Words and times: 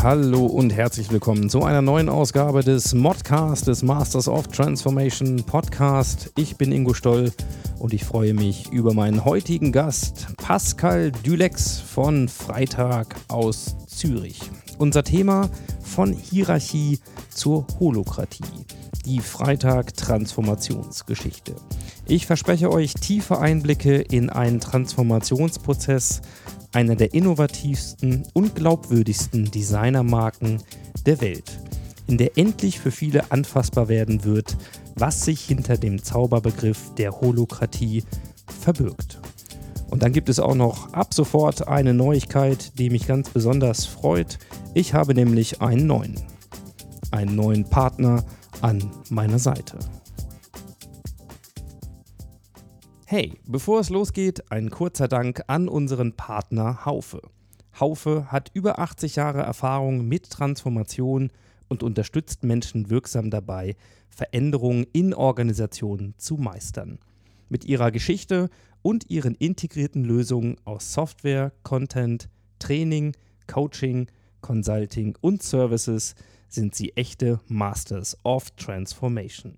Hallo 0.00 0.46
und 0.46 0.70
herzlich 0.70 1.10
willkommen 1.10 1.50
zu 1.50 1.64
einer 1.64 1.82
neuen 1.82 2.08
Ausgabe 2.08 2.62
des 2.62 2.94
Modcast, 2.94 3.66
des 3.66 3.82
Masters 3.82 4.28
of 4.28 4.46
Transformation 4.46 5.42
Podcast. 5.42 6.30
Ich 6.36 6.56
bin 6.56 6.70
Ingo 6.70 6.94
Stoll 6.94 7.32
und 7.80 7.92
ich 7.92 8.04
freue 8.04 8.32
mich 8.32 8.70
über 8.70 8.94
meinen 8.94 9.24
heutigen 9.24 9.72
Gast, 9.72 10.28
Pascal 10.36 11.10
Dülex 11.10 11.80
von 11.80 12.28
Freitag 12.28 13.16
aus 13.26 13.74
Zürich. 13.88 14.38
Unser 14.78 15.02
Thema 15.02 15.50
von 15.82 16.12
Hierarchie 16.12 17.00
zur 17.28 17.66
Holokratie. 17.80 18.44
Die 19.04 19.18
Freitag-Transformationsgeschichte. 19.18 21.56
Ich 22.06 22.26
verspreche 22.26 22.70
euch 22.70 22.94
tiefe 22.94 23.40
Einblicke 23.40 23.96
in 23.96 24.30
einen 24.30 24.60
Transformationsprozess 24.60 26.20
einer 26.72 26.96
der 26.96 27.14
innovativsten 27.14 28.26
und 28.34 28.54
glaubwürdigsten 28.54 29.50
Designermarken 29.50 30.62
der 31.06 31.20
Welt, 31.20 31.58
in 32.06 32.18
der 32.18 32.36
endlich 32.36 32.80
für 32.80 32.90
viele 32.90 33.30
anfassbar 33.30 33.88
werden 33.88 34.24
wird, 34.24 34.56
was 34.94 35.24
sich 35.24 35.44
hinter 35.44 35.76
dem 35.76 36.02
Zauberbegriff 36.02 36.94
der 36.96 37.20
Holokratie 37.20 38.04
verbirgt. 38.60 39.20
Und 39.90 40.02
dann 40.02 40.12
gibt 40.12 40.28
es 40.28 40.38
auch 40.38 40.54
noch 40.54 40.92
ab 40.92 41.14
sofort 41.14 41.66
eine 41.66 41.94
Neuigkeit, 41.94 42.78
die 42.78 42.90
mich 42.90 43.06
ganz 43.06 43.30
besonders 43.30 43.86
freut. 43.86 44.38
Ich 44.74 44.92
habe 44.92 45.14
nämlich 45.14 45.62
einen 45.62 45.86
neuen, 45.86 46.20
einen 47.10 47.34
neuen 47.34 47.64
Partner 47.64 48.24
an 48.60 48.90
meiner 49.08 49.38
Seite. 49.38 49.78
Hey, 53.10 53.40
bevor 53.46 53.80
es 53.80 53.88
losgeht, 53.88 54.52
ein 54.52 54.68
kurzer 54.68 55.08
Dank 55.08 55.40
an 55.46 55.70
unseren 55.70 56.12
Partner 56.12 56.84
Haufe. 56.84 57.22
Haufe 57.80 58.30
hat 58.30 58.50
über 58.52 58.80
80 58.80 59.16
Jahre 59.16 59.40
Erfahrung 59.40 60.06
mit 60.06 60.28
Transformation 60.28 61.32
und 61.68 61.82
unterstützt 61.82 62.44
Menschen 62.44 62.90
wirksam 62.90 63.30
dabei, 63.30 63.76
Veränderungen 64.10 64.84
in 64.92 65.14
Organisationen 65.14 66.16
zu 66.18 66.36
meistern. 66.36 66.98
Mit 67.48 67.64
ihrer 67.64 67.92
Geschichte 67.92 68.50
und 68.82 69.08
ihren 69.08 69.34
integrierten 69.36 70.04
Lösungen 70.04 70.56
aus 70.66 70.92
Software, 70.92 71.52
Content, 71.62 72.28
Training, 72.58 73.16
Coaching, 73.46 74.08
Consulting 74.42 75.16
und 75.22 75.42
Services 75.42 76.14
sind 76.50 76.74
sie 76.74 76.94
echte 76.94 77.40
Masters 77.46 78.18
of 78.22 78.50
Transformation. 78.50 79.56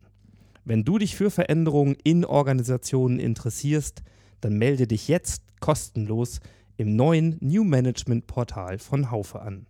Wenn 0.64 0.84
du 0.84 0.98
dich 0.98 1.16
für 1.16 1.30
Veränderungen 1.30 1.96
in 2.04 2.24
Organisationen 2.24 3.18
interessierst, 3.18 4.04
dann 4.40 4.56
melde 4.58 4.86
dich 4.86 5.08
jetzt 5.08 5.42
kostenlos 5.60 6.38
im 6.76 6.94
neuen 6.96 7.36
New 7.40 7.64
Management 7.64 8.26
Portal 8.26 8.78
von 8.78 9.10
Haufe 9.10 9.40
an. 9.42 9.66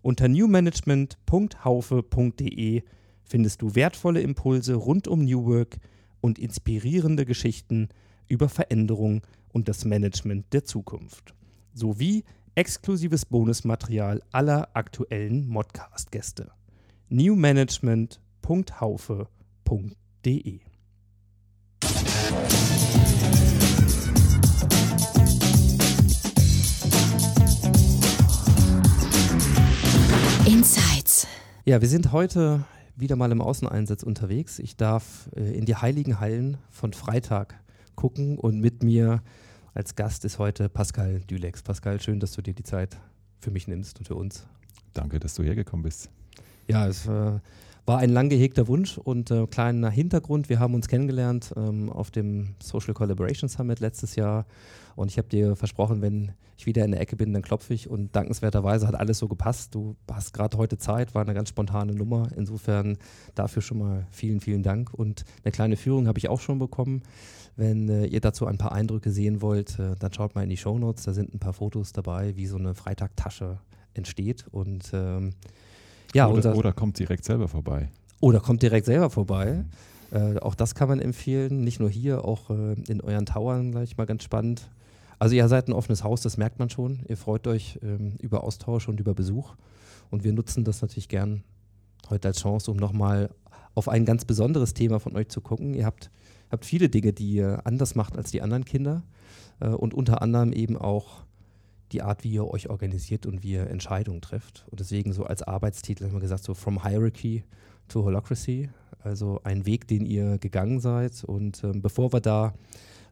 Unter 0.00 0.28
newmanagement.haufe.de 0.28 2.82
findest 3.22 3.62
du 3.62 3.74
wertvolle 3.74 4.20
Impulse 4.20 4.74
rund 4.74 5.08
um 5.08 5.24
New 5.24 5.46
Work 5.46 5.78
und 6.20 6.38
inspirierende 6.38 7.24
Geschichten 7.24 7.88
über 8.28 8.48
Veränderung 8.48 9.22
und 9.52 9.68
das 9.68 9.84
Management 9.84 10.52
der 10.52 10.64
Zukunft, 10.64 11.34
sowie 11.74 12.22
exklusives 12.54 13.26
Bonusmaterial 13.26 14.22
aller 14.32 14.70
aktuellen 14.74 15.48
Modcast-Gäste. 15.48 16.50
newmanagement.haufe.de 17.08 19.26
Insights. 30.46 31.26
Ja, 31.64 31.80
wir 31.80 31.88
sind 31.88 32.12
heute 32.12 32.64
wieder 32.94 33.16
mal 33.16 33.32
im 33.32 33.40
Außeneinsatz 33.40 34.04
unterwegs. 34.04 34.60
Ich 34.60 34.76
darf 34.76 35.28
äh, 35.34 35.58
in 35.58 35.64
die 35.64 35.74
heiligen 35.74 36.20
Hallen 36.20 36.56
von 36.70 36.92
Freitag 36.92 37.58
gucken 37.96 38.38
und 38.38 38.60
mit 38.60 38.84
mir 38.84 39.24
als 39.74 39.96
Gast 39.96 40.24
ist 40.24 40.38
heute 40.38 40.68
Pascal 40.68 41.22
Dülex. 41.22 41.62
Pascal, 41.62 42.00
schön, 42.00 42.20
dass 42.20 42.30
du 42.30 42.42
dir 42.42 42.54
die 42.54 42.62
Zeit 42.62 42.96
für 43.40 43.50
mich 43.50 43.66
nimmst 43.66 43.98
und 43.98 44.06
für 44.06 44.14
uns. 44.14 44.46
Danke, 44.92 45.18
dass 45.18 45.34
du 45.34 45.42
hergekommen 45.42 45.82
bist. 45.82 46.10
Ja, 46.68 46.86
es 46.86 47.08
äh, 47.08 47.40
war 47.84 47.98
ein 47.98 48.10
lang 48.10 48.28
gehegter 48.28 48.68
Wunsch 48.68 48.96
und 48.96 49.30
äh, 49.30 49.46
kleiner 49.46 49.90
Hintergrund. 49.90 50.48
Wir 50.48 50.60
haben 50.60 50.74
uns 50.74 50.86
kennengelernt 50.86 51.52
ähm, 51.56 51.90
auf 51.90 52.10
dem 52.10 52.54
Social 52.62 52.94
Collaboration 52.94 53.48
Summit 53.48 53.80
letztes 53.80 54.14
Jahr 54.14 54.46
und 54.94 55.10
ich 55.10 55.18
habe 55.18 55.28
dir 55.28 55.56
versprochen, 55.56 56.00
wenn 56.00 56.32
ich 56.56 56.66
wieder 56.66 56.84
in 56.84 56.92
der 56.92 57.00
Ecke 57.00 57.16
bin, 57.16 57.32
dann 57.32 57.42
klopfe 57.42 57.74
ich 57.74 57.90
und 57.90 58.14
dankenswerterweise 58.14 58.86
hat 58.86 58.94
alles 58.94 59.18
so 59.18 59.26
gepasst. 59.26 59.74
Du 59.74 59.96
hast 60.10 60.32
gerade 60.32 60.56
heute 60.58 60.78
Zeit, 60.78 61.14
war 61.14 61.22
eine 61.22 61.34
ganz 61.34 61.48
spontane 61.48 61.92
Nummer. 61.92 62.28
Insofern 62.36 62.98
dafür 63.34 63.62
schon 63.62 63.78
mal 63.78 64.06
vielen, 64.12 64.40
vielen 64.40 64.62
Dank 64.62 64.94
und 64.94 65.24
eine 65.42 65.50
kleine 65.50 65.76
Führung 65.76 66.06
habe 66.06 66.18
ich 66.18 66.28
auch 66.28 66.40
schon 66.40 66.60
bekommen. 66.60 67.02
Wenn 67.56 67.88
äh, 67.88 68.06
ihr 68.06 68.20
dazu 68.20 68.46
ein 68.46 68.58
paar 68.58 68.72
Eindrücke 68.72 69.10
sehen 69.10 69.42
wollt, 69.42 69.78
äh, 69.78 69.96
dann 69.98 70.12
schaut 70.12 70.36
mal 70.36 70.44
in 70.44 70.50
die 70.50 70.56
Shownotes, 70.56 71.04
da 71.04 71.12
sind 71.12 71.34
ein 71.34 71.40
paar 71.40 71.52
Fotos 71.52 71.92
dabei, 71.92 72.36
wie 72.36 72.46
so 72.46 72.56
eine 72.56 72.74
Freitagtasche 72.74 73.58
entsteht 73.94 74.46
und 74.50 74.90
ähm, 74.94 75.34
ja, 76.14 76.26
oder, 76.26 76.36
unser, 76.36 76.56
oder 76.56 76.72
kommt 76.72 76.98
direkt 76.98 77.24
selber 77.24 77.48
vorbei. 77.48 77.88
oder 78.20 78.40
kommt 78.40 78.62
direkt 78.62 78.86
selber 78.86 79.10
vorbei. 79.10 79.64
Äh, 80.12 80.38
auch 80.38 80.54
das 80.54 80.74
kann 80.74 80.88
man 80.88 81.00
empfehlen. 81.00 81.64
Nicht 81.64 81.80
nur 81.80 81.90
hier, 81.90 82.24
auch 82.24 82.50
äh, 82.50 82.74
in 82.88 83.00
euren 83.00 83.26
Towern 83.26 83.72
gleich 83.72 83.96
mal 83.96 84.06
ganz 84.06 84.22
spannend. 84.22 84.70
Also 85.18 85.34
ihr 85.34 85.46
seid 85.48 85.68
ein 85.68 85.72
offenes 85.72 86.04
Haus, 86.04 86.20
das 86.20 86.36
merkt 86.36 86.58
man 86.58 86.68
schon. 86.68 87.00
Ihr 87.08 87.16
freut 87.16 87.46
euch 87.46 87.78
ähm, 87.82 88.16
über 88.20 88.44
Austausch 88.44 88.88
und 88.88 89.00
über 89.00 89.14
Besuch. 89.14 89.54
Und 90.10 90.24
wir 90.24 90.32
nutzen 90.32 90.64
das 90.64 90.82
natürlich 90.82 91.08
gern 91.08 91.42
heute 92.10 92.28
als 92.28 92.40
Chance, 92.40 92.70
um 92.70 92.76
nochmal 92.76 93.30
auf 93.74 93.88
ein 93.88 94.04
ganz 94.04 94.24
besonderes 94.24 94.74
Thema 94.74 95.00
von 95.00 95.16
euch 95.16 95.28
zu 95.28 95.40
gucken. 95.40 95.74
Ihr 95.74 95.86
habt, 95.86 96.10
habt 96.50 96.66
viele 96.66 96.88
Dinge, 96.88 97.12
die 97.12 97.32
ihr 97.32 97.62
anders 97.64 97.94
macht 97.94 98.16
als 98.16 98.30
die 98.30 98.42
anderen 98.42 98.64
Kinder. 98.64 99.04
Äh, 99.60 99.68
und 99.68 99.94
unter 99.94 100.20
anderem 100.20 100.52
eben 100.52 100.76
auch 100.76 101.24
die 101.92 102.02
Art, 102.02 102.24
wie 102.24 102.32
ihr 102.32 102.46
euch 102.46 102.70
organisiert 102.70 103.26
und 103.26 103.42
wie 103.42 103.52
ihr 103.52 103.68
Entscheidungen 103.68 104.20
trifft. 104.20 104.64
Und 104.70 104.80
deswegen 104.80 105.12
so 105.12 105.24
als 105.24 105.42
Arbeitstitel 105.42 106.04
haben 106.04 106.12
wir 106.12 106.20
gesagt, 106.20 106.44
so 106.44 106.54
From 106.54 106.82
Hierarchy 106.82 107.44
to 107.88 108.04
Holacracy, 108.04 108.70
also 109.02 109.40
ein 109.44 109.66
Weg, 109.66 109.86
den 109.88 110.06
ihr 110.06 110.38
gegangen 110.38 110.80
seid. 110.80 111.24
Und 111.24 111.62
ähm, 111.64 111.82
bevor 111.82 112.12
wir 112.12 112.20
da 112.20 112.54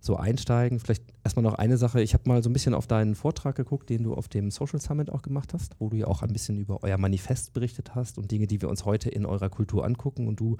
so 0.01 0.17
einsteigen, 0.17 0.81
vielleicht 0.81 1.05
erstmal 1.25 1.43
noch 1.43 1.55
eine 1.55 1.77
Sache. 1.77 2.01
Ich 2.01 2.15
habe 2.15 2.29
mal 2.29 2.43
so 2.43 2.49
ein 2.49 2.55
bisschen 2.55 2.73
auf 2.73 2.87
deinen 2.87 3.15
Vortrag 3.15 3.55
geguckt, 3.55 3.91
den 3.91 4.03
du 4.03 4.15
auf 4.15 4.29
dem 4.29 4.51
Social 4.51 4.81
Summit 4.81 5.11
auch 5.11 5.23
gemacht 5.23 5.53
hast, 5.53 5.77
wo 5.79 5.91
du 5.91 5.97
ja 5.99 6.07
auch 6.07 6.23
ein 6.23 6.33
bisschen 6.33 6.57
über 6.59 6.83
euer 6.83 6.97
Manifest 6.97 7.53
berichtet 7.53 7.95
hast 7.95 8.17
und 8.17 8.31
Dinge, 8.31 8.47
die 8.47 8.63
wir 8.63 8.71
uns 8.71 8.87
heute 8.87 9.11
in 9.11 9.27
eurer 9.27 9.51
Kultur 9.51 9.85
angucken. 9.85 10.27
Und 10.27 10.41
du, 10.41 10.57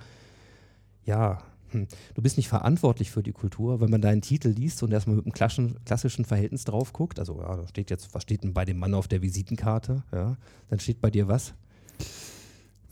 ja, 1.05 1.39
hm, 1.71 1.87
du 2.15 2.23
bist 2.23 2.37
nicht 2.37 2.49
verantwortlich 2.49 3.11
für 3.11 3.23
die 3.23 3.33
Kultur. 3.33 3.81
Wenn 3.81 3.91
man 3.91 4.01
deinen 4.01 4.23
Titel 4.23 4.49
liest 4.49 4.83
und 4.83 4.93
erstmal 4.93 5.17
mit 5.17 5.27
einem 5.27 5.33
klassischen, 5.33 5.77
klassischen 5.85 6.25
Verhältnis 6.25 6.65
drauf 6.65 6.93
guckt, 6.93 7.19
also 7.19 7.41
ja, 7.41 7.57
da 7.57 7.67
steht 7.67 7.91
jetzt, 7.91 8.15
was 8.15 8.23
steht 8.23 8.43
denn 8.43 8.55
bei 8.55 8.65
dem 8.65 8.79
Mann 8.79 8.95
auf 8.95 9.09
der 9.09 9.23
Visitenkarte? 9.23 10.03
Ja, 10.13 10.37
dann 10.69 10.81
steht 10.81 11.01
bei 11.01 11.11
dir 11.11 11.29
was? 11.29 11.55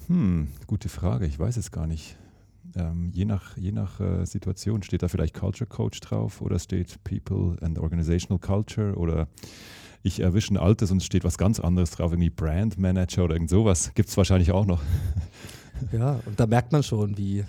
Hm, 0.06 0.48
gute 0.66 0.88
Frage, 0.88 1.26
ich 1.26 1.38
weiß 1.38 1.56
es 1.56 1.70
gar 1.70 1.86
nicht. 1.86 2.16
Ähm, 2.76 3.10
je 3.12 3.24
nach, 3.24 3.56
je 3.56 3.72
nach 3.72 4.00
äh, 4.00 4.24
Situation 4.24 4.82
steht 4.82 5.02
da 5.02 5.08
vielleicht 5.08 5.34
Culture 5.34 5.68
Coach 5.68 6.00
drauf 6.00 6.40
oder 6.40 6.58
steht 6.58 7.02
People 7.04 7.56
and 7.62 7.78
Organizational 7.78 8.38
Culture 8.38 8.94
oder 8.94 9.28
ich 10.02 10.20
erwische 10.20 10.54
ein 10.54 10.56
altes 10.56 10.90
und 10.90 10.98
es 10.98 11.04
steht 11.04 11.24
was 11.24 11.38
ganz 11.38 11.60
anderes 11.60 11.90
drauf, 11.90 12.12
irgendwie 12.12 12.30
Brand 12.30 12.78
Manager 12.78 13.24
oder 13.24 13.34
irgend 13.34 13.50
sowas. 13.50 13.92
Gibt 13.94 14.08
es 14.08 14.16
wahrscheinlich 14.16 14.52
auch 14.52 14.66
noch. 14.66 14.82
Ja, 15.92 16.20
und 16.26 16.38
da 16.40 16.46
merkt 16.46 16.72
man 16.72 16.82
schon, 16.82 17.16
wie, 17.16 17.44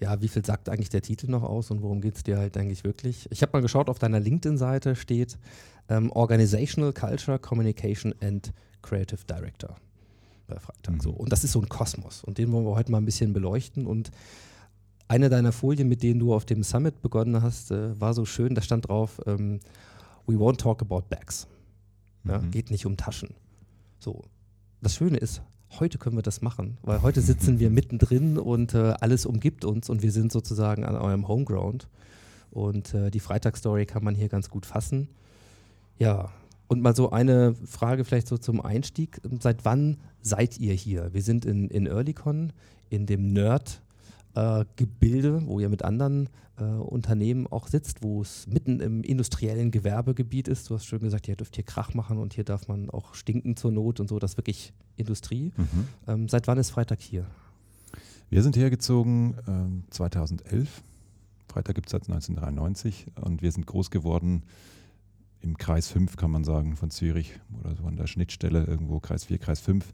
ja, 0.00 0.20
wie 0.22 0.28
viel 0.28 0.44
sagt 0.44 0.68
eigentlich 0.68 0.88
der 0.88 1.02
Titel 1.02 1.30
noch 1.30 1.42
aus 1.42 1.70
und 1.70 1.82
worum 1.82 2.00
geht 2.00 2.16
es 2.16 2.22
dir 2.22 2.38
halt 2.38 2.56
eigentlich 2.56 2.84
wirklich? 2.84 3.28
Ich 3.30 3.42
habe 3.42 3.52
mal 3.52 3.62
geschaut, 3.62 3.88
auf 3.88 3.98
deiner 3.98 4.18
LinkedIn-Seite 4.20 4.96
steht 4.96 5.38
ähm, 5.88 6.10
Organizational 6.12 6.92
Culture, 6.92 7.38
Communication 7.38 8.14
and 8.22 8.52
Creative 8.82 9.20
Director 9.28 9.76
bei 10.46 10.58
Freitag. 10.58 10.94
Mhm. 10.94 11.00
So. 11.00 11.10
Und 11.10 11.30
das 11.32 11.44
ist 11.44 11.52
so 11.52 11.60
ein 11.60 11.68
Kosmos 11.68 12.24
und 12.24 12.38
den 12.38 12.50
wollen 12.52 12.64
wir 12.64 12.74
heute 12.74 12.90
mal 12.90 12.98
ein 12.98 13.04
bisschen 13.04 13.32
beleuchten 13.32 13.86
und 13.86 14.10
eine 15.06 15.28
deiner 15.28 15.52
Folien, 15.52 15.88
mit 15.88 16.02
denen 16.02 16.20
du 16.20 16.32
auf 16.32 16.44
dem 16.44 16.62
Summit 16.62 17.02
begonnen 17.02 17.42
hast, 17.42 17.72
äh, 17.72 18.00
war 18.00 18.14
so 18.14 18.24
schön, 18.24 18.54
da 18.54 18.62
stand 18.62 18.88
drauf, 18.88 19.20
ähm, 19.26 19.60
we 20.26 20.34
won't 20.36 20.58
talk 20.58 20.82
about 20.82 21.02
bags. 21.08 21.46
Ja, 22.24 22.38
Mhm. 22.38 22.50
Geht 22.50 22.70
nicht 22.70 22.86
um 22.86 22.96
Taschen. 22.96 23.34
So. 23.98 24.22
Das 24.80 24.94
Schöne 24.94 25.18
ist, 25.18 25.42
heute 25.78 25.98
können 25.98 26.16
wir 26.16 26.22
das 26.22 26.42
machen, 26.42 26.78
weil 26.82 27.02
heute 27.02 27.20
sitzen 27.20 27.58
wir 27.60 27.70
mittendrin 27.70 28.38
und 28.38 28.74
äh, 28.74 28.94
alles 29.00 29.26
umgibt 29.26 29.64
uns 29.64 29.88
und 29.88 30.02
wir 30.02 30.12
sind 30.12 30.32
sozusagen 30.32 30.84
an 30.84 30.96
eurem 30.96 31.28
Homeground. 31.28 31.88
Und 32.50 32.94
äh, 32.94 33.10
die 33.10 33.20
Freitagsstory 33.20 33.86
kann 33.86 34.02
man 34.02 34.14
hier 34.14 34.28
ganz 34.28 34.50
gut 34.50 34.66
fassen. 34.66 35.08
Ja, 35.98 36.30
und 36.66 36.82
mal 36.82 36.96
so 36.96 37.10
eine 37.10 37.54
Frage 37.66 38.04
vielleicht 38.04 38.28
so 38.28 38.38
zum 38.38 38.60
Einstieg. 38.60 39.20
Seit 39.40 39.64
wann 39.64 39.98
seid 40.22 40.58
ihr 40.58 40.74
hier? 40.74 41.12
Wir 41.12 41.22
sind 41.22 41.44
in, 41.44 41.68
in 41.68 41.86
Earlycon, 41.86 42.52
in 42.88 43.06
dem 43.06 43.32
Nerd 43.32 43.82
äh, 44.34 44.64
Gebilde, 44.76 45.42
wo 45.46 45.60
ihr 45.60 45.68
mit 45.68 45.84
anderen 45.84 46.28
äh, 46.58 46.64
Unternehmen 46.64 47.46
auch 47.46 47.68
sitzt, 47.68 48.02
wo 48.02 48.22
es 48.22 48.46
mitten 48.46 48.80
im 48.80 49.02
industriellen 49.02 49.70
Gewerbegebiet 49.70 50.48
ist. 50.48 50.70
Du 50.70 50.74
hast 50.74 50.84
schön 50.84 51.00
gesagt, 51.00 51.28
ihr 51.28 51.36
dürft 51.36 51.56
hier 51.56 51.64
Krach 51.64 51.94
machen 51.94 52.18
und 52.18 52.34
hier 52.34 52.44
darf 52.44 52.68
man 52.68 52.90
auch 52.90 53.14
stinken 53.14 53.56
zur 53.56 53.72
Not 53.72 54.00
und 54.00 54.08
so. 54.08 54.18
Das 54.18 54.32
ist 54.32 54.36
wirklich 54.36 54.72
Industrie. 54.96 55.52
Mhm. 55.56 55.88
Ähm, 56.06 56.28
seit 56.28 56.46
wann 56.46 56.58
ist 56.58 56.70
Freitag 56.70 57.00
hier? 57.00 57.26
Wir 58.28 58.42
sind 58.42 58.56
hergezogen 58.56 59.34
ähm, 59.48 59.84
2011. 59.90 60.82
Freitag 61.48 61.74
gibt 61.74 61.88
es 61.88 61.92
seit 61.92 62.02
1993 62.02 63.06
und 63.20 63.42
wir 63.42 63.50
sind 63.50 63.66
groß 63.66 63.90
geworden 63.90 64.44
im 65.40 65.56
Kreis 65.56 65.88
5, 65.88 66.16
kann 66.16 66.30
man 66.30 66.44
sagen, 66.44 66.76
von 66.76 66.90
Zürich 66.90 67.40
oder 67.58 67.74
so 67.74 67.84
an 67.84 67.96
der 67.96 68.06
Schnittstelle 68.06 68.64
irgendwo, 68.64 69.00
Kreis 69.00 69.24
4, 69.24 69.38
Kreis 69.38 69.60
5 69.60 69.84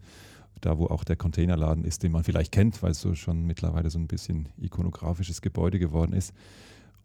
da 0.61 0.79
wo 0.79 0.87
auch 0.87 1.05
der 1.05 1.17
Containerladen 1.17 1.85
ist, 1.85 2.03
den 2.03 2.13
man 2.13 2.25
vielleicht 2.25 2.53
kennt, 2.53 2.83
weil 2.83 2.93
es 2.93 3.01
so 3.01 3.15
schon 3.15 3.45
mittlerweile 3.45 3.91
so 3.91 3.99
ein 3.99 4.07
bisschen 4.07 4.49
ikonografisches 4.59 5.43
Gebäude 5.43 5.79
geworden 5.79 6.13
ist. 6.13 6.33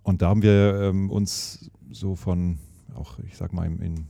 Und 0.03 0.21
da 0.21 0.30
haben 0.30 0.42
wir 0.42 0.81
ähm, 0.81 1.09
uns 1.09 1.69
so 1.92 2.15
von, 2.15 2.57
auch 2.95 3.19
ich 3.19 3.38
sag 3.38 3.53
mal, 3.53 3.65
in, 3.65 3.80
in, 3.80 4.07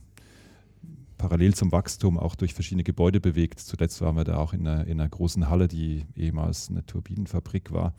parallel 1.18 1.54
zum 1.54 1.70
Wachstum 1.70 2.18
auch 2.18 2.34
durch 2.34 2.54
verschiedene 2.54 2.84
Gebäude 2.84 3.20
bewegt. 3.20 3.60
Zuletzt 3.60 4.00
waren 4.00 4.16
wir 4.16 4.24
da 4.24 4.38
auch 4.38 4.52
in 4.52 4.66
einer, 4.66 4.86
in 4.86 5.00
einer 5.00 5.08
großen 5.08 5.48
Halle, 5.48 5.68
die 5.68 6.06
ehemals 6.16 6.70
eine 6.70 6.84
Turbinenfabrik 6.86 7.72
war. 7.72 7.94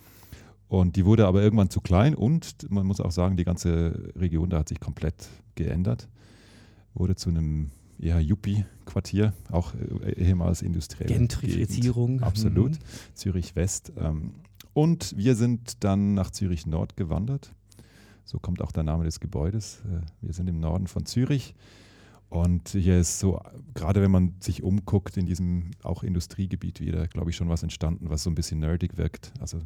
Und 0.68 0.96
die 0.96 1.06
wurde 1.06 1.28
aber 1.28 1.44
irgendwann 1.44 1.70
zu 1.70 1.82
klein 1.82 2.16
und 2.16 2.70
man 2.72 2.88
muss 2.88 3.00
auch 3.00 3.12
sagen, 3.12 3.38
die 3.38 3.44
ganze 3.44 4.12
Region 4.16 4.50
da 4.50 4.60
hat 4.60 4.70
sich 4.70 4.80
komplett 4.80 5.30
geändert. 5.56 6.10
Wurde 6.96 7.16
zu 7.16 7.30
einem 7.30 7.70
eher 8.00 8.20
Yuppie-Quartier, 8.20 9.34
auch 9.52 9.74
äh, 10.04 10.14
ehemals 10.14 10.62
industriell. 10.62 11.08
Gentrifizierung. 11.08 12.18
Gegend. 12.18 12.24
Absolut. 12.24 12.72
Mhm. 12.72 13.14
Zürich 13.14 13.56
West. 13.56 13.92
Ähm, 13.98 14.34
und 14.74 15.16
wir 15.18 15.36
sind 15.36 15.84
dann 15.84 16.14
nach 16.14 16.32
Zürich 16.32 16.66
Nord 16.66 16.98
gewandert. 16.98 17.54
So 18.26 18.40
kommt 18.40 18.62
auch 18.62 18.72
der 18.72 18.84
Name 18.84 19.04
des 19.04 19.20
Gebäudes. 19.20 19.82
Äh, 19.86 20.02
wir 20.22 20.34
sind 20.34 20.48
im 20.48 20.60
Norden 20.60 20.88
von 20.88 21.06
Zürich. 21.06 21.56
Und 22.34 22.70
hier 22.70 22.98
ist 22.98 23.20
so, 23.20 23.40
gerade 23.76 24.02
wenn 24.02 24.10
man 24.10 24.34
sich 24.40 24.64
umguckt 24.64 25.18
in 25.18 25.28
diesem 25.28 25.70
auch 25.84 26.02
Industriegebiet 26.02 26.80
wieder, 26.80 27.08
glaube 27.08 27.30
ich, 27.30 27.36
schon 27.36 27.48
was 27.48 27.62
entstanden, 27.62 28.10
was 28.10 28.24
so 28.24 28.32
ein 28.32 28.34
bisschen 28.34 28.60
nerdig 28.60 28.98
wirkt. 28.98 29.32
Also 29.40 29.60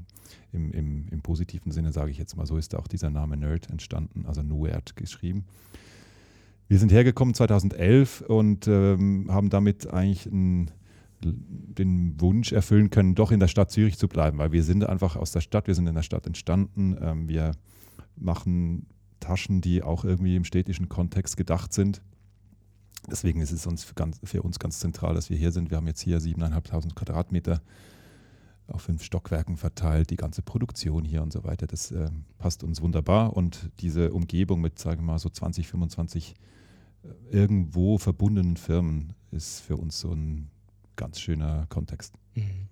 im, 0.51 0.71
im, 0.73 1.07
im 1.09 1.21
positiven 1.21 1.71
Sinne 1.71 1.93
sage 1.93 2.11
ich 2.11 2.17
jetzt 2.17 2.35
mal, 2.35 2.45
so 2.45 2.57
ist 2.57 2.75
auch 2.75 2.87
dieser 2.87 3.09
Name 3.09 3.37
Nerd 3.37 3.69
entstanden, 3.69 4.25
also 4.25 4.41
Nerd 4.41 4.97
geschrieben. 4.97 5.45
Wir 6.67 6.79
sind 6.79 6.91
hergekommen 6.91 7.33
2011 7.33 8.21
und 8.21 8.67
ähm, 8.67 9.27
haben 9.29 9.49
damit 9.49 9.87
eigentlich 9.87 10.25
ein, 10.25 10.71
den 11.21 12.19
Wunsch 12.19 12.51
erfüllen 12.51 12.89
können, 12.89 13.15
doch 13.15 13.31
in 13.31 13.39
der 13.39 13.47
Stadt 13.47 13.71
Zürich 13.71 13.97
zu 13.97 14.07
bleiben, 14.07 14.37
weil 14.37 14.51
wir 14.51 14.63
sind 14.63 14.85
einfach 14.85 15.15
aus 15.15 15.31
der 15.31 15.41
Stadt, 15.41 15.67
wir 15.67 15.75
sind 15.75 15.87
in 15.87 15.95
der 15.95 16.03
Stadt 16.03 16.27
entstanden. 16.27 16.97
Ähm, 17.01 17.29
wir 17.29 17.51
machen 18.17 18.87
Taschen, 19.19 19.61
die 19.61 19.81
auch 19.81 20.03
irgendwie 20.03 20.35
im 20.35 20.43
städtischen 20.43 20.89
Kontext 20.89 21.37
gedacht 21.37 21.73
sind. 21.73 22.01
Deswegen 23.09 23.39
ist 23.39 23.51
es 23.51 23.65
uns 23.65 23.85
für, 23.85 23.93
ganz, 23.93 24.19
für 24.23 24.41
uns 24.41 24.59
ganz 24.59 24.79
zentral, 24.79 25.15
dass 25.15 25.29
wir 25.29 25.37
hier 25.37 25.51
sind. 25.51 25.69
Wir 25.69 25.77
haben 25.77 25.87
jetzt 25.87 26.01
hier 26.01 26.19
7.500 26.19 26.93
Quadratmeter 26.93 27.61
auf 28.67 28.81
fünf 28.81 29.03
Stockwerken 29.03 29.57
verteilt, 29.57 30.09
die 30.09 30.15
ganze 30.15 30.41
Produktion 30.41 31.05
hier 31.05 31.23
und 31.23 31.31
so 31.31 31.43
weiter. 31.43 31.67
Das 31.67 31.91
äh, 31.91 32.09
passt 32.37 32.63
uns 32.63 32.81
wunderbar 32.81 33.35
und 33.35 33.69
diese 33.79 34.11
Umgebung 34.13 34.61
mit, 34.61 34.77
sagen 34.79 35.01
wir 35.01 35.13
mal, 35.13 35.19
so 35.19 35.29
20, 35.29 35.67
25 35.67 36.35
irgendwo 37.31 37.97
verbundenen 37.97 38.57
Firmen 38.57 39.13
ist 39.31 39.61
für 39.61 39.77
uns 39.77 39.99
so 39.99 40.11
ein 40.11 40.49
ganz 40.95 41.19
schöner 41.19 41.65
Kontext. 41.67 42.13
Mhm. 42.35 42.67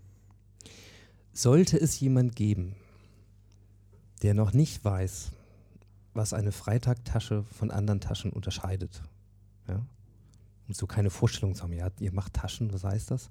Sollte 1.34 1.80
es 1.80 2.00
jemand 2.00 2.36
geben, 2.36 2.76
der 4.22 4.34
noch 4.34 4.54
nicht 4.54 4.84
weiß, 4.84 5.32
was 6.14 6.34
eine 6.34 6.52
Freitagtasche 6.52 7.44
von 7.44 7.72
anderen 7.72 8.00
Taschen 8.00 8.32
unterscheidet, 8.32 9.04
ja? 9.68 9.86
und 10.68 10.76
so 10.76 10.88
keine 10.88 11.10
Vorstellung 11.10 11.54
zu 11.54 11.64
haben, 11.64 11.74
ja, 11.74 11.90
ihr 12.00 12.14
macht 12.14 12.34
Taschen, 12.34 12.72
was 12.74 12.84
heißt 12.84 13.12
das? 13.12 13.30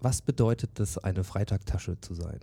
Was 0.00 0.22
bedeutet 0.22 0.78
es, 0.80 0.98
eine 0.98 1.24
Freitagtasche 1.24 2.00
zu 2.00 2.14
sein? 2.14 2.40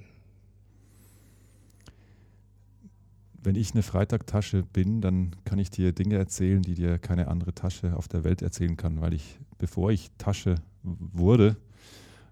wenn 3.45 3.55
ich 3.55 3.73
eine 3.73 3.83
Freitagtasche 3.83 4.63
bin, 4.63 5.01
dann 5.01 5.35
kann 5.45 5.59
ich 5.59 5.69
dir 5.69 5.91
Dinge 5.91 6.15
erzählen, 6.15 6.61
die 6.61 6.73
dir 6.73 6.97
keine 6.97 7.27
andere 7.27 7.53
Tasche 7.53 7.95
auf 7.95 8.07
der 8.07 8.23
Welt 8.23 8.41
erzählen 8.41 8.75
kann, 8.75 9.01
weil 9.01 9.13
ich, 9.13 9.39
bevor 9.57 9.91
ich 9.91 10.09
Tasche 10.17 10.55
wurde, 10.83 11.55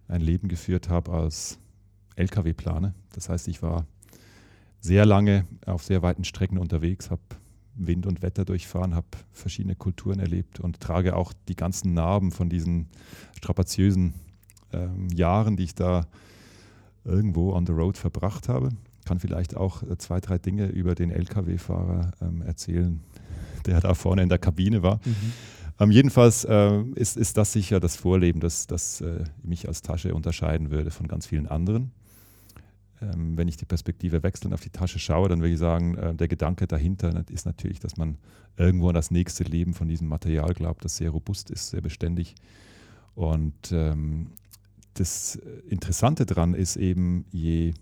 ein 0.07 0.21
Leben 0.21 0.47
geführt 0.47 0.89
habe 0.89 1.11
als 1.11 1.59
Lkw-Planer. 2.15 2.93
Das 3.13 3.29
heißt, 3.29 3.47
ich 3.47 3.61
war 3.61 3.85
sehr 4.79 5.05
lange 5.05 5.45
auf 5.65 5.83
sehr 5.83 6.01
weiten 6.01 6.23
Strecken 6.23 6.57
unterwegs, 6.57 7.09
habe 7.09 7.21
Wind 7.75 8.05
und 8.05 8.21
Wetter 8.21 8.43
durchfahren, 8.43 8.95
habe 8.95 9.07
verschiedene 9.31 9.75
Kulturen 9.75 10.19
erlebt 10.19 10.59
und 10.59 10.79
trage 10.79 11.15
auch 11.15 11.33
die 11.47 11.55
ganzen 11.55 11.93
Narben 11.93 12.31
von 12.31 12.49
diesen 12.49 12.87
strapaziösen 13.35 14.13
ähm, 14.73 15.07
Jahren, 15.13 15.55
die 15.55 15.63
ich 15.63 15.75
da 15.75 16.05
irgendwo 17.05 17.53
on 17.53 17.65
the 17.65 17.73
road 17.73 17.97
verbracht 17.97 18.49
habe 18.49 18.69
kann 19.05 19.19
vielleicht 19.19 19.55
auch 19.55 19.83
äh, 19.83 19.97
zwei, 19.97 20.19
drei 20.19 20.37
Dinge 20.37 20.67
über 20.67 20.95
den 20.95 21.11
Lkw-Fahrer 21.11 22.11
ähm, 22.21 22.41
erzählen, 22.41 23.01
der 23.65 23.79
da 23.81 23.93
vorne 23.93 24.23
in 24.23 24.29
der 24.29 24.39
Kabine 24.39 24.83
war. 24.83 24.99
Mhm. 25.05 25.33
Ähm, 25.79 25.91
jedenfalls 25.91 26.45
äh, 26.45 26.81
ist, 26.95 27.17
ist 27.17 27.37
das 27.37 27.51
sicher 27.51 27.79
das 27.79 27.95
Vorleben, 27.95 28.39
das, 28.39 28.67
das 28.67 29.01
äh, 29.01 29.23
mich 29.41 29.67
als 29.67 29.81
Tasche 29.81 30.13
unterscheiden 30.13 30.69
würde 30.69 30.91
von 30.91 31.07
ganz 31.07 31.25
vielen 31.25 31.47
anderen. 31.47 31.91
Ähm, 33.01 33.37
wenn 33.37 33.47
ich 33.47 33.57
die 33.57 33.65
Perspektive 33.65 34.21
wechseln 34.21 34.53
auf 34.53 34.61
die 34.61 34.69
Tasche 34.69 34.99
schaue, 34.99 35.29
dann 35.29 35.39
würde 35.39 35.53
ich 35.53 35.59
sagen, 35.59 35.97
äh, 35.97 36.13
der 36.13 36.27
Gedanke 36.27 36.67
dahinter 36.67 37.23
ist 37.29 37.45
natürlich, 37.45 37.79
dass 37.79 37.97
man 37.97 38.17
irgendwo 38.55 38.89
an 38.89 38.93
das 38.93 39.09
nächste 39.09 39.43
Leben 39.43 39.73
von 39.73 39.87
diesem 39.87 40.07
Material 40.07 40.53
glaubt, 40.53 40.85
das 40.85 40.97
sehr 40.97 41.09
robust 41.09 41.49
ist, 41.49 41.69
sehr 41.69 41.81
beständig. 41.81 42.35
Und 43.15 43.71
ähm, 43.71 44.27
das 44.93 45.35
Interessante 45.67 46.25
daran 46.25 46.53
ist 46.53 46.75
eben, 46.75 47.25
je 47.31 47.73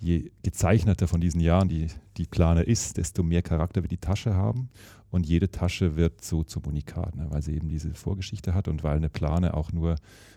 je 0.00 0.30
gezeichneter 0.42 1.08
von 1.08 1.20
diesen 1.20 1.40
Jahren 1.40 1.68
die, 1.68 1.88
die 2.16 2.26
Plane 2.26 2.62
ist, 2.62 2.96
desto 2.96 3.22
mehr 3.22 3.42
Charakter 3.42 3.82
wird 3.82 3.92
die 3.92 3.98
Tasche 3.98 4.34
haben. 4.34 4.68
Und 5.10 5.26
jede 5.26 5.50
Tasche 5.50 5.96
wird 5.96 6.22
so 6.22 6.42
zum 6.42 6.64
Unikat, 6.64 7.16
ne, 7.16 7.26
weil 7.30 7.42
sie 7.42 7.54
eben 7.54 7.68
diese 7.68 7.94
Vorgeschichte 7.94 8.54
hat 8.54 8.68
und 8.68 8.82
weil 8.82 8.96
eine 8.96 9.08
Plane 9.08 9.54
auch 9.54 9.72
nur 9.72 9.96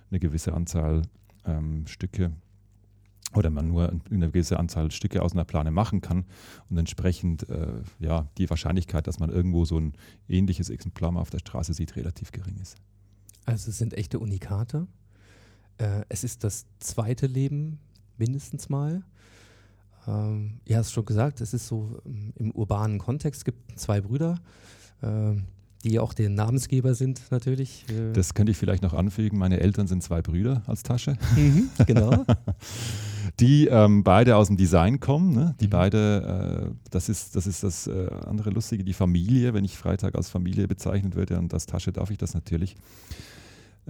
eine 0.09 0.19
gewisse 0.19 0.53
Anzahl 0.53 1.01
ähm, 1.45 1.85
Stücke 1.87 2.31
oder 3.35 3.49
man 3.49 3.67
nur 3.67 3.91
eine 4.09 4.27
gewisse 4.27 4.57
Anzahl 4.57 4.91
Stücke 4.91 5.21
aus 5.21 5.33
einer 5.33 5.45
Plane 5.45 5.71
machen 5.71 6.01
kann 6.01 6.25
und 6.69 6.77
entsprechend 6.77 7.47
äh, 7.49 7.81
ja, 7.99 8.27
die 8.37 8.49
Wahrscheinlichkeit, 8.49 9.07
dass 9.07 9.19
man 9.19 9.29
irgendwo 9.29 9.65
so 9.65 9.79
ein 9.79 9.93
ähnliches 10.27 10.69
Exemplar 10.69 11.11
mal 11.11 11.21
auf 11.21 11.29
der 11.29 11.39
Straße 11.39 11.73
sieht, 11.73 11.95
relativ 11.95 12.31
gering 12.31 12.57
ist. 12.59 12.77
Also 13.51 13.69
es 13.69 13.77
sind 13.77 13.93
echte 13.93 14.19
Unikate. 14.19 14.87
Äh, 15.77 16.03
es 16.09 16.23
ist 16.23 16.43
das 16.43 16.65
zweite 16.79 17.27
Leben 17.27 17.79
mindestens 18.17 18.69
mal. 18.69 19.03
Ähm, 20.07 20.59
ihr 20.65 20.77
hast 20.77 20.87
es 20.87 20.91
schon 20.93 21.05
gesagt, 21.05 21.41
es 21.41 21.53
ist 21.53 21.67
so 21.67 21.99
ähm, 22.05 22.33
im 22.35 22.51
urbanen 22.51 22.99
Kontext, 22.99 23.39
es 23.41 23.45
gibt 23.45 23.79
zwei 23.79 24.01
Brüder, 24.01 24.39
ähm, 25.03 25.45
die 25.83 25.99
auch 25.99 26.13
der 26.13 26.29
Namensgeber 26.29 26.93
sind 26.93 27.21
natürlich. 27.31 27.85
Äh. 27.89 28.11
Das 28.11 28.33
könnte 28.33 28.51
ich 28.51 28.57
vielleicht 28.57 28.83
noch 28.83 28.93
anfügen. 28.93 29.37
Meine 29.37 29.59
Eltern 29.61 29.87
sind 29.87 30.03
zwei 30.03 30.21
Brüder 30.21 30.63
als 30.67 30.83
Tasche. 30.83 31.17
Mhm, 31.37 31.69
genau. 31.87 32.25
die 33.39 33.67
ähm, 33.67 34.03
beide 34.03 34.35
aus 34.35 34.47
dem 34.47 34.57
Design 34.57 34.99
kommen. 34.99 35.33
Ne? 35.33 35.55
Die 35.61 35.67
mhm. 35.67 35.71
beide, 35.71 36.69
äh, 36.69 36.75
das 36.91 37.07
ist 37.07 37.35
das, 37.35 37.47
ist 37.47 37.63
das 37.63 37.87
äh, 37.87 38.09
andere 38.25 38.49
Lustige, 38.49 38.83
die 38.83 38.93
Familie, 38.93 39.53
wenn 39.53 39.63
ich 39.63 39.77
Freitag 39.77 40.15
als 40.15 40.29
Familie 40.29 40.67
bezeichnet 40.67 41.15
würde 41.15 41.37
und 41.39 41.53
als 41.53 41.65
Tasche 41.65 41.93
darf 41.93 42.11
ich 42.11 42.17
das 42.17 42.33
natürlich. 42.33 42.75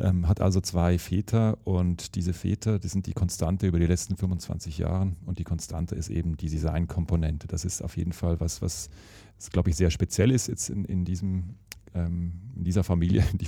Ähm, 0.01 0.27
hat 0.27 0.39
also 0.39 0.61
zwei 0.61 0.97
Väter 0.97 1.57
und 1.65 2.15
diese 2.15 2.31
Väter, 2.33 2.79
das 2.79 2.91
sind 2.91 3.05
die 3.05 3.13
Konstante 3.13 3.67
über 3.67 3.79
die 3.79 3.85
letzten 3.85 4.15
25 4.15 4.77
Jahre 4.77 5.11
und 5.25 5.39
die 5.39 5.43
Konstante 5.43 5.95
ist 5.95 6.09
eben 6.09 6.37
die 6.37 6.49
Designkomponente. 6.49 7.47
Das 7.47 7.65
ist 7.65 7.81
auf 7.81 7.97
jeden 7.97 8.13
Fall 8.13 8.39
was, 8.39 8.61
was, 8.61 8.89
glaube 9.51 9.71
ich, 9.71 9.75
sehr 9.75 9.91
speziell 9.91 10.31
ist 10.31 10.47
jetzt 10.47 10.69
in, 10.69 10.85
in, 10.85 11.03
diesem, 11.03 11.55
ähm, 11.93 12.33
in 12.55 12.63
dieser 12.63 12.85
Familie, 12.85 13.25
die 13.33 13.47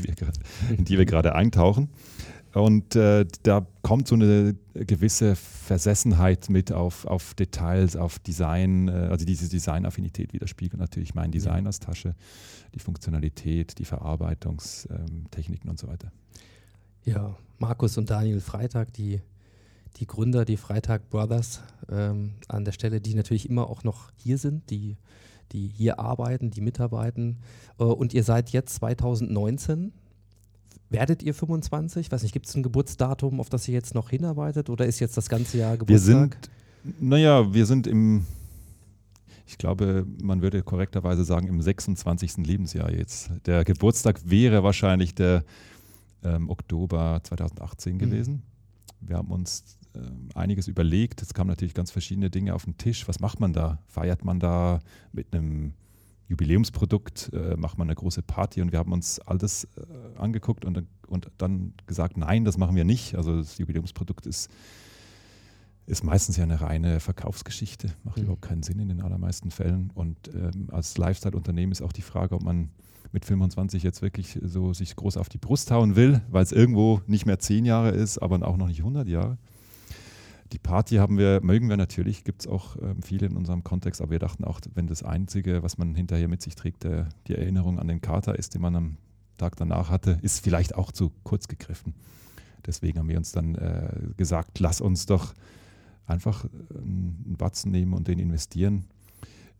in 0.77 0.83
die 0.83 0.97
wir 0.97 1.05
gerade 1.05 1.35
eintauchen. 1.35 1.89
Und 2.53 2.95
äh, 2.97 3.25
da 3.43 3.65
kommt 3.81 4.07
so 4.07 4.15
eine 4.15 4.55
gewisse 4.73 5.35
Versessenheit 5.35 6.49
mit 6.49 6.71
auf, 6.71 7.05
auf 7.05 7.33
Details, 7.33 7.95
auf 7.95 8.19
Design, 8.19 8.89
äh, 8.89 8.91
also 8.91 9.25
diese 9.25 9.47
Designaffinität 9.47 10.33
widerspiegelt 10.33 10.79
natürlich 10.79 11.15
mein 11.15 11.31
Design 11.31 11.65
als 11.65 11.79
Tasche, 11.79 12.13
die 12.75 12.79
Funktionalität, 12.79 13.79
die 13.79 13.85
Verarbeitungstechniken 13.85 15.67
ähm, 15.67 15.69
und 15.69 15.79
so 15.79 15.87
weiter. 15.87 16.11
Ja, 17.05 17.35
Markus 17.57 17.97
und 17.97 18.09
Daniel 18.09 18.41
Freitag, 18.41 18.91
die, 18.93 19.21
die 19.97 20.05
Gründer, 20.05 20.43
die 20.43 20.57
Freitag 20.57 21.09
Brothers 21.09 21.61
ähm, 21.89 22.33
an 22.49 22.65
der 22.65 22.73
Stelle, 22.73 22.99
die 22.99 23.15
natürlich 23.15 23.49
immer 23.49 23.69
auch 23.69 23.83
noch 23.83 24.11
hier 24.17 24.37
sind, 24.37 24.69
die, 24.69 24.97
die 25.53 25.67
hier 25.67 25.99
arbeiten, 25.99 26.51
die 26.51 26.61
mitarbeiten. 26.61 27.37
Äh, 27.79 27.85
und 27.85 28.13
ihr 28.13 28.23
seid 28.23 28.49
jetzt 28.49 28.75
2019. 28.75 29.93
Werdet 30.91 31.23
ihr 31.23 31.33
25? 31.33 32.11
Weiß 32.11 32.21
nicht, 32.21 32.33
gibt 32.33 32.47
es 32.47 32.55
ein 32.55 32.63
Geburtsdatum, 32.63 33.39
auf 33.39 33.49
das 33.49 33.65
ihr 33.65 33.73
jetzt 33.73 33.95
noch 33.95 34.09
hinarbeitet 34.09 34.69
oder 34.69 34.85
ist 34.85 34.99
jetzt 34.99 35.15
das 35.15 35.29
ganze 35.29 35.57
Jahr 35.57 35.77
Geburtstag? 35.77 36.37
Wir 36.83 36.91
sind, 36.91 37.01
naja, 37.01 37.53
wir 37.53 37.65
sind 37.65 37.87
im, 37.87 38.25
ich 39.47 39.57
glaube, 39.57 40.05
man 40.21 40.41
würde 40.41 40.63
korrekterweise 40.63 41.23
sagen, 41.23 41.47
im 41.47 41.61
26. 41.61 42.37
Lebensjahr 42.45 42.91
jetzt. 42.91 43.31
Der 43.45 43.63
Geburtstag 43.63 44.19
wäre 44.25 44.63
wahrscheinlich 44.63 45.15
der 45.15 45.45
ähm, 46.25 46.49
Oktober 46.49 47.21
2018 47.23 47.97
gewesen. 47.97 48.43
Wir 48.99 49.15
haben 49.15 49.31
uns 49.31 49.77
ähm, 49.95 50.27
einiges 50.35 50.67
überlegt. 50.67 51.21
Es 51.21 51.33
kamen 51.33 51.47
natürlich 51.47 51.73
ganz 51.73 51.91
verschiedene 51.91 52.29
Dinge 52.29 52.53
auf 52.53 52.65
den 52.65 52.77
Tisch. 52.77 53.07
Was 53.07 53.21
macht 53.21 53.39
man 53.39 53.53
da? 53.53 53.79
Feiert 53.87 54.25
man 54.25 54.41
da 54.41 54.81
mit 55.13 55.33
einem 55.33 55.73
Jubiläumsprodukt? 56.31 57.31
Äh, 57.33 57.55
macht 57.57 57.77
man 57.77 57.87
eine 57.87 57.95
große 57.95 58.21
Party? 58.23 58.61
Und 58.61 58.71
wir 58.71 58.79
haben 58.79 58.91
uns 58.91 59.19
alles 59.19 59.65
äh, 59.75 60.17
angeguckt 60.17 60.65
und, 60.65 60.83
und 61.07 61.27
dann 61.37 61.73
gesagt, 61.85 62.17
nein, 62.17 62.45
das 62.45 62.57
machen 62.57 62.75
wir 62.75 62.85
nicht. 62.85 63.15
Also 63.15 63.37
das 63.37 63.57
Jubiläumsprodukt 63.57 64.25
ist, 64.25 64.49
ist 65.85 66.03
meistens 66.03 66.37
ja 66.37 66.43
eine 66.43 66.61
reine 66.61 66.99
Verkaufsgeschichte. 66.99 67.89
Macht 68.03 68.17
Mhm. 68.17 68.23
überhaupt 68.23 68.41
keinen 68.43 68.63
Sinn 68.63 68.79
in 68.79 68.89
den 68.89 69.01
allermeisten 69.01 69.51
Fällen. 69.51 69.91
Und 69.93 70.17
ähm, 70.33 70.69
als 70.71 70.97
Lifestyle-Unternehmen 70.97 71.71
ist 71.71 71.81
auch 71.81 71.93
die 71.93 72.01
Frage, 72.01 72.35
ob 72.35 72.43
man 72.43 72.69
mit 73.11 73.25
25 73.25 73.83
jetzt 73.83 74.01
wirklich 74.01 74.39
so 74.41 74.73
sich 74.73 74.95
groß 74.95 75.17
auf 75.17 75.27
die 75.27 75.37
Brust 75.37 75.69
hauen 75.69 75.97
will, 75.97 76.21
weil 76.29 76.43
es 76.43 76.53
irgendwo 76.53 77.01
nicht 77.07 77.25
mehr 77.25 77.39
10 77.39 77.65
Jahre 77.65 77.89
ist, 77.89 78.19
aber 78.19 78.47
auch 78.47 78.55
noch 78.55 78.67
nicht 78.67 78.79
100 78.79 79.07
Jahre. 79.07 79.37
Die 80.51 80.59
Party 80.59 80.95
haben 80.95 81.17
wir, 81.17 81.41
mögen 81.41 81.69
wir 81.69 81.77
natürlich, 81.77 82.23
gibt 82.23 82.41
es 82.41 82.47
auch 82.47 82.75
ähm, 82.81 83.01
viele 83.01 83.27
in 83.27 83.37
unserem 83.37 83.63
Kontext, 83.63 84.01
aber 84.01 84.11
wir 84.11 84.19
dachten 84.19 84.43
auch, 84.43 84.59
wenn 84.73 84.87
das 84.87 85.03
Einzige, 85.03 85.63
was 85.63 85.77
man 85.77 85.95
hinterher 85.95 86.27
mit 86.27 86.41
sich 86.41 86.55
trägt, 86.55 86.83
der, 86.83 87.09
die 87.27 87.35
Erinnerung 87.35 87.79
an 87.79 87.87
den 87.87 88.01
Kater 88.01 88.37
ist, 88.37 88.53
den 88.53 88.61
man 88.61 88.75
am 88.75 88.97
Tag 89.37 89.55
danach 89.55 89.89
hatte, 89.89 90.19
ist 90.21 90.43
vielleicht 90.43 90.75
auch 90.75 90.91
zu 90.91 91.11
kurz 91.23 91.47
gegriffen. 91.47 91.93
Deswegen 92.65 92.99
haben 92.99 93.09
wir 93.09 93.17
uns 93.17 93.31
dann 93.31 93.55
äh, 93.55 93.91
gesagt, 94.17 94.59
lass 94.59 94.81
uns 94.81 95.05
doch 95.05 95.33
einfach 96.05 96.45
ähm, 96.75 97.15
einen 97.25 97.37
Batzen 97.37 97.71
nehmen 97.71 97.93
und 97.93 98.07
den 98.07 98.19
investieren 98.19 98.85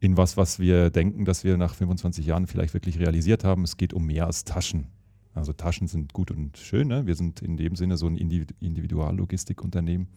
in 0.02 0.18
was, 0.18 0.36
was 0.36 0.60
wir 0.60 0.90
denken, 0.90 1.26
dass 1.26 1.44
wir 1.44 1.58
nach 1.58 1.76
25 1.76 2.26
Jahren 2.26 2.48
vielleicht 2.48 2.74
wirklich 2.74 3.00
realisiert 3.00 3.44
haben. 3.44 3.64
Es 3.64 3.78
geht 3.78 3.94
um 3.94 4.08
mehr 4.08 4.26
als 4.26 4.44
Taschen. 4.44 4.88
Also 5.36 5.54
Taschen 5.54 5.88
sind 5.88 6.12
gut 6.12 6.32
und 6.32 6.58
schön. 6.58 6.88
Ne? 6.88 7.06
Wir 7.06 7.16
sind 7.16 7.42
in 7.42 7.56
dem 7.56 7.76
Sinne 7.76 7.98
so 7.98 8.08
ein 8.08 8.18
Individu- 8.18 8.56
Individuallogistikunternehmen. 8.60 10.08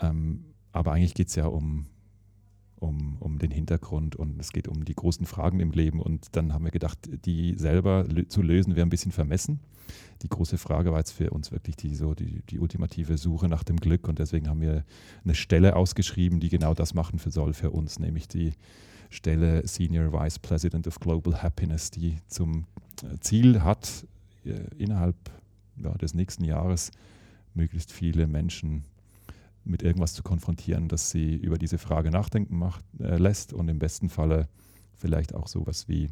Ähm, 0.00 0.44
aber 0.72 0.92
eigentlich 0.92 1.14
geht 1.14 1.28
es 1.28 1.36
ja 1.36 1.46
um, 1.46 1.86
um, 2.76 3.16
um 3.18 3.38
den 3.38 3.50
Hintergrund 3.50 4.16
und 4.16 4.38
es 4.38 4.52
geht 4.52 4.68
um 4.68 4.84
die 4.84 4.94
großen 4.94 5.26
Fragen 5.26 5.60
im 5.60 5.70
Leben. 5.70 6.00
Und 6.00 6.28
dann 6.32 6.52
haben 6.52 6.64
wir 6.64 6.70
gedacht, 6.70 6.98
die 7.24 7.54
selber 7.56 8.04
lö 8.04 8.26
zu 8.28 8.42
lösen, 8.42 8.76
wäre 8.76 8.86
ein 8.86 8.90
bisschen 8.90 9.12
vermessen. 9.12 9.60
Die 10.22 10.28
große 10.28 10.58
Frage 10.58 10.92
war 10.92 10.98
jetzt 10.98 11.12
für 11.12 11.30
uns 11.30 11.52
wirklich 11.52 11.76
die, 11.76 11.94
so 11.94 12.14
die, 12.14 12.42
die 12.50 12.58
ultimative 12.58 13.16
Suche 13.18 13.48
nach 13.48 13.64
dem 13.64 13.76
Glück. 13.76 14.08
Und 14.08 14.18
deswegen 14.18 14.48
haben 14.48 14.60
wir 14.60 14.84
eine 15.24 15.34
Stelle 15.34 15.76
ausgeschrieben, 15.76 16.40
die 16.40 16.48
genau 16.48 16.74
das 16.74 16.94
machen 16.94 17.18
für 17.18 17.30
soll 17.30 17.54
für 17.54 17.70
uns, 17.70 17.98
nämlich 17.98 18.28
die 18.28 18.52
Stelle 19.10 19.66
Senior 19.66 20.12
Vice 20.12 20.38
President 20.38 20.86
of 20.86 20.98
Global 21.00 21.42
Happiness, 21.42 21.90
die 21.90 22.18
zum 22.26 22.66
äh, 23.02 23.18
Ziel 23.20 23.62
hat, 23.62 24.06
äh, 24.44 24.60
innerhalb 24.76 25.16
ja, 25.76 25.92
des 25.94 26.14
nächsten 26.14 26.44
Jahres 26.44 26.90
möglichst 27.54 27.92
viele 27.92 28.26
Menschen 28.26 28.84
mit 29.66 29.82
irgendwas 29.82 30.14
zu 30.14 30.22
konfrontieren, 30.22 30.88
das 30.88 31.10
sie 31.10 31.34
über 31.34 31.58
diese 31.58 31.78
Frage 31.78 32.10
nachdenken 32.10 32.56
macht, 32.56 32.84
äh, 32.98 33.16
lässt 33.16 33.52
und 33.52 33.68
im 33.68 33.78
besten 33.78 34.08
Falle 34.08 34.48
vielleicht 34.94 35.34
auch 35.34 35.48
sowas 35.48 35.88
wie 35.88 36.10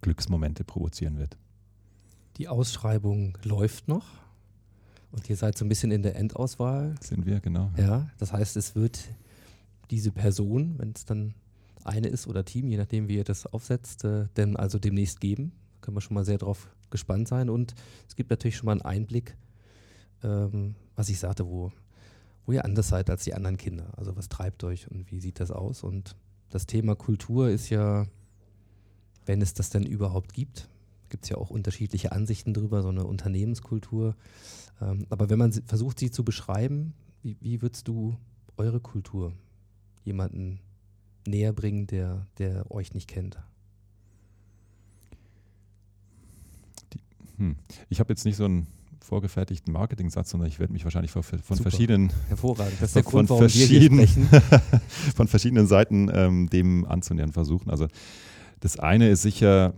Glücksmomente 0.00 0.64
provozieren 0.64 1.18
wird. 1.18 1.38
Die 2.36 2.48
Ausschreibung 2.48 3.38
läuft 3.42 3.88
noch 3.88 4.06
und 5.10 5.28
ihr 5.30 5.36
seid 5.36 5.56
so 5.56 5.64
ein 5.64 5.68
bisschen 5.68 5.90
in 5.90 6.02
der 6.02 6.16
Endauswahl. 6.16 6.94
Sind 7.00 7.26
wir, 7.26 7.40
genau. 7.40 7.70
Ja, 7.76 8.10
das 8.18 8.32
heißt, 8.32 8.56
es 8.56 8.74
wird 8.74 9.08
diese 9.90 10.12
Person, 10.12 10.74
wenn 10.78 10.92
es 10.94 11.04
dann 11.04 11.34
eine 11.84 12.08
ist 12.08 12.26
oder 12.26 12.44
Team, 12.44 12.68
je 12.68 12.76
nachdem, 12.76 13.08
wie 13.08 13.16
ihr 13.16 13.24
das 13.24 13.46
aufsetzt, 13.46 14.04
äh, 14.04 14.26
denn 14.36 14.56
also 14.56 14.78
demnächst 14.78 15.20
geben. 15.20 15.52
Können 15.80 15.96
wir 15.96 16.00
schon 16.00 16.14
mal 16.14 16.24
sehr 16.24 16.38
drauf 16.38 16.68
gespannt 16.90 17.28
sein. 17.28 17.48
Und 17.48 17.74
es 18.06 18.16
gibt 18.16 18.30
natürlich 18.30 18.56
schon 18.56 18.66
mal 18.66 18.72
einen 18.72 18.82
Einblick, 18.82 19.36
ähm, 20.22 20.74
was 20.96 21.08
ich 21.08 21.18
sagte, 21.18 21.46
wo, 21.46 21.72
wo 22.48 22.52
ihr 22.52 22.64
anders 22.64 22.88
seid 22.88 23.10
als 23.10 23.24
die 23.24 23.34
anderen 23.34 23.58
Kinder. 23.58 23.92
Also 23.98 24.16
was 24.16 24.30
treibt 24.30 24.64
euch 24.64 24.90
und 24.90 25.10
wie 25.12 25.20
sieht 25.20 25.38
das 25.38 25.50
aus? 25.50 25.82
Und 25.82 26.16
das 26.48 26.64
Thema 26.64 26.96
Kultur 26.96 27.50
ist 27.50 27.68
ja, 27.68 28.06
wenn 29.26 29.42
es 29.42 29.52
das 29.52 29.68
denn 29.68 29.84
überhaupt 29.84 30.32
gibt, 30.32 30.70
gibt 31.10 31.24
es 31.24 31.28
ja 31.28 31.36
auch 31.36 31.50
unterschiedliche 31.50 32.12
Ansichten 32.12 32.54
drüber, 32.54 32.80
so 32.80 32.88
eine 32.88 33.04
Unternehmenskultur. 33.04 34.16
Ähm, 34.80 35.04
aber 35.10 35.28
wenn 35.28 35.38
man 35.38 35.52
versucht, 35.52 35.98
sie 35.98 36.10
zu 36.10 36.24
beschreiben, 36.24 36.94
wie, 37.22 37.36
wie 37.42 37.60
würdest 37.60 37.86
du 37.86 38.16
eure 38.56 38.80
Kultur 38.80 39.34
jemanden 40.02 40.60
näher 41.26 41.52
bringen, 41.52 41.86
der, 41.86 42.26
der 42.38 42.70
euch 42.70 42.94
nicht 42.94 43.08
kennt? 43.08 43.38
Hm. 47.36 47.56
Ich 47.90 48.00
habe 48.00 48.10
jetzt 48.10 48.24
nicht 48.24 48.36
so 48.36 48.46
einen 48.46 48.68
vorgefertigten 49.08 49.72
Marketing-Satz, 49.72 50.30
sondern 50.30 50.48
ich 50.48 50.58
werde 50.58 50.72
mich 50.72 50.84
wahrscheinlich 50.84 51.10
von, 51.10 51.22
von 51.22 51.56
verschiedenen 51.56 52.12
Hervorragend. 52.28 52.74
Das 52.80 52.90
ist 52.90 52.96
der 52.96 53.04
von 53.04 53.12
Grund, 53.12 53.30
warum 53.30 53.42
wir 53.42 53.48
hier 53.48 53.66
verschiedenen- 53.66 54.06
sprechen. 54.06 54.80
von 55.16 55.28
verschiedenen 55.28 55.66
Seiten 55.66 56.10
ähm, 56.12 56.48
dem 56.50 56.84
anzunähern 56.84 57.32
versuchen. 57.32 57.70
Also 57.70 57.88
das 58.60 58.78
eine 58.78 59.08
ist 59.08 59.22
sicher, 59.22 59.74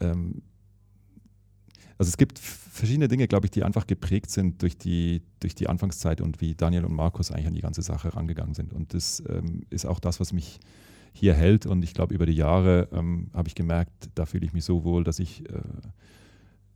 ähm, 0.00 0.42
also 1.98 2.08
es 2.08 2.16
gibt 2.16 2.38
verschiedene 2.38 3.08
Dinge, 3.08 3.26
glaube 3.26 3.46
ich, 3.46 3.50
die 3.50 3.64
einfach 3.64 3.86
geprägt 3.86 4.30
sind 4.30 4.62
durch 4.62 4.78
die, 4.78 5.22
durch 5.40 5.54
die 5.56 5.68
Anfangszeit 5.68 6.20
und 6.20 6.40
wie 6.40 6.54
Daniel 6.54 6.84
und 6.84 6.94
Markus 6.94 7.32
eigentlich 7.32 7.48
an 7.48 7.54
die 7.54 7.60
ganze 7.60 7.82
Sache 7.82 8.14
rangegangen 8.14 8.54
sind. 8.54 8.72
Und 8.72 8.94
das 8.94 9.22
ähm, 9.28 9.62
ist 9.70 9.86
auch 9.86 9.98
das, 9.98 10.20
was 10.20 10.32
mich 10.32 10.60
hier 11.12 11.34
hält. 11.34 11.66
Und 11.66 11.82
ich 11.82 11.94
glaube, 11.94 12.14
über 12.14 12.26
die 12.26 12.34
Jahre 12.34 12.88
ähm, 12.92 13.30
habe 13.34 13.48
ich 13.48 13.56
gemerkt, 13.56 14.10
da 14.14 14.24
fühle 14.24 14.46
ich 14.46 14.52
mich 14.52 14.64
so 14.64 14.84
wohl, 14.84 15.02
dass 15.02 15.18
ich 15.18 15.48
äh, 15.50 15.58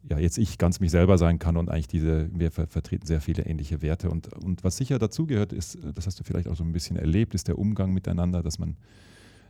ja, 0.09 0.19
jetzt 0.19 0.39
ich 0.39 0.59
ganz 0.59 0.81
mich 0.81 0.91
selber 0.91 1.19
sein 1.19 1.39
kann 1.39 1.57
und 1.57 1.71
eigentlich 1.71 1.89
diese, 1.89 2.29
wir 2.33 2.51
ver 2.51 2.67
vertreten 2.67 3.07
sehr 3.07 3.21
viele 3.21 3.45
ähnliche 3.45 3.83
Werte. 3.83 4.11
Und, 4.11 4.33
und 4.33 4.65
was 4.65 4.77
sicher 4.77 4.99
dazugehört, 4.99 5.53
ist, 5.53 5.77
äh, 5.77 5.93
das 5.93 6.07
hast 6.07 6.19
du 6.19 6.25
vielleicht 6.25 6.49
auch 6.49 6.57
so 6.57 6.65
ein 6.65 6.73
bisschen 6.73 6.97
erlebt, 6.97 7.35
ist 7.35 7.49
der 7.49 7.59
Umgang 7.59 7.93
miteinander, 7.93 8.43
dass 8.43 8.59
man, 8.59 8.77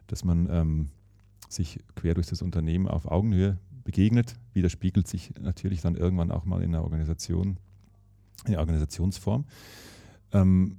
dass 0.07 0.25
man 0.25 0.49
ähm, 0.51 0.89
sich 1.49 1.79
quer 1.95 2.15
durch 2.15 2.27
das 2.27 2.43
Unternehmen 2.43 2.87
auf 2.87 3.07
Augenhöhe 3.07 3.59
begegnet, 3.85 4.37
widerspiegelt 4.53 5.09
sich 5.09 5.33
natürlich 5.41 5.81
dann 5.81 5.97
irgendwann 5.97 6.31
auch 6.31 6.45
mal 6.45 6.63
in 6.63 6.73
der 6.73 6.83
Organisation, 6.83 7.59
in 8.45 8.53
der 8.53 8.61
Organisationsform. 8.61 9.45
Ähm, 10.33 10.77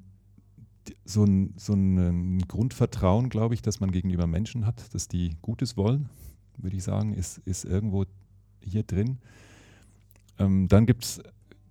so 1.05 1.23
ein, 1.23 1.53
so 1.57 1.73
ein 1.73 2.39
Grundvertrauen, 2.47 3.29
glaube 3.29 3.53
ich, 3.55 3.61
dass 3.61 3.79
man 3.79 3.91
gegenüber 3.91 4.27
Menschen 4.27 4.65
hat, 4.65 4.93
dass 4.93 5.07
die 5.07 5.37
Gutes 5.41 5.77
wollen, 5.77 6.09
würde 6.57 6.75
ich 6.75 6.83
sagen, 6.83 7.13
ist, 7.13 7.39
ist 7.39 7.65
irgendwo 7.65 8.05
hier 8.61 8.83
drin. 8.83 9.19
Ähm, 10.39 10.67
dann 10.67 10.85
gibt 10.85 11.03
es 11.03 11.21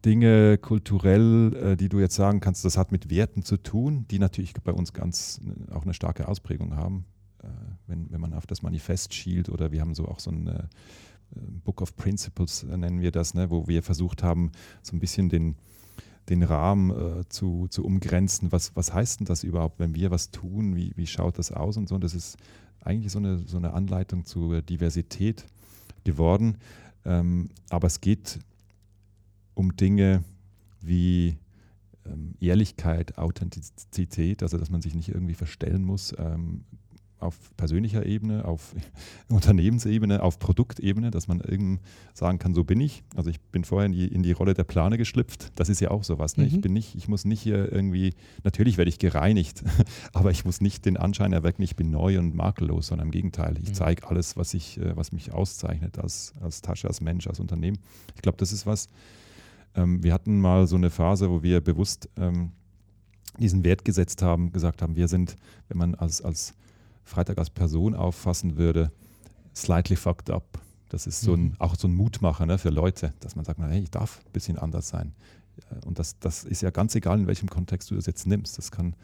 Dinge 0.05 0.59
kulturell, 0.59 1.55
äh, 1.55 1.77
die 1.77 1.89
du 1.89 2.01
jetzt 2.01 2.15
sagen 2.15 2.41
kannst, 2.41 2.65
das 2.65 2.77
hat 2.77 2.93
mit 2.93 3.11
Werten 3.11 3.43
zu 3.43 3.57
tun, 3.57 4.07
die 4.11 4.19
natürlich 4.19 4.53
bei 4.55 4.73
uns 4.73 4.93
ganz 4.93 5.41
äh, 5.45 5.73
auch 5.73 5.83
eine 5.83 5.95
starke 5.95 6.29
Ausprägung 6.29 6.77
haben. 6.77 7.05
Äh, 7.43 7.49
wenn, 7.87 8.11
wenn 8.11 8.21
man 8.21 8.35
auf 8.35 8.47
das 8.47 8.63
Manifest 8.63 9.15
schielt 9.15 9.49
oder 9.49 9.73
wir 9.73 9.81
haben 9.81 9.95
so 9.95 10.07
auch 10.07 10.21
so 10.21 10.31
ein 10.31 10.69
Book 11.65 11.81
of 11.81 11.97
Principles, 11.97 12.63
nennen 12.63 13.01
wir 13.01 13.11
das, 13.11 13.33
ne, 13.33 13.51
wo 13.51 13.67
wir 13.67 13.83
versucht 13.83 14.23
haben, 14.23 14.53
so 14.83 14.95
ein 14.95 15.01
bisschen 15.01 15.31
den, 15.31 15.57
den 16.29 16.43
Rahmen 16.43 16.91
äh, 16.91 17.29
zu, 17.29 17.69
zu 17.69 17.85
umgrenzen. 17.85 18.53
Was, 18.53 18.77
was 18.77 18.93
heißt 18.93 19.21
denn 19.21 19.27
das 19.27 19.45
überhaupt, 19.45 19.79
wenn 19.79 19.95
wir 19.95 20.11
was 20.11 20.31
tun? 20.31 20.77
Wie, 20.77 20.93
wie 20.97 21.07
schaut 21.07 21.39
das 21.39 21.53
aus 21.53 21.77
und 21.77 21.89
so? 21.89 21.99
Das 21.99 22.15
ist 22.15 22.37
eigentlich 22.81 23.13
so 23.13 23.19
eine, 23.19 23.39
so 23.39 23.57
eine 23.57 23.73
Anleitung 23.73 24.25
zur 24.25 24.63
Diversität 24.63 25.47
geworden. 26.05 26.59
Ähm, 27.05 27.51
aber 27.71 27.87
es 27.87 28.01
geht 28.01 28.39
um 29.55 29.77
Dinge 29.77 30.25
wie 30.81 31.37
ähm, 32.07 32.35
Ehrlichkeit, 32.41 33.19
Authentizität, 33.19 34.43
also 34.43 34.59
dass 34.59 34.71
man 34.71 34.83
sich 34.83 34.95
nicht 34.95 35.09
irgendwie 35.11 35.35
verstellen 35.35 35.85
muss 35.85 36.15
ähm, 36.19 36.65
auf 37.21 37.57
persönlicher 37.57 38.05
Ebene, 38.05 38.45
auf 38.45 38.75
Unternehmensebene, 39.29 40.25
auf 40.25 40.41
Produktebene, 40.41 41.13
dass 41.13 41.29
man 41.29 41.41
irgend 41.41 41.81
sagen 42.15 42.41
kann, 42.41 42.53
so 42.53 42.65
bin 42.65 42.81
ich. 42.81 43.05
Also 43.15 43.31
ich 43.31 43.41
bin 43.41 43.63
vorher 43.63 43.87
in 43.87 43.93
die, 43.93 44.09
in 44.09 44.25
die 44.25 44.33
Rolle 44.33 44.55
der 44.55 44.65
Plane 44.65 44.99
geschlüpft. 44.99 45.53
Das 45.55 45.69
ist 45.69 45.81
ja 45.81 45.93
auch 45.93 46.03
sowas. 46.03 46.37
Ne? 46.37 46.43
Mhm. 46.45 46.49
Ich 46.53 46.61
bin 46.61 46.73
nicht, 46.73 46.97
ich 46.97 47.07
muss 47.07 47.25
nicht 47.25 47.41
hier 47.41 47.71
irgendwie, 47.71 48.15
natürlich 48.43 48.77
werde 48.77 48.89
ich 48.89 48.99
gereinigt, 48.99 49.63
aber 50.13 50.33
ich 50.33 50.45
muss 50.45 50.61
nicht 50.61 50.85
den 50.85 50.97
Anschein 50.97 51.33
erwecken, 51.33 51.63
ich 51.63 51.77
bin 51.77 51.93
neu 51.93 52.19
und 52.19 52.35
makellos, 52.35 52.89
sondern 52.89 53.07
im 53.07 53.13
Gegenteil. 53.13 53.57
Ich 53.63 53.69
Mhm. 53.69 53.75
zeige 53.75 54.09
alles, 54.09 54.37
was 54.37 54.53
ich, 54.53 54.79
äh, 54.79 54.97
was 54.97 55.13
mich 55.13 55.33
auszeichnet 55.33 56.01
als, 56.01 56.33
als 56.41 56.61
Tasche, 56.61 56.89
als 56.89 57.01
Mensch, 57.01 57.29
als 57.29 57.39
Unternehmen. 57.39 57.79
Ich 58.17 58.23
glaube, 58.23 58.39
das 58.39 58.53
ist 58.53 58.67
was, 58.67 58.89
Ähm, 59.75 60.03
wir 60.03 60.13
hatten 60.13 60.41
mal 60.41 60.67
so 60.67 60.77
eine 60.77 60.91
Phase, 60.91 61.31
wo 61.31 61.43
wir 61.43 61.61
bewusst 61.61 62.09
ähm, 62.17 62.53
diesen 63.39 63.65
Wert 63.65 63.85
gesetzt 63.85 64.23
haben, 64.23 64.53
gesagt 64.53 64.83
haben, 64.83 64.97
wir 64.97 65.09
sind, 65.09 65.37
wenn 65.69 65.79
man 65.79 65.95
als, 65.95 66.21
als 66.23 66.55
Freitag 67.05 67.39
als 67.39 67.51
Person 67.51 67.95
auffassen 67.95 68.57
würde, 68.57 68.93
slightly 69.55 69.97
fucked 69.97 70.31
up. 70.31 70.61
Das 70.91 71.07
ist 71.07 71.23
so 71.23 71.35
ein, 71.35 71.43
Mhm. 71.45 71.53
auch 71.59 71.75
so 71.75 71.89
ein 71.89 71.95
Mutmacher 71.95 72.45
ne, 72.47 72.59
für 72.59 72.69
Leute, 72.69 73.15
dass 73.21 73.35
man 73.35 73.45
sagt, 73.47 73.59
hey, 73.61 73.81
ich 73.83 73.91
darf 73.91 74.21
ein 74.27 74.33
bisschen 74.33 74.59
anders 74.59 74.89
sein. 74.89 75.15
Äh, 75.71 75.87
Und 75.87 75.99
das, 75.99 76.19
das 76.19 76.45
ist 76.45 76.61
ja 76.63 76.71
ganz 76.71 76.95
egal, 76.95 77.19
in 77.21 77.27
welchem 77.27 77.49
Kontext 77.49 77.91
du 77.91 77.95
das 77.95 78.07
jetzt 78.07 78.27
nimmst. 78.27 78.59
Das 78.59 78.71
kann, 78.71 78.95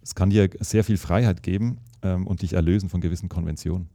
das 0.00 0.14
kann 0.16 0.30
dir 0.30 0.50
sehr 0.60 0.82
viel 0.82 0.96
Freiheit 0.96 1.42
geben 1.44 1.78
ähm, 2.02 2.26
und 2.26 2.42
dich 2.42 2.54
erlösen 2.54 2.88
von 2.88 3.00
gewissen 3.00 3.28
Konventionen. 3.28 3.88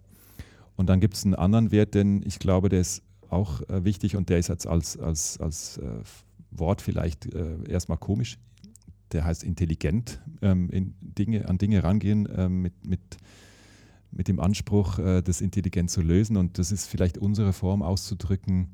Und 0.78 0.88
dann 0.88 1.02
gibt 1.02 1.16
es 1.16 1.26
einen 1.26 1.36
anderen 1.36 1.72
Wert, 1.72 1.94
denn 1.94 2.24
ich 2.26 2.40
glaube, 2.40 2.70
der 2.70 2.80
ist 2.80 3.04
auch 3.32 3.62
äh, 3.70 3.84
wichtig 3.84 4.16
und 4.16 4.30
der 4.30 4.40
ist 4.40 4.50
jetzt 4.50 4.68
als, 4.68 4.98
als, 4.98 5.40
als 5.40 5.78
äh, 5.78 5.88
Wort 6.52 6.82
vielleicht 6.82 7.34
äh, 7.34 7.58
erstmal 7.68 7.98
komisch. 7.98 8.38
Der 9.12 9.26
heißt 9.26 9.44
intelligent, 9.44 10.22
ähm, 10.42 10.70
in 10.70 10.96
Dinge, 11.02 11.48
an 11.50 11.58
Dinge 11.58 11.84
rangehen 11.84 12.28
ähm, 12.36 12.62
mit, 12.62 12.86
mit, 12.86 13.18
mit 14.12 14.28
dem 14.28 14.40
Anspruch, 14.40 15.00
äh, 15.00 15.22
das 15.22 15.42
intelligent 15.42 15.90
zu 15.90 16.02
lösen. 16.02 16.38
Und 16.38 16.60
das 16.60 16.72
ist 16.72 16.88
vielleicht 16.88 17.18
unsere 17.18 17.54
Form 17.54 17.82
auszudrücken, 17.82 18.70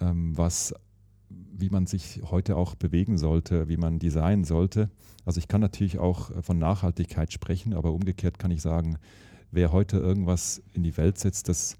ähm, 0.00 0.36
was, 0.36 0.74
wie 1.28 1.70
man 1.70 1.86
sich 1.86 2.20
heute 2.24 2.56
auch 2.56 2.74
bewegen 2.74 3.18
sollte, 3.18 3.68
wie 3.68 3.76
man 3.76 3.98
designen 3.98 4.44
sollte. 4.44 4.90
Also 5.24 5.38
ich 5.38 5.48
kann 5.48 5.60
natürlich 5.60 5.98
auch 5.98 6.30
äh, 6.30 6.42
von 6.42 6.58
Nachhaltigkeit 6.58 7.32
sprechen, 7.32 7.74
aber 7.74 7.92
umgekehrt 7.92 8.38
kann 8.38 8.50
ich 8.50 8.62
sagen, 8.62 8.98
wer 9.50 9.72
heute 9.72 9.98
irgendwas 9.98 10.62
in 10.72 10.82
die 10.82 10.96
Welt 10.96 11.18
setzt, 11.18 11.48
das 11.48 11.76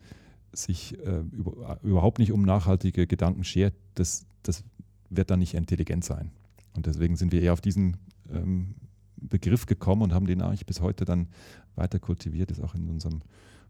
sich 0.63 0.99
äh, 0.99 1.23
über, 1.33 1.79
überhaupt 1.83 2.19
nicht 2.19 2.33
um 2.33 2.43
nachhaltige 2.43 3.07
Gedanken 3.07 3.45
schert, 3.45 3.75
das, 3.95 4.27
das 4.43 4.65
wird 5.11 5.31
dann 5.31 5.39
nicht 5.39 5.55
intelligent 5.55 6.05
sein. 6.05 6.31
Und 6.75 6.87
deswegen 6.87 7.17
sind 7.17 7.33
wir 7.33 7.43
eher 7.43 7.53
auf 7.53 7.61
diesen 7.61 7.97
ähm, 8.33 8.75
Begriff 9.17 9.67
gekommen 9.67 10.03
und 10.03 10.15
haben 10.15 10.27
den 10.27 10.43
eigentlich 10.43 10.67
bis 10.67 10.81
heute 10.81 11.05
dann 11.05 11.29
weiter 11.75 11.99
kultiviert, 11.99 12.51
ist 12.51 12.63
auch 12.63 12.75
in 12.75 12.89
unserem 12.89 13.21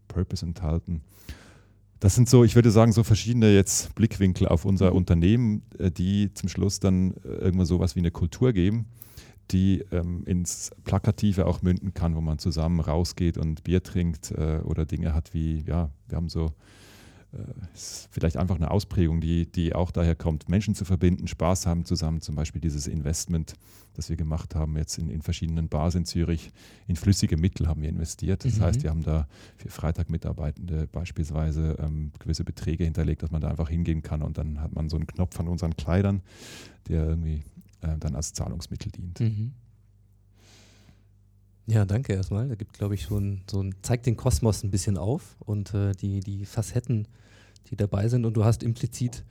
Purpose 0.07 0.45
enthalten. 0.45 1.01
Das 1.99 2.15
sind 2.15 2.29
so, 2.29 2.43
ich 2.43 2.55
würde 2.55 2.71
sagen, 2.71 2.91
so 2.93 3.03
verschiedene 3.03 3.53
jetzt 3.53 3.93
Blickwinkel 3.95 4.47
auf 4.47 4.63
unser 4.63 4.93
Unternehmen, 4.93 5.63
äh, 5.77 5.91
die 5.91 6.33
zum 6.33 6.49
Schluss 6.49 6.79
dann 6.79 7.13
äh, 7.23 7.27
irgendwann 7.27 7.65
sowas 7.65 7.95
wie 7.95 7.99
eine 7.99 8.11
Kultur 8.11 8.53
geben, 8.53 8.85
die 9.51 9.83
ähm, 9.91 10.23
ins 10.25 10.71
Plakative 10.83 11.45
auch 11.45 11.61
münden 11.61 11.93
kann, 11.93 12.15
wo 12.15 12.21
man 12.21 12.37
zusammen 12.39 12.79
rausgeht 12.79 13.37
und 13.37 13.63
Bier 13.63 13.83
trinkt 13.83 14.31
äh, 14.31 14.59
oder 14.63 14.85
Dinge 14.85 15.13
hat 15.13 15.33
wie, 15.33 15.63
ja, 15.65 15.89
wir 16.07 16.15
haben 16.15 16.29
so, 16.29 16.53
äh, 17.33 17.37
ist 17.73 18.09
vielleicht 18.11 18.37
einfach 18.37 18.55
eine 18.55 18.71
Ausprägung, 18.71 19.21
die, 19.21 19.45
die 19.51 19.73
auch 19.73 19.91
daher 19.91 20.15
kommt, 20.15 20.49
Menschen 20.49 20.75
zu 20.75 20.85
verbinden, 20.85 21.27
Spaß 21.27 21.65
haben 21.65 21.85
zusammen, 21.85 22.21
zum 22.21 22.35
Beispiel 22.35 22.61
dieses 22.61 22.87
Investment, 22.87 23.53
das 23.95 24.09
wir 24.09 24.17
gemacht 24.17 24.55
haben 24.55 24.77
jetzt 24.77 24.97
in, 24.97 25.09
in 25.09 25.21
verschiedenen 25.21 25.67
Bars 25.67 25.95
in 25.95 26.05
Zürich, 26.05 26.51
in 26.87 26.95
flüssige 26.95 27.35
Mittel 27.35 27.67
haben 27.67 27.81
wir 27.81 27.89
investiert. 27.89 28.45
Das 28.45 28.57
Mhm. 28.59 28.61
heißt, 28.63 28.83
wir 28.83 28.91
haben 28.91 29.03
da 29.03 29.27
für 29.57 29.69
Freitag-Mitarbeitende 29.69 30.87
beispielsweise 30.91 31.75
ähm, 31.79 32.11
gewisse 32.19 32.43
Beträge 32.43 32.83
hinterlegt, 32.83 33.23
dass 33.23 33.31
man 33.31 33.41
da 33.41 33.49
einfach 33.49 33.69
hingehen 33.69 34.01
kann 34.03 34.21
und 34.21 34.37
dann 34.37 34.61
hat 34.61 34.73
man 34.73 34.89
so 34.89 34.95
einen 34.95 35.07
Knopf 35.07 35.39
an 35.39 35.47
unseren 35.47 35.75
Kleidern, 35.75 36.21
der 36.87 37.07
irgendwie 37.07 37.43
äh, 37.81 37.97
dann 37.97 38.15
als 38.15 38.33
Zahlungsmittel 38.33 38.91
dient. 38.91 39.19
Mhm. 39.19 39.53
Ja, 41.67 41.85
danke 41.85 42.13
erstmal. 42.13 42.47
Da 42.47 42.55
gibt, 42.55 42.73
glaube 42.73 42.95
ich, 42.95 43.05
so 43.05 43.17
ein, 43.17 43.43
so 43.49 43.61
ein, 43.61 43.75
zeigt 43.83 44.07
den 44.07 44.17
Kosmos 44.17 44.63
ein 44.63 44.71
bisschen 44.71 44.97
auf 44.97 45.35
und 45.39 45.73
äh, 45.75 45.91
die, 45.93 46.19
die 46.19 46.45
Facetten, 46.45 47.07
die 47.69 47.75
dabei 47.75 48.07
sind. 48.07 48.25
Und 48.25 48.33
du 48.33 48.43
hast 48.43 48.63
implizit 48.63 49.23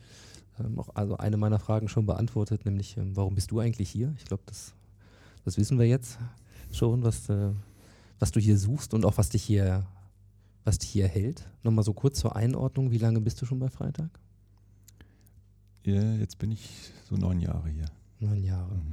ähm, 0.61 0.79
auch 0.79 0.91
also 0.95 1.17
eine 1.17 1.37
meiner 1.37 1.59
Fragen 1.59 1.89
schon 1.89 2.07
beantwortet, 2.07 2.65
nämlich 2.65 2.97
ähm, 2.97 3.17
warum 3.17 3.35
bist 3.35 3.51
du 3.51 3.59
eigentlich 3.59 3.91
hier? 3.91 4.15
Ich 4.19 4.25
glaube, 4.25 4.45
das, 4.47 4.73
das 5.45 5.59
wissen 5.59 5.79
wir 5.79 5.87
jetzt 5.87 6.19
schon, 6.73 7.03
was, 7.03 7.29
äh, 7.29 7.51
was 8.19 8.31
du 8.31 8.41
hier 8.41 8.57
suchst 8.57 8.95
und 8.95 9.05
auch 9.05 9.19
was 9.19 9.31
dich 9.31 9.43
hier, 9.43 9.87
was 10.65 10.79
dich 10.79 10.91
hier 10.91 11.09
hält. 11.09 11.49
Nochmal 11.65 11.85
so 11.85 11.93
kurz 11.93 12.21
zur 12.21 12.37
Einordnung, 12.37 12.91
wie 12.91 12.99
lange 12.99 13.21
bist 13.21 13.41
du 13.43 13.47
schon 13.47 13.59
bei 13.59 13.69
Freitag? 13.69 14.11
Ja, 15.85 16.15
jetzt 16.15 16.39
bin 16.39 16.53
ich 16.53 16.93
so 17.09 17.17
neun 17.17 17.41
Jahre 17.41 17.69
hier. 17.69 17.87
Neun 18.21 18.43
Jahre. 18.43 18.75
Mhm. 18.75 18.93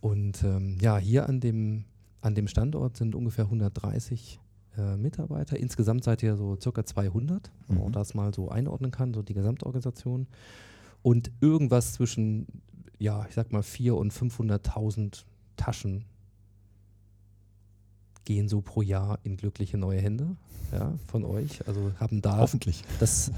Und 0.00 0.44
ähm, 0.44 0.76
ja, 0.80 0.96
hier 0.98 1.28
an 1.28 1.40
dem, 1.40 1.84
an 2.20 2.34
dem 2.34 2.46
Standort 2.48 2.96
sind 2.96 3.14
ungefähr 3.14 3.44
130 3.46 4.38
äh, 4.76 4.96
Mitarbeiter. 4.96 5.56
Insgesamt 5.58 6.04
seid 6.04 6.22
ihr 6.22 6.36
so 6.36 6.56
circa 6.60 6.84
200, 6.84 7.50
wenn 7.68 7.78
man 7.78 7.88
Mhm. 7.88 7.92
das 7.92 8.14
mal 8.14 8.34
so 8.34 8.48
einordnen 8.50 8.90
kann, 8.90 9.14
so 9.14 9.22
die 9.22 9.34
Gesamtorganisation. 9.34 10.26
Und 11.02 11.30
irgendwas 11.40 11.92
zwischen, 11.94 12.46
ja, 12.98 13.26
ich 13.28 13.34
sag 13.34 13.52
mal 13.52 13.62
400.000 13.62 13.90
und 13.92 14.12
500.000 14.12 15.24
Taschen 15.56 16.04
gehen 18.24 18.48
so 18.48 18.60
pro 18.62 18.82
Jahr 18.82 19.18
in 19.22 19.36
glückliche 19.36 19.76
neue 19.76 20.00
Hände 20.00 20.36
ja, 20.72 20.94
von 21.06 21.24
euch. 21.24 21.66
Also 21.68 21.92
haben 22.00 22.22
da 22.22 22.38
Hoffentlich. 22.38 22.82
das, 22.98 23.30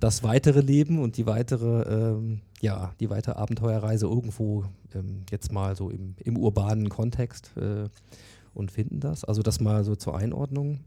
das 0.00 0.22
weitere 0.22 0.60
Leben 0.60 0.98
und 1.00 1.16
die 1.16 1.26
weitere, 1.26 1.82
ähm, 1.82 2.40
ja, 2.60 2.94
die 3.00 3.10
weitere 3.10 3.36
Abenteuerreise 3.36 4.06
irgendwo 4.06 4.64
ähm, 4.94 5.24
jetzt 5.30 5.52
mal 5.52 5.76
so 5.76 5.90
im, 5.90 6.14
im 6.24 6.36
urbanen 6.36 6.88
Kontext 6.88 7.52
äh, 7.56 7.88
und 8.54 8.70
finden 8.70 9.00
das. 9.00 9.24
Also 9.24 9.42
das 9.42 9.60
mal 9.60 9.84
so 9.84 9.96
zur 9.96 10.16
Einordnung. 10.16 10.80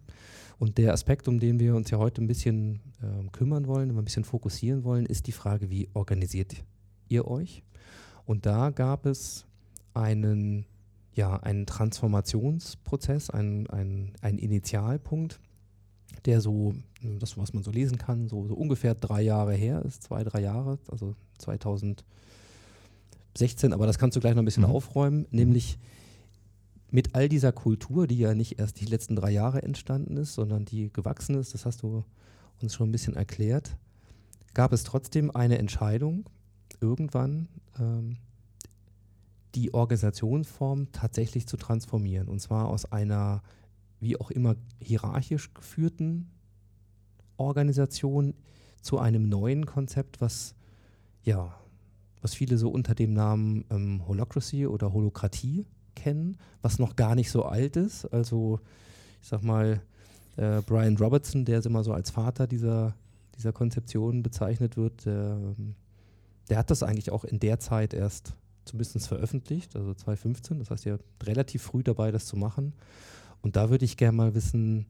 Und 0.60 0.78
der 0.78 0.94
Aspekt, 0.94 1.28
um 1.28 1.40
den 1.40 1.60
wir 1.60 1.76
uns 1.76 1.92
ja 1.92 2.00
heute 2.00 2.22
ein 2.22 2.28
bisschen 2.28 2.80
ähm, 3.04 3.32
kümmern 3.32 3.68
wollen, 3.68 3.96
ein 3.96 4.04
bisschen 4.04 4.24
fokussieren 4.24 4.84
wollen, 4.84 5.06
ist 5.06 5.28
die 5.28 5.32
Frage, 5.32 5.70
wie 5.70 5.88
organisiert 5.94 6.56
ihr 7.08 7.28
euch? 7.28 7.64
Und 8.26 8.46
da 8.46 8.72
gab 8.72 9.06
es 9.06 9.46
einen, 9.94 10.66
ja, 11.14 11.38
einen 11.38 11.66
Transformationsprozess, 11.66 13.30
einen, 13.30 13.70
einen, 13.70 14.14
einen 14.22 14.40
Initialpunkt, 14.40 15.40
der 16.26 16.42
so, 16.42 16.74
das 17.20 17.38
was 17.38 17.54
man 17.54 17.64
so 17.64 17.72
lesen 17.72 17.98
kann, 17.98 18.28
so, 18.28 18.48
so 18.48 18.54
ungefähr 18.56 18.96
drei 18.96 19.22
Jahre 19.22 19.54
her 19.54 19.84
ist, 19.86 20.04
zwei, 20.04 20.24
drei 20.24 20.42
Jahre, 20.42 20.80
also 20.90 21.16
2016, 21.40 22.04
aber 23.74 23.86
das 23.86 23.98
kannst 24.00 24.16
du 24.16 24.20
gleich 24.20 24.34
noch 24.36 24.42
ein 24.42 24.46
bisschen 24.46 24.64
Mhm. 24.64 24.72
aufräumen, 24.72 25.28
nämlich 25.32 25.78
mit 26.90 27.16
all 27.16 27.28
dieser 27.30 27.52
Kultur, 27.52 28.08
die 28.08 28.18
ja 28.18 28.34
nicht 28.34 28.60
erst 28.60 28.80
die 28.80 28.86
letzten 28.86 29.16
drei 29.16 29.32
Jahre 29.32 29.62
entstanden 29.64 30.18
ist, 30.18 30.34
sondern 30.34 30.66
die 30.66 30.92
gewachsen 30.92 31.36
ist, 31.36 31.54
das 31.54 31.66
hast 31.66 31.84
du 31.84 32.04
uns 32.62 32.74
schon 32.74 32.90
ein 32.90 32.92
bisschen 32.94 33.16
erklärt, 33.16 33.76
gab 34.54 34.72
es 34.74 34.84
trotzdem 34.84 35.30
eine 35.30 35.58
Entscheidung, 35.58 36.30
irgendwann 36.82 37.48
ähm, 37.80 38.18
die 39.56 39.74
Organisationsform 39.74 40.92
tatsächlich 40.92 41.48
zu 41.48 41.58
transformieren. 41.58 42.28
Und 42.28 42.40
zwar 42.40 42.68
aus 42.68 42.92
einer, 42.92 43.42
wie 44.00 44.20
auch 44.20 44.32
immer, 44.32 44.56
hierarchisch 44.80 45.54
geführten 45.54 46.30
Organisation 47.38 48.34
zu 48.82 49.00
einem 49.00 49.30
neuen 49.30 49.66
Konzept, 49.66 50.22
was 50.22 50.56
ja, 51.24 51.54
was 52.22 52.34
viele 52.34 52.58
so 52.58 52.70
unter 52.70 52.96
dem 52.96 53.14
Namen 53.14 53.66
ähm, 53.70 54.08
Holocracy 54.08 54.66
oder 54.66 54.94
Holokratie 54.94 55.66
kennen, 55.96 56.38
was 56.62 56.80
noch 56.80 56.96
gar 56.96 57.16
nicht 57.16 57.32
so 57.32 57.44
alt 57.44 57.76
ist. 57.76 58.06
Also 58.06 58.60
ich 59.22 59.28
sag 59.28 59.44
mal, 59.44 59.82
äh, 60.38 60.62
Brian 60.66 60.98
Robertson, 60.98 61.44
der 61.44 61.66
immer 61.66 61.84
so 61.84 61.94
als 61.94 62.12
Vater 62.12 62.48
dieser, 62.48 62.96
dieser 63.36 63.52
Konzeption 63.52 64.24
bezeichnet 64.24 64.78
wird, 64.78 65.06
der, 65.06 65.38
ähm, 65.38 65.76
der 66.50 66.58
hat 66.60 66.72
das 66.72 66.84
eigentlich 66.84 67.12
auch 67.12 67.26
in 67.26 67.40
der 67.40 67.60
Zeit 67.60 67.94
erst 67.94 68.34
zumindest 68.64 69.08
veröffentlicht, 69.08 69.76
also 69.76 69.94
2015. 69.94 70.60
Das 70.60 70.72
heißt, 70.72 70.86
er 70.86 71.00
relativ 71.24 71.64
früh 71.64 71.84
dabei, 71.84 72.12
das 72.12 72.26
zu 72.26 72.38
machen. 72.38 72.74
Und 73.48 73.56
da 73.56 73.70
würde 73.70 73.86
ich 73.86 73.96
gerne 73.96 74.18
mal 74.18 74.36
wissen, 74.36 74.88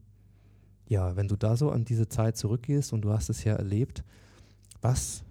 ja, 0.88 1.14
wenn 1.14 1.28
du 1.28 1.36
da 1.36 1.56
so 1.56 1.70
an 1.70 1.84
diese 1.84 2.08
Zeit 2.08 2.36
zurückgehst 2.36 2.92
und 2.92 3.02
du 3.02 3.12
hast 3.12 3.28
es 3.30 3.44
ja 3.44 3.52
erlebt, 3.54 4.02
was, 4.80 5.22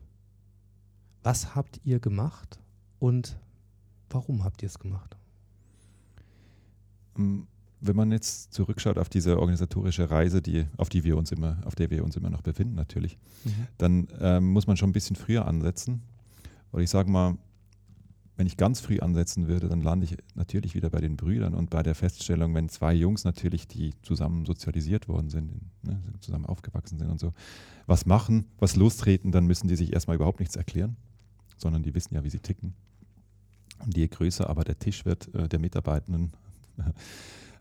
was 1.23 1.53
habt 1.53 1.81
ihr 1.83 1.99
gemacht 1.99 2.57
und 2.99 3.37
warum 4.09 4.45
habt 4.45 4.63
ihr 4.63 4.67
es 4.67 4.79
gemacht? 4.79 5.17
Mm, 7.17 7.41
Wenn 7.81 7.95
man 7.97 8.13
jetzt 8.13 8.53
zurückschaut 8.53 8.97
auf 8.97 9.09
diese 9.09 9.37
organisatorische 9.37 10.09
Reise, 10.09 10.41
die, 10.41 10.65
auf 10.77 10.87
die 10.87 11.03
wir 11.03 11.17
uns 11.17 11.33
immer, 11.33 11.57
auf 11.65 11.75
der 11.75 11.89
wir 11.89 12.05
uns 12.05 12.15
immer 12.15 12.29
noch 12.29 12.43
befinden, 12.43 12.75
natürlich, 12.75 13.17
dann 13.77 14.07
ähm, 14.21 14.53
muss 14.53 14.67
man 14.67 14.77
schon 14.77 14.91
ein 14.91 14.93
bisschen 14.93 15.17
früher 15.17 15.45
ansetzen. 15.45 16.01
Weil 16.71 16.83
ich 16.83 16.89
sage 16.89 17.11
mal, 17.11 17.37
wenn 18.37 18.45
ich 18.45 18.55
ganz 18.55 18.79
früh 18.79 18.99
ansetzen 18.99 19.47
würde, 19.47 19.67
dann 19.67 19.81
lande 19.81 20.05
ich 20.05 20.15
natürlich 20.35 20.75
wieder 20.75 20.91
bei 20.91 21.01
den 21.01 21.17
Brüdern 21.17 21.55
und 21.55 21.71
bei 21.71 21.81
der 21.81 21.95
Feststellung, 21.95 22.53
wenn 22.53 22.69
zwei 22.69 22.93
Jungs 22.93 23.23
natürlich, 23.23 23.67
die 23.67 23.93
zusammen 24.03 24.45
sozialisiert 24.45 25.07
worden 25.07 25.29
sind, 25.29 25.59
ne, 25.81 25.99
zusammen 26.19 26.45
aufgewachsen 26.45 26.99
sind 26.99 27.09
und 27.09 27.19
so, 27.19 27.33
was 27.87 28.05
machen, 28.05 28.45
was 28.59 28.75
lostreten, 28.75 29.31
dann 29.31 29.47
müssen 29.47 29.67
die 29.67 29.75
sich 29.75 29.91
erstmal 29.91 30.15
überhaupt 30.15 30.39
nichts 30.39 30.55
erklären, 30.55 30.95
sondern 31.57 31.81
die 31.81 31.95
wissen 31.95 32.13
ja, 32.13 32.23
wie 32.23 32.29
sie 32.29 32.39
ticken. 32.39 32.75
Und 33.79 33.97
je 33.97 34.07
größer 34.07 34.47
aber 34.47 34.63
der 34.63 34.77
Tisch 34.77 35.03
wird 35.03 35.33
äh, 35.33 35.49
der 35.49 35.59
Mitarbeitenden, 35.59 36.31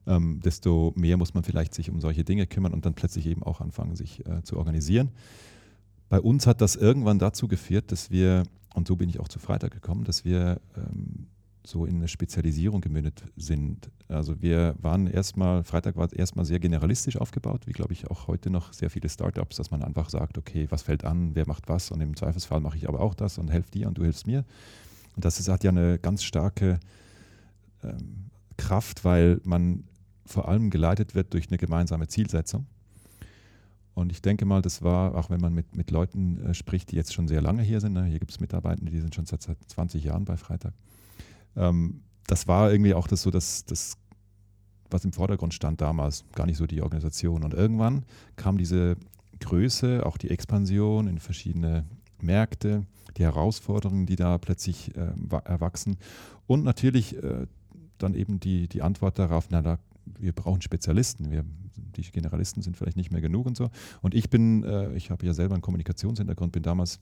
ähm, 0.06 0.40
desto 0.44 0.92
mehr 0.94 1.16
muss 1.16 1.32
man 1.32 1.42
vielleicht 1.42 1.72
sich 1.72 1.88
um 1.88 2.02
solche 2.02 2.22
Dinge 2.22 2.46
kümmern 2.46 2.74
und 2.74 2.84
dann 2.84 2.92
plötzlich 2.92 3.24
eben 3.24 3.42
auch 3.42 3.62
anfangen, 3.62 3.96
sich 3.96 4.26
äh, 4.26 4.42
zu 4.42 4.58
organisieren. 4.58 5.10
Bei 6.10 6.20
uns 6.20 6.46
hat 6.46 6.60
das 6.60 6.76
irgendwann 6.76 7.18
dazu 7.18 7.48
geführt, 7.48 7.90
dass 7.92 8.10
wir 8.10 8.44
und 8.76 8.86
so 8.86 8.94
bin 8.94 9.08
ich 9.08 9.18
auch 9.20 9.28
zu 9.28 9.38
Freitag 9.38 9.72
gekommen, 9.72 10.04
dass 10.04 10.24
wir 10.24 10.60
ähm, 10.76 11.28
so 11.64 11.86
in 11.86 11.96
eine 11.96 12.08
Spezialisierung 12.08 12.82
gemündet 12.82 13.24
sind. 13.36 13.90
Also 14.06 14.40
wir 14.42 14.76
waren 14.80 15.06
erstmal, 15.06 15.64
Freitag 15.64 15.96
war 15.96 16.12
erstmal 16.12 16.44
sehr 16.44 16.60
generalistisch 16.60 17.16
aufgebaut, 17.16 17.66
wie 17.66 17.72
glaube 17.72 17.94
ich 17.94 18.08
auch 18.08 18.28
heute 18.28 18.50
noch 18.50 18.74
sehr 18.74 18.90
viele 18.90 19.08
Startups, 19.08 19.56
dass 19.56 19.70
man 19.70 19.82
einfach 19.82 20.10
sagt, 20.10 20.36
okay, 20.36 20.66
was 20.68 20.82
fällt 20.82 21.04
an, 21.04 21.34
wer 21.34 21.48
macht 21.48 21.68
was 21.68 21.90
und 21.90 22.02
im 22.02 22.14
Zweifelsfall 22.14 22.60
mache 22.60 22.76
ich 22.76 22.86
aber 22.86 23.00
auch 23.00 23.14
das 23.14 23.38
und 23.38 23.50
helfe 23.50 23.70
dir 23.70 23.88
und 23.88 23.96
du 23.96 24.02
hilfst 24.02 24.26
mir. 24.26 24.44
Und 25.16 25.24
das 25.24 25.40
ist, 25.40 25.48
hat 25.48 25.64
ja 25.64 25.70
eine 25.70 25.98
ganz 25.98 26.22
starke 26.22 26.78
ähm, 27.82 28.26
Kraft, 28.58 29.06
weil 29.06 29.40
man 29.42 29.84
vor 30.26 30.48
allem 30.48 30.68
geleitet 30.68 31.14
wird 31.14 31.32
durch 31.32 31.48
eine 31.48 31.56
gemeinsame 31.56 32.08
Zielsetzung. 32.08 32.66
Und 33.96 34.12
ich 34.12 34.20
denke 34.20 34.44
mal, 34.44 34.60
das 34.60 34.82
war, 34.82 35.14
auch 35.14 35.30
wenn 35.30 35.40
man 35.40 35.54
mit, 35.54 35.74
mit 35.74 35.90
Leuten 35.90 36.38
äh, 36.44 36.52
spricht, 36.52 36.92
die 36.92 36.96
jetzt 36.96 37.14
schon 37.14 37.28
sehr 37.28 37.40
lange 37.40 37.62
hier 37.62 37.80
sind, 37.80 37.94
ne? 37.94 38.04
hier 38.04 38.18
gibt 38.18 38.30
es 38.30 38.40
Mitarbeitende, 38.40 38.92
die 38.92 39.00
sind 39.00 39.14
schon 39.14 39.24
seit, 39.24 39.40
seit 39.40 39.56
20 39.68 40.04
Jahren 40.04 40.26
bei 40.26 40.36
Freitag. 40.36 40.74
Ähm, 41.56 42.02
das 42.26 42.46
war 42.46 42.70
irgendwie 42.70 42.92
auch 42.92 43.06
das 43.06 43.22
so, 43.22 43.30
das, 43.30 43.64
das, 43.64 43.96
was 44.90 45.06
im 45.06 45.14
Vordergrund 45.14 45.54
stand 45.54 45.80
damals, 45.80 46.26
gar 46.34 46.44
nicht 46.44 46.58
so 46.58 46.66
die 46.66 46.82
Organisation. 46.82 47.42
Und 47.42 47.54
irgendwann 47.54 48.04
kam 48.36 48.58
diese 48.58 48.98
Größe, 49.40 50.04
auch 50.04 50.18
die 50.18 50.28
Expansion 50.28 51.06
in 51.06 51.18
verschiedene 51.18 51.86
Märkte, 52.20 52.84
die 53.16 53.22
Herausforderungen, 53.22 54.04
die 54.04 54.16
da 54.16 54.36
plötzlich 54.36 54.94
äh, 54.94 55.10
erwachsen 55.44 55.96
und 56.46 56.64
natürlich 56.64 57.16
äh, 57.16 57.46
dann 57.96 58.12
eben 58.12 58.40
die, 58.40 58.68
die 58.68 58.82
Antwort 58.82 59.18
darauf, 59.18 59.46
na, 59.48 59.62
da, 59.62 59.78
wir 60.18 60.32
brauchen 60.32 60.62
Spezialisten, 60.62 61.30
wir, 61.30 61.44
die 61.96 62.02
Generalisten 62.02 62.62
sind 62.62 62.76
vielleicht 62.76 62.96
nicht 62.96 63.12
mehr 63.12 63.20
genug 63.20 63.46
und 63.46 63.56
so. 63.56 63.70
Und 64.02 64.14
ich 64.14 64.30
bin, 64.30 64.64
äh, 64.64 64.94
ich 64.94 65.10
habe 65.10 65.26
ja 65.26 65.34
selber 65.34 65.54
einen 65.54 65.62
Kommunikationshintergrund, 65.62 66.52
bin 66.52 66.62
damals 66.62 67.00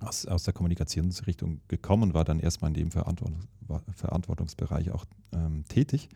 aus, 0.00 0.26
aus 0.26 0.44
der 0.44 0.54
Kommunikationsrichtung 0.54 1.60
gekommen, 1.68 2.14
war 2.14 2.24
dann 2.24 2.40
erstmal 2.40 2.70
in 2.70 2.74
dem 2.74 2.90
Verantwortungs 2.90 3.46
Verantwortungsbereich 3.94 4.90
auch 4.90 5.04
ähm, 5.32 5.64
tätig. 5.68 6.08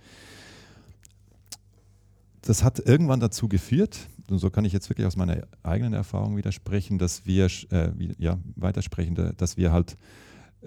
Das 2.43 2.65
hat 2.65 2.81
irgendwann 2.81 3.21
dazu 3.21 3.49
geführt, 3.49 4.09
und 4.29 4.39
so 4.39 4.51
kann 4.51 4.65
ich 4.65 4.73
jetzt 4.73 4.91
wirklich 4.91 5.07
aus 5.07 5.17
meiner 5.17 5.47
eigenen 5.63 5.93
Erfahrung 5.93 6.37
widersprechen, 6.37 6.99
dass 6.99 7.27
wir, 7.27 7.47
äh, 7.71 7.91
ja, 8.19 8.39
weitersprechen, 8.57 9.35
dass 9.37 9.57
wir 9.57 9.71
halt 9.71 9.97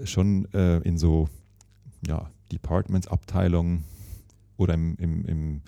schon 0.06 0.46
äh, 0.54 0.78
in 0.80 0.98
so 0.98 1.28
ja, 2.08 2.30
Departments, 2.52 3.08
Abteilungen 3.08 3.84
oder 4.58 4.74
im, 4.74 4.96
im, 4.98 5.26
im 5.26 5.62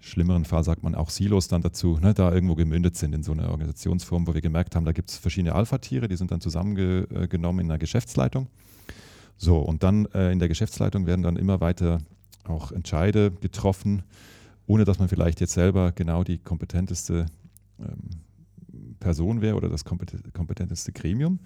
schlimmeren 0.00 0.44
Fall 0.44 0.64
sagt 0.64 0.82
man 0.82 0.94
auch 0.94 1.10
Silos 1.10 1.48
dann 1.48 1.62
dazu, 1.62 1.98
ne, 2.00 2.14
da 2.14 2.32
irgendwo 2.32 2.54
gemündet 2.54 2.96
sind 2.96 3.14
in 3.14 3.22
so 3.22 3.32
einer 3.32 3.50
Organisationsform, 3.50 4.26
wo 4.26 4.34
wir 4.34 4.40
gemerkt 4.40 4.74
haben, 4.74 4.84
da 4.84 4.92
gibt 4.92 5.10
es 5.10 5.18
verschiedene 5.18 5.54
Alpha-Tiere, 5.54 6.08
die 6.08 6.16
sind 6.16 6.30
dann 6.30 6.40
zusammengenommen 6.40 7.64
in 7.64 7.70
einer 7.70 7.78
Geschäftsleitung. 7.78 8.48
So, 9.36 9.58
und 9.58 9.82
dann 9.82 10.06
äh, 10.06 10.32
in 10.32 10.38
der 10.38 10.48
Geschäftsleitung 10.48 11.06
werden 11.06 11.22
dann 11.22 11.36
immer 11.36 11.60
weiter 11.60 11.98
auch 12.44 12.72
Entscheide 12.72 13.30
getroffen, 13.30 14.02
ohne 14.66 14.84
dass 14.84 14.98
man 14.98 15.08
vielleicht 15.08 15.40
jetzt 15.40 15.52
selber 15.52 15.92
genau 15.92 16.24
die 16.24 16.38
kompetenteste 16.38 17.26
ähm, 17.78 18.20
Person 18.98 19.40
wäre 19.40 19.56
oder 19.56 19.68
das 19.68 19.84
kompetenteste 19.84 20.92
Gremium. 20.92 21.40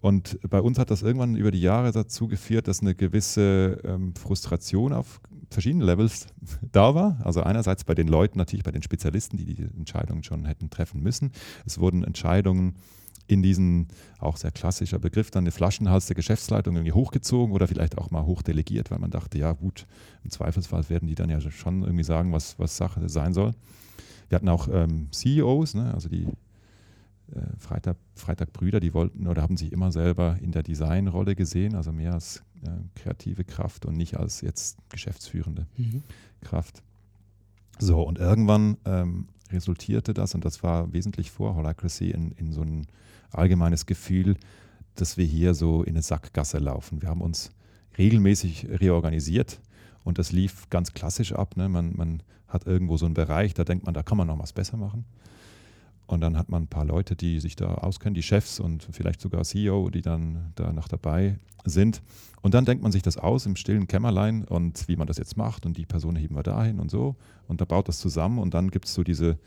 Und 0.00 0.38
bei 0.48 0.60
uns 0.60 0.78
hat 0.78 0.90
das 0.90 1.02
irgendwann 1.02 1.34
über 1.34 1.50
die 1.50 1.60
Jahre 1.60 1.90
dazu 1.90 2.28
geführt, 2.28 2.68
dass 2.68 2.80
eine 2.80 2.94
gewisse 2.94 3.80
ähm, 3.84 4.14
Frustration 4.14 4.92
auf 4.92 5.20
verschiedenen 5.50 5.86
Levels 5.86 6.26
da 6.72 6.94
war. 6.94 7.18
Also 7.24 7.42
einerseits 7.42 7.84
bei 7.84 7.94
den 7.94 8.08
Leuten, 8.08 8.38
natürlich 8.38 8.64
bei 8.64 8.72
den 8.72 8.82
Spezialisten, 8.82 9.36
die 9.36 9.44
die 9.44 9.62
Entscheidungen 9.62 10.22
schon 10.22 10.44
hätten 10.44 10.70
treffen 10.70 11.02
müssen. 11.02 11.32
Es 11.64 11.78
wurden 11.78 12.04
Entscheidungen 12.04 12.76
in 13.26 13.42
diesen, 13.42 13.88
auch 14.18 14.36
sehr 14.36 14.50
klassischer 14.50 14.98
Begriff, 14.98 15.30
dann 15.30 15.44
eine 15.44 15.50
Flaschenhals 15.50 16.06
der 16.06 16.16
Geschäftsleitung 16.16 16.76
irgendwie 16.76 16.92
hochgezogen 16.92 17.54
oder 17.54 17.66
vielleicht 17.66 17.96
auch 17.96 18.10
mal 18.10 18.24
hochdelegiert, 18.24 18.90
weil 18.90 18.98
man 18.98 19.10
dachte, 19.10 19.38
ja 19.38 19.52
gut, 19.52 19.86
im 20.24 20.30
Zweifelsfall 20.30 20.88
werden 20.90 21.08
die 21.08 21.14
dann 21.14 21.30
ja 21.30 21.40
schon 21.40 21.82
irgendwie 21.82 22.04
sagen, 22.04 22.32
was, 22.32 22.58
was 22.58 22.76
Sache 22.76 23.08
sein 23.08 23.32
soll. 23.32 23.52
Wir 24.28 24.36
hatten 24.36 24.48
auch 24.48 24.68
ähm, 24.70 25.08
CEOs, 25.10 25.74
ne, 25.74 25.94
also 25.94 26.08
die 26.08 26.26
Freitag, 27.58 27.96
Freitag 28.14 28.52
Brüder, 28.52 28.80
die 28.80 28.94
wollten 28.94 29.26
oder 29.26 29.42
haben 29.42 29.56
sich 29.56 29.72
immer 29.72 29.90
selber 29.90 30.36
in 30.40 30.52
der 30.52 30.62
Designrolle 30.62 31.34
gesehen, 31.34 31.74
also 31.74 31.92
mehr 31.92 32.12
als 32.12 32.42
äh, 32.62 32.68
kreative 32.94 33.44
Kraft 33.44 33.86
und 33.86 33.96
nicht 33.96 34.16
als 34.16 34.40
jetzt 34.40 34.78
geschäftsführende 34.90 35.66
mhm. 35.76 36.02
Kraft. 36.42 36.82
So, 37.78 38.02
und 38.02 38.18
irgendwann 38.18 38.76
ähm, 38.84 39.28
resultierte 39.50 40.14
das, 40.14 40.34
und 40.34 40.44
das 40.44 40.62
war 40.62 40.92
wesentlich 40.92 41.30
vor 41.30 41.54
Holacracy, 41.54 42.10
in, 42.10 42.32
in 42.32 42.52
so 42.52 42.62
ein 42.62 42.86
allgemeines 43.30 43.86
Gefühl, 43.86 44.36
dass 44.94 45.16
wir 45.16 45.24
hier 45.24 45.54
so 45.54 45.82
in 45.82 45.94
eine 45.94 46.02
Sackgasse 46.02 46.58
laufen. 46.58 47.02
Wir 47.02 47.08
haben 47.08 47.20
uns 47.20 47.50
regelmäßig 47.98 48.68
reorganisiert 48.80 49.60
und 50.04 50.18
das 50.18 50.30
lief 50.30 50.68
ganz 50.70 50.92
klassisch 50.92 51.32
ab. 51.32 51.56
Ne? 51.56 51.68
Man, 51.68 51.96
man 51.96 52.22
hat 52.48 52.66
irgendwo 52.66 52.96
so 52.96 53.06
einen 53.06 53.14
Bereich, 53.14 53.54
da 53.54 53.64
denkt 53.64 53.86
man, 53.86 53.94
da 53.94 54.02
kann 54.02 54.18
man 54.18 54.28
noch 54.28 54.38
was 54.38 54.52
besser 54.52 54.76
machen. 54.76 55.04
Und 56.06 56.20
dann 56.20 56.36
hat 56.36 56.50
man 56.50 56.64
ein 56.64 56.68
paar 56.68 56.84
Leute, 56.84 57.16
die 57.16 57.40
sich 57.40 57.56
da 57.56 57.74
auskennen, 57.76 58.14
die 58.14 58.22
Chefs 58.22 58.60
und 58.60 58.86
vielleicht 58.90 59.20
sogar 59.20 59.42
CEO, 59.42 59.90
die 59.90 60.02
dann 60.02 60.52
da 60.54 60.72
noch 60.72 60.88
dabei 60.88 61.38
sind. 61.64 62.02
Und 62.42 62.52
dann 62.52 62.66
denkt 62.66 62.82
man 62.82 62.92
sich 62.92 63.02
das 63.02 63.16
aus 63.16 63.46
im 63.46 63.56
stillen 63.56 63.86
Kämmerlein 63.86 64.44
und 64.44 64.86
wie 64.86 64.96
man 64.96 65.06
das 65.06 65.16
jetzt 65.16 65.36
macht 65.36 65.64
und 65.64 65.78
die 65.78 65.86
Person 65.86 66.14
heben 66.14 66.36
wir 66.36 66.42
dahin 66.42 66.78
und 66.78 66.90
so. 66.90 67.16
Und 67.48 67.62
da 67.62 67.64
baut 67.64 67.88
das 67.88 67.98
zusammen 67.98 68.38
und 68.38 68.52
dann 68.52 68.70
gibt 68.70 68.84
es 68.84 68.92
so 68.92 69.02
diese, 69.02 69.38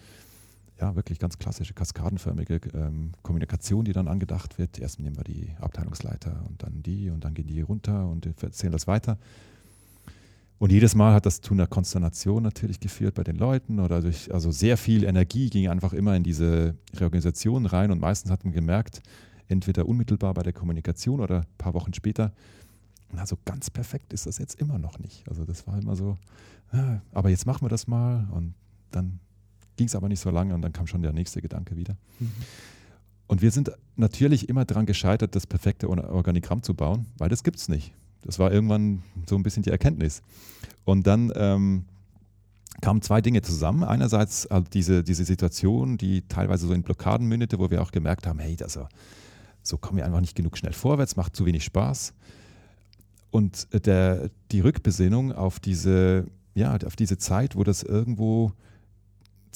ja, 0.82 0.96
wirklich 0.96 1.20
ganz 1.20 1.38
klassische 1.38 1.76
kaskadenförmige 1.76 2.60
ähm, 2.74 3.12
Kommunikation, 3.22 3.86
die 3.86 3.94
dann 3.94 4.08
angedacht 4.08 4.58
wird. 4.58 4.80
Erst 4.80 5.00
nehmen 5.00 5.16
wir 5.16 5.24
die 5.24 5.52
Abteilungsleiter 5.60 6.44
und 6.50 6.64
dann 6.64 6.82
die 6.82 7.12
und 7.12 7.24
dann 7.24 7.36
gehen 7.36 7.48
die 7.48 7.62
runter 7.62 8.08
und 8.08 8.26
erzählen 8.26 8.74
das 8.74 8.88
weiter. 8.88 9.20
Und 10.60 10.72
jedes 10.72 10.96
Mal 10.96 11.14
hat 11.14 11.26
das 11.26 11.42
zu 11.42 11.54
einer 11.54 11.68
Konsternation 11.68 12.42
natürlich 12.42 12.80
geführt 12.80 13.14
bei 13.14 13.24
den 13.24 13.36
Leuten 13.36 13.80
oder 13.80 14.02
durch, 14.02 14.34
also 14.34 14.52
sehr 14.52 14.78
viel 14.78 15.04
Energie 15.04 15.50
ging 15.50 15.68
einfach 15.68 15.94
immer 15.94 16.16
in 16.16 16.24
diese 16.24 16.76
Reorganisation 16.96 17.68
rein 17.68 17.92
und 17.92 18.00
meistens 18.00 18.32
hat 18.32 18.44
man 18.44 18.54
gemerkt, 18.54 19.02
entweder 19.48 19.88
unmittelbar 19.88 20.34
bei 20.34 20.44
der 20.44 20.54
Kommunikation 20.54 21.20
oder 21.20 21.42
ein 21.42 21.58
paar 21.58 21.76
Wochen 21.76 21.94
später, 21.94 22.34
na, 23.12 23.26
so 23.26 23.38
ganz 23.46 23.70
perfekt 23.70 24.14
ist 24.14 24.26
das 24.26 24.40
jetzt 24.40 24.60
immer 24.60 24.80
noch 24.80 25.00
nicht. 25.00 25.28
Also 25.30 25.46
das 25.46 25.68
war 25.68 25.78
immer 25.78 25.96
so, 25.96 26.18
ah, 26.72 27.02
aber 27.12 27.30
jetzt 27.30 27.46
machen 27.46 27.64
wir 27.64 27.70
das 27.70 27.88
mal 27.88 28.28
und 28.32 28.56
dann 28.92 29.20
ging 29.76 29.88
es 29.88 29.96
aber 29.96 30.10
nicht 30.10 30.20
so 30.20 30.32
lange 30.32 30.56
und 30.56 30.64
dann 30.64 30.74
kam 30.74 30.88
schon 30.88 31.04
der 31.04 31.14
nächste 31.14 31.40
Gedanke 31.42 31.78
wieder. 31.78 31.96
Mhm. 32.20 32.32
Und 33.28 33.42
wir 33.42 33.52
sind 33.52 33.72
natürlich 33.96 34.50
immer 34.50 34.66
daran 34.66 34.86
gescheitert, 34.86 35.36
das 35.36 35.46
perfekte 35.46 35.90
Organigramm 35.90 36.64
zu 36.64 36.74
bauen, 36.74 37.06
weil 37.18 37.30
das 37.30 37.44
gibt 37.44 37.58
es 37.58 37.70
nicht. 37.70 37.94
Das 38.28 38.40
war 38.40 38.52
irgendwann 38.52 39.04
so 39.26 39.36
ein 39.36 39.44
bisschen 39.44 39.64
die 39.64 39.72
Erkenntnis. 39.72 40.22
Und 40.84 41.08
dann 41.08 41.32
ähm, 41.36 41.86
kamen 42.82 43.02
zwei 43.02 43.22
Dinge 43.22 43.42
zusammen. 43.42 43.86
Einerseits 43.86 44.46
also 44.48 44.68
diese, 44.72 45.02
diese 45.02 45.24
Situation, 45.24 45.98
die 45.98 46.24
teilweise 46.28 46.68
so 46.68 46.74
in 46.74 46.84
Blockaden 46.84 47.26
mündete, 47.26 47.58
wo 47.58 47.72
wir 47.72 47.82
auch 47.82 47.92
gemerkt 47.92 48.28
haben, 48.28 48.40
hey, 48.40 48.58
das, 48.58 48.78
so 49.64 49.78
kommen 49.78 49.98
wir 49.98 50.06
einfach 50.06 50.20
nicht 50.20 50.36
genug 50.36 50.58
schnell 50.58 50.74
vorwärts, 50.74 51.16
macht 51.16 51.38
zu 51.38 51.46
wenig 51.46 51.64
Spaß. 51.64 52.14
Und 53.32 53.68
der, 53.86 54.30
die 54.52 54.60
Rückbesinnung 54.60 55.32
auf 55.32 55.62
diese, 55.62 56.28
ja, 56.54 56.78
auf 56.86 56.98
diese 56.98 57.18
Zeit, 57.18 57.56
wo 57.56 57.64
das 57.64 57.82
irgendwo 57.82 58.52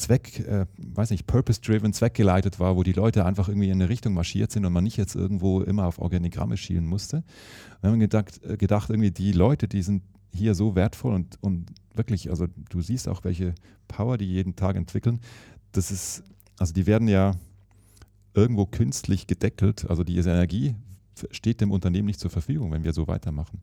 Zweck, 0.01 0.39
äh, 0.39 0.65
weiß 0.77 1.11
nicht, 1.11 1.27
purpose-driven, 1.27 1.93
zweckgeleitet 1.93 2.59
war, 2.59 2.75
wo 2.75 2.83
die 2.83 2.93
Leute 2.93 3.25
einfach 3.25 3.47
irgendwie 3.47 3.69
in 3.69 3.75
eine 3.75 3.89
Richtung 3.89 4.13
marschiert 4.13 4.51
sind 4.51 4.65
und 4.65 4.73
man 4.73 4.83
nicht 4.83 4.97
jetzt 4.97 5.15
irgendwo 5.15 5.61
immer 5.61 5.85
auf 5.85 5.99
Organigramme 5.99 6.57
schielen 6.57 6.85
musste. 6.85 7.23
Wir 7.81 7.91
haben 7.91 7.99
gedacht, 7.99 8.43
äh, 8.43 8.57
gedacht, 8.57 8.89
irgendwie 8.89 9.11
die 9.11 9.31
Leute, 9.31 9.67
die 9.67 9.83
sind 9.83 10.03
hier 10.33 10.55
so 10.55 10.75
wertvoll 10.75 11.13
und, 11.13 11.37
und 11.41 11.71
wirklich, 11.93 12.29
also 12.29 12.47
du 12.69 12.81
siehst 12.81 13.07
auch, 13.07 13.23
welche 13.23 13.53
Power 13.87 14.17
die 14.17 14.25
jeden 14.25 14.55
Tag 14.55 14.75
entwickeln. 14.75 15.19
Das 15.71 15.91
ist, 15.91 16.23
also 16.57 16.73
die 16.73 16.87
werden 16.87 17.07
ja 17.07 17.35
irgendwo 18.33 18.65
künstlich 18.65 19.27
gedeckelt, 19.27 19.89
also 19.89 20.03
diese 20.03 20.31
Energie 20.31 20.75
steht 21.31 21.61
dem 21.61 21.71
Unternehmen 21.71 22.07
nicht 22.07 22.19
zur 22.19 22.31
Verfügung, 22.31 22.71
wenn 22.71 22.83
wir 22.83 22.93
so 22.93 23.07
weitermachen. 23.07 23.61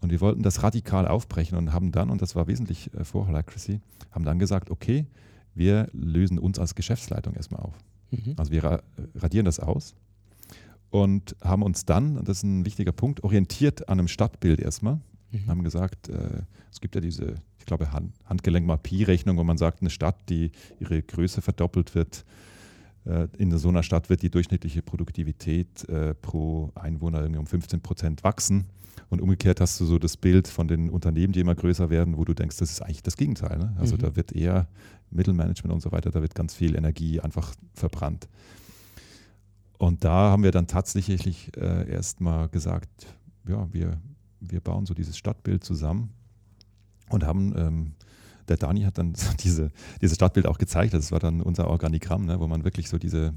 Und 0.00 0.10
wir 0.10 0.20
wollten 0.20 0.42
das 0.42 0.62
radikal 0.62 1.08
aufbrechen 1.08 1.58
und 1.58 1.72
haben 1.72 1.92
dann, 1.92 2.10
und 2.10 2.22
das 2.22 2.34
war 2.34 2.46
wesentlich 2.46 2.92
äh, 2.94 3.04
vor 3.04 3.26
Holacracy, 3.26 3.80
haben 4.10 4.24
dann 4.24 4.38
gesagt, 4.38 4.70
okay, 4.70 5.06
wir 5.54 5.88
lösen 5.92 6.38
uns 6.38 6.58
als 6.58 6.74
Geschäftsleitung 6.74 7.34
erstmal 7.34 7.62
auf. 7.62 7.74
Mhm. 8.10 8.34
Also 8.36 8.52
wir 8.52 8.82
radieren 9.14 9.44
das 9.44 9.60
aus 9.60 9.94
und 10.90 11.36
haben 11.42 11.62
uns 11.62 11.84
dann, 11.84 12.18
und 12.18 12.28
das 12.28 12.38
ist 12.38 12.42
ein 12.42 12.64
wichtiger 12.64 12.92
Punkt, 12.92 13.22
orientiert 13.22 13.88
an 13.88 13.98
einem 13.98 14.08
Stadtbild 14.08 14.60
erstmal. 14.60 15.00
Mhm. 15.30 15.46
Haben 15.46 15.64
gesagt, 15.64 16.08
äh, 16.08 16.42
es 16.72 16.80
gibt 16.80 16.94
ja 16.94 17.00
diese, 17.00 17.36
ich 17.58 17.66
glaube, 17.66 17.92
Hand, 17.92 18.12
Handgelenk-Mapie-Rechnung, 18.24 19.36
wo 19.36 19.44
man 19.44 19.58
sagt, 19.58 19.80
eine 19.80 19.90
Stadt, 19.90 20.16
die 20.28 20.50
ihre 20.80 21.02
Größe 21.02 21.40
verdoppelt 21.40 21.94
wird, 21.94 22.24
äh, 23.04 23.28
in 23.38 23.56
so 23.56 23.68
einer 23.68 23.82
Stadt 23.82 24.10
wird 24.10 24.22
die 24.22 24.30
durchschnittliche 24.30 24.82
Produktivität 24.82 25.88
äh, 25.88 26.14
pro 26.14 26.70
Einwohner 26.74 27.20
irgendwie 27.20 27.38
um 27.38 27.46
15 27.46 27.80
Prozent 27.80 28.24
wachsen. 28.24 28.66
Und 29.10 29.20
umgekehrt 29.20 29.60
hast 29.60 29.78
du 29.80 29.84
so 29.84 29.98
das 29.98 30.16
Bild 30.16 30.46
von 30.46 30.68
den 30.68 30.88
Unternehmen, 30.88 31.32
die 31.32 31.40
immer 31.40 31.56
größer 31.56 31.90
werden, 31.90 32.16
wo 32.16 32.24
du 32.24 32.32
denkst, 32.32 32.56
das 32.58 32.70
ist 32.70 32.80
eigentlich 32.80 33.02
das 33.02 33.16
Gegenteil. 33.16 33.58
Ne? 33.58 33.74
Also 33.78 33.96
mhm. 33.96 34.00
da 34.00 34.16
wird 34.16 34.32
eher 34.32 34.68
Mittelmanagement 35.10 35.74
und 35.74 35.80
so 35.80 35.90
weiter, 35.90 36.10
da 36.10 36.22
wird 36.22 36.34
ganz 36.36 36.54
viel 36.54 36.76
Energie 36.76 37.20
einfach 37.20 37.52
verbrannt. 37.74 38.28
Und 39.78 40.04
da 40.04 40.30
haben 40.30 40.44
wir 40.44 40.52
dann 40.52 40.68
tatsächlich 40.68 41.50
äh, 41.56 41.90
erstmal 41.90 42.48
gesagt, 42.48 43.06
ja, 43.48 43.66
wir, 43.72 43.98
wir 44.38 44.60
bauen 44.60 44.86
so 44.86 44.94
dieses 44.94 45.18
Stadtbild 45.18 45.64
zusammen 45.64 46.10
und 47.08 47.24
haben, 47.24 47.54
ähm, 47.56 47.92
der 48.48 48.58
Dani 48.58 48.82
hat 48.82 48.98
dann 48.98 49.14
diese, 49.42 49.72
dieses 50.00 50.16
Stadtbild 50.16 50.46
auch 50.46 50.58
gezeigt, 50.58 50.94
das 50.94 51.10
war 51.10 51.18
dann 51.18 51.40
unser 51.40 51.68
Organigramm, 51.68 52.26
ne, 52.26 52.38
wo 52.38 52.46
man 52.46 52.62
wirklich 52.62 52.88
so 52.88 52.98
diese 52.98 53.34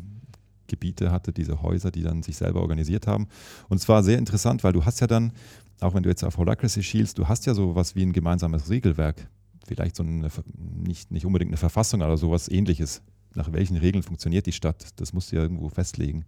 Gebiete 0.68 1.12
hatte, 1.12 1.34
diese 1.34 1.62
Häuser, 1.62 1.92
die 1.92 2.04
dann 2.04 2.24
sich 2.24 2.38
selber 2.38 2.62
organisiert 2.62 3.06
haben. 3.08 3.28
Und 3.70 3.78
es 3.78 3.90
war 3.90 4.04
sehr 4.04 4.18
interessant, 4.18 4.64
weil 4.64 4.74
du 4.74 4.86
hast 4.86 5.02
ja 5.02 5.08
dann, 5.08 5.34
auch 5.80 5.94
wenn 5.94 6.04
du 6.04 6.10
jetzt 6.10 6.24
auf 6.24 6.38
Holacracy 6.38 6.84
schielst, 6.84 7.18
du 7.18 7.28
hast 7.28 7.46
ja 7.46 7.54
so 7.54 7.76
was 7.76 7.96
wie 7.96 8.04
ein 8.04 8.14
gemeinsames 8.14 8.70
Regelwerk, 8.70 9.28
vielleicht 9.66 9.96
so 9.96 10.04
eine, 10.04 10.30
nicht, 10.56 11.12
nicht 11.12 11.26
unbedingt 11.26 11.50
eine 11.50 11.58
Verfassung, 11.58 12.02
aber 12.02 12.18
sowas 12.18 12.50
ähnliches. 12.50 13.02
Nach 13.36 13.52
welchen 13.52 13.78
Regeln 13.78 14.04
funktioniert 14.04 14.46
die 14.46 14.52
Stadt? 14.52 14.90
Das 14.98 15.12
musst 15.12 15.32
du 15.32 15.38
ja 15.38 15.42
irgendwo 15.42 15.70
festlegen. 15.70 16.26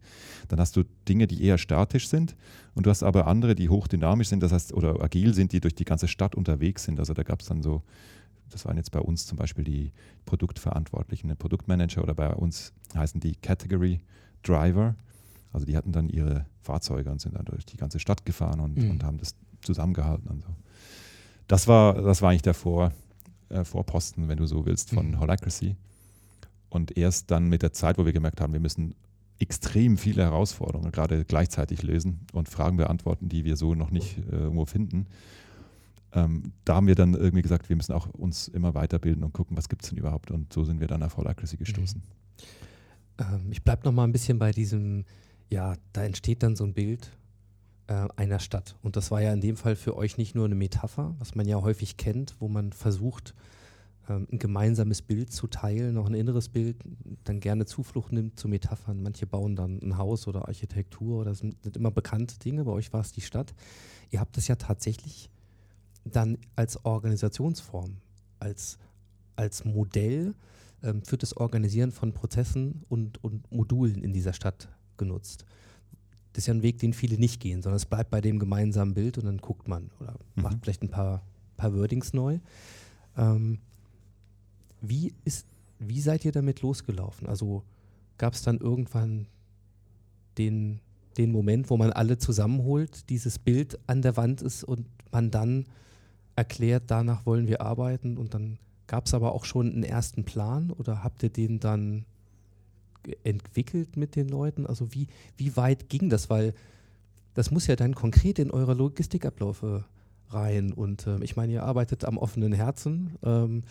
Dann 0.47 0.60
hast 0.60 0.75
du 0.75 0.84
Dinge, 1.08 1.27
die 1.27 1.43
eher 1.43 1.60
statisch 1.60 2.08
sind 2.08 2.36
und 2.73 2.88
du 2.88 2.89
hast 2.89 3.03
aber 3.03 3.27
andere, 3.27 3.53
die 3.53 3.69
hochdynamisch 3.69 4.29
sind, 4.29 4.41
das 4.41 4.51
heißt, 4.51 4.73
oder 4.73 5.01
agil 5.03 5.34
sind, 5.34 5.51
die 5.51 5.60
durch 5.60 5.75
die 5.75 5.86
ganze 5.86 6.08
Stadt 6.08 6.34
unterwegs 6.34 6.84
sind. 6.84 6.99
Also 6.99 7.13
da 7.13 7.21
gab 7.21 7.41
es 7.41 7.47
dann 7.47 7.62
so, 7.62 7.84
das 8.49 8.65
waren 8.65 8.77
jetzt 8.77 8.91
bei 8.91 8.99
uns 8.99 9.27
zum 9.27 9.38
Beispiel 9.38 9.63
die 9.63 9.91
Produktverantwortlichen, 10.25 11.36
Produktmanager 11.38 12.01
oder 12.01 12.15
bei 12.15 12.34
uns 12.34 12.73
heißen 12.95 13.19
die 13.19 13.36
Category 13.36 14.01
Driver. 14.41 14.95
Also 15.56 15.65
die 15.65 15.76
hatten 15.78 15.91
dann 15.91 16.10
ihre 16.10 16.46
Fahrzeuge 16.62 17.10
und 17.10 17.20
sind 17.22 17.36
dann 17.36 17.46
durch 17.46 17.65
die 17.65 17.78
ganze 17.78 18.00
Stadt 18.00 18.26
gefahren 18.26 18.60
und, 18.60 18.78
Mhm. 18.78 18.91
und 18.91 19.04
haben 19.04 19.18
das 19.18 19.36
zusammengehalten 19.62 20.28
und 20.30 20.41
so. 20.44 20.50
Das 21.48 21.68
war, 21.68 21.94
das 22.02 22.22
war 22.22 22.30
eigentlich 22.32 22.41
der 22.41 22.54
Vor, 22.54 22.91
äh, 23.50 23.63
Vorposten, 23.63 24.28
wenn 24.28 24.38
du 24.38 24.46
so 24.46 24.65
willst, 24.65 24.89
von 24.91 25.12
Mhm. 25.12 25.20
Holacracy. 25.20 25.76
Und 26.70 26.98
erst 26.98 27.32
dann 27.32 27.48
mit 27.48 27.62
der 27.62 27.72
Zeit, 27.74 27.98
wo 27.98 28.06
wir 28.06 28.13
gemerkt 28.13 28.41
haben, 28.41 28.54
wir 28.54 28.60
müssen 28.60 28.96
extrem 29.39 29.98
viele 29.98 30.24
Herausforderungen 30.24 30.91
gerade 30.91 31.24
gleichzeitig 31.26 31.84
lösen 31.84 32.20
und 32.34 32.50
Fragen 32.50 32.78
beantworten, 32.78 33.30
die 33.30 33.46
wir 33.46 33.56
so 33.58 33.76
noch 33.76 33.91
nicht 33.91 34.18
äh, 34.18 34.36
irgendwo 34.36 34.65
finden. 34.65 35.08
Ähm, 36.13 36.52
da 36.63 36.76
haben 36.76 36.88
wir 36.88 36.96
dann 36.96 37.13
irgendwie 37.13 37.41
gesagt, 37.41 37.68
wir 37.70 37.76
müssen 37.76 37.94
auch 37.94 38.08
uns 38.10 38.48
immer 38.48 38.74
weiterbilden 38.74 39.24
und 39.24 39.34
gucken, 39.34 39.56
was 39.58 39.68
gibt 39.70 39.84
es 39.84 39.89
denn 39.89 39.98
überhaupt. 39.98 40.32
Und 40.32 40.52
so 40.54 40.63
sind 40.63 40.80
wir 40.80 40.88
dann 40.88 41.04
auf 41.04 41.18
Holacracy 41.18 41.58
gestoßen. 41.58 42.02
Ähm, 43.20 43.48
ich 43.52 43.63
bleibe 43.63 43.84
noch 43.86 43.91
mal 43.91 44.04
ein 44.06 44.12
bisschen 44.13 44.39
bei 44.39 44.52
diesem, 44.52 45.04
ja, 45.49 45.75
da 45.93 46.03
entsteht 46.03 46.43
dann 46.43 46.55
so 46.55 46.63
ein 46.63 46.73
Bild 46.73 47.12
äh, 47.88 48.08
einer 48.15 48.39
Stadt. 48.39 48.75
Und 48.81 48.95
das 48.95 49.12
war 49.12 49.21
ja 49.21 49.34
in 49.34 49.41
dem 49.41 49.58
Fall 49.58 49.75
für 49.75 49.95
euch 49.95 50.17
nicht 50.17 50.36
nur 50.36 50.45
eine 50.45 50.55
Metapher, 50.55 51.15
was 51.19 51.36
man 51.36 51.47
ja 51.47 51.62
häufig 51.62 51.97
kennt, 51.97 52.36
wo 52.39 52.47
man 52.47 52.73
versucht, 52.73 53.36
ähm, 54.10 54.27
ein 54.31 54.39
gemeinsames 54.39 55.01
Bild 55.01 55.31
zu 55.31 55.47
teilen, 55.47 55.95
noch 55.95 56.08
ein 56.08 56.13
inneres 56.13 56.49
Bild, 56.49 56.77
dann 57.23 57.39
gerne 57.39 57.65
Zuflucht 57.65 58.12
nimmt 58.12 58.39
zu 58.39 58.47
Metaphern. 58.47 59.01
Manche 59.01 59.27
bauen 59.27 59.55
dann 59.55 59.79
ein 59.81 59.97
Haus 59.97 60.27
oder 60.27 60.47
Architektur 60.47 61.21
oder 61.21 61.36
sind, 61.36 61.62
sind 61.63 61.77
immer 61.77 61.91
bekannte 61.91 62.38
Dinge. 62.39 62.65
Bei 62.65 62.71
euch 62.71 62.93
war 62.93 63.01
es 63.01 63.12
die 63.12 63.21
Stadt. 63.21 63.53
Ihr 64.12 64.19
habt 64.19 64.38
es 64.38 64.47
ja 64.47 64.55
tatsächlich 64.55 65.29
dann 66.03 66.38
als 66.55 66.86
Organisationsform, 66.86 67.97
als, 68.39 68.77
als 69.36 69.65
Modell 69.65 70.36
ähm, 70.84 71.03
für 71.03 71.17
das 71.17 71.36
Organisieren 71.38 71.91
von 71.91 72.13
Prozessen 72.13 72.84
und, 72.89 73.23
und 73.23 73.51
Modulen 73.51 74.03
in 74.03 74.13
dieser 74.13 74.34
Stadt 74.34 74.69
genutzt. 74.97 75.45
Das 76.34 76.43
ist 76.43 76.47
ja 76.47 76.53
ein 76.53 76.63
Weg, 76.63 76.79
den 76.79 76.93
viele 76.93 77.17
nicht 77.17 77.39
gehen, 77.39 77.62
sondern 77.62 77.77
es 77.77 77.86
bleibt 77.86 78.10
bei 78.10 78.19
dem 78.21 78.39
gemeinsamen 78.39 78.93
Bild 78.93 79.17
und 79.17 79.25
dann 79.25 79.38
guckt 79.38 79.67
man 79.67 79.89
oder 79.99 80.15
Mhm. 80.36 80.43
macht 80.43 80.58
vielleicht 80.62 80.81
ein 80.84 80.89
paar, 80.89 81.21
paar 81.58 81.73
Wordings 81.73 82.13
neu. 82.13 82.39
Ähm, 83.17 83.60
wie, 84.81 85.13
ist, 85.23 85.45
wie 85.79 86.01
seid 86.01 86.25
ihr 86.25 86.31
damit 86.31 86.62
losgelaufen? 86.62 87.27
Also 87.27 87.63
gab 88.17 88.34
es 88.34 88.41
dann 88.41 88.58
irgendwann 88.58 89.27
den, 90.38 90.79
den 91.17 91.31
Moment, 91.31 91.69
wo 91.69 91.77
man 91.77 91.91
alle 91.93 92.17
zusammenholt, 92.17 93.10
dieses 93.10 93.39
Bild 93.39 93.79
an 93.88 94.01
der 94.01 94.17
Wand 94.17 94.41
ist 94.41 94.63
und 94.65 94.86
man 95.12 95.31
dann 95.31 95.65
erklärt, 96.36 96.84
danach 96.88 97.25
wollen 97.25 97.47
wir 97.47 97.62
arbeiten 97.62 98.17
und 98.17 98.34
dann 98.34 98.58
gab 98.88 99.05
es 99.05 99.13
aber 99.13 99.34
auch 99.34 99.45
schon 99.45 99.71
einen 99.71 99.84
ersten 99.84 100.25
Plan 100.25 100.69
oder 100.71 101.03
habt 101.03 101.23
ihr 101.23 101.29
den 101.29 101.62
dann 101.62 102.03
entwickelt 103.24 103.98
mit 103.98 104.15
den 104.15 104.28
Leuten? 104.30 104.65
Also 104.65 104.94
wie, 104.94 105.08
wie 105.38 105.56
weit 105.58 105.89
ging 105.89 106.10
das? 106.10 106.30
Weil 106.30 106.54
das 107.34 107.52
muss 107.52 107.68
ja 107.68 107.76
dann 107.76 107.96
konkret 107.96 108.39
in 108.39 108.52
eure 108.52 108.74
Logistikabläufe 108.74 109.84
rein 110.30 110.72
und 110.74 111.06
ähm, 111.08 111.22
ich 111.22 111.36
meine, 111.36 111.54
ihr 111.54 111.63
arbeitet 111.63 112.06
am 112.06 112.18
offenen 112.18 112.54
Herzen. 112.54 113.12
Ähm, 113.24 113.62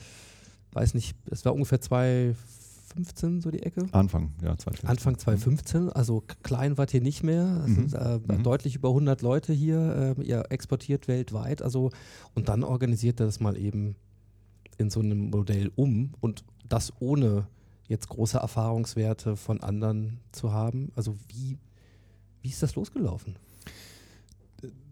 weiß 0.72 0.94
nicht, 0.94 1.16
es 1.30 1.44
war 1.44 1.52
ungefähr 1.54 1.80
2015 1.80 3.40
so 3.40 3.50
die 3.50 3.62
Ecke. 3.62 3.86
Anfang, 3.92 4.32
ja, 4.42 4.56
2015. 4.56 4.88
Anfang 4.88 5.18
2015, 5.18 5.88
also 5.90 6.22
klein 6.42 6.78
wart 6.78 6.94
ihr 6.94 7.00
nicht 7.00 7.22
mehr, 7.22 7.62
es 7.64 7.70
Mhm. 7.70 7.74
sind 7.88 7.94
äh, 7.94 8.18
Mhm. 8.18 8.42
deutlich 8.42 8.76
über 8.76 8.90
100 8.90 9.22
Leute 9.22 9.52
hier, 9.52 10.14
äh, 10.18 10.22
ihr 10.22 10.44
exportiert 10.50 11.08
weltweit, 11.08 11.62
also 11.62 11.90
und 12.34 12.48
dann 12.48 12.62
organisiert 12.64 13.20
ihr 13.20 13.26
das 13.26 13.40
mal 13.40 13.56
eben 13.56 13.96
in 14.78 14.90
so 14.90 15.00
einem 15.00 15.30
Modell 15.30 15.70
um 15.76 16.12
und 16.20 16.44
das 16.68 16.92
ohne 17.00 17.46
jetzt 17.86 18.08
große 18.08 18.38
Erfahrungswerte 18.38 19.36
von 19.36 19.60
anderen 19.62 20.20
zu 20.32 20.52
haben. 20.52 20.90
Also 20.96 21.16
wie, 21.28 21.58
wie 22.42 22.48
ist 22.48 22.62
das 22.62 22.74
losgelaufen? 22.74 23.36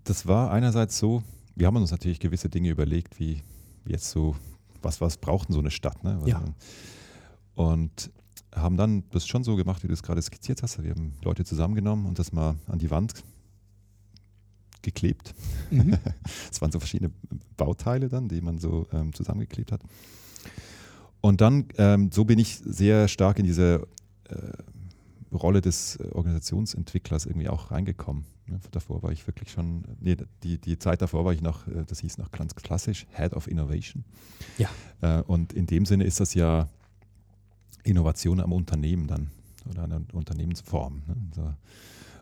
Das 0.05 0.26
war 0.26 0.50
einerseits 0.50 0.98
so, 0.98 1.22
wir 1.55 1.66
haben 1.66 1.76
uns 1.76 1.90
natürlich 1.90 2.20
gewisse 2.20 2.48
Dinge 2.48 2.70
überlegt, 2.70 3.18
wie 3.18 3.42
jetzt 3.87 4.11
so, 4.11 4.37
was, 4.83 5.00
was 5.00 5.16
braucht 5.16 5.48
denn 5.48 5.55
so 5.55 5.61
eine 5.61 5.70
Stadt? 5.70 6.02
Ne? 6.05 6.20
Ja. 6.26 6.42
Und 7.55 8.11
haben 8.55 8.76
dann 8.76 9.05
das 9.11 9.26
schon 9.26 9.44
so 9.44 9.57
gemacht, 9.57 9.83
wie 9.83 9.88
du 9.88 9.94
es 9.94 10.02
gerade 10.02 10.20
skizziert 10.20 10.62
hast. 10.62 10.83
Wir 10.83 10.90
haben 10.90 11.14
Leute 11.22 11.44
zusammengenommen 11.44 12.07
und 12.07 12.18
das 12.18 12.33
mal 12.33 12.57
an 12.66 12.78
die 12.78 12.90
Wand 12.90 13.22
geklebt. 14.83 15.35
Es 16.50 16.61
waren 16.61 16.72
so 16.72 16.78
verschiedene 16.78 17.11
Bauteile 17.57 18.09
dann, 18.09 18.28
die 18.28 18.40
man 18.40 18.59
so 18.59 18.87
ähm, 18.92 19.12
zusammengeklebt 19.12 19.72
hat. 19.72 19.81
Und 21.22 21.40
dann, 21.40 21.68
ähm, 21.78 22.11
so 22.12 22.24
bin 22.26 22.38
ich 22.38 22.58
sehr 22.58 23.08
stark 23.08 23.38
in 23.38 23.46
diese 23.46 23.87
äh, 24.28 24.37
Rolle 25.35 25.61
des 25.61 25.96
äh, 25.96 26.08
Organisationsentwicklers 26.11 27.24
irgendwie 27.26 27.48
auch 27.48 27.70
reingekommen. 27.70 28.24
Ne? 28.48 28.61
Davor 28.72 29.02
war 29.02 29.12
ich 29.12 29.26
wirklich 29.26 29.50
schon, 29.52 29.85
nee, 30.00 30.16
die, 30.42 30.58
die 30.58 30.78
Zeit 30.78 31.00
davor 31.00 31.24
war 31.24 31.32
ich 31.32 31.40
noch, 31.40 31.66
äh, 31.68 31.85
das 31.87 32.00
hieß 32.00 32.18
noch 32.18 32.32
ganz 32.32 32.54
klassisch, 32.56 33.06
Head 33.14 33.32
of 33.35 33.46
Innovation. 33.46 34.04
Ja. 34.58 34.68
Äh, 35.00 35.22
und 35.22 35.52
in 35.54 35.66
dem 35.66 35.87
Sinne 35.87 36.04
ist 36.04 36.20
das 36.20 36.35
ja 36.35 36.68
Innovation 37.85 38.40
am 38.40 38.52
Unternehmen 38.52 39.06
dann 39.06 39.30
oder 39.70 39.85
einer 39.85 40.02
Unternehmensform. 40.12 41.02
Ne? 41.06 41.16
So. 41.35 41.54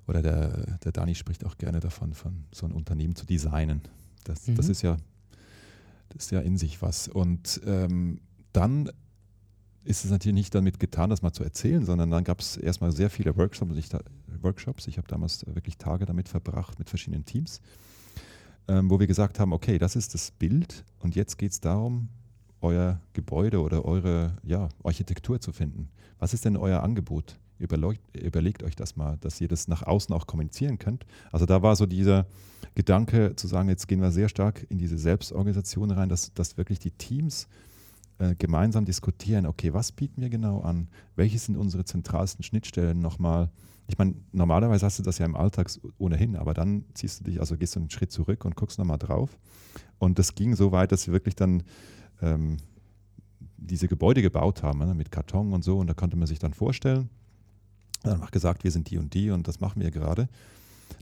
Oder 0.08 0.22
der, 0.22 0.78
der 0.84 0.92
Dani 0.92 1.14
spricht 1.14 1.44
auch 1.46 1.56
gerne 1.56 1.80
davon, 1.80 2.12
von 2.12 2.44
so 2.52 2.66
ein 2.66 2.72
Unternehmen 2.72 3.16
zu 3.16 3.24
designen. 3.24 3.80
Das, 4.24 4.44
das 4.44 4.66
Mhm. 4.66 4.70
ist 4.72 4.82
ja 4.82 4.96
das 6.10 6.24
ist 6.24 6.30
ja 6.32 6.40
in 6.40 6.58
sich 6.58 6.82
was. 6.82 7.06
Und 7.08 7.60
ähm, 7.64 8.20
dann 8.52 8.90
ist 9.84 10.04
es 10.04 10.10
natürlich 10.10 10.34
nicht 10.34 10.54
damit 10.54 10.78
getan, 10.78 11.10
das 11.10 11.22
mal 11.22 11.32
zu 11.32 11.42
erzählen, 11.42 11.84
sondern 11.84 12.10
dann 12.10 12.24
gab 12.24 12.40
es 12.40 12.56
erstmal 12.56 12.92
sehr 12.92 13.10
viele 13.10 13.36
Workshops. 13.36 13.76
Ich, 13.76 13.88
Workshops. 14.42 14.86
ich 14.86 14.98
habe 14.98 15.08
damals 15.08 15.46
wirklich 15.46 15.78
Tage 15.78 16.04
damit 16.04 16.28
verbracht 16.28 16.78
mit 16.78 16.88
verschiedenen 16.88 17.24
Teams, 17.24 17.60
ähm, 18.68 18.90
wo 18.90 19.00
wir 19.00 19.06
gesagt 19.06 19.40
haben, 19.40 19.52
okay, 19.52 19.78
das 19.78 19.96
ist 19.96 20.14
das 20.14 20.30
Bild 20.30 20.84
und 20.98 21.16
jetzt 21.16 21.38
geht 21.38 21.52
es 21.52 21.60
darum, 21.60 22.08
euer 22.60 23.00
Gebäude 23.14 23.60
oder 23.60 23.84
eure 23.84 24.36
ja, 24.42 24.68
Architektur 24.84 25.40
zu 25.40 25.52
finden. 25.52 25.88
Was 26.18 26.34
ist 26.34 26.44
denn 26.44 26.56
euer 26.56 26.82
Angebot? 26.82 27.38
Überleucht, 27.58 28.00
überlegt 28.16 28.62
euch 28.62 28.74
das 28.74 28.96
mal, 28.96 29.18
dass 29.20 29.40
ihr 29.40 29.48
das 29.48 29.68
nach 29.68 29.82
außen 29.82 30.14
auch 30.14 30.26
kommunizieren 30.26 30.78
könnt. 30.78 31.04
Also 31.30 31.44
da 31.44 31.60
war 31.62 31.76
so 31.76 31.84
dieser 31.84 32.26
Gedanke 32.74 33.36
zu 33.36 33.46
sagen, 33.48 33.68
jetzt 33.68 33.86
gehen 33.86 34.00
wir 34.00 34.10
sehr 34.12 34.30
stark 34.30 34.66
in 34.70 34.78
diese 34.78 34.96
Selbstorganisation 34.96 35.90
rein, 35.90 36.08
dass, 36.08 36.32
dass 36.32 36.56
wirklich 36.56 36.78
die 36.78 36.90
Teams 36.90 37.48
äh, 38.20 38.35
gemeinsam 38.37 38.85
diskutieren, 38.85 39.46
okay, 39.46 39.72
was 39.72 39.92
bieten 39.92 40.20
wir 40.20 40.28
genau 40.28 40.61
an? 40.61 40.88
Welche 41.16 41.38
sind 41.38 41.56
unsere 41.56 41.85
zentralsten 41.87 42.42
Schnittstellen 42.42 43.00
nochmal? 43.00 43.50
Ich 43.88 43.96
meine, 43.96 44.14
normalerweise 44.30 44.85
hast 44.85 44.98
du 44.98 45.02
das 45.02 45.16
ja 45.16 45.24
im 45.24 45.35
Alltag 45.35 45.70
ohnehin, 45.96 46.37
aber 46.37 46.52
dann 46.52 46.85
ziehst 46.92 47.20
du 47.20 47.24
dich, 47.24 47.40
also 47.40 47.56
gehst 47.56 47.74
du 47.74 47.80
einen 47.80 47.88
Schritt 47.88 48.12
zurück 48.12 48.44
und 48.44 48.56
guckst 48.56 48.78
nochmal 48.78 48.98
drauf. 48.98 49.38
Und 49.98 50.18
das 50.18 50.35
ging 50.35 50.54
so 50.54 50.70
weit, 50.70 50.92
dass 50.92 51.06
wir 51.06 51.14
wirklich 51.14 51.35
dann 51.35 51.62
ähm, 52.20 52.59
diese 53.56 53.88
Gebäude 53.88 54.20
gebaut 54.20 54.62
haben, 54.62 54.80
ne, 54.80 54.94
mit 54.94 55.11
Karton 55.11 55.54
und 55.54 55.64
so. 55.64 55.78
Und 55.78 55.87
da 55.87 55.94
konnte 55.94 56.16
man 56.16 56.26
sich 56.26 56.38
dann 56.38 56.52
vorstellen. 56.52 57.09
Dann 58.02 58.12
haben 58.12 58.20
wir 58.20 58.28
gesagt, 58.28 58.64
wir 58.64 58.70
sind 58.70 58.90
die 58.90 58.98
und 58.98 59.14
die 59.14 59.30
und 59.30 59.48
das 59.48 59.61
machen 59.61 59.80
wir 59.80 59.90
gerade. 59.90 60.28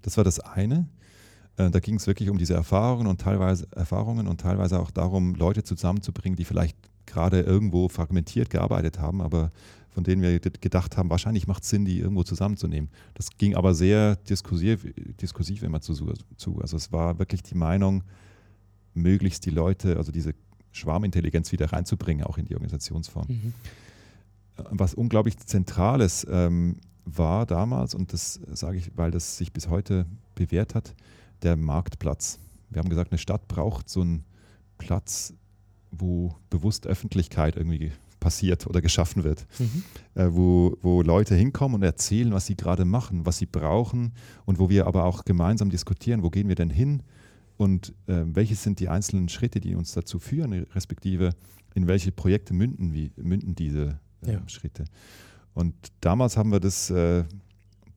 Das 0.03 0.17
war 0.17 0.25
das 0.25 0.39
eine. 0.39 0.89
Äh, 1.57 1.71
Da 1.71 1.81
ging 1.81 1.97
es 1.97 2.07
wirklich 2.07 2.31
um 2.31 2.39
diese 2.39 2.55
Erfahrungen 2.55 3.09
und 3.09 3.21
teilweise 3.21 3.67
Erfahrungen 3.73 4.29
und 4.29 4.41
teilweise 4.41 4.79
auch 4.79 4.93
darum, 4.93 5.35
Leute 5.35 5.65
zusammenzubringen, 5.65 6.37
die 6.37 6.45
vielleicht 6.45 6.77
gerade 7.09 7.41
irgendwo 7.41 7.89
fragmentiert 7.89 8.51
gearbeitet 8.51 8.99
haben, 9.01 9.21
aber 9.21 9.51
von 9.91 10.05
denen 10.05 10.23
wir 10.23 10.39
ge- 10.39 10.53
gedacht 10.61 10.97
haben, 10.97 11.11
wahrscheinlich 11.11 11.47
macht 11.49 11.65
es 11.65 11.71
Sinn, 11.71 11.85
die 11.85 11.99
irgendwo 11.99 12.23
zusammenzunehmen. 12.23 12.91
Das 13.15 13.31
ging 13.37 13.57
aber 13.57 13.75
sehr 13.75 14.17
diskursiv, 14.17 14.87
diskursiv 15.21 15.63
immer 15.63 15.81
zu, 15.81 15.95
zu. 16.37 16.61
Also 16.61 16.77
es 16.77 16.93
war 16.93 17.19
wirklich 17.19 17.43
die 17.43 17.57
Meinung, 17.57 18.05
möglichst 18.95 19.45
die 19.47 19.51
Leute, 19.51 19.97
also 19.97 20.13
diese 20.13 20.35
Schwarmintelligenz 20.73 21.51
wieder 21.51 21.73
reinzubringen, 21.73 22.25
auch 22.25 22.39
in 22.39 22.45
die 22.45 22.55
Organisationsform. 22.55 23.27
Mhm. 23.29 23.55
Was 24.71 24.95
unglaublich 24.95 25.37
Zentrales 25.39 26.27
ähm, 26.31 26.77
war 27.05 27.47
damals, 27.47 27.95
und 27.95 28.13
das 28.13 28.35
sage 28.53 28.79
ich, 28.79 28.91
weil 28.97 29.11
das 29.11 29.39
sich 29.39 29.53
bis 29.53 29.69
heute 29.69 30.07
bewährt 30.35 30.75
hat, 30.75 30.95
der 31.43 31.57
Marktplatz. 31.57 32.39
Wir 32.71 32.81
haben 32.81 32.89
gesagt, 32.89 33.11
eine 33.13 33.19
Stadt 33.19 33.49
braucht 33.49 33.89
so 33.89 34.03
einen 34.03 34.25
Platz, 34.77 35.33
wo 35.91 36.35
bewusst 36.51 36.87
Öffentlichkeit 36.87 37.57
irgendwie 37.57 37.93
passiert 38.21 38.67
oder 38.67 38.81
geschaffen 38.81 39.23
wird, 39.25 39.47
Mhm. 39.59 39.83
äh, 40.15 40.27
wo, 40.31 40.77
wo 40.83 41.03
Leute 41.03 41.35
hinkommen 41.37 41.77
und 41.77 41.83
erzählen, 41.83 42.33
was 42.33 42.47
sie 42.47 42.57
gerade 42.57 42.85
machen, 42.85 43.25
was 43.27 43.39
sie 43.39 43.47
brauchen 43.47 44.13
und 44.45 44.59
wo 44.59 44.69
wir 44.69 44.87
aber 44.87 45.05
auch 45.05 45.25
gemeinsam 45.25 45.71
diskutieren, 45.71 46.23
wo 46.23 46.31
gehen 46.31 46.49
wir 46.49 46.57
denn 46.57 46.71
hin 46.71 47.03
und 47.57 47.95
äh, 48.07 48.25
welche 48.27 48.57
sind 48.57 48.81
die 48.81 48.89
einzelnen 48.89 49.29
Schritte, 49.29 49.61
die 49.61 49.75
uns 49.77 49.93
dazu 49.93 50.19
führen, 50.19 50.53
respektive 50.75 51.31
in 51.75 51.87
welche 51.87 52.11
Projekte 52.11 52.55
münden, 52.55 52.93
wie, 52.93 53.13
münden 53.17 53.55
diese 53.55 54.01
äh, 54.27 54.33
Ja. 54.33 54.49
Schritte. 54.49 54.85
Und 55.55 55.75
damals 56.01 56.37
haben 56.37 56.51
wir 56.51 56.61
das 56.61 56.91
äh, 56.91 57.25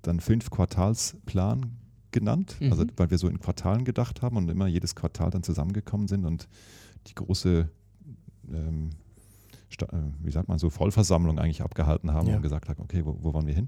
dann 0.04 0.20
Fünf-Quartalsplan 0.20 1.72
genannt, 2.12 2.58
Mhm. 2.60 2.72
also 2.72 2.86
weil 2.98 3.10
wir 3.10 3.18
so 3.18 3.28
in 3.28 3.40
Quartalen 3.40 3.86
gedacht 3.86 4.22
haben 4.22 4.38
und 4.38 4.50
immer 4.50 4.68
jedes 4.68 4.96
Quartal 4.96 5.30
dann 5.32 5.44
zusammengekommen 5.44 6.08
sind 6.08 6.26
und 6.26 6.48
die 7.08 7.16
große, 7.16 7.70
ähm, 8.54 8.90
äh, 9.82 9.86
wie 10.24 10.32
sagt 10.32 10.48
man 10.48 10.60
so, 10.60 10.70
Vollversammlung 10.70 11.40
eigentlich 11.40 11.62
abgehalten 11.62 12.12
haben 12.14 12.28
Ja. 12.28 12.36
und 12.38 12.42
gesagt 12.42 12.70
haben, 12.70 12.82
okay, 12.82 13.06
wo, 13.06 13.18
wo 13.22 13.34
wollen 13.34 13.48
wir 13.48 13.54
hin? 13.56 13.68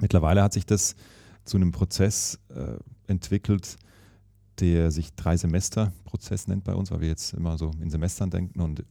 Mittlerweile 0.00 0.42
hat 0.42 0.52
sich 0.52 0.66
das 0.66 0.96
zu 1.44 1.56
einem 1.56 1.72
Prozess 1.72 2.38
äh, 2.54 2.76
entwickelt, 3.06 3.76
der 4.60 4.90
sich 4.90 5.14
Drei-Semester-Prozess 5.14 6.46
nennt 6.48 6.64
bei 6.64 6.74
uns, 6.74 6.90
weil 6.90 7.00
wir 7.00 7.08
jetzt 7.08 7.32
immer 7.34 7.58
so 7.58 7.70
in 7.80 7.90
Semestern 7.90 8.30
denken 8.30 8.60
und, 8.60 8.84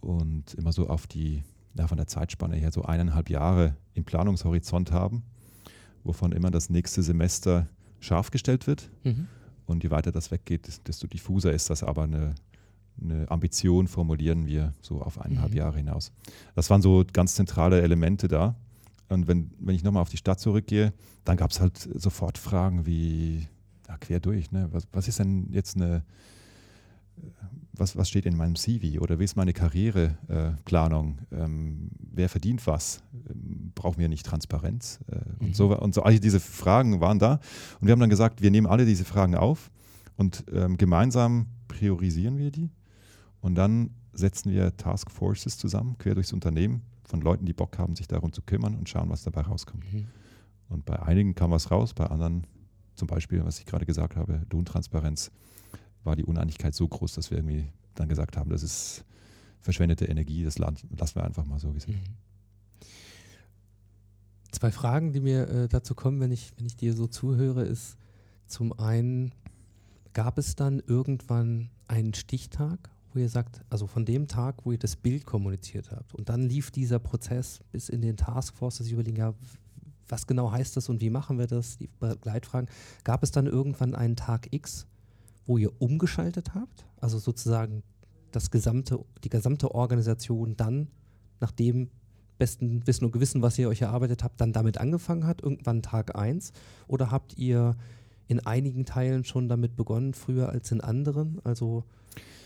und 0.00 0.54
immer 0.54 0.72
so 0.72 0.88
auf 0.88 1.06
die, 1.06 1.42
ja, 1.74 1.86
von 1.86 1.96
der 1.96 2.06
Zeitspanne 2.06 2.56
her 2.56 2.72
so 2.72 2.82
eineinhalb 2.82 3.30
Jahre 3.30 3.76
im 3.94 4.04
Planungshorizont 4.04 4.92
haben, 4.92 5.22
wovon 6.04 6.32
immer 6.32 6.50
das 6.50 6.70
nächste 6.70 7.02
Semester 7.02 7.68
scharf 8.00 8.30
gestellt 8.30 8.66
wird. 8.66 8.90
Mhm. 9.04 9.26
Und 9.66 9.82
je 9.84 9.90
weiter 9.90 10.12
das 10.12 10.30
weggeht, 10.30 10.86
desto 10.88 11.06
diffuser 11.06 11.52
ist 11.52 11.68
das 11.70 11.82
aber 11.82 12.04
eine, 12.04 12.34
eine 13.02 13.30
Ambition, 13.30 13.88
formulieren 13.88 14.46
wir 14.46 14.74
so 14.80 15.02
auf 15.02 15.20
eineinhalb 15.20 15.50
Mhm. 15.52 15.56
Jahre 15.56 15.76
hinaus. 15.78 16.12
Das 16.54 16.70
waren 16.70 16.82
so 16.82 17.04
ganz 17.12 17.34
zentrale 17.34 17.80
Elemente 17.82 18.28
da. 18.28 18.54
Und 19.08 19.26
wenn, 19.26 19.50
wenn 19.58 19.74
ich 19.74 19.82
nochmal 19.82 20.02
auf 20.02 20.10
die 20.10 20.16
Stadt 20.18 20.38
zurückgehe, 20.40 20.92
dann 21.24 21.36
gab 21.36 21.50
es 21.50 21.60
halt 21.60 21.76
sofort 21.78 22.38
Fragen 22.38 22.86
wie, 22.86 23.46
ja, 23.88 23.96
quer 23.98 24.20
durch, 24.20 24.52
ne? 24.52 24.68
was, 24.70 24.86
was 24.92 25.08
ist 25.08 25.18
denn 25.18 25.48
jetzt 25.52 25.76
eine, 25.76 26.04
was, 27.72 27.96
was 27.96 28.08
steht 28.08 28.26
in 28.26 28.36
meinem 28.36 28.54
CV 28.56 29.00
oder 29.00 29.18
wie 29.18 29.24
ist 29.24 29.36
meine 29.36 29.52
Karriereplanung? 29.52 31.18
ähm, 31.32 31.90
wer 32.12 32.28
verdient 32.28 32.66
was? 32.66 33.02
Ähm, 33.28 33.72
brauchen 33.74 33.98
wir 33.98 34.08
nicht 34.08 34.26
Transparenz? 34.26 35.00
Äh, 35.10 35.16
Mhm. 35.16 35.46
und, 35.46 35.56
so, 35.56 35.78
und 35.78 35.94
so, 35.94 36.02
all 36.02 36.18
diese 36.20 36.40
Fragen 36.40 37.00
waren 37.00 37.18
da. 37.18 37.40
Und 37.80 37.86
wir 37.86 37.92
haben 37.92 38.00
dann 38.00 38.10
gesagt, 38.10 38.42
wir 38.42 38.50
nehmen 38.50 38.66
alle 38.66 38.84
diese 38.84 39.04
Fragen 39.04 39.34
auf 39.34 39.70
und 40.16 40.44
ähm, 40.52 40.76
gemeinsam 40.76 41.46
priorisieren 41.68 42.36
wir 42.38 42.50
die. 42.50 42.70
Und 43.40 43.54
dann 43.54 43.90
setzen 44.12 44.52
wir 44.52 44.76
Task 44.76 45.10
Forces 45.10 45.56
zusammen, 45.56 45.96
quer 45.98 46.14
durchs 46.14 46.32
Unternehmen, 46.32 46.82
von 47.04 47.20
Leuten, 47.20 47.44
die 47.44 47.52
Bock 47.52 47.78
haben, 47.78 47.96
sich 47.96 48.06
darum 48.06 48.32
zu 48.32 48.42
kümmern 48.42 48.76
und 48.76 48.88
schauen, 48.88 49.10
was 49.10 49.22
dabei 49.22 49.42
rauskommt. 49.42 49.92
Mhm. 49.92 50.06
Und 50.68 50.84
bei 50.84 51.00
einigen 51.02 51.34
kam 51.34 51.50
was 51.50 51.70
raus, 51.70 51.92
bei 51.92 52.06
anderen, 52.06 52.46
zum 52.94 53.08
Beispiel, 53.08 53.44
was 53.44 53.58
ich 53.58 53.66
gerade 53.66 53.84
gesagt 53.84 54.14
habe, 54.16 54.46
Lohntransparenz, 54.52 55.32
war 56.04 56.16
die 56.16 56.24
Uneinigkeit 56.24 56.74
so 56.74 56.86
groß, 56.86 57.14
dass 57.14 57.30
wir 57.30 57.38
irgendwie 57.38 57.66
dann 57.94 58.08
gesagt 58.08 58.36
haben, 58.36 58.50
das 58.50 58.62
ist 58.62 59.04
verschwendete 59.60 60.06
Energie, 60.06 60.44
das 60.44 60.58
la- 60.58 60.72
lassen 60.96 61.16
wir 61.16 61.24
einfach 61.24 61.44
mal 61.44 61.58
so, 61.58 61.74
wie 61.74 61.78
es 61.78 61.84
ist. 61.84 61.94
Mhm. 61.94 62.00
Zwei 64.52 64.70
Fragen, 64.70 65.12
die 65.12 65.20
mir 65.20 65.48
äh, 65.48 65.68
dazu 65.68 65.94
kommen, 65.94 66.20
wenn 66.20 66.32
ich, 66.32 66.52
wenn 66.56 66.66
ich 66.66 66.76
dir 66.76 66.94
so 66.94 67.06
zuhöre, 67.06 67.64
ist 67.64 67.96
zum 68.46 68.72
einen, 68.78 69.32
gab 70.12 70.38
es 70.38 70.54
dann 70.56 70.80
irgendwann 70.86 71.70
einen 71.88 72.14
Stichtag, 72.14 72.90
wo 73.12 73.18
ihr 73.18 73.28
sagt, 73.28 73.62
also 73.70 73.86
von 73.86 74.04
dem 74.04 74.28
Tag, 74.28 74.64
wo 74.64 74.72
ihr 74.72 74.78
das 74.78 74.96
Bild 74.96 75.26
kommuniziert 75.26 75.90
habt 75.90 76.14
und 76.14 76.28
dann 76.28 76.42
lief 76.42 76.70
dieser 76.70 76.98
Prozess 76.98 77.60
bis 77.72 77.88
in 77.88 78.02
den 78.02 78.16
Taskforce, 78.16 78.78
dass 78.78 78.86
ich 78.86 78.92
überlegen, 78.92 79.16
ja, 79.16 79.34
was 80.08 80.26
genau 80.26 80.50
heißt 80.50 80.76
das 80.76 80.88
und 80.88 81.00
wie 81.00 81.10
machen 81.10 81.38
wir 81.38 81.46
das, 81.46 81.78
die 81.78 81.88
Begleitfragen. 82.00 82.68
Gab 83.04 83.22
es 83.22 83.30
dann 83.30 83.46
irgendwann 83.46 83.94
einen 83.94 84.16
Tag 84.16 84.48
X, 84.52 84.86
wo 85.46 85.58
ihr 85.58 85.70
umgeschaltet 85.80 86.54
habt? 86.54 86.84
Also 87.00 87.18
sozusagen 87.18 87.82
das 88.32 88.50
gesamte, 88.50 89.04
die 89.24 89.28
gesamte 89.28 89.74
Organisation 89.74 90.56
dann, 90.56 90.88
nachdem 91.40 91.90
besten 92.38 92.86
Wissen 92.86 93.04
und 93.04 93.12
Gewissen, 93.12 93.42
was 93.42 93.58
ihr 93.58 93.68
euch 93.68 93.82
erarbeitet 93.82 94.24
habt, 94.24 94.40
dann 94.40 94.52
damit 94.52 94.78
angefangen 94.78 95.26
hat, 95.26 95.42
irgendwann 95.42 95.82
Tag 95.82 96.16
1? 96.16 96.52
Oder 96.88 97.10
habt 97.10 97.36
ihr 97.38 97.76
in 98.30 98.38
einigen 98.46 98.84
Teilen 98.84 99.24
schon 99.24 99.48
damit 99.48 99.74
begonnen, 99.76 100.14
früher 100.14 100.48
als 100.50 100.70
in 100.70 100.80
anderen? 100.80 101.40
Also, 101.44 101.84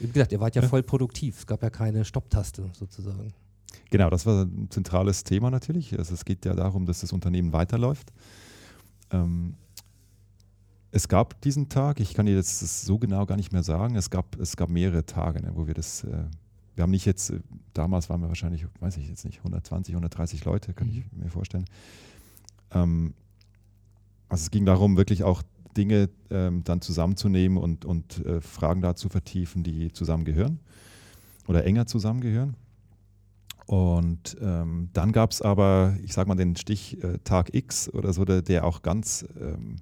wie 0.00 0.08
gesagt, 0.08 0.32
ihr 0.32 0.40
wart 0.40 0.56
ja 0.56 0.62
Ja. 0.62 0.68
voll 0.68 0.82
produktiv. 0.82 1.38
Es 1.38 1.46
gab 1.46 1.62
ja 1.62 1.68
keine 1.70 2.04
Stopptaste 2.04 2.70
sozusagen. 2.72 3.34
Genau, 3.90 4.08
das 4.08 4.24
war 4.24 4.44
ein 4.44 4.68
zentrales 4.70 5.24
Thema 5.24 5.50
natürlich. 5.50 5.96
Also 5.98 6.14
es 6.14 6.24
geht 6.24 6.44
ja 6.46 6.54
darum, 6.54 6.86
dass 6.86 7.00
das 7.00 7.12
Unternehmen 7.12 7.52
weiterläuft. 7.52 8.12
Ähm, 9.10 9.54
es 10.90 11.06
gab 11.08 11.40
diesen 11.42 11.68
Tag, 11.68 12.00
ich 12.00 12.14
kann 12.14 12.24
dir 12.26 12.34
jetzt 12.34 12.62
das 12.62 12.82
so 12.82 12.98
genau 12.98 13.26
gar 13.26 13.36
nicht 13.36 13.52
mehr 13.52 13.62
sagen, 13.62 13.96
es 13.96 14.08
gab, 14.10 14.38
es 14.40 14.56
gab 14.56 14.70
mehrere 14.70 15.04
Tage, 15.04 15.42
ne, 15.42 15.50
wo 15.54 15.66
wir 15.66 15.74
das, 15.74 16.04
äh, 16.04 16.24
wir 16.76 16.82
haben 16.82 16.92
nicht 16.92 17.04
jetzt, 17.04 17.30
äh, 17.30 17.40
damals 17.74 18.08
waren 18.08 18.20
wir 18.22 18.28
wahrscheinlich, 18.28 18.64
weiß 18.80 18.96
ich 18.96 19.08
jetzt 19.08 19.24
nicht, 19.24 19.38
120, 19.38 19.94
130 19.94 20.44
Leute, 20.44 20.72
kann 20.72 20.88
ich 20.88 21.02
mir 21.12 21.28
vorstellen. 21.30 21.66
Ähm, 22.70 23.12
also 24.28 24.42
es 24.42 24.50
ging 24.50 24.64
darum, 24.64 24.96
wirklich 24.96 25.24
auch 25.24 25.42
Dinge 25.76 26.08
ähm, 26.30 26.64
dann 26.64 26.80
zusammenzunehmen 26.80 27.58
und, 27.58 27.84
und 27.84 28.24
äh, 28.24 28.40
Fragen 28.40 28.80
da 28.80 28.96
zu 28.96 29.08
vertiefen, 29.08 29.62
die 29.62 29.92
zusammengehören 29.92 30.60
oder 31.46 31.64
enger 31.64 31.86
zusammengehören. 31.86 32.56
Und 33.66 34.36
ähm, 34.42 34.90
dann 34.92 35.12
gab 35.12 35.30
es 35.30 35.40
aber, 35.40 35.96
ich 36.02 36.12
sage 36.12 36.28
mal, 36.28 36.34
den 36.34 36.54
Stich 36.56 37.02
äh, 37.02 37.18
Tag 37.24 37.54
X 37.54 37.88
oder 37.88 38.12
so, 38.12 38.24
der, 38.24 38.42
der 38.42 38.64
auch 38.64 38.82
ganz 38.82 39.24
ähm, 39.40 39.76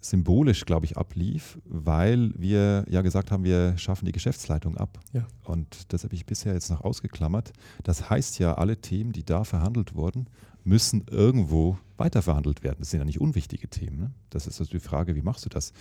symbolisch, 0.00 0.66
glaube 0.66 0.86
ich, 0.86 0.96
ablief, 0.96 1.58
weil 1.64 2.32
wir 2.36 2.84
ja 2.88 3.00
gesagt 3.02 3.30
haben, 3.30 3.44
wir 3.44 3.78
schaffen 3.78 4.06
die 4.06 4.12
Geschäftsleitung 4.12 4.76
ab. 4.76 4.98
Ja. 5.12 5.26
Und 5.44 5.92
das 5.92 6.04
habe 6.04 6.14
ich 6.14 6.26
bisher 6.26 6.52
jetzt 6.52 6.70
noch 6.70 6.82
ausgeklammert. 6.82 7.52
Das 7.84 8.10
heißt 8.10 8.38
ja, 8.38 8.54
alle 8.54 8.80
Themen, 8.80 9.12
die 9.12 9.24
da 9.24 9.44
verhandelt 9.44 9.94
wurden, 9.94 10.26
müssen 10.64 11.04
irgendwo 11.08 11.78
weiterverhandelt 11.96 12.62
werden. 12.62 12.76
Das 12.80 12.90
sind 12.90 12.98
ja 13.00 13.04
nicht 13.04 13.20
unwichtige 13.20 13.68
Themen. 13.68 13.98
Ne? 13.98 14.10
Das 14.30 14.46
ist 14.46 14.60
also 14.60 14.70
die 14.70 14.80
Frage, 14.80 15.14
wie 15.14 15.22
machst 15.22 15.44
du 15.44 15.48
das? 15.48 15.72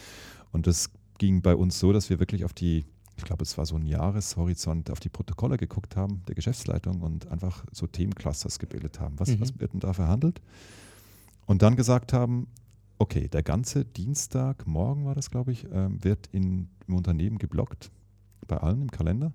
Und 0.52 0.68
das 0.68 0.90
ging 1.18 1.42
bei 1.42 1.56
uns 1.56 1.80
so, 1.80 1.92
dass 1.94 2.10
wir 2.10 2.20
wirklich 2.20 2.46
auf 2.46 2.54
die 2.54 2.86
ich 3.16 3.26
glaube, 3.26 3.44
es 3.44 3.60
war 3.60 3.68
so 3.68 3.76
ein 3.76 3.86
Jahreshorizont, 3.86 4.90
auf 4.90 5.00
die 5.00 5.08
Protokolle 5.10 5.58
geguckt 5.58 5.96
haben 5.96 6.24
der 6.28 6.34
Geschäftsleitung 6.34 7.02
und 7.02 7.28
einfach 7.28 7.64
so 7.72 7.86
Themenclusters 7.86 8.58
gebildet 8.58 9.00
haben. 9.00 9.20
Was, 9.20 9.30
Mhm. 9.30 9.40
was 9.40 9.60
wird 9.60 9.72
denn 9.74 9.80
da 9.80 9.94
verhandelt? 9.94 10.42
Und 11.46 11.62
dann 11.62 11.76
gesagt 11.76 12.12
haben, 12.12 12.48
okay, 12.98 13.28
der 13.28 13.44
ganze 13.44 13.86
Dienstag, 13.86 14.66
morgen 14.66 15.06
war 15.06 15.14
das, 15.14 15.30
glaube 15.30 15.52
ich, 15.52 15.68
ähm, 15.72 16.04
wird 16.04 16.28
in, 16.32 16.70
im 16.88 16.96
Unternehmen 16.96 17.38
geblockt, 17.38 17.92
bei 18.48 18.58
allen 18.58 18.82
im 18.82 18.90
Kalender. 18.90 19.32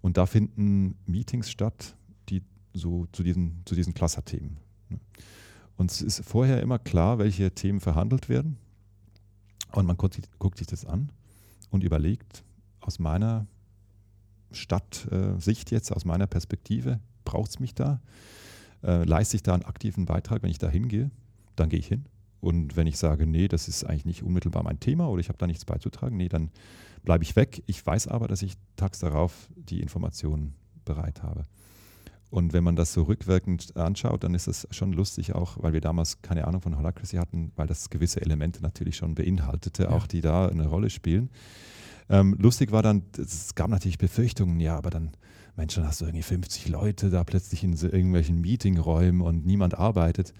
Und 0.00 0.16
da 0.16 0.26
finden 0.26 0.96
Meetings 1.06 1.50
statt, 1.50 1.96
die 2.28 2.40
so 2.72 3.06
zu 3.10 3.24
diesen, 3.24 3.62
zu 3.64 3.74
diesen 3.74 3.94
Cluster-Themen. 3.94 4.58
ne? 4.90 5.00
Und 5.76 5.90
es 5.90 6.02
ist 6.02 6.24
vorher 6.24 6.62
immer 6.62 6.78
klar, 6.78 7.18
welche 7.18 7.50
Themen 7.52 7.80
verhandelt 7.80 8.28
werden. 8.28 8.56
Und 9.72 9.86
man 9.86 9.96
guckt, 9.96 10.14
sich- 10.14 10.24
guckt 10.38 10.58
sich 10.58 10.66
das 10.66 10.84
an 10.86 11.10
und 11.70 11.84
überlegt, 11.84 12.44
aus 12.80 12.98
meiner 12.98 13.46
Stadtsicht 14.52 15.70
jetzt, 15.70 15.92
aus 15.92 16.04
meiner 16.04 16.26
Perspektive, 16.26 17.00
braucht 17.24 17.50
es 17.50 17.60
mich 17.60 17.74
da? 17.74 18.00
Äh, 18.82 19.04
leiste 19.04 19.36
ich 19.36 19.42
da 19.42 19.54
einen 19.54 19.64
aktiven 19.64 20.06
Beitrag, 20.06 20.42
wenn 20.42 20.50
ich 20.50 20.58
da 20.58 20.68
hingehe? 20.68 21.10
Dann 21.56 21.68
gehe 21.68 21.78
ich 21.80 21.88
hin. 21.88 22.06
Und 22.40 22.76
wenn 22.76 22.86
ich 22.86 22.98
sage, 22.98 23.26
nee, 23.26 23.48
das 23.48 23.66
ist 23.68 23.84
eigentlich 23.84 24.04
nicht 24.04 24.22
unmittelbar 24.22 24.62
mein 24.62 24.78
Thema 24.78 25.08
oder 25.08 25.20
ich 25.20 25.28
habe 25.28 25.38
da 25.38 25.46
nichts 25.46 25.64
beizutragen, 25.64 26.16
nee, 26.16 26.28
dann 26.28 26.50
bleibe 27.02 27.24
ich 27.24 27.34
weg. 27.34 27.62
Ich 27.66 27.84
weiß 27.84 28.08
aber, 28.08 28.28
dass 28.28 28.42
ich 28.42 28.54
tags 28.76 29.00
darauf 29.00 29.48
die 29.56 29.80
Informationen 29.80 30.54
bereit 30.84 31.22
habe. 31.22 31.44
Und 32.30 32.52
wenn 32.52 32.64
man 32.64 32.74
das 32.76 32.92
so 32.92 33.02
rückwirkend 33.04 33.76
anschaut, 33.76 34.24
dann 34.24 34.34
ist 34.34 34.48
es 34.48 34.66
schon 34.72 34.92
lustig 34.92 35.34
auch, 35.34 35.62
weil 35.62 35.72
wir 35.72 35.80
damals 35.80 36.20
keine 36.22 36.46
Ahnung 36.46 36.60
von 36.60 36.76
Holacracy 36.76 37.16
hatten, 37.16 37.52
weil 37.56 37.66
das 37.68 37.88
gewisse 37.88 38.20
Elemente 38.20 38.60
natürlich 38.62 38.96
schon 38.96 39.14
beinhaltete, 39.14 39.84
Ja. 39.84 39.90
auch 39.90 40.06
die 40.06 40.20
da 40.20 40.48
eine 40.48 40.66
Rolle 40.66 40.90
spielen. 40.90 41.30
Ähm, 42.08 42.34
lustig 42.38 42.72
war 42.72 42.82
dann, 42.82 43.02
es 43.18 43.54
gab 43.54 43.70
natürlich 43.70 43.98
Befürchtungen, 43.98 44.60
ja, 44.60 44.76
aber 44.76 44.90
dann, 44.90 45.12
Mensch, 45.56 45.74
dann 45.76 45.86
hast 45.86 46.00
du 46.00 46.04
irgendwie 46.04 46.22
50 46.22 46.68
Leute 46.68 47.10
da 47.10 47.24
plötzlich 47.24 47.62
in 47.64 47.76
so 47.76 47.86
irgendwelchen 47.88 48.40
Meetingräumen 48.40 49.20
und 49.22 49.46
niemand 49.46 49.78
arbeitet. 49.78 50.32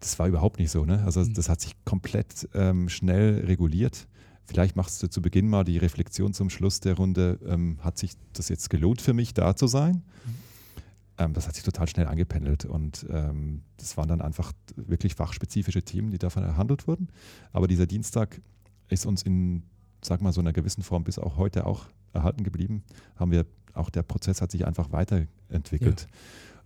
Das 0.00 0.18
war 0.18 0.28
überhaupt 0.28 0.58
nicht 0.58 0.70
so, 0.70 0.84
ne? 0.86 1.02
Also 1.04 1.20
Mhm. 1.20 1.34
das 1.34 1.48
hat 1.50 1.60
sich 1.60 1.74
komplett 1.84 2.48
ähm, 2.54 2.88
schnell 2.88 3.44
reguliert. 3.44 4.06
Vielleicht 4.46 4.74
machst 4.76 5.02
du 5.02 5.08
zu 5.08 5.22
Beginn 5.22 5.48
mal 5.48 5.62
die 5.64 5.76
Reflexion 5.78 6.32
zum 6.32 6.50
Schluss 6.50 6.80
der 6.80 6.94
Runde, 6.96 7.38
ähm, 7.46 7.78
hat 7.82 7.98
sich 7.98 8.12
das 8.32 8.48
jetzt 8.48 8.68
gelohnt 8.70 9.00
für 9.00 9.12
mich, 9.12 9.34
da 9.34 9.54
zu 9.54 9.66
sein? 9.66 10.02
ähm, 10.26 10.34
das 11.28 11.46
hat 11.46 11.54
sich 11.54 11.64
total 11.64 11.88
schnell 11.88 12.06
angependelt 12.06 12.64
und 12.64 13.06
ähm, 13.10 13.62
das 13.76 13.96
waren 13.96 14.08
dann 14.08 14.20
einfach 14.20 14.52
wirklich 14.76 15.14
fachspezifische 15.14 15.82
Themen, 15.82 16.10
die 16.10 16.18
davon 16.18 16.42
erhandelt 16.42 16.86
wurden. 16.86 17.08
Aber 17.52 17.68
dieser 17.68 17.86
Dienstag 17.86 18.40
ist 18.88 19.06
uns 19.06 19.22
in, 19.22 19.62
sag 20.02 20.22
mal, 20.22 20.32
so 20.32 20.40
einer 20.40 20.52
gewissen 20.52 20.82
Form 20.82 21.04
bis 21.04 21.18
auch 21.18 21.36
heute 21.36 21.66
auch 21.66 21.86
erhalten 22.12 22.42
geblieben. 22.42 22.82
Haben 23.16 23.30
wir, 23.30 23.46
auch 23.74 23.90
der 23.90 24.02
Prozess 24.02 24.40
hat 24.40 24.50
sich 24.50 24.66
einfach 24.66 24.92
weiterentwickelt. 24.92 26.02
Ja. 26.02 26.16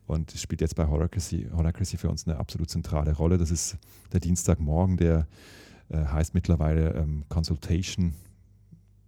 Und 0.07 0.33
spielt 0.33 0.61
jetzt 0.61 0.77
bei 0.77 0.87
Holacracy, 0.87 1.49
Holacracy 1.53 1.97
für 1.97 2.11
uns 2.11 2.27
eine 2.27 2.37
absolut 2.39 2.69
zentrale 2.69 3.15
Rolle. 3.17 3.39
Das 3.39 3.51
ist 3.51 3.79
der 4.13 4.21
Dienstagmorgen, 4.21 4.99
der 4.99 5.27
äh, 5.89 6.05
heißt 6.05 6.35
mittlerweile 6.35 6.95
ähm, 6.95 7.25
Consultation, 7.29 8.15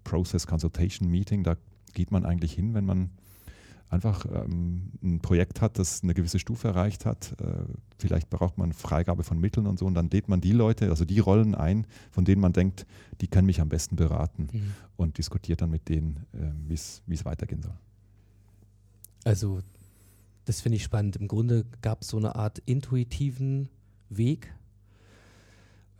Process 0.04 0.46
Consultation 0.46 1.10
Meeting. 1.10 1.42
Da 1.42 1.56
geht 1.92 2.10
man 2.10 2.24
eigentlich 2.24 2.54
hin, 2.54 2.74
wenn 2.74 2.86
man 2.86 3.10
einfach 3.88 4.26
ähm, 4.26 4.92
ein 5.02 5.20
Projekt 5.20 5.60
hat, 5.60 5.78
das 5.78 6.02
eine 6.02 6.14
gewisse 6.14 6.38
Stufe 6.38 6.68
erreicht 6.68 7.06
hat. 7.06 7.34
Äh, 7.40 7.64
vielleicht 7.98 8.30
braucht 8.30 8.58
man 8.58 8.72
Freigabe 8.72 9.22
von 9.22 9.38
Mitteln 9.38 9.66
und 9.66 9.78
so. 9.78 9.86
Und 9.86 9.94
dann 9.94 10.10
lädt 10.10 10.28
man 10.28 10.40
die 10.40 10.52
Leute, 10.52 10.90
also 10.90 11.04
die 11.04 11.20
Rollen 11.20 11.54
ein, 11.54 11.86
von 12.10 12.24
denen 12.24 12.40
man 12.40 12.52
denkt, 12.52 12.86
die 13.20 13.28
können 13.28 13.46
mich 13.46 13.60
am 13.60 13.68
besten 13.68 13.96
beraten 13.96 14.48
mhm. 14.52 14.72
und 14.96 15.18
diskutiert 15.18 15.62
dann 15.62 15.70
mit 15.70 15.88
denen, 15.88 16.26
äh, 16.32 16.50
wie 16.68 16.74
es 16.74 17.24
weitergehen 17.24 17.62
soll. 17.62 17.76
Also 19.24 19.60
das 20.44 20.60
finde 20.60 20.76
ich 20.76 20.84
spannend. 20.84 21.16
Im 21.16 21.28
Grunde 21.28 21.64
gab 21.82 22.02
es 22.02 22.08
so 22.08 22.16
eine 22.16 22.36
Art 22.36 22.60
intuitiven 22.66 23.68
Weg, 24.08 24.52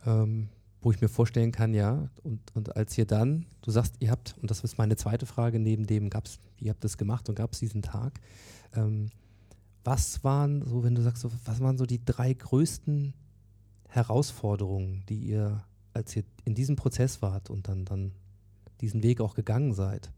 ähm, 0.05 0.49
wo 0.87 0.91
ich 0.91 1.01
mir 1.01 1.09
vorstellen 1.09 1.51
kann, 1.51 1.73
ja, 1.73 2.07
und, 2.23 2.39
und 2.55 2.77
als 2.77 2.97
ihr 2.97 3.05
dann, 3.05 3.45
du 3.61 3.71
sagst, 3.71 3.95
ihr 3.99 4.09
habt, 4.09 4.37
und 4.41 4.49
das 4.49 4.63
ist 4.63 4.77
meine 4.77 4.95
zweite 4.95 5.25
Frage, 5.25 5.59
neben 5.59 5.85
dem 5.85 6.09
gab 6.09 6.27
es, 6.27 6.39
ihr 6.59 6.69
habt 6.69 6.81
das 6.81 6.97
gemacht 6.97 7.27
und 7.27 7.35
gab 7.35 7.51
es 7.51 7.59
diesen 7.59 7.81
Tag. 7.81 8.21
Ähm, 8.73 9.09
was 9.83 10.23
waren 10.23 10.65
so, 10.65 10.85
wenn 10.85 10.95
du 10.95 11.01
sagst, 11.01 11.23
so, 11.23 11.31
was 11.43 11.59
waren 11.59 11.77
so 11.77 11.85
die 11.85 12.05
drei 12.05 12.31
größten 12.31 13.13
Herausforderungen, 13.89 15.03
die 15.09 15.17
ihr, 15.17 15.61
als 15.93 16.15
ihr 16.15 16.23
in 16.45 16.55
diesem 16.55 16.77
Prozess 16.77 17.21
wart 17.21 17.49
und 17.49 17.67
dann, 17.67 17.83
dann 17.83 18.13
diesen 18.79 19.03
Weg 19.03 19.19
auch 19.19 19.35
gegangen 19.35 19.73
seid, 19.73 20.13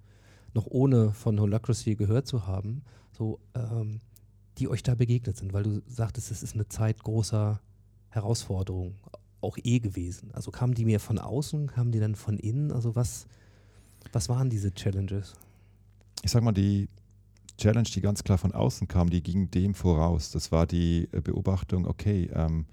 noch 0.53 0.67
ohne 0.67 1.13
von 1.13 1.39
Holacracy 1.39 1.95
gehört 1.95 2.28
zu 2.28 2.45
haben, 2.45 2.84
so 3.17 3.39
ähm, 3.55 4.01
die 4.59 4.67
euch 4.67 4.84
da 4.84 4.93
begegnet 4.93 5.36
sind? 5.36 5.51
Weil 5.51 5.63
du 5.63 5.82
sagtest, 5.88 6.30
es 6.30 6.43
ist 6.43 6.53
eine 6.53 6.70
Zeit 6.70 7.01
großer 7.01 7.59
Herausforderung 8.09 8.93
auch 9.41 9.57
eh 9.63 9.79
gewesen. 9.79 10.31
Also 10.33 10.51
kamen 10.51 10.73
die 10.73 10.85
mir 10.85 10.99
von 10.99 11.19
außen, 11.19 11.67
kamen 11.67 11.91
die 11.91 11.99
dann 11.99 12.15
von 12.15 12.37
innen? 12.37 12.71
Also 12.71 12.95
was, 12.95 13.27
was 14.11 14.29
waren 14.29 14.49
diese 14.49 14.73
Challenges? 14.73 15.33
Ich 16.23 16.31
sag 16.31 16.43
mal, 16.43 16.51
die 16.51 16.89
Challenge, 17.57 17.87
die 17.93 18.01
ganz 18.01 18.23
klar 18.23 18.37
von 18.37 18.53
außen 18.53 18.87
kam, 18.87 19.09
die 19.09 19.21
ging 19.21 19.51
dem 19.51 19.73
voraus. 19.73 20.31
Das 20.31 20.51
war 20.51 20.65
die 20.65 21.07
äh, 21.11 21.21
Beobachtung, 21.21 21.85
okay, 21.85 22.29
ähm, 22.33 22.65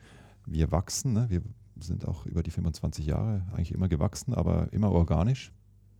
wir 0.47 0.71
wachsen, 0.71 1.13
ne? 1.13 1.27
wir 1.29 1.43
sind 1.79 2.07
auch 2.07 2.25
über 2.27 2.43
die 2.43 2.51
25 2.51 3.05
Jahre 3.05 3.45
eigentlich 3.53 3.73
immer 3.73 3.89
gewachsen, 3.89 4.33
aber 4.33 4.73
immer 4.73 4.93
organisch, 4.93 5.53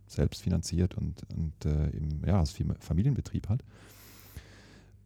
selbst 0.07 0.41
finanziert 0.41 0.95
und, 0.95 1.21
und 1.35 1.65
äh, 1.65 1.89
im, 1.89 2.23
ja, 2.25 2.39
als 2.39 2.55
Familienbetrieb 2.79 3.49
halt. 3.49 3.63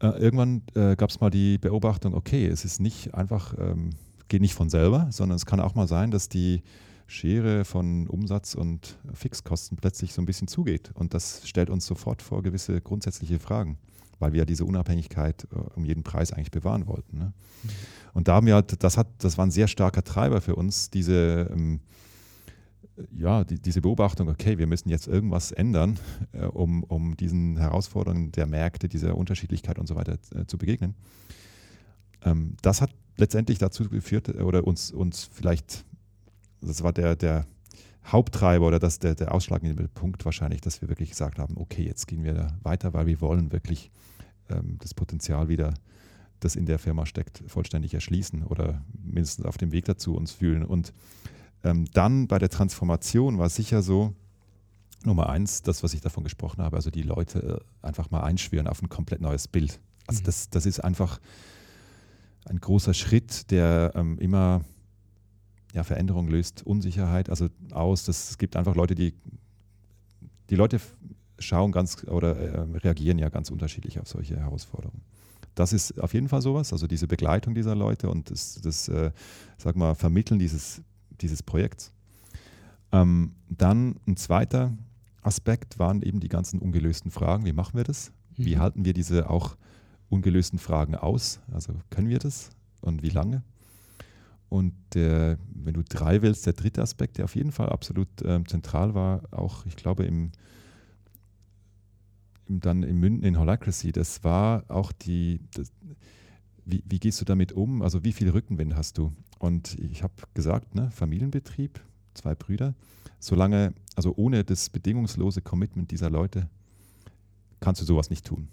Äh, 0.00 0.18
irgendwann 0.18 0.62
äh, 0.74 0.96
gab 0.96 1.10
es 1.10 1.20
mal 1.20 1.30
die 1.30 1.58
Beobachtung, 1.58 2.14
okay, 2.14 2.46
es 2.46 2.64
ist 2.64 2.80
nicht 2.80 3.14
einfach, 3.14 3.54
ähm, 3.58 3.90
geht 4.32 4.40
nicht 4.40 4.54
von 4.54 4.70
selber, 4.70 5.08
sondern 5.10 5.36
es 5.36 5.44
kann 5.44 5.60
auch 5.60 5.74
mal 5.74 5.86
sein, 5.86 6.10
dass 6.10 6.30
die 6.30 6.62
Schere 7.06 7.66
von 7.66 8.06
Umsatz 8.08 8.54
und 8.54 8.96
Fixkosten 9.12 9.76
plötzlich 9.76 10.14
so 10.14 10.22
ein 10.22 10.24
bisschen 10.24 10.48
zugeht. 10.48 10.90
Und 10.94 11.12
das 11.12 11.46
stellt 11.46 11.68
uns 11.68 11.84
sofort 11.84 12.22
vor 12.22 12.42
gewisse 12.42 12.80
grundsätzliche 12.80 13.38
Fragen, 13.38 13.76
weil 14.20 14.32
wir 14.32 14.38
ja 14.38 14.44
diese 14.46 14.64
Unabhängigkeit 14.64 15.46
äh, 15.52 15.56
um 15.76 15.84
jeden 15.84 16.02
Preis 16.02 16.32
eigentlich 16.32 16.50
bewahren 16.50 16.86
wollten. 16.86 17.18
Ne? 17.18 17.34
Und 18.14 18.26
da 18.26 18.36
haben 18.36 18.46
wir 18.46 18.54
halt, 18.54 18.82
das 18.82 18.96
hat, 18.96 19.08
das 19.18 19.36
war 19.36 19.44
ein 19.44 19.50
sehr 19.50 19.68
starker 19.68 20.02
Treiber 20.02 20.40
für 20.40 20.56
uns, 20.56 20.88
diese 20.88 21.50
ähm, 21.52 21.80
ja, 23.14 23.44
die, 23.44 23.60
diese 23.60 23.82
Beobachtung, 23.82 24.30
okay, 24.30 24.56
wir 24.56 24.66
müssen 24.66 24.88
jetzt 24.88 25.08
irgendwas 25.08 25.52
ändern, 25.52 25.98
äh, 26.32 26.46
um, 26.46 26.84
um 26.84 27.18
diesen 27.18 27.58
Herausforderungen 27.58 28.32
der 28.32 28.46
Märkte, 28.46 28.88
dieser 28.88 29.14
Unterschiedlichkeit 29.14 29.78
und 29.78 29.88
so 29.88 29.94
weiter 29.94 30.16
äh, 30.34 30.46
zu 30.46 30.56
begegnen. 30.56 30.94
Ähm, 32.24 32.56
das 32.62 32.80
hat 32.80 32.90
letztendlich 33.16 33.58
dazu 33.58 33.88
geführt 33.88 34.28
äh, 34.28 34.42
oder 34.42 34.66
uns, 34.66 34.90
uns 34.90 35.28
vielleicht, 35.32 35.84
das 36.60 36.82
war 36.82 36.92
der, 36.92 37.16
der 37.16 37.46
Haupttreiber 38.04 38.66
oder 38.66 38.78
das, 38.78 38.98
der, 38.98 39.14
der 39.14 39.32
ausschlaggebende 39.32 39.88
Punkt 39.88 40.24
wahrscheinlich, 40.24 40.60
dass 40.60 40.80
wir 40.80 40.88
wirklich 40.88 41.10
gesagt 41.10 41.38
haben, 41.38 41.56
okay, 41.56 41.84
jetzt 41.84 42.06
gehen 42.06 42.24
wir 42.24 42.34
da 42.34 42.58
weiter, 42.62 42.92
weil 42.94 43.06
wir 43.06 43.20
wollen 43.20 43.52
wirklich 43.52 43.90
ähm, 44.48 44.78
das 44.80 44.94
Potenzial 44.94 45.48
wieder, 45.48 45.74
das 46.40 46.56
in 46.56 46.66
der 46.66 46.78
Firma 46.80 47.06
steckt, 47.06 47.42
vollständig 47.46 47.94
erschließen 47.94 48.42
oder 48.42 48.84
mindestens 49.04 49.46
auf 49.46 49.56
dem 49.56 49.70
Weg 49.70 49.84
dazu 49.84 50.16
uns 50.16 50.32
fühlen. 50.32 50.64
Und 50.64 50.92
ähm, 51.62 51.84
dann 51.92 52.26
bei 52.26 52.38
der 52.38 52.48
Transformation 52.48 53.38
war 53.38 53.46
es 53.46 53.54
sicher 53.54 53.82
so, 53.82 54.14
Nummer 55.04 55.28
eins, 55.28 55.62
das, 55.62 55.82
was 55.82 55.94
ich 55.94 56.00
davon 56.00 56.24
gesprochen 56.24 56.62
habe, 56.62 56.76
also 56.76 56.90
die 56.90 57.02
Leute 57.02 57.60
äh, 57.82 57.86
einfach 57.86 58.10
mal 58.10 58.22
einschwören 58.22 58.68
auf 58.68 58.82
ein 58.82 58.88
komplett 58.88 59.20
neues 59.20 59.48
Bild. 59.48 59.80
Also 60.06 60.20
mhm. 60.20 60.24
das, 60.24 60.50
das 60.50 60.66
ist 60.66 60.80
einfach 60.80 61.20
ein 62.44 62.60
großer 62.60 62.94
Schritt, 62.94 63.50
der 63.50 63.92
ähm, 63.94 64.18
immer 64.18 64.62
ja, 65.72 65.84
Veränderung 65.84 66.28
löst, 66.28 66.66
Unsicherheit 66.66 67.30
also 67.30 67.48
aus. 67.70 68.04
Das, 68.04 68.30
es 68.30 68.38
gibt 68.38 68.56
einfach 68.56 68.74
Leute, 68.74 68.94
die 68.94 69.14
die 70.50 70.56
Leute 70.56 70.80
schauen 71.38 71.72
ganz 71.72 72.04
oder 72.04 72.36
äh, 72.36 72.78
reagieren 72.78 73.18
ja 73.18 73.30
ganz 73.30 73.50
unterschiedlich 73.50 73.98
auf 73.98 74.06
solche 74.06 74.36
Herausforderungen. 74.36 75.02
Das 75.54 75.72
ist 75.72 75.98
auf 76.00 76.14
jeden 76.14 76.28
Fall 76.28 76.42
sowas, 76.42 76.72
also 76.72 76.86
diese 76.86 77.06
Begleitung 77.06 77.54
dieser 77.54 77.74
Leute 77.74 78.10
und 78.10 78.30
das, 78.30 78.60
das 78.62 78.88
äh, 78.88 79.10
sag 79.56 79.76
mal, 79.76 79.94
Vermitteln 79.94 80.38
dieses 80.38 80.82
dieses 81.20 81.42
Projekts. 81.42 81.92
Ähm, 82.90 83.32
dann 83.48 83.96
ein 84.06 84.16
zweiter 84.16 84.76
Aspekt 85.22 85.78
waren 85.78 86.02
eben 86.02 86.20
die 86.20 86.28
ganzen 86.28 86.58
ungelösten 86.58 87.10
Fragen. 87.10 87.44
Wie 87.44 87.52
machen 87.52 87.76
wir 87.76 87.84
das? 87.84 88.12
Mhm. 88.36 88.44
Wie 88.44 88.58
halten 88.58 88.84
wir 88.84 88.92
diese 88.92 89.30
auch 89.30 89.56
ungelösten 90.12 90.58
Fragen 90.58 90.94
aus? 90.94 91.40
Also 91.50 91.74
können 91.90 92.08
wir 92.08 92.18
das 92.18 92.50
und 92.82 93.02
wie 93.02 93.08
lange? 93.08 93.42
Und 94.48 94.74
der, 94.92 95.38
wenn 95.54 95.72
du 95.72 95.82
drei 95.82 96.20
willst, 96.20 96.44
der 96.44 96.52
dritte 96.52 96.82
Aspekt, 96.82 97.16
der 97.16 97.24
auf 97.24 97.34
jeden 97.34 97.52
Fall 97.52 97.70
absolut 97.70 98.08
ähm, 98.22 98.46
zentral 98.46 98.94
war, 98.94 99.22
auch 99.30 99.64
ich 99.64 99.76
glaube 99.76 100.04
im, 100.04 100.30
im 102.46 102.60
dann 102.60 102.82
in 102.82 102.98
Münden 102.98 103.24
in 103.24 103.38
Holacracy, 103.38 103.92
das 103.92 104.22
war 104.24 104.64
auch 104.68 104.92
die, 104.92 105.40
das, 105.54 105.72
wie, 106.66 106.84
wie, 106.86 106.98
gehst 106.98 107.18
du 107.22 107.24
damit 107.24 107.52
um? 107.52 107.80
Also 107.80 108.04
wie 108.04 108.12
viel 108.12 108.28
Rückenwind 108.28 108.76
hast 108.76 108.98
du? 108.98 109.12
Und 109.38 109.78
ich 109.78 110.02
habe 110.02 110.12
gesagt, 110.34 110.74
ne, 110.74 110.90
Familienbetrieb, 110.90 111.80
zwei 112.12 112.34
Brüder, 112.34 112.74
solange, 113.18 113.72
also 113.96 114.12
ohne 114.16 114.44
das 114.44 114.68
bedingungslose 114.68 115.40
Commitment 115.40 115.90
dieser 115.90 116.10
Leute, 116.10 116.50
kannst 117.60 117.80
du 117.80 117.86
sowas 117.86 118.10
nicht 118.10 118.26
tun. 118.26 118.48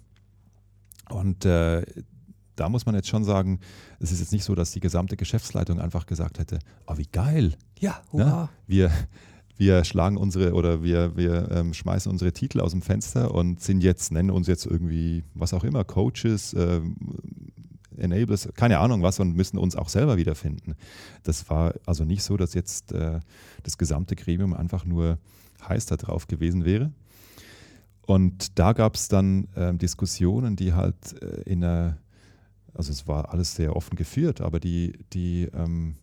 Und 1.11 1.45
äh, 1.45 1.83
da 2.55 2.69
muss 2.69 2.85
man 2.85 2.95
jetzt 2.95 3.07
schon 3.07 3.23
sagen, 3.23 3.59
es 3.99 4.11
ist 4.11 4.19
jetzt 4.19 4.31
nicht 4.31 4.43
so, 4.43 4.55
dass 4.55 4.71
die 4.71 4.79
gesamte 4.79 5.15
Geschäftsleitung 5.17 5.79
einfach 5.79 6.05
gesagt 6.05 6.39
hätte, 6.39 6.59
oh, 6.87 6.97
wie 6.97 7.07
geil. 7.11 7.55
Ja, 7.79 8.01
hurra. 8.11 8.43
Ne? 8.43 8.49
Wir, 8.67 8.91
wir 9.57 9.83
schlagen 9.83 10.17
unsere 10.17 10.53
oder 10.53 10.83
wir, 10.83 11.15
wir 11.15 11.49
ähm, 11.51 11.73
schmeißen 11.73 12.11
unsere 12.11 12.33
Titel 12.33 12.59
aus 12.59 12.71
dem 12.71 12.81
Fenster 12.81 13.33
und 13.33 13.61
sind 13.61 13.81
jetzt, 13.81 14.11
nennen 14.11 14.31
uns 14.31 14.47
jetzt 14.47 14.65
irgendwie, 14.65 15.23
was 15.33 15.53
auch 15.53 15.63
immer, 15.63 15.83
Coaches, 15.83 16.53
äh, 16.53 16.81
Enablers, 17.97 18.49
keine 18.55 18.79
Ahnung 18.79 19.03
was 19.03 19.19
und 19.19 19.35
müssen 19.35 19.57
uns 19.57 19.75
auch 19.75 19.89
selber 19.89 20.17
wiederfinden. 20.17 20.75
Das 21.23 21.49
war 21.49 21.73
also 21.85 22.05
nicht 22.05 22.23
so, 22.23 22.37
dass 22.37 22.53
jetzt 22.53 22.91
äh, 22.91 23.19
das 23.63 23.77
gesamte 23.77 24.15
Gremium 24.15 24.53
einfach 24.53 24.85
nur 24.85 25.17
heiß 25.67 25.85
da 25.87 25.97
drauf 25.97 26.27
gewesen 26.27 26.65
wäre. 26.65 26.91
Und 28.09 28.57
da 28.57 28.73
gab 28.73 28.95
es 28.95 29.07
dann 29.07 29.47
äh, 29.53 29.71
Diskussionen, 29.75 30.55
die 30.55 30.73
halt 30.73 31.21
äh, 31.21 31.43
in 31.43 31.63
einer, 31.63 31.99
also 32.73 32.91
es 32.91 33.07
war 33.07 33.31
alles 33.31 33.55
sehr 33.55 33.75
offen 33.75 33.95
geführt, 33.95 34.41
aber 34.41 34.59
die, 34.59 34.93
die 35.13 35.47
ähm, 35.53 35.95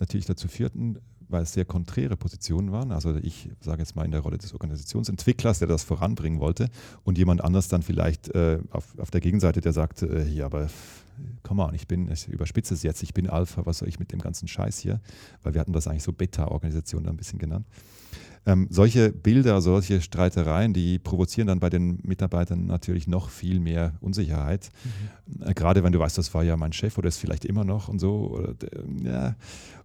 natürlich 0.00 0.26
dazu 0.26 0.48
führten, 0.48 0.98
weil 1.28 1.44
es 1.44 1.52
sehr 1.52 1.64
konträre 1.64 2.16
Positionen 2.16 2.72
waren. 2.72 2.90
Also 2.90 3.14
ich 3.14 3.50
sage 3.60 3.82
jetzt 3.82 3.94
mal 3.94 4.04
in 4.04 4.10
der 4.10 4.22
Rolle 4.22 4.36
des 4.36 4.52
Organisationsentwicklers, 4.52 5.60
der 5.60 5.68
das 5.68 5.84
voranbringen 5.84 6.40
wollte, 6.40 6.70
und 7.04 7.18
jemand 7.18 7.44
anders 7.44 7.68
dann 7.68 7.82
vielleicht 7.82 8.34
äh, 8.34 8.58
auf, 8.70 8.98
auf 8.98 9.12
der 9.12 9.20
Gegenseite, 9.20 9.60
der 9.60 9.72
sagte, 9.72 10.06
äh, 10.06 10.28
ja, 10.28 10.46
aber 10.46 10.68
come 11.44 11.64
on, 11.64 11.72
ich 11.72 11.86
bin, 11.86 12.10
ich 12.10 12.26
überspitze 12.26 12.74
es 12.74 12.82
jetzt, 12.82 13.00
ich 13.04 13.14
bin 13.14 13.30
Alpha, 13.30 13.64
was 13.64 13.78
soll 13.78 13.88
ich 13.88 14.00
mit 14.00 14.10
dem 14.10 14.18
ganzen 14.18 14.48
Scheiß 14.48 14.80
hier? 14.80 15.00
Weil 15.44 15.54
wir 15.54 15.60
hatten 15.60 15.72
das 15.72 15.86
eigentlich 15.86 16.02
so 16.02 16.12
Beta-Organisation 16.12 17.06
ein 17.06 17.16
bisschen 17.16 17.38
genannt. 17.38 17.68
Ähm, 18.46 18.66
solche 18.70 19.10
Bilder, 19.10 19.62
solche 19.62 20.02
Streitereien, 20.02 20.74
die 20.74 20.98
provozieren 20.98 21.46
dann 21.46 21.60
bei 21.60 21.70
den 21.70 22.00
Mitarbeitern 22.02 22.66
natürlich 22.66 23.06
noch 23.06 23.30
viel 23.30 23.58
mehr 23.58 23.94
Unsicherheit. 24.00 24.70
Mhm. 24.84 25.42
Äh, 25.46 25.54
gerade 25.54 25.82
wenn 25.82 25.92
du 25.92 25.98
weißt, 25.98 26.18
das 26.18 26.34
war 26.34 26.44
ja 26.44 26.56
mein 26.56 26.72
Chef 26.72 26.98
oder 26.98 27.08
ist 27.08 27.18
vielleicht 27.18 27.46
immer 27.46 27.64
noch 27.64 27.88
und 27.88 28.00
so. 28.00 28.32
Oder, 28.32 28.54
ja. 29.02 29.36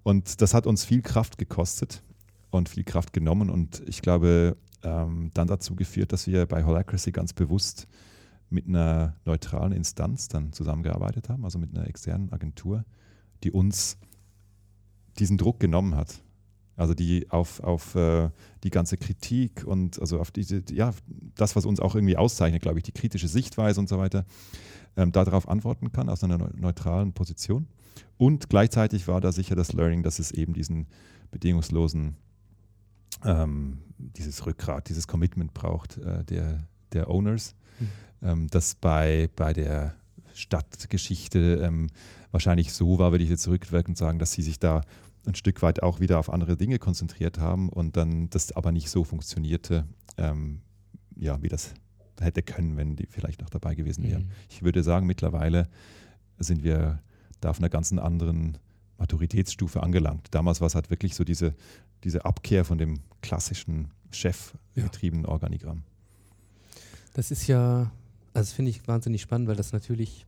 Und 0.03 0.41
das 0.41 0.53
hat 0.53 0.67
uns 0.67 0.83
viel 0.83 1.01
Kraft 1.01 1.37
gekostet 1.37 2.03
und 2.49 2.67
viel 2.67 2.83
Kraft 2.83 3.13
genommen 3.13 3.49
und 3.49 3.81
ich 3.87 4.01
glaube, 4.01 4.57
ähm, 4.83 5.31
dann 5.33 5.47
dazu 5.47 5.75
geführt, 5.75 6.11
dass 6.11 6.27
wir 6.27 6.45
bei 6.45 6.63
Holacracy 6.63 7.11
ganz 7.11 7.33
bewusst 7.33 7.87
mit 8.49 8.67
einer 8.67 9.15
neutralen 9.25 9.71
Instanz 9.71 10.27
dann 10.27 10.53
zusammengearbeitet 10.53 11.29
haben, 11.29 11.45
also 11.45 11.59
mit 11.59 11.75
einer 11.75 11.87
externen 11.87 12.31
Agentur, 12.31 12.83
die 13.43 13.51
uns 13.51 13.97
diesen 15.19 15.37
Druck 15.37 15.59
genommen 15.59 15.95
hat. 15.95 16.21
Also 16.79 16.93
die 16.93 17.29
auf, 17.29 17.59
auf 17.59 17.95
äh, 17.95 18.29
die 18.63 18.69
ganze 18.69 18.95
Kritik 18.95 19.65
und 19.65 19.99
also 19.99 20.17
auf 20.19 20.31
diese, 20.31 20.63
ja, 20.71 20.93
das, 21.35 21.57
was 21.57 21.65
uns 21.65 21.81
auch 21.81 21.93
irgendwie 21.93 22.15
auszeichnet, 22.15 22.61
glaube 22.61 22.79
ich, 22.79 22.83
die 22.83 22.93
kritische 22.93 23.27
Sichtweise 23.27 23.81
und 23.81 23.89
so 23.89 23.97
weiter, 23.97 24.25
ähm, 24.95 25.11
darauf 25.11 25.49
antworten 25.49 25.91
kann 25.91 26.07
aus 26.07 26.23
einer 26.23 26.37
neutralen 26.55 27.11
Position. 27.11 27.67
Und 28.17 28.49
gleichzeitig 28.49 29.09
war 29.09 29.19
da 29.19 29.33
sicher 29.33 29.55
das 29.55 29.73
Learning, 29.73 30.03
dass 30.03 30.19
es 30.19 30.31
eben 30.31 30.53
diesen 30.53 30.87
bedingungslosen, 31.31 32.15
ähm, 33.25 33.79
dieses 33.97 34.45
Rückgrat, 34.45 34.87
dieses 34.87 35.05
Commitment 35.05 35.53
braucht 35.53 35.97
äh, 35.97 36.23
der, 36.23 36.65
der 36.93 37.09
Owners, 37.09 37.55
mhm. 37.79 37.87
ähm, 38.21 38.47
das 38.51 38.75
bei, 38.75 39.29
bei 39.35 39.51
der 39.51 39.95
Stadtgeschichte 40.33 41.61
ähm, 41.61 41.87
wahrscheinlich 42.31 42.71
so 42.71 42.99
war, 42.99 43.11
würde 43.11 43.25
ich 43.25 43.29
jetzt 43.29 43.43
zurückwirkend 43.43 43.97
sagen, 43.97 44.17
dass 44.17 44.31
sie 44.31 44.43
sich 44.43 44.59
da 44.59 44.81
ein 45.29 45.35
Stück 45.35 45.61
weit 45.61 45.81
auch 45.83 45.99
wieder 45.99 46.19
auf 46.19 46.29
andere 46.29 46.57
Dinge 46.57 46.79
konzentriert 46.79 47.39
haben 47.39 47.69
und 47.69 47.95
dann 47.95 48.29
das 48.29 48.51
aber 48.51 48.71
nicht 48.71 48.89
so 48.89 49.03
funktionierte, 49.03 49.85
ähm, 50.17 50.61
ja, 51.15 51.41
wie 51.41 51.49
das 51.49 51.73
hätte 52.19 52.41
können, 52.41 52.75
wenn 52.75 52.95
die 52.95 53.07
vielleicht 53.09 53.41
noch 53.41 53.49
dabei 53.49 53.75
gewesen 53.75 54.03
wären. 54.03 54.23
Mhm. 54.23 54.31
Ich 54.49 54.63
würde 54.63 54.83
sagen, 54.83 55.05
mittlerweile 55.07 55.69
sind 56.37 56.63
wir 56.63 57.01
da 57.39 57.51
auf 57.51 57.59
einer 57.59 57.69
ganz 57.69 57.93
anderen 57.93 58.57
Maturitätsstufe 58.97 59.81
angelangt. 59.81 60.27
Damals 60.31 60.59
war 60.59 60.67
es 60.67 60.75
halt 60.75 60.89
wirklich 60.89 61.15
so 61.15 61.23
diese, 61.23 61.55
diese 62.03 62.25
Abkehr 62.25 62.65
von 62.65 62.77
dem 62.77 62.99
klassischen 63.21 63.91
chefgetriebenen 64.11 65.25
ja. 65.25 65.31
Organigramm. 65.31 65.83
Das 67.13 67.31
ist 67.31 67.47
ja, 67.47 67.91
also 68.33 68.53
finde 68.53 68.71
ich 68.71 68.87
wahnsinnig 68.87 69.21
spannend, 69.21 69.47
weil 69.47 69.55
das 69.55 69.71
natürlich 69.71 70.25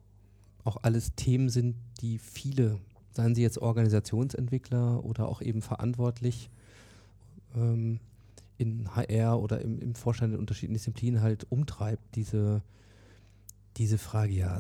auch 0.64 0.78
alles 0.84 1.16
Themen 1.16 1.50
sind, 1.50 1.76
die 2.02 2.18
viele, 2.20 2.80
seien 3.12 3.36
sie 3.36 3.42
jetzt 3.42 3.58
Organisationsentwickler 3.58 5.04
oder 5.04 5.28
auch 5.28 5.42
eben 5.42 5.62
verantwortlich 5.62 6.50
ähm, 7.56 8.00
in 8.58 8.96
HR 8.96 9.42
oder 9.42 9.62
im, 9.62 9.80
im 9.80 9.96
Vorstand 9.96 10.34
in 10.34 10.40
unterschiedlichen 10.40 10.74
Disziplinen 10.74 11.22
halt 11.22 11.48
umtreibt, 11.50 12.16
diese, 12.16 12.62
diese 13.78 13.98
Frage, 13.98 14.34
ja, 14.34 14.60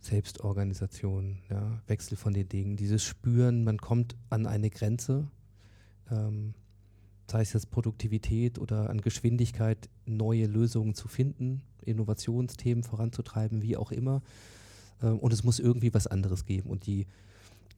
Selbstorganisation, 0.00 1.38
ja, 1.50 1.82
Wechsel 1.88 2.16
von 2.16 2.32
den 2.32 2.48
Dingen, 2.48 2.76
dieses 2.76 3.02
Spüren, 3.02 3.64
man 3.64 3.78
kommt 3.78 4.14
an 4.30 4.46
eine 4.46 4.70
Grenze, 4.70 5.26
ähm, 6.10 6.54
sei 7.28 7.42
es 7.42 7.52
jetzt 7.52 7.72
Produktivität 7.72 8.58
oder 8.58 8.88
an 8.88 9.00
Geschwindigkeit, 9.00 9.88
neue 10.04 10.46
Lösungen 10.46 10.94
zu 10.94 11.08
finden, 11.08 11.62
Innovationsthemen 11.84 12.84
voranzutreiben, 12.84 13.62
wie 13.62 13.76
auch 13.76 13.90
immer. 13.90 14.22
Ähm, 15.02 15.18
und 15.18 15.32
es 15.32 15.44
muss 15.44 15.58
irgendwie 15.58 15.92
was 15.94 16.06
anderes 16.06 16.44
geben. 16.44 16.70
Und 16.70 16.86
die, 16.86 17.06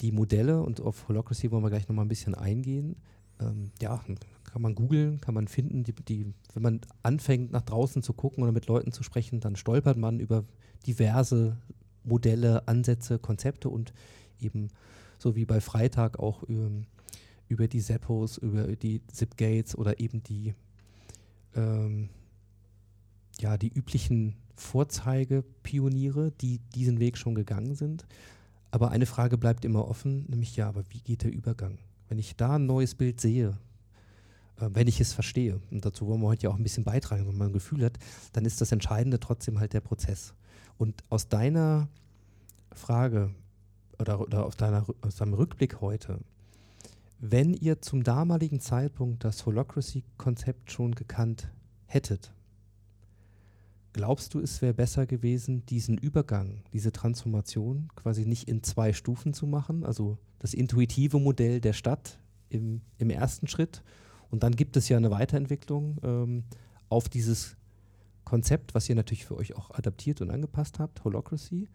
die 0.01 0.12
Modelle, 0.12 0.62
und 0.62 0.81
auf 0.81 1.09
Holocracy 1.09 1.51
wollen 1.51 1.62
wir 1.62 1.71
gleich 1.71 1.89
nochmal 1.89 2.05
ein 2.05 2.09
bisschen 2.09 2.35
eingehen, 2.35 2.97
ähm, 3.41 3.71
ja, 3.81 4.01
kann 4.45 4.62
man 4.62 4.75
googeln, 4.75 5.21
kann 5.21 5.35
man 5.35 5.49
finden. 5.49 5.85
Die, 5.85 5.93
die, 5.93 6.33
wenn 6.55 6.62
man 6.62 6.81
anfängt, 7.03 7.53
nach 7.53 7.62
draußen 7.62 8.03
zu 8.03 8.12
gucken 8.12 8.43
oder 8.43 8.53
mit 8.53 8.66
Leuten 8.66 8.93
zu 8.93 9.03
sprechen, 9.03 9.41
dann 9.41 9.57
stolpert 9.57 9.97
man 9.97 10.21
über 10.21 10.45
diverse 10.87 11.57
Modelle, 12.05 12.66
Ansätze, 12.66 13.19
Konzepte 13.19 13.69
und 13.69 13.93
eben 14.41 14.69
so 15.19 15.37
wie 15.37 15.45
bei 15.45 15.61
Freitag 15.61 16.19
auch 16.19 16.49
ähm, 16.49 16.87
über 17.49 17.69
die 17.69 17.81
Seppos, 17.81 18.39
über 18.39 18.77
die 18.77 19.07
Zipgates 19.09 19.77
oder 19.77 20.01
eben 20.01 20.23
die, 20.23 20.55
ähm, 21.55 22.09
ja, 23.41 23.57
die 23.57 23.73
üblichen 23.73 24.37
Vorzeigepioniere, 24.59 26.33
die 26.41 26.59
diesen 26.75 26.99
Weg 26.99 27.17
schon 27.17 27.35
gegangen 27.35 27.75
sind. 27.75 28.07
Aber 28.71 28.91
eine 28.91 29.07
Frage 29.07 29.39
bleibt 29.39 29.65
immer 29.65 29.89
offen, 29.89 30.27
nämlich 30.29 30.57
ja, 30.57 30.69
aber 30.69 30.85
wie 30.91 31.01
geht 31.01 31.23
der 31.23 31.33
Übergang? 31.33 31.79
Wenn 32.09 32.19
ich 32.19 32.37
da 32.37 32.57
ein 32.57 32.67
neues 32.67 32.95
Bild 32.95 33.21
sehe, 33.21 33.59
äh, 34.57 34.69
wenn 34.73 34.89
ich 34.89 35.01
es 35.01 35.13
verstehe, 35.13 35.61
und 35.71 35.85
dazu 35.85 36.07
wollen 36.07 36.21
wir 36.21 36.29
heute 36.29 36.45
ja 36.45 36.51
auch 36.51 36.57
ein 36.57 36.63
bisschen 36.63 36.85
beitragen, 36.85 37.27
wenn 37.27 37.39
man 37.39 37.49
ein 37.49 37.53
Gefühl 37.53 37.85
hat, 37.85 37.99
dann 38.33 38.45
ist 38.45 38.61
das 38.61 38.73
Entscheidende 38.73 39.21
trotzdem 39.21 39.59
halt 39.59 39.73
der 39.73 39.81
Prozess. 39.81 40.35
Und 40.77 41.03
aus 41.09 41.29
deiner 41.29 41.89
Frage 42.73 43.35
oder, 43.99 44.21
oder 44.21 44.45
aus, 44.45 44.57
deiner, 44.57 44.85
aus 45.01 45.17
deinem 45.17 45.35
Rückblick 45.35 45.81
heute, 45.81 46.21
wenn 47.21 47.55
ihr 47.55 47.81
zum 47.81 48.05
damaligen 48.05 48.61
Zeitpunkt 48.61 49.25
das 49.25 49.45
Holocracy-Konzept 49.45 50.71
schon 50.71 50.95
gekannt 50.95 51.49
hättet, 51.87 52.33
glaubst 53.93 54.34
du, 54.34 54.41
es 54.41 54.62
wäre 54.62 54.74
besser 54.74 55.07
gewesen, 55.07 55.64
diesen 55.66 55.99
Übergang, 55.99 56.62
diese 56.72 56.93
Transformation 56.93 57.89
quasi 57.97 58.26
nicht 58.26 58.49
in 58.49 58.62
zwei 58.62 58.93
Stufen 58.93 59.32
zu 59.32 59.47
machen? 59.47 59.84
Also 59.84 60.18
das 60.39 60.55
intuitive 60.55 61.18
Modell 61.18 61.61
der 61.61 61.72
Stadt 61.72 62.18
im, 62.51 62.80
im 62.99 63.11
ersten 63.11 63.49
Schritt 63.49 63.82
und 64.30 64.43
dann 64.43 64.55
gibt 64.55 64.76
es 64.76 64.89
ja 64.89 64.97
eine 64.97 65.11
Weiterentwicklung 65.11 65.99
ähm, 66.03 66.45
auf 66.89 67.09
dieses 67.09 67.57
Konzept, 68.24 68.74
was 68.74 68.89
ihr 68.89 68.95
natürlich 68.95 69.24
für 69.24 69.36
euch 69.36 69.57
auch 69.57 69.70
adaptiert 69.70 70.20
und 70.20 70.30
angepasst 70.30 70.78
habt, 70.78 71.03
Holocracy. 71.05 71.68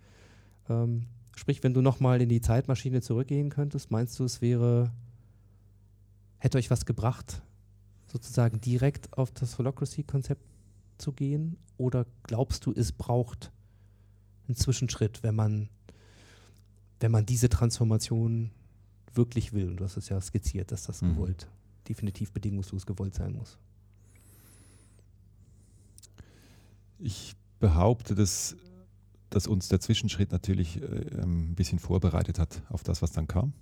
Ähm, 0.69 1.07
sprich, 1.35 1.63
wenn 1.63 1.73
du 1.73 1.81
nochmal 1.81 2.21
in 2.21 2.29
die 2.29 2.41
Zeitmaschine 2.41 3.01
zurückgehen 3.01 3.49
könntest, 3.49 3.89
meinst 3.89 4.19
du, 4.19 4.23
es 4.23 4.39
wäre, 4.41 4.91
hätte 6.37 6.59
euch 6.59 6.69
was 6.69 6.85
gebracht, 6.85 7.41
sozusagen 8.05 8.61
direkt 8.61 9.17
auf 9.17 9.31
das 9.31 9.57
Holocracy-Konzept 9.57 10.52
zu 10.97 11.11
gehen? 11.11 11.57
Oder 11.77 12.05
glaubst 12.23 12.65
du, 12.65 12.73
es 12.73 12.91
braucht 12.91 13.51
einen 14.47 14.55
Zwischenschritt, 14.55 15.23
wenn 15.23 15.35
man, 15.35 15.69
wenn 16.99 17.11
man 17.11 17.25
diese 17.25 17.49
Transformation 17.49 18.51
wirklich 19.13 19.53
will? 19.53 19.69
Und 19.69 19.77
du 19.77 19.83
hast 19.83 19.97
es 19.97 20.09
ja 20.09 20.19
skizziert, 20.21 20.71
dass 20.71 20.83
das 20.83 21.01
mhm. 21.01 21.13
gewollt, 21.13 21.47
definitiv 21.87 22.31
bedingungslos 22.31 22.85
gewollt 22.85 23.15
sein 23.15 23.33
muss. 23.33 23.57
Ich 26.99 27.35
behaupte, 27.59 28.15
dass, 28.15 28.55
dass 29.29 29.47
uns 29.47 29.67
der 29.67 29.79
Zwischenschritt 29.79 30.31
natürlich 30.31 30.81
äh, 30.81 30.85
ähm, 30.85 31.51
ein 31.51 31.55
bisschen 31.55 31.79
vorbereitet 31.79 32.39
hat 32.39 32.61
auf 32.69 32.83
das, 32.83 33.01
was 33.01 33.11
dann 33.11 33.27
kam. 33.27 33.53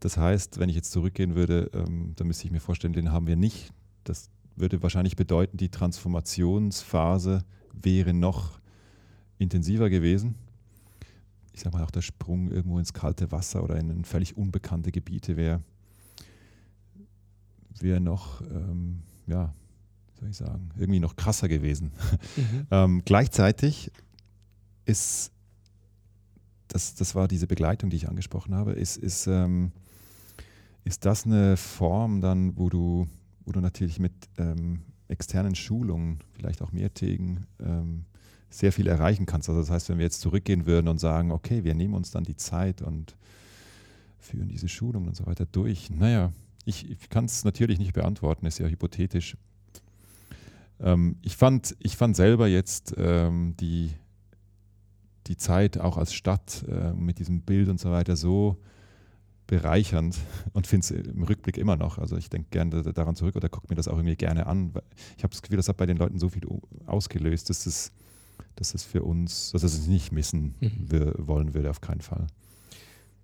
Das 0.00 0.16
heißt, 0.16 0.58
wenn 0.58 0.68
ich 0.68 0.76
jetzt 0.76 0.92
zurückgehen 0.92 1.34
würde, 1.34 1.70
ähm, 1.72 2.12
dann 2.16 2.26
müsste 2.26 2.44
ich 2.44 2.50
mir 2.50 2.60
vorstellen, 2.60 2.92
den 2.92 3.10
haben 3.10 3.26
wir 3.26 3.36
nicht. 3.36 3.72
Das 4.04 4.28
würde 4.56 4.82
wahrscheinlich 4.82 5.16
bedeuten, 5.16 5.56
die 5.56 5.68
Transformationsphase 5.68 7.44
wäre 7.72 8.14
noch 8.14 8.60
intensiver 9.38 9.90
gewesen. 9.90 10.36
Ich 11.52 11.60
sage 11.60 11.76
mal, 11.76 11.84
auch 11.84 11.90
der 11.90 12.02
Sprung 12.02 12.50
irgendwo 12.50 12.78
ins 12.78 12.92
kalte 12.92 13.30
Wasser 13.30 13.62
oder 13.62 13.76
in 13.76 14.04
völlig 14.04 14.36
unbekannte 14.36 14.90
Gebiete 14.90 15.36
wäre 15.36 15.62
wär 17.80 18.00
noch, 18.00 18.40
ähm, 18.42 19.02
ja, 19.26 19.54
soll 20.18 20.30
ich 20.30 20.36
sagen, 20.36 20.70
irgendwie 20.76 21.00
noch 21.00 21.16
krasser 21.16 21.48
gewesen. 21.48 21.92
Mhm. 22.36 22.66
ähm, 22.70 23.02
gleichzeitig 23.04 23.90
ist, 24.84 25.32
das, 26.68 26.94
das 26.94 27.14
war 27.14 27.28
diese 27.28 27.46
Begleitung, 27.46 27.90
die 27.90 27.96
ich 27.96 28.08
angesprochen 28.08 28.54
habe, 28.54 28.72
ist, 28.72 28.96
ist, 28.96 29.26
ähm, 29.26 29.72
ist 30.84 31.04
das 31.04 31.24
eine 31.24 31.56
Form 31.56 32.20
dann, 32.20 32.56
wo 32.56 32.68
du, 32.68 33.08
wo 33.44 33.52
du 33.52 33.60
natürlich 33.60 33.98
mit 33.98 34.12
ähm, 34.38 34.82
externen 35.08 35.54
Schulungen, 35.54 36.18
vielleicht 36.32 36.62
auch 36.62 36.72
mehrtägigen, 36.72 37.46
ähm, 37.60 38.04
sehr 38.50 38.72
viel 38.72 38.86
erreichen 38.86 39.26
kannst. 39.26 39.48
Also 39.48 39.60
das 39.60 39.70
heißt, 39.70 39.88
wenn 39.88 39.98
wir 39.98 40.04
jetzt 40.04 40.20
zurückgehen 40.20 40.66
würden 40.66 40.88
und 40.88 40.98
sagen, 40.98 41.32
okay, 41.32 41.64
wir 41.64 41.74
nehmen 41.74 41.94
uns 41.94 42.10
dann 42.10 42.24
die 42.24 42.36
Zeit 42.36 42.82
und 42.82 43.16
führen 44.18 44.48
diese 44.48 44.68
Schulungen 44.68 45.08
und 45.08 45.16
so 45.16 45.26
weiter 45.26 45.44
durch. 45.44 45.90
Naja, 45.90 46.32
ich, 46.64 46.88
ich 46.88 47.08
kann 47.10 47.26
es 47.26 47.44
natürlich 47.44 47.78
nicht 47.78 47.92
beantworten, 47.92 48.46
ist 48.46 48.58
ja 48.58 48.66
hypothetisch. 48.68 49.36
Ähm, 50.80 51.16
ich, 51.22 51.36
fand, 51.36 51.76
ich 51.80 51.96
fand 51.96 52.16
selber 52.16 52.46
jetzt 52.46 52.94
ähm, 52.96 53.54
die, 53.58 53.90
die 55.26 55.36
Zeit 55.36 55.78
auch 55.78 55.98
als 55.98 56.14
Stadt 56.14 56.64
äh, 56.68 56.92
mit 56.92 57.18
diesem 57.18 57.42
Bild 57.42 57.68
und 57.68 57.80
so 57.80 57.90
weiter 57.90 58.16
so 58.16 58.56
bereichernd 59.54 60.16
und 60.52 60.66
finde 60.66 60.84
es 60.84 60.90
im 60.90 61.22
Rückblick 61.22 61.58
immer 61.58 61.76
noch. 61.76 61.98
Also 61.98 62.16
ich 62.16 62.28
denke 62.28 62.48
gerne 62.50 62.82
daran 62.82 63.14
zurück 63.14 63.36
oder 63.36 63.48
gucke 63.48 63.66
mir 63.68 63.76
das 63.76 63.88
auch 63.88 63.96
irgendwie 63.96 64.16
gerne 64.16 64.46
an. 64.46 64.72
Ich 65.16 65.22
habe 65.22 65.30
das 65.32 65.42
Gefühl, 65.42 65.56
das 65.56 65.68
hat 65.68 65.76
bei 65.76 65.86
den 65.86 65.96
Leuten 65.96 66.18
so 66.18 66.28
viel 66.28 66.42
ausgelöst, 66.86 67.50
dass 67.50 67.66
es, 67.66 67.92
dass 68.56 68.74
es 68.74 68.82
für 68.82 69.02
uns, 69.02 69.52
dass 69.52 69.62
es 69.62 69.86
nicht 69.86 70.12
missen 70.12 70.54
mhm. 70.60 71.14
wollen 71.18 71.54
würde, 71.54 71.70
auf 71.70 71.80
keinen 71.80 72.00
Fall. 72.00 72.26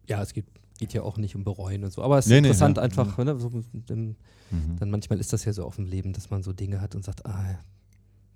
Ja, 0.06 0.22
es 0.22 0.32
gibt 0.32 0.60
geht 0.78 0.94
ja 0.94 1.02
auch 1.02 1.18
nicht 1.18 1.36
um 1.36 1.44
bereuen 1.44 1.84
und 1.84 1.92
so. 1.92 2.02
Aber 2.02 2.16
es 2.16 2.24
ist 2.24 2.30
nee, 2.30 2.38
interessant 2.38 2.78
nee, 2.78 2.82
einfach, 2.84 3.18
mhm. 3.18 3.24
ne, 3.24 3.38
so, 3.38 3.50
dann, 3.86 4.16
mhm. 4.50 4.76
dann 4.78 4.90
manchmal 4.90 5.20
ist 5.20 5.30
das 5.30 5.44
ja 5.44 5.52
so 5.52 5.64
auf 5.64 5.76
dem 5.76 5.84
Leben, 5.84 6.14
dass 6.14 6.30
man 6.30 6.42
so 6.42 6.54
Dinge 6.54 6.80
hat 6.80 6.94
und 6.94 7.04
sagt, 7.04 7.26
ah, 7.26 7.58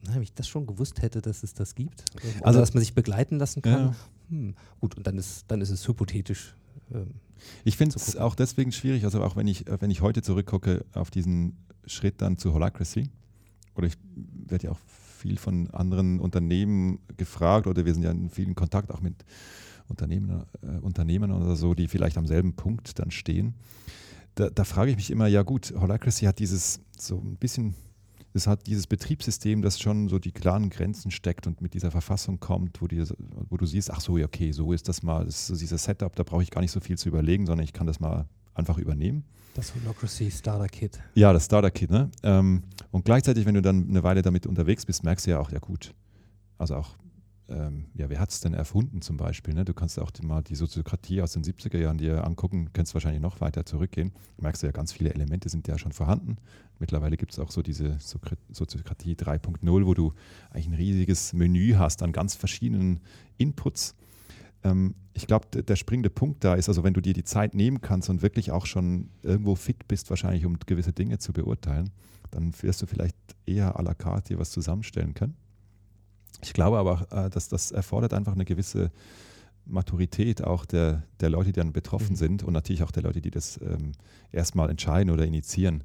wenn 0.02 0.22
ich 0.22 0.34
das 0.34 0.46
schon 0.46 0.66
gewusst 0.66 1.00
hätte, 1.00 1.22
dass 1.22 1.42
es 1.42 1.54
das 1.54 1.74
gibt. 1.74 2.04
Oder 2.14 2.46
also, 2.46 2.60
dass 2.60 2.74
man 2.74 2.82
sich 2.82 2.92
begleiten 2.92 3.38
lassen 3.38 3.62
kann. 3.62 3.86
Ja. 3.86 3.94
Hm, 4.28 4.54
gut, 4.78 4.94
und 4.94 5.06
dann 5.06 5.16
ist, 5.16 5.44
dann 5.48 5.62
ist 5.62 5.70
es 5.70 5.88
hypothetisch. 5.88 6.54
Ähm, 6.92 7.14
ich 7.64 7.76
finde 7.76 7.96
es 7.96 8.16
auch 8.16 8.34
deswegen 8.34 8.72
schwierig, 8.72 9.04
also 9.04 9.22
auch 9.22 9.36
wenn 9.36 9.46
ich, 9.46 9.64
wenn 9.80 9.90
ich 9.90 10.00
heute 10.00 10.22
zurückgucke 10.22 10.84
auf 10.92 11.10
diesen 11.10 11.56
Schritt 11.86 12.22
dann 12.22 12.38
zu 12.38 12.54
Holacracy, 12.54 13.10
oder 13.74 13.86
ich 13.86 13.96
werde 14.46 14.66
ja 14.66 14.72
auch 14.72 14.78
viel 15.18 15.38
von 15.38 15.70
anderen 15.70 16.20
Unternehmen 16.20 16.98
gefragt 17.16 17.66
oder 17.66 17.84
wir 17.84 17.94
sind 17.94 18.02
ja 18.02 18.10
in 18.10 18.30
vielen 18.30 18.54
Kontakt 18.54 18.90
auch 18.90 19.00
mit 19.00 19.24
Unternehmen, 19.88 20.44
äh, 20.62 20.78
Unternehmen 20.78 21.32
oder 21.32 21.56
so, 21.56 21.74
die 21.74 21.88
vielleicht 21.88 22.16
am 22.16 22.26
selben 22.26 22.54
Punkt 22.54 22.98
dann 22.98 23.10
stehen. 23.10 23.54
Da, 24.34 24.50
da 24.50 24.64
frage 24.64 24.90
ich 24.90 24.96
mich 24.96 25.10
immer, 25.10 25.26
ja 25.26 25.42
gut, 25.42 25.72
Holacracy 25.76 26.26
hat 26.26 26.38
dieses 26.38 26.80
so 26.98 27.18
ein 27.18 27.36
bisschen 27.36 27.74
es 28.34 28.48
hat 28.48 28.66
dieses 28.66 28.88
Betriebssystem, 28.88 29.62
das 29.62 29.80
schon 29.80 30.08
so 30.08 30.18
die 30.18 30.32
klaren 30.32 30.68
Grenzen 30.68 31.12
steckt 31.12 31.46
und 31.46 31.60
mit 31.60 31.72
dieser 31.74 31.92
Verfassung 31.92 32.40
kommt, 32.40 32.82
wo, 32.82 32.88
die, 32.88 33.04
wo 33.48 33.56
du 33.56 33.64
siehst, 33.64 33.92
ach 33.92 34.00
so, 34.00 34.18
ja, 34.18 34.26
okay, 34.26 34.50
so 34.50 34.72
ist 34.72 34.88
das 34.88 35.02
mal, 35.04 35.24
das 35.24 35.36
ist 35.36 35.46
so 35.46 35.56
dieses 35.56 35.84
Setup, 35.84 36.14
da 36.16 36.24
brauche 36.24 36.42
ich 36.42 36.50
gar 36.50 36.60
nicht 36.60 36.72
so 36.72 36.80
viel 36.80 36.98
zu 36.98 37.08
überlegen, 37.08 37.46
sondern 37.46 37.64
ich 37.64 37.72
kann 37.72 37.86
das 37.86 38.00
mal 38.00 38.26
einfach 38.52 38.76
übernehmen. 38.76 39.24
Das 39.54 39.72
Holacracy 39.74 40.32
Starter 40.32 40.66
Kit. 40.66 41.00
Ja, 41.14 41.32
das 41.32 41.44
Starter 41.44 41.70
Kit, 41.70 41.90
ne? 41.90 42.10
Ähm, 42.24 42.64
und 42.90 43.04
gleichzeitig, 43.04 43.46
wenn 43.46 43.54
du 43.54 43.62
dann 43.62 43.88
eine 43.88 44.02
Weile 44.02 44.22
damit 44.22 44.46
unterwegs 44.46 44.84
bist, 44.84 45.04
merkst 45.04 45.26
du 45.26 45.30
ja 45.30 45.38
auch, 45.38 45.52
ja 45.52 45.60
gut, 45.60 45.94
also 46.58 46.74
auch 46.74 46.96
ähm, 47.48 47.86
ja, 47.94 48.08
wer 48.08 48.20
hat 48.20 48.30
es 48.30 48.40
denn 48.40 48.54
erfunden 48.54 49.02
zum 49.02 49.16
Beispiel? 49.16 49.52
Ne? 49.54 49.64
Du 49.64 49.74
kannst 49.74 49.98
auch 49.98 50.10
mal 50.22 50.42
die 50.42 50.54
Soziokratie 50.54 51.20
aus 51.20 51.32
den 51.32 51.44
70er 51.44 51.78
Jahren 51.78 51.98
dir 51.98 52.24
angucken, 52.24 52.70
kannst 52.72 52.94
wahrscheinlich 52.94 53.20
noch 53.20 53.40
weiter 53.40 53.66
zurückgehen. 53.66 54.12
Merkst 54.38 54.62
du 54.62 54.66
ja, 54.66 54.72
ganz 54.72 54.92
viele 54.92 55.12
Elemente 55.12 55.48
sind 55.48 55.68
ja 55.68 55.76
schon 55.76 55.92
vorhanden. 55.92 56.36
Mittlerweile 56.78 57.16
gibt 57.16 57.32
es 57.32 57.38
auch 57.38 57.50
so 57.50 57.60
diese 57.62 57.98
Soziokratie 57.98 59.14
3.0, 59.14 59.86
wo 59.86 59.94
du 59.94 60.12
eigentlich 60.50 60.68
ein 60.68 60.74
riesiges 60.74 61.34
Menü 61.34 61.74
hast 61.74 62.02
an 62.02 62.12
ganz 62.12 62.34
verschiedenen 62.34 63.00
Inputs. 63.36 63.94
Ähm, 64.62 64.94
ich 65.12 65.26
glaube, 65.26 65.62
der 65.62 65.76
springende 65.76 66.10
Punkt 66.10 66.42
da 66.42 66.54
ist, 66.54 66.68
also 66.68 66.82
wenn 66.82 66.94
du 66.94 67.00
dir 67.00 67.12
die 67.12 67.24
Zeit 67.24 67.54
nehmen 67.54 67.80
kannst 67.82 68.08
und 68.08 68.22
wirklich 68.22 68.50
auch 68.50 68.66
schon 68.66 69.10
irgendwo 69.22 69.54
fit 69.54 69.86
bist, 69.86 70.10
wahrscheinlich 70.10 70.46
um 70.46 70.58
gewisse 70.58 70.92
Dinge 70.92 71.18
zu 71.18 71.32
beurteilen, 71.32 71.90
dann 72.30 72.52
wirst 72.62 72.82
du 72.82 72.86
vielleicht 72.86 73.16
eher 73.46 73.78
à 73.78 73.82
la 73.82 73.94
carte 73.94 74.34
dir 74.34 74.38
was 74.38 74.50
zusammenstellen 74.50 75.14
können. 75.14 75.36
Ich 76.42 76.52
glaube 76.52 76.78
aber, 76.78 77.06
äh, 77.10 77.30
dass 77.30 77.48
das 77.48 77.70
erfordert 77.70 78.12
einfach 78.12 78.32
eine 78.32 78.44
gewisse 78.44 78.90
Maturität 79.66 80.44
auch 80.44 80.64
der, 80.64 81.04
der 81.20 81.30
Leute, 81.30 81.52
die 81.52 81.60
dann 81.60 81.72
betroffen 81.72 82.12
mhm. 82.12 82.16
sind 82.16 82.42
und 82.42 82.52
natürlich 82.52 82.82
auch 82.82 82.90
der 82.90 83.02
Leute, 83.02 83.20
die 83.20 83.30
das 83.30 83.58
ähm, 83.62 83.92
erstmal 84.30 84.70
entscheiden 84.70 85.10
oder 85.10 85.24
initiieren. 85.24 85.84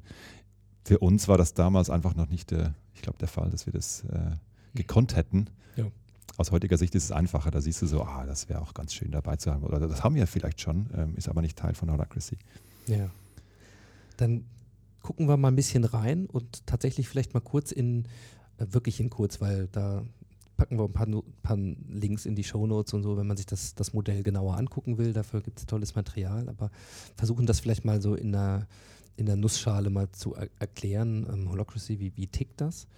Für 0.84 0.98
uns 0.98 1.28
war 1.28 1.38
das 1.38 1.54
damals 1.54 1.90
einfach 1.90 2.14
noch 2.14 2.28
nicht 2.28 2.50
der, 2.50 2.74
ich 2.94 3.02
glaube, 3.02 3.18
der 3.18 3.28
Fall, 3.28 3.50
dass 3.50 3.66
wir 3.66 3.72
das 3.72 4.04
äh, 4.04 4.32
gekonnt 4.74 5.16
hätten. 5.16 5.46
Ja. 5.76 5.86
Aus 6.36 6.52
heutiger 6.52 6.76
Sicht 6.76 6.94
ist 6.94 7.04
es 7.04 7.12
einfacher. 7.12 7.50
Da 7.50 7.60
siehst 7.60 7.82
du 7.82 7.86
so, 7.86 8.02
ah, 8.02 8.24
das 8.26 8.48
wäre 8.48 8.60
auch 8.60 8.74
ganz 8.74 8.94
schön 8.94 9.10
dabei 9.10 9.36
zu 9.36 9.52
haben. 9.52 9.62
Oder 9.62 9.80
das 9.80 10.04
haben 10.04 10.14
wir 10.14 10.26
vielleicht 10.26 10.60
schon, 10.60 10.88
ähm, 10.94 11.14
ist 11.16 11.28
aber 11.28 11.42
nicht 11.42 11.56
Teil 11.56 11.74
von 11.74 11.90
Holacracy. 11.90 12.38
Ja. 12.86 13.10
Dann 14.16 14.44
gucken 15.02 15.28
wir 15.28 15.36
mal 15.36 15.48
ein 15.48 15.56
bisschen 15.56 15.84
rein 15.84 16.26
und 16.26 16.66
tatsächlich 16.66 17.08
vielleicht 17.08 17.34
mal 17.34 17.40
kurz 17.40 17.72
in, 17.72 18.04
äh, 18.58 18.66
wirklich 18.70 19.00
in 19.00 19.10
kurz, 19.10 19.40
weil 19.40 19.68
da 19.68 20.02
packen 20.60 20.78
wir 20.78 20.84
ein 20.84 20.92
paar, 20.92 21.06
paar 21.42 21.56
Links 21.56 22.26
in 22.26 22.34
die 22.34 22.44
Shownotes 22.44 22.92
und 22.92 23.02
so, 23.02 23.16
wenn 23.16 23.26
man 23.26 23.38
sich 23.38 23.46
das, 23.46 23.74
das 23.74 23.94
Modell 23.94 24.22
genauer 24.22 24.58
angucken 24.58 24.98
will. 24.98 25.14
Dafür 25.14 25.40
gibt 25.40 25.58
es 25.58 25.64
tolles 25.64 25.94
Material, 25.94 26.50
aber 26.50 26.70
versuchen 27.16 27.46
das 27.46 27.60
vielleicht 27.60 27.86
mal 27.86 28.02
so 28.02 28.14
in 28.14 28.32
der, 28.32 28.68
in 29.16 29.24
der 29.24 29.36
Nussschale 29.36 29.88
mal 29.88 30.10
zu 30.12 30.34
er 30.34 30.50
erklären. 30.58 31.26
Ähm, 31.32 31.48
Holocracy, 31.48 31.98
wie, 31.98 32.14
wie 32.14 32.26
tickt 32.26 32.60
das? 32.60 32.88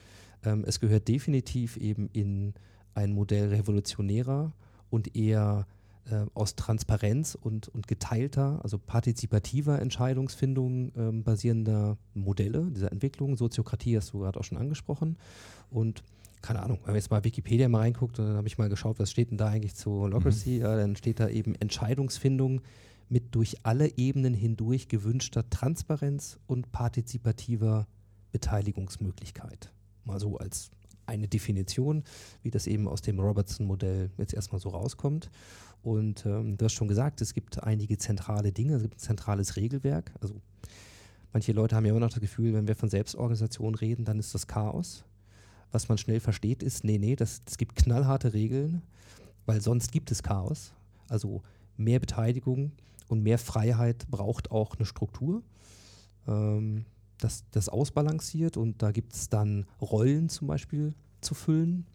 Ähm, 0.45 0.65
es 0.67 0.81
gehört 0.81 1.07
definitiv 1.07 1.77
eben 1.77 2.11
in 2.13 2.55
ein 2.97 3.13
Modell 3.13 3.51
revolutionärer 3.51 4.53
und 4.91 5.15
eher 5.15 5.69
äh, 6.11 6.27
aus 6.35 6.57
Transparenz 6.57 7.39
und, 7.41 7.69
und 7.69 7.87
geteilter, 7.87 8.59
also 8.65 8.77
partizipativer 8.77 9.81
Entscheidungsfindung 9.81 10.91
ähm, 10.97 11.23
basierender 11.23 11.97
Modelle 12.13 12.73
dieser 12.73 12.91
Entwicklung. 12.91 13.37
Soziokratie 13.37 13.97
hast 13.97 14.15
du 14.15 14.19
gerade 14.19 14.41
auch 14.41 14.45
schon 14.45 14.59
angesprochen. 14.59 15.17
Und 15.71 16.03
keine 16.43 16.63
Ahnung, 16.63 16.79
wenn 16.83 16.89
man 16.89 16.97
jetzt 16.97 17.11
mal 17.11 17.25
Wikipedia 17.25 17.69
mal 17.69 17.79
reinguckt, 17.79 18.19
dann 18.19 18.37
habe 18.37 18.49
ich 18.49 18.59
mal 18.59 18.69
geschaut, 18.69 18.99
was 18.99 19.11
steht 19.11 19.31
denn 19.31 19.39
da 19.39 19.49
eigentlich 19.49 19.75
zu 19.75 19.91
Holocracy, 19.93 20.57
mhm. 20.57 20.61
ja, 20.61 20.77
dann 20.77 20.97
steht 20.97 21.21
da 21.21 21.29
eben 21.29 21.55
Entscheidungsfindung 21.55 22.61
mit 23.09 23.35
durch 23.35 23.59
alle 23.63 23.97
Ebenen 23.97 24.35
hindurch 24.35 24.89
gewünschter 24.89 25.49
Transparenz 25.49 26.39
und 26.47 26.73
partizipativer 26.73 27.87
Beteiligungsmöglichkeit. 28.33 29.73
Mal 30.05 30.19
so 30.19 30.39
als 30.39 30.71
eine 31.07 31.29
Definition, 31.29 32.05
wie 32.43 32.51
das 32.51 32.67
eben 32.67 32.89
aus 32.89 33.03
dem 33.03 33.21
Robertson-Modell 33.21 34.11
jetzt 34.19 34.35
erstmal 34.35 34.61
so 34.61 34.71
rauskommt. 34.71 35.31
Und 35.83 36.25
ähm, 36.27 36.57
du 36.57 36.65
hast 36.65 36.73
schon 36.73 36.89
gesagt, 36.89 37.21
es 37.21 37.35
gibt 37.35 37.63
einige 37.63 37.99
zentrale 37.99 38.53
Dinge, 38.53 38.77
es 38.77 38.83
gibt 38.83 38.97
ein 38.97 39.01
zentrales 39.01 39.57
Regelwerk. 39.57 40.13
Also 40.21 40.41
manche 41.33 41.53
Leute 41.53 41.77
haben 41.77 41.85
ja 41.85 41.91
immer 41.91 42.01
noch 42.01 42.11
das 42.11 42.21
Gefühl, 42.21 42.55
wenn 42.55 42.69
wir 42.69 42.77
von 42.77 42.89
Selbstorganisation 42.89 43.75
reden, 43.75 44.05
dann 44.05 44.19
ist 44.19 44.35
das 44.35 44.47
Chaos 44.47 45.05
was 45.73 45.89
man 45.89 45.99
schnell 45.99 46.21
versteht, 46.21 46.63
ist, 46.63 46.85
nee, 46.85 46.99
nee, 46.99 47.17
das, 47.17 47.43
es 47.47 47.59
gibt 47.59 47.77
knallharte 47.77 48.33
Regeln, 48.33 48.83
weil 49.47 49.61
sonst 49.61 49.91
gibt 49.91 50.11
es 50.11 50.23
Chaos. 50.23 50.73
Also 51.09 51.43
mehr 51.77 51.99
Beteiligung 51.99 52.73
und 53.09 53.23
mehr 53.23 53.39
Freiheit 53.39 54.07
braucht 54.11 54.51
auch 54.51 54.77
eine 54.77 54.87
Struktur, 54.87 55.43
ähm, 56.29 56.85
das, 57.19 57.45
das 57.51 57.69
ausbalanciert 57.69 58.57
und 58.57 58.83
da 58.83 58.91
gibt 58.93 59.15
es 59.15 59.29
dann 59.29 59.67
Rollen 59.81 60.29
zum 60.29 60.49
Beispiel 60.49 60.95
zu 61.21 61.35
füllen. 61.35 61.87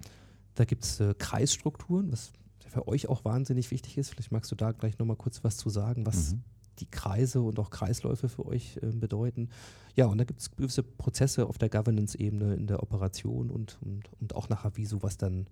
Da 0.56 0.66
gibt 0.66 0.84
es 0.84 1.00
äh, 1.00 1.14
Kreisstrukturen, 1.18 2.12
was 2.12 2.32
für 2.68 2.88
euch 2.88 3.08
auch 3.08 3.26
wahnsinnig 3.26 3.72
wichtig 3.72 3.98
ist. 3.98 4.10
Vielleicht 4.10 4.32
magst 4.32 4.52
du 4.52 4.56
da 4.56 4.72
gleich 4.72 4.98
nochmal 4.98 5.18
kurz 5.18 5.44
was 5.44 5.58
zu 5.58 5.70
sagen, 5.70 6.06
was 6.06 6.34
mhm 6.34 6.44
die 6.80 6.90
Kreise 6.90 7.42
und 7.42 7.60
auch 7.60 7.70
Kreisläufe 7.70 8.30
für 8.30 8.46
euch 8.46 8.78
äh, 8.82 8.88
bedeuten. 8.88 9.50
Ja, 9.96 10.06
und 10.06 10.18
da 10.18 10.24
gibt 10.24 10.42
es 10.42 10.52
gewisse 10.52 10.84
Prozesse 10.84 11.48
auf 11.48 11.58
der 11.58 11.70
Governance-Ebene, 11.70 12.56
in 12.56 12.68
der 12.68 12.84
Operation 12.84 13.50
und, 13.50 13.78
und, 13.82 14.10
und 14.20 14.36
auch 14.36 14.50
nachher, 14.50 14.76
wie 14.76 14.86
sowas 14.86 15.18
dann, 15.18 15.48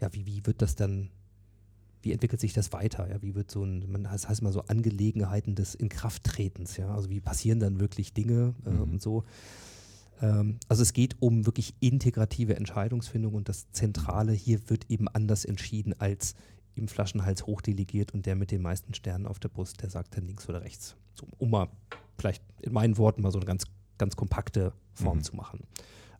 ja, 0.00 0.12
wie, 0.12 0.26
wie 0.26 0.46
wird 0.46 0.62
das 0.62 0.74
dann, 0.74 1.10
wie 2.02 2.12
entwickelt 2.12 2.40
sich 2.40 2.52
das 2.52 2.72
weiter? 2.72 3.10
Ja, 3.10 3.20
wie 3.22 3.34
wird 3.34 3.50
so 3.50 3.64
ein, 3.64 3.90
man, 3.90 4.04
das 4.04 4.28
heißt 4.28 4.42
mal 4.42 4.52
so 4.52 4.62
Angelegenheiten 4.62 5.54
des 5.54 5.74
Inkrafttretens, 5.74 6.76
ja, 6.76 6.94
also 6.94 7.10
wie 7.10 7.20
passieren 7.20 7.60
dann 7.60 7.80
wirklich 7.80 8.14
Dinge 8.14 8.54
äh, 8.64 8.70
mhm. 8.70 8.82
und 8.82 9.02
so. 9.02 9.24
Ähm, 10.20 10.58
also 10.68 10.82
es 10.82 10.92
geht 10.92 11.16
um 11.20 11.46
wirklich 11.46 11.74
integrative 11.80 12.56
Entscheidungsfindung 12.56 13.34
und 13.34 13.48
das 13.48 13.70
Zentrale 13.72 14.32
hier 14.32 14.70
wird 14.70 14.90
eben 14.90 15.08
anders 15.08 15.44
entschieden 15.44 15.94
als 15.98 16.34
im 16.78 16.88
Flaschenhals 16.88 17.46
hochdelegiert 17.46 18.12
und 18.12 18.26
der 18.26 18.36
mit 18.36 18.50
den 18.50 18.62
meisten 18.62 18.94
Sternen 18.94 19.26
auf 19.26 19.38
der 19.38 19.48
Brust, 19.48 19.82
der 19.82 19.90
sagt 19.90 20.16
dann 20.16 20.26
links 20.26 20.48
oder 20.48 20.62
rechts. 20.62 20.96
So, 21.14 21.26
um 21.38 21.50
mal 21.50 21.68
vielleicht 22.16 22.42
in 22.62 22.72
meinen 22.72 22.96
Worten 22.96 23.22
mal 23.22 23.32
so 23.32 23.38
eine 23.38 23.46
ganz, 23.46 23.64
ganz 23.98 24.16
kompakte 24.16 24.72
Form 24.94 25.18
mhm. 25.18 25.22
zu 25.22 25.36
machen. 25.36 25.60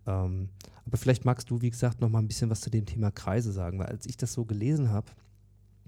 Ähm, 0.06 0.48
aber 0.86 0.96
vielleicht 0.96 1.24
magst 1.24 1.50
du, 1.50 1.60
wie 1.60 1.70
gesagt, 1.70 2.00
noch 2.00 2.08
mal 2.08 2.18
ein 2.18 2.28
bisschen 2.28 2.50
was 2.50 2.60
zu 2.60 2.70
dem 2.70 2.86
Thema 2.86 3.10
Kreise 3.10 3.52
sagen, 3.52 3.78
weil 3.78 3.86
als 3.86 4.06
ich 4.06 4.16
das 4.16 4.32
so 4.32 4.44
gelesen 4.44 4.90
habe, 4.90 5.10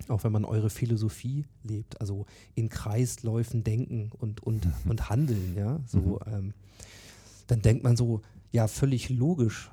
auch 0.09 0.25
wenn 0.25 0.33
man 0.33 0.45
eure 0.45 0.71
Philosophie 0.71 1.47
lebt, 1.63 2.01
also 2.01 2.27
in 2.55 2.69
Kreisläufen 2.69 3.65
denken 3.65 4.11
und, 4.19 4.43
und, 4.43 4.67
und 4.89 5.11
handeln, 5.11 5.55
ja, 5.57 5.81
so, 5.87 6.21
mhm. 6.27 6.33
ähm, 6.33 6.55
dann 7.47 7.63
denkt 7.63 7.83
man 7.83 7.97
so, 7.97 8.21
ja, 8.53 8.69
völlig 8.69 9.09
logisch, 9.11 9.71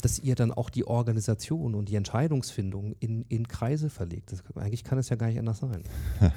dass 0.00 0.18
ihr 0.18 0.34
dann 0.34 0.52
auch 0.52 0.70
die 0.70 0.86
Organisation 0.86 1.74
und 1.74 1.88
die 1.88 1.96
Entscheidungsfindung 1.96 2.94
in, 3.00 3.22
in 3.28 3.48
Kreise 3.48 3.90
verlegt. 3.90 4.32
Das, 4.32 4.42
eigentlich 4.56 4.84
kann 4.84 4.98
es 4.98 5.08
ja 5.08 5.16
gar 5.16 5.28
nicht 5.28 5.38
anders 5.38 5.58
sein. 5.58 5.82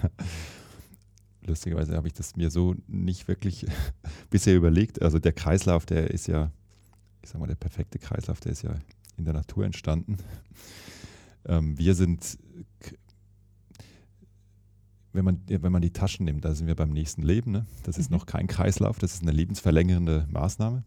Lustigerweise 1.46 1.96
habe 1.96 2.08
ich 2.08 2.14
das 2.14 2.36
mir 2.36 2.52
so 2.52 2.76
nicht 2.88 3.28
wirklich 3.28 3.66
bisher 4.30 4.56
überlegt. 4.56 5.02
Also 5.02 5.20
der 5.20 5.34
Kreislauf, 5.34 5.86
der 5.86 6.12
ist 6.12 6.28
ja, 6.28 6.52
ich 7.24 7.30
sag 7.30 7.40
mal, 7.40 7.48
der 7.48 7.56
perfekte 7.56 8.00
Kreislauf, 8.00 8.40
der 8.40 8.52
ist 8.52 8.62
ja 8.62 8.76
in 9.18 9.26
der 9.26 9.34
Natur 9.34 9.66
entstanden. 9.66 10.18
Ähm, 11.46 11.78
wir 11.78 11.96
sind, 11.96 12.38
wenn 15.14 15.26
man, 15.26 15.42
wenn 15.48 15.72
man 15.72 15.82
die 15.82 15.92
Taschen 15.92 16.26
nimmt, 16.26 16.46
da 16.46 16.54
sind 16.54 16.68
wir 16.68 16.76
beim 16.76 16.92
nächsten 16.92 17.24
Leben. 17.24 17.52
Ne? 17.52 17.66
Das 17.84 17.98
ist 17.98 18.12
mhm. 18.12 18.18
noch 18.18 18.26
kein 18.26 18.48
Kreislauf, 18.48 19.00
das 19.00 19.16
ist 19.16 19.24
eine 19.24 19.32
lebensverlängernde 19.32 20.28
Maßnahme. 20.30 20.84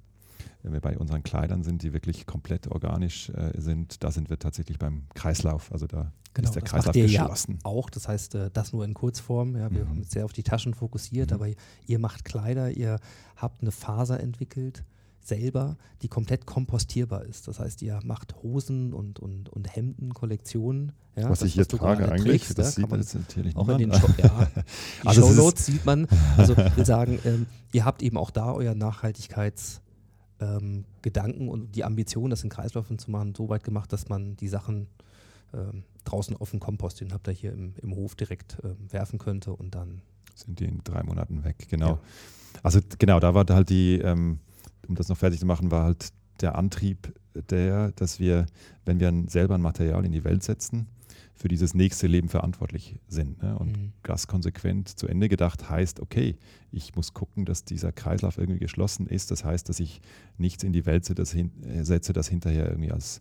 Wenn 0.65 0.73
wir 0.73 0.81
bei 0.81 0.97
unseren 0.99 1.23
Kleidern 1.23 1.63
sind, 1.63 1.83
die 1.83 1.93
wirklich 1.93 2.27
komplett 2.27 2.69
organisch 2.69 3.29
äh, 3.29 3.53
sind, 3.61 4.03
da 4.03 4.11
sind 4.11 4.31
wir 4.31 4.39
tatsächlich 4.39 4.79
beim 4.79 5.05
Kreislauf. 5.15 5.71
Also 5.71 5.87
da 5.87 6.11
genau, 6.33 6.49
ist 6.49 6.55
der 6.55 6.63
Kreislauf 6.63 6.95
geschlossen. 6.95 7.59
Ja 7.63 7.71
auch, 7.71 7.91
das 7.91 8.09
heißt, 8.09 8.35
äh, 8.35 8.51
das 8.51 8.73
nur 8.73 8.83
in 8.87 8.95
Kurzform. 8.95 9.57
Ja, 9.57 9.71
wir 9.71 9.85
mhm. 9.85 9.89
haben 9.91 9.99
uns 9.99 10.11
sehr 10.11 10.25
auf 10.25 10.33
die 10.33 10.43
Taschen 10.43 10.73
fokussiert, 10.73 11.31
mhm. 11.31 11.35
aber 11.35 11.49
ihr 11.87 11.99
macht 11.99 12.25
Kleider, 12.25 12.71
ihr 12.71 12.99
habt 13.37 13.61
eine 13.61 13.73
Faser 13.73 14.19
entwickelt 14.21 14.85
selber, 15.27 15.77
die 16.03 16.09
komplett 16.09 16.47
kompostierbar 16.47 17.25
ist. 17.25 17.49
Das 17.49 17.59
heißt, 17.59 17.83
ihr 17.83 17.99
macht 18.05 18.43
Hosen 18.43 18.93
und, 18.93 19.19
und, 19.19 19.49
und 19.49 19.75
Hemden, 19.75 20.15
Kollektionen. 20.15 20.93
Ja, 21.17 21.31
was 21.31 21.41
das, 21.41 21.49
ich 21.49 21.55
hier 21.55 21.69
trage 21.69 22.11
eigentlich, 22.11 22.43
trägst, 22.43 22.59
das 22.59 22.75
sieht 22.75 22.91
man 22.91 23.01
jetzt 23.01 23.15
natürlich 23.15 23.57
auch 23.57 23.69
in 23.69 23.79
den 23.79 23.93
Show, 23.93 24.09
ja, 24.19 24.49
Die 25.03 25.07
also 25.07 25.23
Shownotes 25.23 25.67
sieht 25.67 25.85
man. 25.85 26.09
Also 26.37 26.57
wir 26.57 26.85
sagen, 26.85 27.19
ähm, 27.25 27.47
ihr 27.73 27.85
habt 27.85 28.03
eben 28.03 28.17
auch 28.17 28.31
da 28.31 28.53
euer 28.53 28.73
Nachhaltigkeits- 28.73 29.81
ähm, 30.45 30.85
Gedanken 31.03 31.49
und 31.49 31.75
die 31.75 31.85
Ambition, 31.85 32.31
das 32.31 32.45
in 32.45 32.51
Kreisläufen 32.51 32.99
zu 32.99 33.11
machen, 33.11 33.35
so 33.35 33.49
weit 33.49 33.65
gemacht, 33.65 33.93
dass 33.93 34.09
man 34.09 34.37
die 34.37 34.49
Sachen 34.49 34.87
ähm, 35.53 35.85
draußen 36.05 36.37
auf 36.37 36.51
dem 36.51 36.61
Kompost, 36.61 37.01
den 37.01 37.13
habt 37.13 37.29
ihr 37.29 37.33
hier 37.33 37.53
im, 37.53 37.75
im 37.81 37.95
Hof 37.95 38.15
direkt 38.15 38.59
ähm, 38.63 38.77
werfen 38.91 39.19
könnte 39.19 39.53
und 39.53 39.75
dann 39.75 40.03
sind 40.35 40.61
die 40.61 40.65
in 40.65 40.81
drei 40.83 41.03
Monaten 41.03 41.45
weg, 41.45 41.67
genau. 41.69 41.89
Ja. 41.89 42.01
Also 42.63 42.81
genau, 42.99 43.21
da 43.21 43.35
war 43.35 43.45
halt 43.49 43.71
die, 43.71 43.99
ähm, 43.99 44.39
um 44.89 44.95
das 44.95 45.09
noch 45.09 45.17
fertig 45.17 45.41
zu 45.41 45.47
machen, 45.47 45.71
war 45.71 45.85
halt 45.85 46.09
der 46.41 46.57
Antrieb 46.57 47.15
der, 47.35 47.93
dass 47.93 48.21
wir, 48.21 48.47
wenn 48.85 49.01
wir 49.01 49.09
ein, 49.09 49.29
selber 49.29 49.55
ein 49.55 49.63
Material 49.63 50.05
in 50.05 50.13
die 50.13 50.25
Welt 50.25 50.43
setzen, 50.43 50.87
für 51.37 51.49
dieses 51.49 51.75
nächste 51.75 52.07
Leben 52.07 52.29
verantwortlich 52.29 53.01
sind. 53.09 53.43
Ne? 53.43 53.59
Und 53.59 53.77
Mhm. 53.77 53.93
das 54.03 54.27
konsequent 54.29 54.89
zu 54.89 55.09
Ende 55.09 55.29
gedacht 55.29 55.69
heißt, 55.69 56.01
okay, 56.01 56.37
ich 56.71 56.95
muss 56.95 57.13
gucken, 57.13 57.45
dass 57.45 57.65
dieser 57.65 57.93
Kreislauf 57.93 58.39
irgendwie 58.39 58.61
geschlossen 58.61 59.07
ist. 59.07 59.31
Das 59.31 59.45
heißt, 59.45 59.69
dass 59.69 59.81
ich 59.81 60.01
nichts 60.39 60.63
in 60.63 60.73
die 60.73 60.87
Welt 60.87 61.05
setze, 61.05 61.15
das, 61.15 61.35
äh, 61.35 61.83
hinterher 62.29 62.69
irgendwie 62.69 62.93
als, 62.93 63.21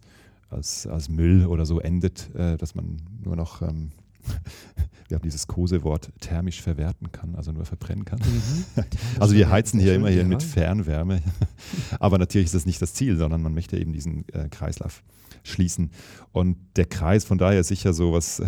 als, 0.49 0.85
als 0.87 1.09
Müll 1.09 1.45
oder 1.47 1.65
so 1.65 1.79
endet, 1.79 2.33
äh, 2.35 2.57
dass 2.57 2.75
man 2.75 3.01
nur 3.23 3.35
noch, 3.35 3.61
ähm, 3.61 3.91
wir 5.07 5.15
haben 5.15 5.23
dieses 5.23 5.47
Kosewort, 5.47 6.11
thermisch 6.19 6.61
verwerten 6.61 7.11
kann, 7.11 7.35
also 7.35 7.51
nur 7.51 7.65
verbrennen 7.65 8.05
kann. 8.05 8.19
Also 9.19 9.35
wir 9.35 9.49
heizen 9.49 9.79
hier 9.79 9.95
immer 9.95 10.09
hier 10.09 10.25
mit 10.25 10.43
Fernwärme. 10.43 11.21
Aber 11.99 12.17
natürlich 12.17 12.45
ist 12.45 12.55
das 12.55 12.65
nicht 12.65 12.81
das 12.81 12.93
Ziel, 12.93 13.17
sondern 13.17 13.41
man 13.41 13.53
möchte 13.53 13.77
eben 13.77 13.93
diesen 13.93 14.27
äh, 14.29 14.49
Kreislauf 14.49 15.03
schließen. 15.43 15.91
Und 16.31 16.57
der 16.75 16.85
Kreis 16.85 17.25
von 17.25 17.37
daher 17.37 17.59
ist 17.59 17.67
sicher 17.67 17.93
so 17.93 18.13
was, 18.13 18.41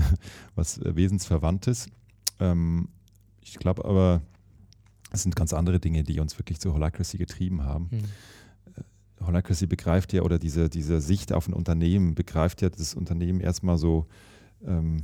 was 0.55 0.79
Wesensverwandtes. 0.83 1.87
Ähm, 2.39 2.89
ich 3.41 3.59
glaube 3.59 3.85
aber, 3.85 4.21
es 5.11 5.23
sind 5.23 5.35
ganz 5.35 5.53
andere 5.53 5.79
Dinge, 5.79 6.03
die 6.03 6.19
uns 6.19 6.37
wirklich 6.39 6.59
zu 6.59 6.73
Holacracy 6.73 7.17
getrieben 7.17 7.63
haben. 7.63 7.89
Mhm. 7.91 8.03
Holacracy 9.25 9.67
begreift 9.67 10.13
ja, 10.13 10.21
oder 10.23 10.39
diese, 10.39 10.69
diese 10.69 11.01
Sicht 11.01 11.31
auf 11.33 11.47
ein 11.47 11.53
Unternehmen 11.53 12.15
begreift 12.15 12.61
ja 12.61 12.69
das 12.69 12.93
Unternehmen 12.93 13.39
erstmal 13.39 13.77
so 13.77 14.07
ähm, 14.65 15.03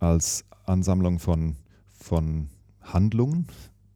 als 0.00 0.44
Ansammlung 0.64 1.18
von, 1.18 1.56
von 1.90 2.48
Handlungen, 2.80 3.46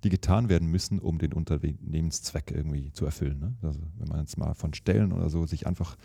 die 0.05 0.11
getan 0.11 0.49
werden 0.49 0.69
müssen, 0.69 0.99
um 0.99 1.19
den 1.19 1.33
Unternehmenszweck 1.33 2.51
irgendwie 2.51 2.93
zu 2.93 3.07
erfüllen. 3.07 3.41
Ne? 3.41 3.55
Also 3.63 3.81
wenn 3.97 4.09
man 4.09 4.21
jetzt 4.21 4.37
mal 4.37 4.55
von 4.55 4.75
Stellen 4.75 5.13
oder 5.13 5.31
so 5.31 5.47
sich 5.47 5.67
einfach 5.67 5.97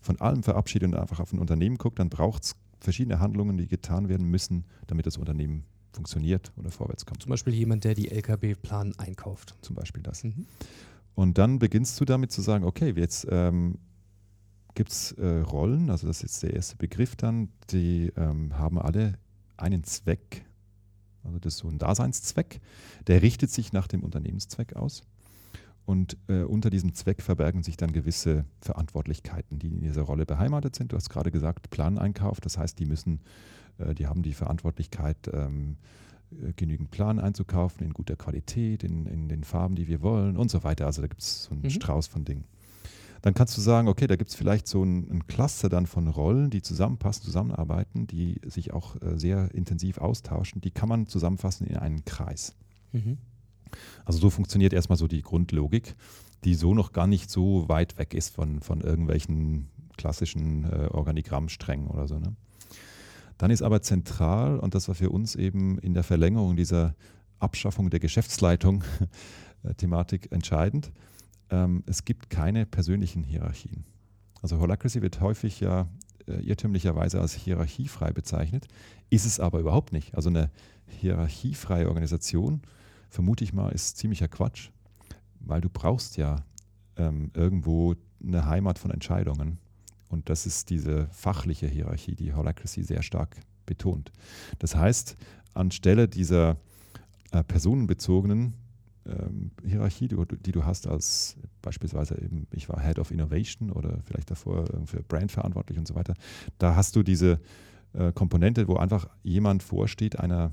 von 0.00 0.20
allem 0.20 0.42
verabschiedet 0.42 0.88
und 0.88 0.96
einfach 0.96 1.20
auf 1.20 1.32
ein 1.32 1.38
Unternehmen 1.38 1.78
guckt, 1.78 1.98
dann 1.98 2.10
braucht 2.10 2.42
es 2.42 2.56
verschiedene 2.80 3.20
Handlungen, 3.20 3.56
die 3.56 3.68
getan 3.68 4.08
werden 4.08 4.26
müssen, 4.26 4.64
damit 4.88 5.06
das 5.06 5.16
Unternehmen 5.16 5.64
funktioniert 5.92 6.52
oder 6.56 6.70
vorwärts 6.70 7.06
kommt. 7.06 7.22
Zum 7.22 7.30
Beispiel 7.30 7.54
jemand, 7.54 7.84
der 7.84 7.94
die 7.94 8.10
LKW-Plan 8.10 8.94
einkauft. 8.98 9.56
Zum 9.62 9.76
Beispiel 9.76 10.02
das. 10.02 10.24
Mhm. 10.24 10.46
Und 11.14 11.38
dann 11.38 11.60
beginnst 11.60 12.00
du 12.00 12.04
damit 12.04 12.32
zu 12.32 12.42
sagen, 12.42 12.64
okay, 12.64 12.92
jetzt 12.96 13.26
ähm, 13.30 13.78
gibt 14.74 14.90
es 14.90 15.12
äh, 15.12 15.38
Rollen, 15.38 15.90
also 15.90 16.08
das 16.08 16.16
ist 16.16 16.22
jetzt 16.22 16.42
der 16.42 16.54
erste 16.54 16.76
Begriff 16.76 17.14
dann, 17.14 17.48
die 17.70 18.12
ähm, 18.16 18.58
haben 18.58 18.78
alle 18.78 19.14
einen 19.56 19.84
Zweck, 19.84 20.44
also 21.22 21.38
das 21.38 21.54
ist 21.54 21.60
so 21.60 21.68
ein 21.68 21.78
Daseinszweck, 21.78 22.60
der 23.06 23.22
richtet 23.22 23.50
sich 23.50 23.72
nach 23.72 23.86
dem 23.86 24.02
Unternehmenszweck 24.02 24.76
aus. 24.76 25.02
Und 25.86 26.16
äh, 26.28 26.42
unter 26.42 26.70
diesem 26.70 26.94
Zweck 26.94 27.20
verbergen 27.20 27.62
sich 27.62 27.76
dann 27.76 27.92
gewisse 27.92 28.46
Verantwortlichkeiten, 28.60 29.58
die 29.58 29.68
in 29.68 29.80
dieser 29.82 30.02
Rolle 30.02 30.24
beheimatet 30.24 30.74
sind. 30.74 30.92
Du 30.92 30.96
hast 30.96 31.10
gerade 31.10 31.30
gesagt, 31.30 31.68
Planeinkauf, 31.68 32.40
das 32.40 32.56
heißt, 32.56 32.78
die 32.78 32.86
müssen, 32.86 33.20
äh, 33.78 33.94
die 33.94 34.06
haben 34.06 34.22
die 34.22 34.32
Verantwortlichkeit, 34.32 35.18
ähm, 35.32 35.76
äh, 36.42 36.54
genügend 36.54 36.90
Plan 36.90 37.18
einzukaufen 37.18 37.86
in 37.86 37.92
guter 37.92 38.16
Qualität, 38.16 38.82
in, 38.82 39.04
in 39.04 39.28
den 39.28 39.44
Farben, 39.44 39.74
die 39.74 39.86
wir 39.86 40.00
wollen 40.00 40.38
und 40.38 40.50
so 40.50 40.64
weiter. 40.64 40.86
Also 40.86 41.02
da 41.02 41.08
gibt 41.08 41.20
es 41.20 41.44
so 41.44 41.50
einen 41.50 41.62
Mhm. 41.62 41.70
Strauß 41.70 42.06
von 42.06 42.24
Dingen. 42.24 42.44
Dann 43.24 43.32
kannst 43.32 43.56
du 43.56 43.62
sagen, 43.62 43.88
okay, 43.88 44.06
da 44.06 44.16
gibt 44.16 44.28
es 44.28 44.36
vielleicht 44.36 44.68
so 44.68 44.84
ein, 44.84 45.10
ein 45.10 45.26
Cluster 45.26 45.70
dann 45.70 45.86
von 45.86 46.08
Rollen, 46.08 46.50
die 46.50 46.60
zusammenpassen, 46.60 47.24
zusammenarbeiten, 47.24 48.06
die 48.06 48.38
sich 48.44 48.74
auch 48.74 49.00
äh, 49.00 49.18
sehr 49.18 49.54
intensiv 49.54 49.96
austauschen. 49.96 50.60
Die 50.60 50.70
kann 50.70 50.90
man 50.90 51.06
zusammenfassen 51.06 51.66
in 51.66 51.78
einen 51.78 52.04
Kreis. 52.04 52.54
Mhm. 52.92 53.16
Also 54.04 54.18
so 54.18 54.28
funktioniert 54.28 54.74
erstmal 54.74 54.98
so 54.98 55.08
die 55.08 55.22
Grundlogik, 55.22 55.96
die 56.44 56.54
so 56.54 56.74
noch 56.74 56.92
gar 56.92 57.06
nicht 57.06 57.30
so 57.30 57.66
weit 57.66 57.96
weg 57.96 58.12
ist 58.12 58.34
von, 58.34 58.60
von 58.60 58.82
irgendwelchen 58.82 59.70
klassischen 59.96 60.64
äh, 60.64 60.88
Organigrammsträngen 60.88 61.86
oder 61.86 62.06
so. 62.06 62.18
Ne? 62.18 62.36
Dann 63.38 63.50
ist 63.50 63.62
aber 63.62 63.80
zentral, 63.80 64.58
und 64.58 64.74
das 64.74 64.86
war 64.88 64.94
für 64.94 65.08
uns 65.08 65.34
eben 65.34 65.78
in 65.78 65.94
der 65.94 66.02
Verlängerung 66.02 66.56
dieser 66.56 66.94
Abschaffung 67.38 67.88
der 67.88 68.00
Geschäftsleitung 68.00 68.84
äh, 69.62 69.72
Thematik 69.72 70.30
entscheidend, 70.30 70.92
ähm, 71.54 71.84
es 71.86 72.04
gibt 72.04 72.30
keine 72.30 72.66
persönlichen 72.66 73.22
Hierarchien. 73.22 73.84
Also 74.42 74.58
Holacracy 74.58 75.02
wird 75.02 75.20
häufig 75.20 75.60
ja 75.60 75.88
äh, 76.26 76.40
irrtümlicherweise 76.40 77.20
als 77.20 77.34
hierarchiefrei 77.34 78.12
bezeichnet, 78.12 78.66
ist 79.10 79.24
es 79.24 79.38
aber 79.38 79.60
überhaupt 79.60 79.92
nicht. 79.92 80.14
Also 80.14 80.30
eine 80.30 80.50
hierarchiefreie 80.86 81.88
Organisation, 81.88 82.62
vermute 83.08 83.44
ich 83.44 83.52
mal, 83.52 83.70
ist 83.70 83.96
ziemlicher 83.96 84.28
Quatsch, 84.28 84.70
weil 85.40 85.60
du 85.60 85.68
brauchst 85.68 86.16
ja 86.16 86.44
ähm, 86.96 87.30
irgendwo 87.34 87.94
eine 88.22 88.46
Heimat 88.46 88.78
von 88.78 88.90
Entscheidungen. 88.90 89.58
Und 90.08 90.28
das 90.28 90.46
ist 90.46 90.70
diese 90.70 91.06
fachliche 91.08 91.66
Hierarchie, 91.66 92.14
die 92.14 92.34
Holacracy 92.34 92.82
sehr 92.82 93.02
stark 93.02 93.36
betont. 93.66 94.12
Das 94.58 94.74
heißt, 94.74 95.16
anstelle 95.54 96.08
dieser 96.08 96.56
äh, 97.30 97.42
personenbezogenen 97.44 98.54
ähm, 99.06 99.50
Hierarchie, 99.64 100.08
die, 100.08 100.16
die 100.40 100.52
du 100.52 100.64
hast 100.64 100.86
als 100.86 101.36
beispielsweise 101.62 102.20
eben, 102.20 102.46
ich 102.52 102.68
war 102.68 102.80
Head 102.80 102.98
of 102.98 103.10
Innovation 103.10 103.70
oder 103.70 104.00
vielleicht 104.04 104.30
davor 104.30 104.64
äh, 104.70 104.86
für 104.86 105.02
Brand 105.02 105.32
verantwortlich 105.32 105.78
und 105.78 105.86
so 105.86 105.94
weiter, 105.94 106.14
da 106.58 106.74
hast 106.74 106.96
du 106.96 107.02
diese 107.02 107.40
äh, 107.92 108.12
Komponente, 108.12 108.68
wo 108.68 108.76
einfach 108.76 109.08
jemand 109.22 109.62
vorsteht 109.62 110.18
einer, 110.18 110.52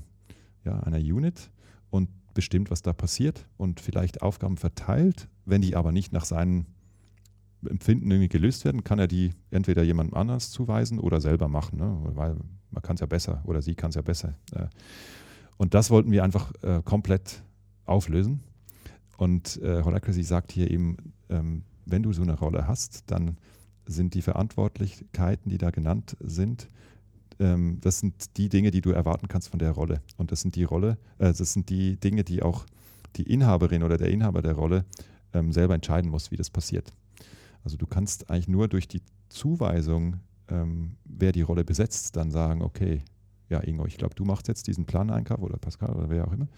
ja, 0.64 0.80
einer 0.80 0.98
Unit 0.98 1.50
und 1.90 2.08
bestimmt, 2.34 2.70
was 2.70 2.82
da 2.82 2.92
passiert 2.92 3.46
und 3.56 3.80
vielleicht 3.80 4.22
Aufgaben 4.22 4.56
verteilt. 4.56 5.28
Wenn 5.44 5.60
die 5.60 5.76
aber 5.76 5.92
nicht 5.92 6.12
nach 6.12 6.24
seinen 6.24 6.66
Empfinden 7.68 8.10
irgendwie 8.10 8.28
gelöst 8.28 8.64
werden, 8.64 8.84
kann 8.84 8.98
er 8.98 9.08
die 9.08 9.32
entweder 9.50 9.82
jemandem 9.82 10.14
anders 10.14 10.50
zuweisen 10.50 10.98
oder 10.98 11.20
selber 11.20 11.48
machen, 11.48 11.78
ne? 11.78 11.98
weil 12.14 12.36
man 12.70 12.82
kann 12.82 12.94
es 12.94 13.00
ja 13.00 13.06
besser 13.06 13.42
oder 13.44 13.62
sie 13.62 13.74
kann 13.74 13.90
es 13.90 13.96
ja 13.96 14.02
besser. 14.02 14.34
Äh. 14.54 14.66
Und 15.56 15.74
das 15.74 15.90
wollten 15.90 16.10
wir 16.10 16.24
einfach 16.24 16.52
äh, 16.62 16.80
komplett 16.84 17.42
auflösen. 17.86 18.40
Und 19.16 19.60
äh, 19.62 19.82
Holacracy 19.82 20.22
sagt 20.22 20.52
hier 20.52 20.70
eben, 20.70 20.96
ähm, 21.28 21.62
wenn 21.86 22.02
du 22.02 22.12
so 22.12 22.22
eine 22.22 22.38
Rolle 22.38 22.66
hast, 22.66 23.04
dann 23.10 23.36
sind 23.86 24.14
die 24.14 24.22
Verantwortlichkeiten, 24.22 25.50
die 25.50 25.58
da 25.58 25.70
genannt 25.70 26.16
sind, 26.20 26.68
ähm, 27.38 27.78
das 27.80 27.98
sind 27.98 28.36
die 28.36 28.48
Dinge, 28.48 28.70
die 28.70 28.80
du 28.80 28.90
erwarten 28.90 29.28
kannst 29.28 29.48
von 29.48 29.58
der 29.58 29.72
Rolle. 29.72 30.00
Und 30.16 30.32
das 30.32 30.40
sind 30.40 30.54
die 30.56 30.64
Rolle, 30.64 30.98
äh, 31.18 31.32
das 31.32 31.52
sind 31.52 31.68
die 31.70 31.96
Dinge, 31.96 32.24
die 32.24 32.42
auch 32.42 32.66
die 33.16 33.24
Inhaberin 33.24 33.82
oder 33.82 33.98
der 33.98 34.10
Inhaber 34.10 34.42
der 34.42 34.54
Rolle 34.54 34.84
ähm, 35.32 35.52
selber 35.52 35.74
entscheiden 35.74 36.10
muss, 36.10 36.30
wie 36.30 36.36
das 36.36 36.50
passiert. 36.50 36.92
Also 37.64 37.76
du 37.76 37.86
kannst 37.86 38.30
eigentlich 38.30 38.48
nur 38.48 38.68
durch 38.68 38.88
die 38.88 39.02
Zuweisung, 39.28 40.20
ähm, 40.48 40.96
wer 41.04 41.32
die 41.32 41.42
Rolle 41.42 41.64
besetzt, 41.64 42.16
dann 42.16 42.30
sagen, 42.30 42.62
okay, 42.62 43.02
ja 43.48 43.60
Ingo, 43.60 43.86
ich 43.86 43.98
glaube, 43.98 44.14
du 44.14 44.24
machst 44.24 44.48
jetzt 44.48 44.66
diesen 44.66 44.86
Planeinkauf 44.86 45.40
oder 45.40 45.58
Pascal 45.58 45.94
oder 45.94 46.10
wer 46.10 46.26
auch 46.26 46.32
immer. 46.32 46.48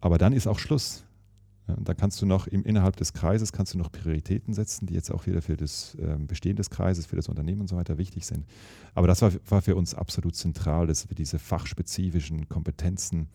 Aber 0.00 0.18
dann 0.18 0.32
ist 0.32 0.46
auch 0.46 0.58
Schluss. 0.58 1.04
Da 1.66 1.94
kannst 1.94 2.22
du 2.22 2.26
noch 2.26 2.46
im, 2.46 2.62
innerhalb 2.62 2.94
des 2.96 3.12
Kreises 3.12 3.52
kannst 3.52 3.74
du 3.74 3.78
noch 3.78 3.90
Prioritäten 3.90 4.54
setzen, 4.54 4.86
die 4.86 4.94
jetzt 4.94 5.10
auch 5.10 5.26
wieder 5.26 5.42
für 5.42 5.56
das 5.56 5.96
ähm, 6.00 6.28
Bestehen 6.28 6.54
des 6.54 6.70
Kreises, 6.70 7.06
für 7.06 7.16
das 7.16 7.28
Unternehmen 7.28 7.62
und 7.62 7.66
so 7.66 7.76
weiter 7.76 7.98
wichtig 7.98 8.24
sind. 8.24 8.46
Aber 8.94 9.08
das 9.08 9.20
war, 9.20 9.32
war 9.48 9.62
für 9.62 9.74
uns 9.74 9.92
absolut 9.92 10.36
zentral, 10.36 10.86
dass 10.86 11.08
wir 11.08 11.16
diese 11.16 11.40
fachspezifischen 11.40 12.48
Kompetenzen 12.48 13.28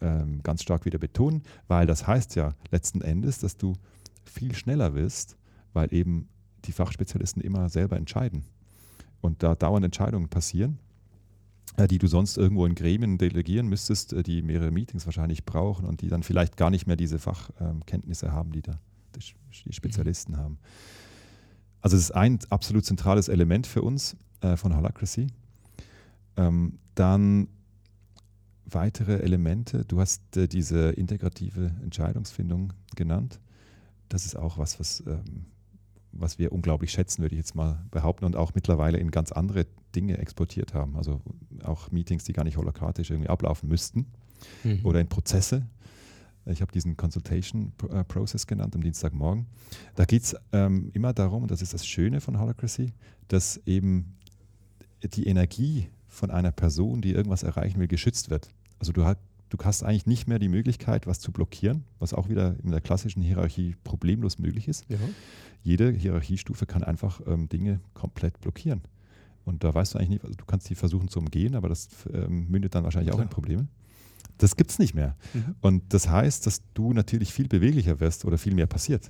ähm, 0.00 0.40
ganz 0.44 0.62
stark 0.62 0.84
wieder 0.84 0.98
betonen, 0.98 1.42
weil 1.66 1.86
das 1.86 2.06
heißt 2.06 2.36
ja 2.36 2.54
letzten 2.70 3.00
Endes, 3.00 3.40
dass 3.40 3.56
du 3.56 3.74
viel 4.22 4.54
schneller 4.54 4.94
wirst, 4.94 5.36
weil 5.72 5.92
eben 5.92 6.28
die 6.64 6.72
Fachspezialisten 6.72 7.42
immer 7.42 7.68
selber 7.68 7.96
entscheiden. 7.96 8.44
Und 9.20 9.42
da 9.42 9.54
dauernd 9.54 9.84
Entscheidungen 9.84 10.28
passieren, 10.28 10.78
die 11.88 11.98
du 11.98 12.06
sonst 12.06 12.36
irgendwo 12.36 12.66
in 12.66 12.74
Gremien 12.74 13.18
delegieren 13.18 13.66
müsstest, 13.68 14.12
äh, 14.12 14.22
die 14.22 14.42
mehrere 14.42 14.70
Meetings 14.70 15.06
wahrscheinlich 15.06 15.44
brauchen 15.44 15.86
und 15.86 16.00
die 16.00 16.08
dann 16.08 16.22
vielleicht 16.22 16.56
gar 16.56 16.70
nicht 16.70 16.86
mehr 16.86 16.96
diese 16.96 17.18
Fachkenntnisse 17.18 18.32
haben, 18.32 18.52
die 18.52 18.62
da 18.62 18.78
die 19.16 19.72
Spezialisten 19.72 20.36
haben. 20.36 20.58
Also 21.80 21.96
es 21.96 22.04
ist 22.04 22.10
ein 22.12 22.38
absolut 22.50 22.84
zentrales 22.84 23.28
Element 23.28 23.66
für 23.66 23.82
uns 23.82 24.16
äh, 24.40 24.56
von 24.56 24.74
Holacracy. 24.74 25.28
Ähm, 26.36 26.78
dann 26.94 27.48
weitere 28.64 29.20
Elemente. 29.20 29.84
Du 29.84 30.00
hast 30.00 30.36
äh, 30.36 30.48
diese 30.48 30.90
integrative 30.90 31.72
Entscheidungsfindung 31.82 32.72
genannt. 32.96 33.40
Das 34.08 34.26
ist 34.26 34.36
auch 34.36 34.58
was, 34.58 34.80
was, 34.80 35.02
ähm, 35.06 35.46
was 36.16 36.38
wir 36.38 36.52
unglaublich 36.52 36.92
schätzen, 36.92 37.22
würde 37.22 37.34
ich 37.34 37.38
jetzt 37.40 37.54
mal 37.54 37.84
behaupten, 37.90 38.24
und 38.24 38.36
auch 38.36 38.54
mittlerweile 38.54 38.98
in 38.98 39.10
ganz 39.10 39.32
andere 39.32 39.66
Dinge 39.94 40.18
exportiert 40.18 40.74
haben. 40.74 40.96
Also 40.96 41.20
auch 41.62 41.90
Meetings, 41.90 42.24
die 42.24 42.32
gar 42.32 42.44
nicht 42.44 42.56
holokratisch 42.56 43.10
irgendwie 43.10 43.28
ablaufen 43.28 43.68
müssten 43.68 44.06
Mhm. 44.62 44.80
oder 44.84 45.00
in 45.00 45.08
Prozesse. 45.08 45.66
Ich 46.46 46.60
habe 46.60 46.70
diesen 46.72 46.96
Consultation 46.96 47.72
äh, 47.90 48.04
Process 48.04 48.46
genannt 48.46 48.74
am 48.74 48.82
Dienstagmorgen. 48.82 49.46
Da 49.94 50.04
geht 50.04 50.22
es 50.22 50.36
ähm, 50.52 50.90
immer 50.92 51.14
darum, 51.14 51.42
und 51.42 51.50
das 51.50 51.62
ist 51.62 51.72
das 51.72 51.86
Schöne 51.86 52.20
von 52.20 52.38
Holacracy, 52.38 52.92
dass 53.28 53.56
eben 53.64 54.16
die 55.02 55.26
Energie 55.26 55.88
von 56.06 56.30
einer 56.30 56.52
Person, 56.52 57.00
die 57.00 57.12
irgendwas 57.12 57.42
erreichen 57.42 57.80
will, 57.80 57.88
geschützt 57.88 58.28
wird. 58.28 58.50
Also 58.78 58.92
du, 58.92 59.04
hat, 59.04 59.18
du 59.56 59.64
hast 59.64 59.82
eigentlich 59.82 60.06
nicht 60.06 60.26
mehr 60.26 60.38
die 60.38 60.48
Möglichkeit, 60.48 61.06
was 61.06 61.20
zu 61.20 61.32
blockieren, 61.32 61.84
was 61.98 62.12
auch 62.12 62.28
wieder 62.28 62.56
in 62.62 62.70
der 62.70 62.80
klassischen 62.80 63.22
Hierarchie 63.22 63.76
problemlos 63.84 64.38
möglich 64.38 64.68
ist. 64.68 64.84
Ja. 64.88 64.98
Jede 65.62 65.90
Hierarchiestufe 65.92 66.66
kann 66.66 66.82
einfach 66.82 67.20
ähm, 67.26 67.48
Dinge 67.48 67.80
komplett 67.94 68.40
blockieren. 68.40 68.82
Und 69.44 69.62
da 69.62 69.72
weißt 69.72 69.94
du 69.94 69.98
eigentlich 69.98 70.10
nicht, 70.10 70.24
also 70.24 70.36
du 70.36 70.44
kannst 70.44 70.68
die 70.70 70.74
versuchen 70.74 71.08
zu 71.08 71.18
umgehen, 71.18 71.54
aber 71.54 71.68
das 71.68 71.88
ähm, 72.12 72.48
mündet 72.50 72.74
dann 72.74 72.84
wahrscheinlich 72.84 73.12
auch 73.12 73.16
Klar. 73.16 73.26
in 73.26 73.30
Probleme. 73.30 73.68
Das 74.38 74.56
gibt 74.56 74.70
es 74.70 74.78
nicht 74.78 74.94
mehr. 74.94 75.16
Mhm. 75.32 75.54
Und 75.60 75.94
das 75.94 76.08
heißt, 76.08 76.46
dass 76.46 76.62
du 76.74 76.92
natürlich 76.92 77.32
viel 77.32 77.46
beweglicher 77.46 78.00
wirst 78.00 78.24
oder 78.24 78.38
viel 78.38 78.54
mehr 78.54 78.66
passiert. 78.66 79.08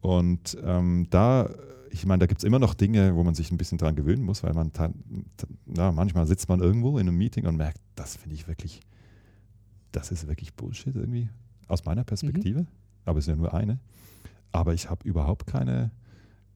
Und 0.00 0.58
ähm, 0.62 1.06
da, 1.08 1.48
ich 1.90 2.04
meine, 2.04 2.20
da 2.20 2.26
gibt 2.26 2.40
es 2.40 2.44
immer 2.44 2.58
noch 2.58 2.74
Dinge, 2.74 3.14
wo 3.14 3.24
man 3.24 3.34
sich 3.34 3.50
ein 3.50 3.56
bisschen 3.56 3.78
dran 3.78 3.94
gewöhnen 3.94 4.22
muss, 4.22 4.42
weil 4.42 4.52
man, 4.52 4.70
na, 5.64 5.92
manchmal 5.92 6.26
sitzt 6.26 6.48
man 6.48 6.60
irgendwo 6.60 6.98
in 6.98 7.08
einem 7.08 7.16
Meeting 7.16 7.46
und 7.46 7.56
merkt, 7.56 7.80
das 7.94 8.16
finde 8.16 8.34
ich 8.34 8.46
wirklich, 8.48 8.80
das 9.94 10.10
ist 10.10 10.26
wirklich 10.28 10.54
Bullshit 10.54 10.94
irgendwie, 10.94 11.28
aus 11.68 11.84
meiner 11.84 12.04
Perspektive. 12.04 12.66
Aber 13.04 13.18
es 13.18 13.26
ist 13.26 13.30
ja 13.30 13.36
nur 13.36 13.54
eine. 13.54 13.78
Aber 14.52 14.74
ich 14.74 14.88
habe 14.90 15.06
überhaupt 15.06 15.46
keine 15.46 15.90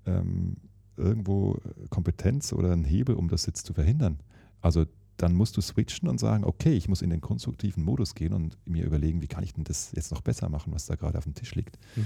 ähm, 0.06 0.56
irgendwo 0.96 1.58
Kompetenz 1.90 2.52
oder 2.52 2.72
einen 2.72 2.84
Hebel, 2.84 3.14
um 3.14 3.28
das 3.28 3.46
jetzt 3.46 3.66
zu 3.66 3.74
verhindern. 3.74 4.18
Also 4.60 4.86
dann 5.16 5.34
musst 5.34 5.56
du 5.56 5.60
switchen 5.60 6.08
und 6.08 6.18
sagen, 6.18 6.44
okay, 6.44 6.72
ich 6.74 6.88
muss 6.88 7.02
in 7.02 7.10
den 7.10 7.20
konstruktiven 7.20 7.84
Modus 7.84 8.14
gehen 8.14 8.32
und 8.32 8.56
mir 8.64 8.84
überlegen, 8.84 9.20
wie 9.20 9.26
kann 9.26 9.42
ich 9.42 9.52
denn 9.52 9.64
das 9.64 9.90
jetzt 9.92 10.12
noch 10.12 10.20
besser 10.20 10.48
machen, 10.48 10.72
was 10.72 10.86
da 10.86 10.94
gerade 10.94 11.18
auf 11.18 11.24
dem 11.24 11.34
Tisch 11.34 11.54
liegt. 11.54 11.76
Mhm. 11.96 12.04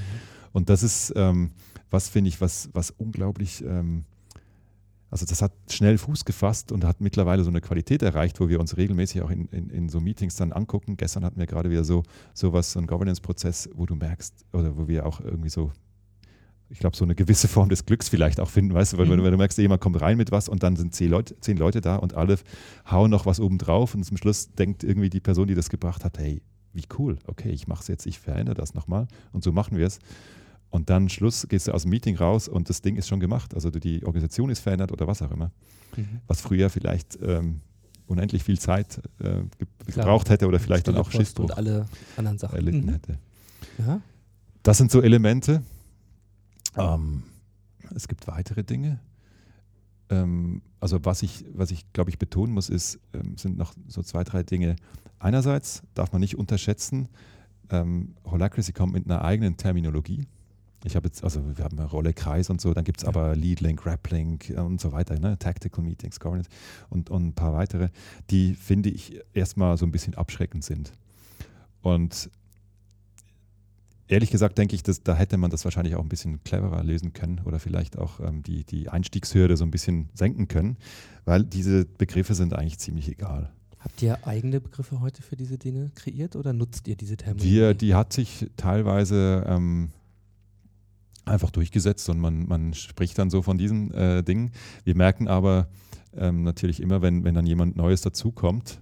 Und 0.53 0.71
das 0.71 0.83
ist, 0.83 1.13
ähm, 1.15 1.53
was 1.91 2.09
finde 2.09 2.29
ich, 2.29 2.41
was, 2.41 2.71
was 2.73 2.91
unglaublich, 2.91 3.63
ähm, 3.65 4.07
also 5.13 5.27
das 5.27 5.43
hat 5.43 5.53
schnell 5.71 5.99
Fuß 5.99 6.25
gefasst 6.25 6.73
und 6.73 6.85
hat 6.85 7.03
mittlerweile 7.03 7.45
so 7.45 7.51
eine 7.51 7.61
Qualität 7.61 8.01
erreicht, 8.03 8.41
wo 8.41 8.49
wir 8.49 8.59
uns 8.59 8.79
regelmäßig 8.79 9.21
auch 9.21 9.31
in, 9.31 9.45
in, 9.49 9.69
in 9.69 9.89
so 9.91 10.01
Meetings 10.01 10.37
dann 10.37 10.53
angucken. 10.53 10.97
Gestern 10.97 11.23
hatten 11.23 11.39
wir 11.39 11.47
gerade 11.47 11.71
wieder 11.71 11.85
so 11.85 12.03
sowas, 12.33 12.73
so 12.73 12.79
einen 12.79 12.87
Governance-Prozess, 12.87 13.69
wo 13.75 13.85
du 13.85 13.95
merkst, 13.95 14.47
oder 14.55 14.75
wo 14.79 14.89
wir 14.89 15.05
auch 15.05 15.21
irgendwie 15.21 15.51
so, 15.51 15.71
ich 16.71 16.79
glaube, 16.79 16.97
so 16.97 17.05
eine 17.05 17.15
gewisse 17.15 17.47
Form 17.47 17.69
des 17.69 17.85
Glücks 17.85 18.09
vielleicht 18.09 18.41
auch 18.41 18.49
finden, 18.49 18.73
weißt 18.73 18.95
du, 18.95 18.97
weil, 18.97 19.05
Mhm. 19.05 19.23
wenn 19.23 19.33
du 19.33 19.37
merkst, 19.37 19.59
jemand 19.59 19.83
kommt 19.83 20.01
rein 20.01 20.17
mit 20.17 20.33
was 20.33 20.49
und 20.49 20.63
dann 20.63 20.77
sind 20.77 20.95
zehn 20.95 21.11
Leute, 21.11 21.39
zehn 21.41 21.59
Leute 21.59 21.83
da 21.83 21.97
und 21.97 22.15
alle 22.15 22.39
hauen 22.91 23.11
noch 23.11 23.27
was 23.27 23.39
oben 23.39 23.59
drauf 23.59 23.95
und 23.95 24.05
zum 24.05 24.17
Schluss 24.17 24.55
denkt 24.55 24.83
irgendwie 24.83 25.11
die 25.11 25.21
Person, 25.21 25.47
die 25.47 25.55
das 25.55 25.69
gebracht 25.69 26.07
hat, 26.07 26.19
hey, 26.19 26.41
wie 26.73 26.85
cool, 26.99 27.19
okay, 27.27 27.51
ich 27.51 27.69
mache 27.69 27.83
es 27.83 27.89
jetzt, 27.89 28.07
ich 28.07 28.19
verändere 28.19 28.55
das 28.55 28.73
nochmal 28.73 29.07
und 29.33 29.45
so 29.45 29.53
machen 29.53 29.77
wir 29.77 29.87
es. 29.87 29.99
Und 30.73 30.89
dann 30.89 31.11
Schluss 31.11 31.47
gehst 31.49 31.69
du 31.69 31.73
aus 31.73 31.83
dem 31.83 31.91
Meeting 31.91 32.17
raus 32.17 32.49
und 32.49 32.71
das 32.71 32.81
Ding 32.81 32.97
ist 32.97 33.07
schon 33.07 33.21
gemacht. 33.21 33.55
Also 33.55 33.71
die 33.71 34.05
Organisation 34.07 34.49
ist 34.49 34.61
verändert 34.61 34.91
oder 34.91 35.07
was 35.07 35.21
auch 35.21 35.31
immer. 35.31 35.53
Mhm. 35.95 36.21
Was 36.27 36.41
früher 36.41 36.71
vielleicht 36.71 37.19
ähm, 37.23 37.61
unendlich 38.07 38.43
viel 38.43 38.59
Zeit 38.59 38.97
äh, 39.19 39.25
ge 39.25 39.43
Klar. 39.85 40.07
gebraucht 40.07 40.31
hätte 40.31 40.49
oder 40.49 40.59
vielleicht 40.59 40.89
dann 40.89 40.97
auch 40.97 41.11
Post 41.11 41.17
Schiffbruch 41.17 41.45
und 41.45 41.57
alle 41.59 41.87
anderen 42.17 42.39
Sachen. 42.39 42.57
erlitten 42.57 42.87
Mhm. 42.87 42.93
hätte. 42.93 43.19
Ja. 43.79 44.01
Das 44.63 44.79
sind 44.79 44.91
so 44.91 45.03
Elemente. 45.03 45.63
Ähm, 46.79 47.23
es 47.95 48.09
gibt 48.09 48.27
weitere 48.27 48.65
Dinge. 48.65 48.99
Ähm, 50.09 50.63
also 50.81 51.05
was 51.05 51.23
ich, 51.23 51.45
was 51.53 51.71
ich 51.71 51.93
glaube 51.93 52.09
ich 52.09 52.19
betonen 52.19 52.55
muss, 52.55 52.71
ist, 52.71 52.99
ähm, 53.13 53.37
sind 53.37 53.59
noch 53.59 53.75
so 53.89 54.03
zwei, 54.03 54.25
drei 54.25 54.43
Dinge. 54.43 54.77
Einerseits 55.19 55.83
darf 55.93 56.13
man 56.13 56.21
nicht 56.21 56.39
unterschätzen, 56.39 57.09
ähm, 57.69 58.15
Holacracy 58.25 58.73
kommt 58.73 58.95
mit 58.95 59.05
einer 59.05 59.23
eigenen 59.23 59.59
Terminologie. 59.59 60.27
Ich 60.85 60.97
habe 60.97 61.07
jetzt, 61.07 61.23
also 61.23 61.41
wir 61.57 61.65
haben 61.65 61.79
eine 61.79 61.89
Rolle, 61.89 62.13
Kreis 62.13 62.51
und 62.51 62.61
so, 62.61 62.75
dann 62.75 62.85
gibt 62.85 62.99
es 62.99 63.03
Ja. 63.03 63.09
aber 63.09 63.35
Lead 63.37 63.61
Link, 63.61 63.85
äh, 64.51 64.59
und 64.59 64.81
so 64.81 64.93
weiter, 64.93 65.19
ne? 65.19 65.39
Tactical 65.39 65.85
Meetings, 65.85 66.19
Governance 66.21 66.51
und, 66.91 67.11
und 67.11 67.29
ein 67.29 67.33
paar 67.35 67.53
weitere, 67.53 67.89
die 68.31 68.55
finde 68.55 68.91
ich 68.91 69.21
erstmal 69.33 69.77
so 69.77 69.87
ein 69.87 69.93
bisschen 69.93 70.15
abschreckend 70.15 70.65
sind. 70.65 70.93
Und 71.83 72.31
ehrlich 74.09 74.31
gesagt 74.31 74.59
denke 74.59 74.75
ich, 74.75 74.83
dass, 74.83 75.03
da 75.03 75.15
hätte 75.15 75.37
man 75.37 75.51
das 75.51 75.65
wahrscheinlich 75.65 75.95
auch 75.97 76.03
ein 76.03 76.09
bisschen 76.09 76.43
cleverer 76.45 76.83
lösen 76.85 77.13
können 77.13 77.41
oder 77.45 77.59
vielleicht 77.59 77.99
auch 77.99 78.21
ähm, 78.21 78.43
die, 78.43 78.65
die 78.65 78.89
Einstiegshürde 78.89 79.57
so 79.57 79.65
ein 79.65 79.71
bisschen 79.71 80.09
senken 80.15 80.49
können, 80.49 80.77
weil 81.25 81.45
diese 81.45 81.85
Begriffe 81.85 82.35
sind 82.35 82.55
eigentlich 82.55 82.79
ziemlich 82.79 83.09
egal. 83.09 83.51
Habt 83.79 84.01
ihr 84.03 84.25
eigene 84.27 84.61
Begriffe 84.61 85.01
heute 85.01 85.23
für 85.23 85.35
diese 85.35 85.59
Dinge 85.59 85.91
kreiert 85.97 86.37
oder 86.37 86.53
nutzt 86.53 86.87
ihr 86.87 86.95
diese 86.95 87.17
Terminologie? 87.17 87.53
Wir, 87.53 87.75
die 87.75 87.95
hat 87.95 88.13
sich 88.13 88.49
teilweise 88.57 89.45
ähm, 89.49 89.91
einfach 91.25 91.51
durchgesetzt 91.51 92.09
und 92.09 92.19
man, 92.19 92.47
man 92.47 92.75
spricht 92.75 93.19
dann 93.19 93.31
so 93.31 93.43
von 93.43 93.59
diesen 93.59 93.93
äh, 93.93 94.23
Dingen. 94.23 94.51
Wir 94.85 94.97
merken 94.97 95.29
aber 95.29 95.69
ähm, 96.17 96.43
natürlich 96.43 96.81
immer, 96.81 97.01
wenn, 97.03 97.25
wenn 97.25 97.35
dann 97.35 97.47
jemand 97.47 97.77
Neues 97.77 98.01
dazukommt, 98.01 98.81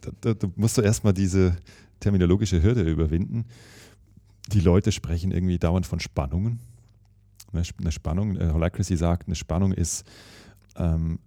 da, 0.00 0.10
da, 0.20 0.34
da 0.34 0.48
musst 0.56 0.78
du 0.78 0.82
erstmal 0.82 1.12
diese 1.12 1.56
terminologische 2.00 2.62
Hürde 2.62 2.82
überwinden. 2.82 3.46
Die 4.52 4.60
Leute 4.60 4.92
sprechen 4.92 5.30
irgendwie 5.30 5.58
dauernd 5.58 5.86
von 5.86 5.98
Spannungen. 5.98 6.60
Eine, 7.52 7.62
Sp- 7.64 7.80
eine 7.80 7.92
Spannung, 7.92 8.36
äh, 8.36 8.50
Holacracy 8.52 8.96
sagt, 8.96 9.26
eine 9.26 9.34
Spannung 9.34 9.72
ist 9.72 10.04
ähm, 10.76 11.18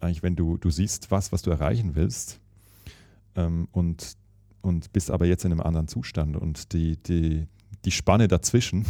eigentlich, 0.00 0.22
wenn 0.22 0.36
du, 0.36 0.58
du 0.58 0.70
siehst 0.70 1.10
was, 1.10 1.32
was 1.32 1.42
du 1.42 1.50
erreichen 1.50 1.94
willst 1.94 2.40
ähm, 3.34 3.66
und, 3.72 4.16
und 4.60 4.92
bist 4.92 5.10
aber 5.10 5.26
jetzt 5.26 5.44
in 5.44 5.52
einem 5.52 5.62
anderen 5.62 5.88
Zustand 5.88 6.36
und 6.36 6.72
die, 6.72 6.96
die, 6.96 7.46
die 7.84 7.90
Spanne 7.90 8.28
dazwischen, 8.28 8.86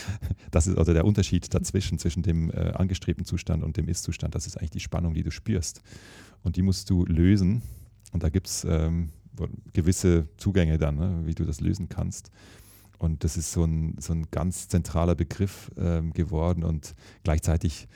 das 0.50 0.66
ist 0.66 0.78
also 0.78 0.92
der 0.92 1.04
Unterschied 1.04 1.52
dazwischen, 1.54 1.98
zwischen 1.98 2.22
dem 2.22 2.50
äh, 2.50 2.72
angestrebten 2.74 3.24
Zustand 3.24 3.62
und 3.62 3.76
dem 3.76 3.88
Ist-Zustand, 3.88 4.34
das 4.34 4.46
ist 4.46 4.56
eigentlich 4.56 4.70
die 4.70 4.80
Spannung, 4.80 5.14
die 5.14 5.22
du 5.22 5.30
spürst. 5.30 5.82
Und 6.42 6.56
die 6.56 6.62
musst 6.62 6.90
du 6.90 7.06
lösen. 7.06 7.62
Und 8.12 8.22
da 8.22 8.28
gibt 8.28 8.48
es 8.48 8.64
ähm, 8.64 9.10
gewisse 9.72 10.28
Zugänge 10.36 10.78
dann, 10.78 10.96
ne, 10.96 11.22
wie 11.24 11.34
du 11.34 11.44
das 11.44 11.60
lösen 11.60 11.88
kannst. 11.88 12.30
Und 12.98 13.24
das 13.24 13.36
ist 13.36 13.52
so 13.52 13.64
ein, 13.64 13.96
so 13.98 14.12
ein 14.12 14.26
ganz 14.30 14.68
zentraler 14.68 15.14
Begriff 15.14 15.70
ähm, 15.76 16.12
geworden 16.12 16.62
und 16.62 16.94
gleichzeitig, 17.22 17.88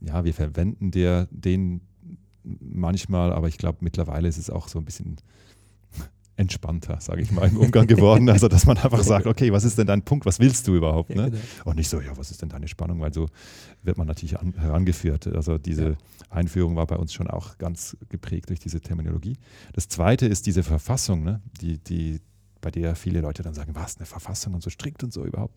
ja, 0.00 0.24
wir 0.24 0.34
verwenden 0.34 0.90
der, 0.92 1.26
den 1.30 1.80
manchmal, 2.42 3.32
aber 3.32 3.48
ich 3.48 3.58
glaube, 3.58 3.78
mittlerweile 3.80 4.28
ist 4.28 4.38
es 4.38 4.50
auch 4.50 4.68
so 4.68 4.78
ein 4.78 4.84
bisschen 4.84 5.16
entspannter, 6.36 6.98
sage 7.00 7.20
ich 7.22 7.30
mal, 7.30 7.48
im 7.48 7.56
Umgang 7.58 7.86
geworden. 7.86 8.28
Also, 8.30 8.48
dass 8.48 8.64
man 8.64 8.78
einfach 8.78 9.02
sagt, 9.02 9.26
okay, 9.26 9.52
was 9.52 9.64
ist 9.64 9.76
denn 9.76 9.86
dein 9.86 10.02
Punkt? 10.02 10.24
Was 10.26 10.38
willst 10.40 10.66
du 10.68 10.74
überhaupt? 10.74 11.10
Ja, 11.10 11.16
Ne? 11.16 11.30
genau. 11.30 11.42
Und 11.64 11.76
nicht 11.76 11.88
so, 11.88 12.00
ja, 12.00 12.16
was 12.16 12.30
ist 12.30 12.40
denn 12.40 12.48
deine 12.48 12.66
Spannung? 12.68 13.00
Weil 13.00 13.12
so 13.12 13.26
wird 13.82 13.98
man 13.98 14.06
natürlich 14.06 14.38
an, 14.38 14.54
herangeführt. 14.56 15.26
Also 15.28 15.58
diese 15.58 15.90
Ja. 15.90 15.96
Einführung 16.30 16.76
war 16.76 16.86
bei 16.86 16.96
uns 16.96 17.12
schon 17.12 17.28
auch 17.28 17.58
ganz 17.58 17.96
geprägt 18.08 18.48
durch 18.48 18.60
diese 18.60 18.80
Terminologie. 18.80 19.36
Das 19.74 19.88
zweite 19.88 20.26
ist 20.26 20.46
diese 20.46 20.62
Verfassung, 20.62 21.24
ne? 21.24 21.42
die, 21.60 21.78
die, 21.78 22.20
bei 22.60 22.70
der 22.70 22.94
viele 22.94 23.20
Leute 23.20 23.42
dann 23.42 23.54
sagen, 23.54 23.74
was, 23.74 23.96
eine 23.96 24.06
Verfassung 24.06 24.54
und 24.54 24.62
so 24.62 24.70
strikt 24.70 25.02
und 25.04 25.12
so 25.12 25.24
überhaupt. 25.24 25.54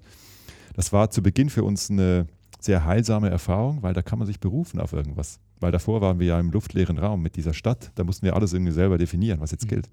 Das 0.76 0.92
war 0.92 1.12
zu 1.12 1.22
Beginn 1.22 1.50
für 1.50 1.64
uns 1.64 1.90
eine 1.90 2.28
sehr 2.64 2.86
heilsame 2.86 3.30
Erfahrung, 3.30 3.82
weil 3.84 3.94
da 3.94 4.02
kann 4.02 4.20
man 4.20 4.26
sich 4.26 4.40
berufen 4.40 4.80
auf 4.80 4.94
irgendwas. 4.94 5.40
Weil 5.60 5.72
davor 5.72 6.02
waren 6.02 6.20
wir 6.20 6.28
ja 6.28 6.40
im 6.40 6.52
luftleeren 6.52 6.98
Raum 6.98 7.22
mit 7.22 7.36
dieser 7.36 7.54
Stadt, 7.54 7.92
da 7.96 8.04
mussten 8.04 8.26
wir 8.26 8.36
alles 8.36 8.54
irgendwie 8.54 8.72
selber 8.72 8.98
definieren, 8.98 9.40
was 9.40 9.52
jetzt 9.52 9.66
Mhm. 9.66 9.70
gilt. 9.70 9.90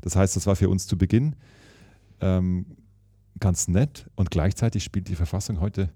Das 0.00 0.16
heißt, 0.16 0.34
das 0.36 0.46
war 0.46 0.56
für 0.56 0.68
uns 0.68 0.86
zu 0.86 0.96
Beginn 0.96 1.36
ähm, 2.20 2.66
ganz 3.38 3.68
nett 3.68 4.08
und 4.16 4.30
gleichzeitig 4.30 4.82
spielt 4.84 5.08
die 5.08 5.14
Verfassung 5.14 5.60
heute 5.60 5.90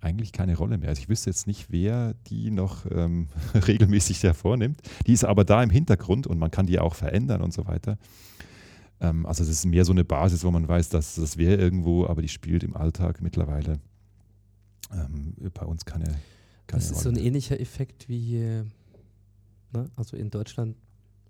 eigentlich 0.00 0.32
keine 0.32 0.56
Rolle 0.56 0.76
mehr. 0.78 0.90
Also 0.90 1.00
ich 1.00 1.08
wüsste 1.08 1.30
jetzt 1.30 1.46
nicht, 1.46 1.66
wer 1.70 2.14
die 2.28 2.50
noch 2.50 2.84
ähm, 2.90 3.28
regelmäßig 3.66 4.22
hervornimmt. 4.22 4.80
Die 5.06 5.12
ist 5.14 5.24
aber 5.24 5.44
da 5.44 5.62
im 5.62 5.70
Hintergrund 5.70 6.26
und 6.26 6.38
man 6.38 6.50
kann 6.50 6.66
die 6.66 6.78
auch 6.78 6.94
verändern 6.94 7.40
und 7.40 7.52
so 7.54 7.66
weiter. 7.66 7.96
Ähm, 9.00 9.24
also 9.26 9.42
das 9.42 9.50
ist 9.50 9.64
mehr 9.66 9.84
so 9.86 9.92
eine 9.92 10.04
Basis, 10.04 10.44
wo 10.44 10.50
man 10.50 10.68
weiß, 10.68 10.90
dass 10.90 11.14
das 11.14 11.38
wäre 11.38 11.56
irgendwo, 11.56 12.06
aber 12.06 12.20
die 12.22 12.28
spielt 12.28 12.62
im 12.62 12.76
Alltag 12.76 13.22
mittlerweile 13.22 13.80
ähm, 14.92 15.34
bei 15.54 15.64
uns 15.66 15.84
keine, 15.84 16.04
keine 16.04 16.18
Das 16.82 16.90
ist 16.90 17.00
so 17.00 17.08
ein 17.08 17.16
Rolle. 17.16 17.26
ähnlicher 17.26 17.58
Effekt 17.60 18.08
wie, 18.08 18.38
ne? 19.72 19.90
also 19.96 20.16
in 20.16 20.30
Deutschland, 20.30 20.76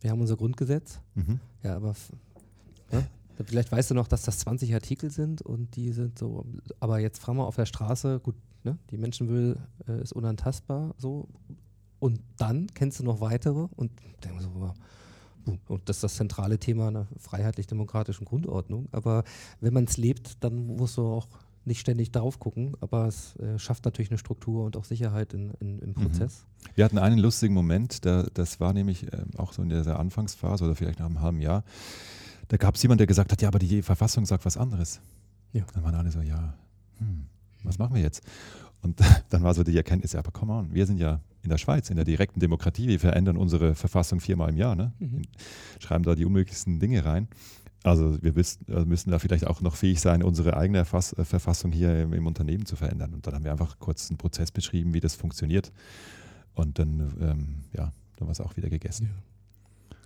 wir 0.01 0.11
haben 0.11 0.21
unser 0.21 0.37
Grundgesetz, 0.37 1.01
Mhm. 1.15 1.41
ja, 1.63 1.77
aber 1.77 1.95
ne? 2.93 3.07
vielleicht 3.45 3.73
weißt 3.73 3.91
du 3.91 3.95
noch, 3.95 4.09
dass 4.09 4.23
das 4.23 4.39
20 4.41 4.75
Artikel 4.75 5.11
sind 5.11 5.43
und 5.43 5.75
die 5.77 5.93
sind 5.93 6.19
so, 6.19 6.45
aber 6.81 6.99
jetzt 7.01 7.21
fragen 7.21 7.39
wir 7.39 7.47
auf 7.47 7.57
der 7.57 7.67
Straße, 7.67 8.21
gut, 8.21 8.37
ne? 8.65 8.79
die 8.91 8.99
Menschenwille 8.99 9.57
äh, 9.89 10.01
ist 10.03 10.13
unantastbar, 10.13 10.95
so, 10.99 11.29
und 11.99 12.21
dann 12.37 12.67
kennst 12.75 13.01
du 13.01 13.05
noch 13.05 13.21
weitere 13.21 13.69
und 13.77 13.91
denkst 14.23 14.45
so, 14.45 14.73
und 15.69 15.89
das 15.89 15.99
ist 15.99 16.03
das 16.03 16.15
zentrale 16.17 16.59
Thema 16.59 16.89
einer 16.89 17.07
freiheitlich-demokratischen 17.19 18.25
Grundordnung, 18.25 18.89
aber 18.91 19.23
wenn 19.61 19.73
man 19.73 19.85
es 19.85 19.97
lebt, 19.97 20.43
dann 20.43 20.67
musst 20.77 20.97
du 20.97 21.07
auch 21.07 21.29
nicht 21.67 21.81
ständig 21.81 22.13
drauf 22.13 22.39
gucken, 22.39 22.75
aber 22.81 23.07
es 23.07 23.37
äh, 23.37 23.59
schafft 23.59 23.85
natürlich 23.85 24.11
eine 24.11 24.19
Struktur 24.19 24.65
und 24.65 24.77
auch 24.77 24.85
Sicherheit 24.85 25.35
in, 25.35 25.51
in, 25.61 25.79
im 25.81 25.95
Prozess. 25.95 26.45
Wir 26.75 26.85
hatten 26.85 26.99
einen 26.99 27.19
lustigen 27.19 27.55
Moment, 27.55 28.05
da, 28.05 28.27
das 28.35 28.61
war 28.61 28.73
nämlich 28.73 29.13
ähm, 29.13 29.31
auch 29.37 29.53
so 29.53 29.63
in 29.63 29.69
dieser 29.69 29.99
Anfangsphase 29.99 30.65
oder 30.65 30.75
vielleicht 30.75 31.01
nach 31.01 31.07
einem 31.07 31.21
halben 31.21 31.41
Jahr. 31.41 31.65
Da 32.49 32.57
gab 32.57 32.77
es 32.77 32.83
jemanden, 32.83 32.99
der 32.99 33.07
gesagt 33.09 33.33
hat, 33.33 33.43
ja, 33.43 33.49
aber 33.49 33.59
die 33.59 33.83
Verfassung 33.83 34.25
sagt 34.25 34.45
was 34.45 34.57
anderes. 34.57 35.01
Ja. 35.53 35.65
Dann 35.75 35.83
waren 35.83 35.95
alle 35.95 36.11
so, 36.11 36.21
ja, 36.21 36.55
hm, 36.99 37.27
was 37.65 37.79
machen 37.79 37.97
wir 37.97 38.03
jetzt? 38.03 38.23
Und 38.83 39.01
dann 39.31 39.43
war 39.43 39.55
so 39.55 39.65
die 39.65 39.77
Erkenntnis, 39.77 40.13
ja, 40.13 40.21
aber 40.21 40.31
come 40.31 40.53
on, 40.53 40.73
wir 40.73 40.87
sind 40.87 40.99
ja 40.99 41.21
in 41.43 41.51
der 41.51 41.59
Schweiz, 41.59 41.91
in 41.91 41.97
der 41.97 42.05
direkten 42.05 42.41
Demokratie, 42.41 42.89
wir 42.89 43.01
verändern 43.01 43.37
unsere 43.37 43.75
Verfassung 43.75 44.21
viermal 44.21 44.51
im 44.51 44.57
Jahr, 44.57 44.75
ne? 44.75 44.93
Mhm. 44.99 45.23
schreiben 45.81 46.05
da 46.05 46.15
die 46.15 46.25
unmöglichsten 46.25 46.79
Dinge 46.79 47.05
rein. 47.05 47.29
Also 47.87 48.21
wir 48.21 48.35
also 48.37 48.85
müssen 48.85 49.13
da 49.13 49.21
vielleicht 49.21 49.47
auch 49.47 49.61
noch 49.61 49.77
fähig 49.77 50.01
sein, 50.01 50.25
unsere 50.25 50.57
eigene 50.57 50.81
äh, 50.81 50.85
Verfassung 50.85 51.71
hier 51.71 52.03
im, 52.03 52.13
im, 52.15 52.27
Unternehmen 52.27 52.67
zu 52.67 52.75
verändern. 52.75 53.15
Und 53.15 53.27
dann 53.27 53.35
haben 53.35 53.45
wir 53.45 53.53
einfach 53.53 53.79
kurz 53.79 54.11
einen 54.11 54.19
Prozess 54.19 54.51
beschrieben, 54.51 54.93
wie 54.93 54.99
das 54.99 55.15
funktioniert. 55.15 55.71
Und 56.55 56.81
dann, 56.81 57.15
ähm, 57.21 57.55
ja, 57.77 57.93
dann 58.17 58.27
war 58.27 58.33
es 58.33 58.41
auch 58.41 58.57
wieder 58.57 58.71
gegessen. 58.71 59.11
Ja. 59.11 59.97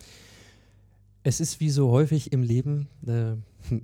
Es 1.23 1.41
ist 1.41 1.61
wie 1.61 1.71
so 1.71 1.91
häufig 1.91 2.33
im 2.33 2.43
Leben, 2.43 2.89
äh, 3.07 3.37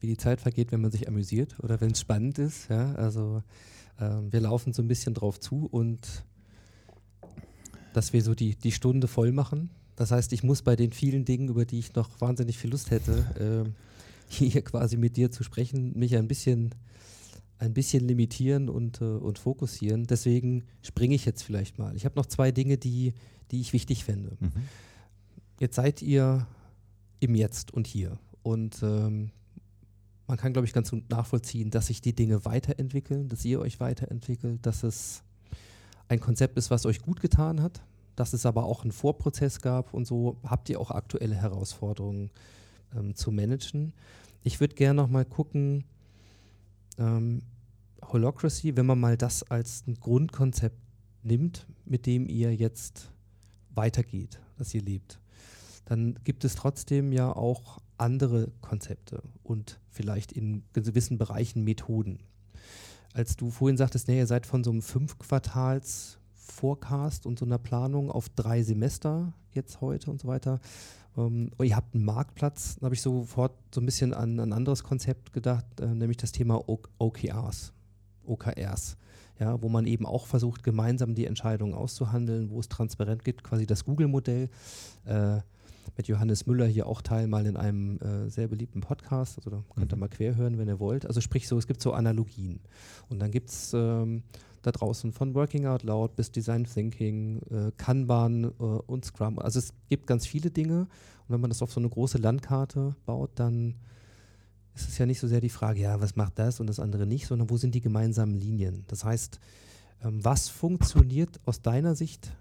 wie 0.00 0.06
die 0.08 0.16
Zeit 0.16 0.40
vergeht, 0.40 0.72
wenn 0.72 0.80
man 0.80 0.90
sich 0.90 1.06
amüsiert 1.06 1.60
oder 1.60 1.80
wenn 1.80 1.92
es 1.92 2.00
spannend 2.00 2.40
ist. 2.40 2.68
Ja? 2.68 2.92
Also 2.94 3.44
äh, 4.00 4.16
wir 4.30 4.40
laufen 4.40 4.72
so 4.72 4.82
ein 4.82 4.88
bisschen 4.88 5.14
drauf 5.14 5.38
zu 5.38 5.66
und 5.66 6.24
dass 7.92 8.12
wir 8.12 8.22
so 8.22 8.34
die, 8.34 8.56
die 8.56 8.72
Stunde 8.72 9.06
voll 9.06 9.30
machen 9.30 9.70
das 9.98 10.12
heißt, 10.12 10.32
ich 10.32 10.44
muss 10.44 10.62
bei 10.62 10.76
den 10.76 10.92
vielen 10.92 11.24
Dingen, 11.24 11.48
über 11.48 11.64
die 11.64 11.80
ich 11.80 11.92
noch 11.96 12.08
wahnsinnig 12.20 12.56
viel 12.56 12.70
Lust 12.70 12.92
hätte, 12.92 13.66
äh, 13.66 13.68
hier 14.28 14.62
quasi 14.62 14.96
mit 14.96 15.16
dir 15.16 15.32
zu 15.32 15.42
sprechen, 15.42 15.98
mich 15.98 16.14
ein 16.16 16.28
bisschen, 16.28 16.72
ein 17.58 17.74
bisschen 17.74 18.06
limitieren 18.06 18.68
und, 18.68 19.00
äh, 19.00 19.04
und 19.04 19.40
fokussieren. 19.40 20.06
Deswegen 20.06 20.62
springe 20.82 21.16
ich 21.16 21.24
jetzt 21.24 21.42
vielleicht 21.42 21.80
mal. 21.80 21.96
Ich 21.96 22.04
habe 22.04 22.14
noch 22.14 22.26
zwei 22.26 22.52
Dinge, 22.52 22.78
die, 22.78 23.12
die 23.50 23.60
ich 23.60 23.72
wichtig 23.72 24.04
finde. 24.04 24.36
Mhm. 24.38 24.52
Jetzt 25.58 25.74
seid 25.74 26.00
ihr 26.00 26.46
im 27.18 27.34
Jetzt 27.34 27.74
und 27.74 27.88
hier. 27.88 28.20
Und 28.44 28.80
ähm, 28.84 29.32
man 30.28 30.36
kann, 30.36 30.52
glaube 30.52 30.66
ich, 30.68 30.72
ganz 30.72 30.92
gut 30.92 31.10
nachvollziehen, 31.10 31.70
dass 31.70 31.88
sich 31.88 32.00
die 32.00 32.12
Dinge 32.12 32.44
weiterentwickeln, 32.44 33.26
dass 33.26 33.44
ihr 33.44 33.58
euch 33.58 33.80
weiterentwickelt, 33.80 34.64
dass 34.64 34.84
es 34.84 35.24
ein 36.06 36.20
Konzept 36.20 36.56
ist, 36.56 36.70
was 36.70 36.86
euch 36.86 37.02
gut 37.02 37.20
getan 37.20 37.60
hat, 37.60 37.82
dass 38.18 38.32
es 38.32 38.46
aber 38.46 38.64
auch 38.64 38.82
einen 38.82 38.92
Vorprozess 38.92 39.60
gab 39.60 39.94
und 39.94 40.06
so 40.06 40.38
habt 40.44 40.68
ihr 40.68 40.80
auch 40.80 40.90
aktuelle 40.90 41.36
Herausforderungen 41.36 42.30
ähm, 42.96 43.14
zu 43.14 43.30
managen. 43.30 43.92
Ich 44.42 44.58
würde 44.60 44.74
gerne 44.74 45.02
noch 45.02 45.08
mal 45.08 45.24
gucken, 45.24 45.84
ähm, 46.98 47.42
Holocracy, 48.02 48.76
wenn 48.76 48.86
man 48.86 48.98
mal 48.98 49.16
das 49.16 49.44
als 49.44 49.84
ein 49.86 49.94
Grundkonzept 49.94 50.78
nimmt, 51.22 51.66
mit 51.84 52.06
dem 52.06 52.26
ihr 52.26 52.54
jetzt 52.54 53.12
weitergeht, 53.74 54.40
dass 54.56 54.74
ihr 54.74 54.82
lebt, 54.82 55.20
dann 55.84 56.18
gibt 56.24 56.44
es 56.44 56.54
trotzdem 56.54 57.12
ja 57.12 57.30
auch 57.30 57.78
andere 57.98 58.50
Konzepte 58.60 59.22
und 59.44 59.78
vielleicht 59.90 60.32
in 60.32 60.64
gewissen 60.72 61.18
Bereichen 61.18 61.62
Methoden. 61.62 62.18
Als 63.12 63.36
du 63.36 63.50
vorhin 63.50 63.76
sagtest, 63.76 64.08
nee, 64.08 64.18
ihr 64.18 64.26
seid 64.26 64.46
von 64.46 64.64
so 64.64 64.70
einem 64.70 64.82
Fünf-Quartals- 64.82 66.17
Forecast 66.50 67.26
und 67.26 67.38
so 67.38 67.44
einer 67.44 67.58
Planung 67.58 68.10
auf 68.10 68.28
drei 68.28 68.62
Semester 68.62 69.32
jetzt 69.52 69.80
heute 69.80 70.10
und 70.10 70.20
so 70.20 70.28
weiter. 70.28 70.60
Ähm, 71.16 71.50
ihr 71.62 71.76
habt 71.76 71.94
einen 71.94 72.04
Marktplatz, 72.04 72.76
da 72.76 72.86
habe 72.86 72.94
ich 72.94 73.02
sofort 73.02 73.52
so 73.74 73.80
ein 73.80 73.86
bisschen 73.86 74.14
an 74.14 74.38
ein 74.38 74.52
anderes 74.52 74.84
Konzept 74.84 75.32
gedacht, 75.32 75.64
äh, 75.80 75.86
nämlich 75.86 76.16
das 76.16 76.32
Thema 76.32 76.62
OKRs. 76.66 77.72
OKRs. 78.24 78.96
Ja, 79.40 79.62
wo 79.62 79.68
man 79.68 79.86
eben 79.86 80.04
auch 80.04 80.26
versucht, 80.26 80.64
gemeinsam 80.64 81.14
die 81.14 81.24
Entscheidungen 81.24 81.72
auszuhandeln, 81.72 82.50
wo 82.50 82.58
es 82.58 82.68
transparent 82.68 83.24
gibt, 83.24 83.44
quasi 83.44 83.66
das 83.66 83.84
Google-Modell. 83.84 84.48
Äh, 85.04 85.38
mit 85.96 86.08
Johannes 86.08 86.46
Müller 86.46 86.66
hier 86.66 86.86
auch 86.86 87.02
Teil 87.02 87.26
mal 87.28 87.46
in 87.46 87.56
einem 87.56 87.98
äh, 87.98 88.28
sehr 88.28 88.48
beliebten 88.48 88.80
Podcast. 88.80 89.38
Also 89.38 89.50
da 89.50 89.64
könnt 89.74 89.92
ihr 89.92 89.96
mhm. 89.96 90.00
mal 90.00 90.08
quer 90.08 90.36
hören, 90.36 90.58
wenn 90.58 90.68
ihr 90.68 90.80
wollt. 90.80 91.06
Also 91.06 91.20
sprich 91.20 91.48
so, 91.48 91.56
es 91.56 91.66
gibt 91.66 91.80
so 91.80 91.92
Analogien. 91.92 92.60
Und 93.08 93.20
dann 93.20 93.30
gibt 93.30 93.50
es 93.50 93.72
ähm, 93.74 94.22
da 94.68 94.72
draußen 94.72 95.12
von 95.12 95.34
Working 95.34 95.66
Out 95.66 95.82
Loud 95.82 96.14
bis 96.14 96.30
Design 96.30 96.64
Thinking, 96.64 97.40
äh, 97.50 97.72
Kanban 97.76 98.44
äh, 98.44 98.48
und 98.48 99.04
Scrum. 99.04 99.38
Also 99.38 99.58
es 99.58 99.72
gibt 99.88 100.06
ganz 100.06 100.26
viele 100.26 100.50
Dinge 100.50 100.80
und 100.80 101.34
wenn 101.34 101.40
man 101.40 101.50
das 101.50 101.62
auf 101.62 101.72
so 101.72 101.80
eine 101.80 101.88
große 101.88 102.18
Landkarte 102.18 102.94
baut, 103.06 103.30
dann 103.36 103.76
ist 104.74 104.88
es 104.88 104.98
ja 104.98 105.06
nicht 105.06 105.20
so 105.20 105.26
sehr 105.26 105.40
die 105.40 105.48
Frage, 105.48 105.80
ja, 105.80 106.00
was 106.00 106.16
macht 106.16 106.38
das 106.38 106.60
und 106.60 106.66
das 106.66 106.78
andere 106.78 107.06
nicht, 107.06 107.26
sondern 107.26 107.50
wo 107.50 107.56
sind 107.56 107.74
die 107.74 107.80
gemeinsamen 107.80 108.34
Linien? 108.34 108.84
Das 108.88 109.04
heißt, 109.04 109.40
ähm, 110.04 110.24
was 110.24 110.48
funktioniert 110.48 111.40
aus 111.46 111.62
deiner 111.62 111.94
Sicht 111.94 112.36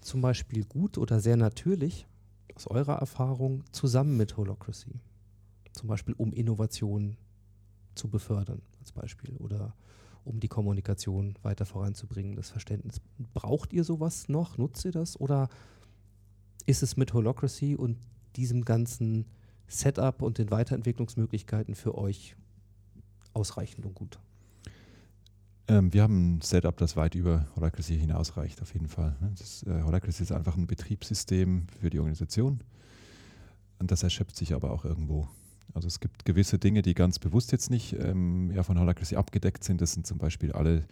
zum 0.00 0.20
Beispiel 0.20 0.64
gut 0.64 0.98
oder 0.98 1.20
sehr 1.20 1.36
natürlich 1.36 2.06
aus 2.54 2.66
eurer 2.66 2.96
Erfahrung 2.96 3.64
zusammen 3.72 4.16
mit 4.16 4.36
Holocracy? 4.36 5.00
Zum 5.72 5.88
Beispiel 5.88 6.14
um 6.16 6.32
Innovation 6.32 7.16
zu 7.94 8.08
befördern 8.08 8.62
als 8.80 8.92
Beispiel 8.92 9.36
oder 9.36 9.74
um 10.24 10.40
die 10.40 10.48
Kommunikation 10.48 11.34
weiter 11.42 11.66
voranzubringen, 11.66 12.36
das 12.36 12.50
Verständnis. 12.50 13.00
Braucht 13.34 13.72
ihr 13.72 13.84
sowas 13.84 14.28
noch? 14.28 14.58
Nutzt 14.58 14.84
ihr 14.84 14.92
das? 14.92 15.20
Oder 15.20 15.48
ist 16.66 16.82
es 16.82 16.96
mit 16.96 17.12
Holocracy 17.12 17.76
und 17.76 17.98
diesem 18.36 18.64
ganzen 18.64 19.26
Setup 19.66 20.22
und 20.22 20.38
den 20.38 20.50
Weiterentwicklungsmöglichkeiten 20.50 21.74
für 21.74 21.96
euch 21.96 22.36
ausreichend 23.32 23.86
und 23.86 23.94
gut? 23.94 24.18
Ähm, 25.66 25.92
wir 25.92 26.02
haben 26.02 26.36
ein 26.36 26.40
Setup, 26.42 26.76
das 26.76 26.96
weit 26.96 27.14
über 27.14 27.46
Holacracy 27.56 27.98
hinausreicht, 27.98 28.60
auf 28.60 28.72
jeden 28.74 28.88
Fall. 28.88 29.16
Ne? 29.20 29.32
Das, 29.38 29.62
äh, 29.64 29.82
Holacracy 29.82 30.22
ist 30.22 30.32
einfach 30.32 30.56
ein 30.56 30.66
Betriebssystem 30.66 31.66
für 31.80 31.90
die 31.90 31.98
Organisation 31.98 32.60
und 33.78 33.90
das 33.90 34.02
erschöpft 34.02 34.36
sich 34.36 34.54
aber 34.54 34.70
auch 34.70 34.84
irgendwo. 34.84 35.28
Also 35.72 35.88
es 35.88 36.00
gibt 36.00 36.24
gewisse 36.24 36.58
Dinge, 36.58 36.82
die 36.82 36.94
ganz 36.94 37.18
bewusst 37.18 37.52
jetzt 37.52 37.70
nicht 37.70 37.94
ähm, 37.94 38.50
ja, 38.54 38.62
von 38.62 38.78
Holacracy 38.78 39.16
abgedeckt 39.16 39.64
sind. 39.64 39.80
Das 39.80 39.92
sind 39.92 40.06
zum 40.06 40.18
Beispiel 40.18 40.52
alle 40.52 40.84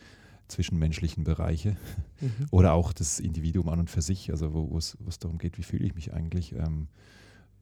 zwischenmenschlichen 0.48 1.24
Bereiche 1.24 1.76
mhm. 2.20 2.46
oder 2.50 2.72
auch 2.72 2.92
das 2.92 3.20
Individuum 3.20 3.68
an 3.68 3.80
und 3.80 3.90
für 3.90 4.02
sich, 4.02 4.30
also 4.30 4.52
wo 4.52 4.76
es 4.76 4.96
darum 5.18 5.38
geht, 5.38 5.56
wie 5.58 5.62
fühle 5.62 5.84
ich 5.84 5.94
mich 5.94 6.12
eigentlich 6.12 6.52
ähm, 6.52 6.88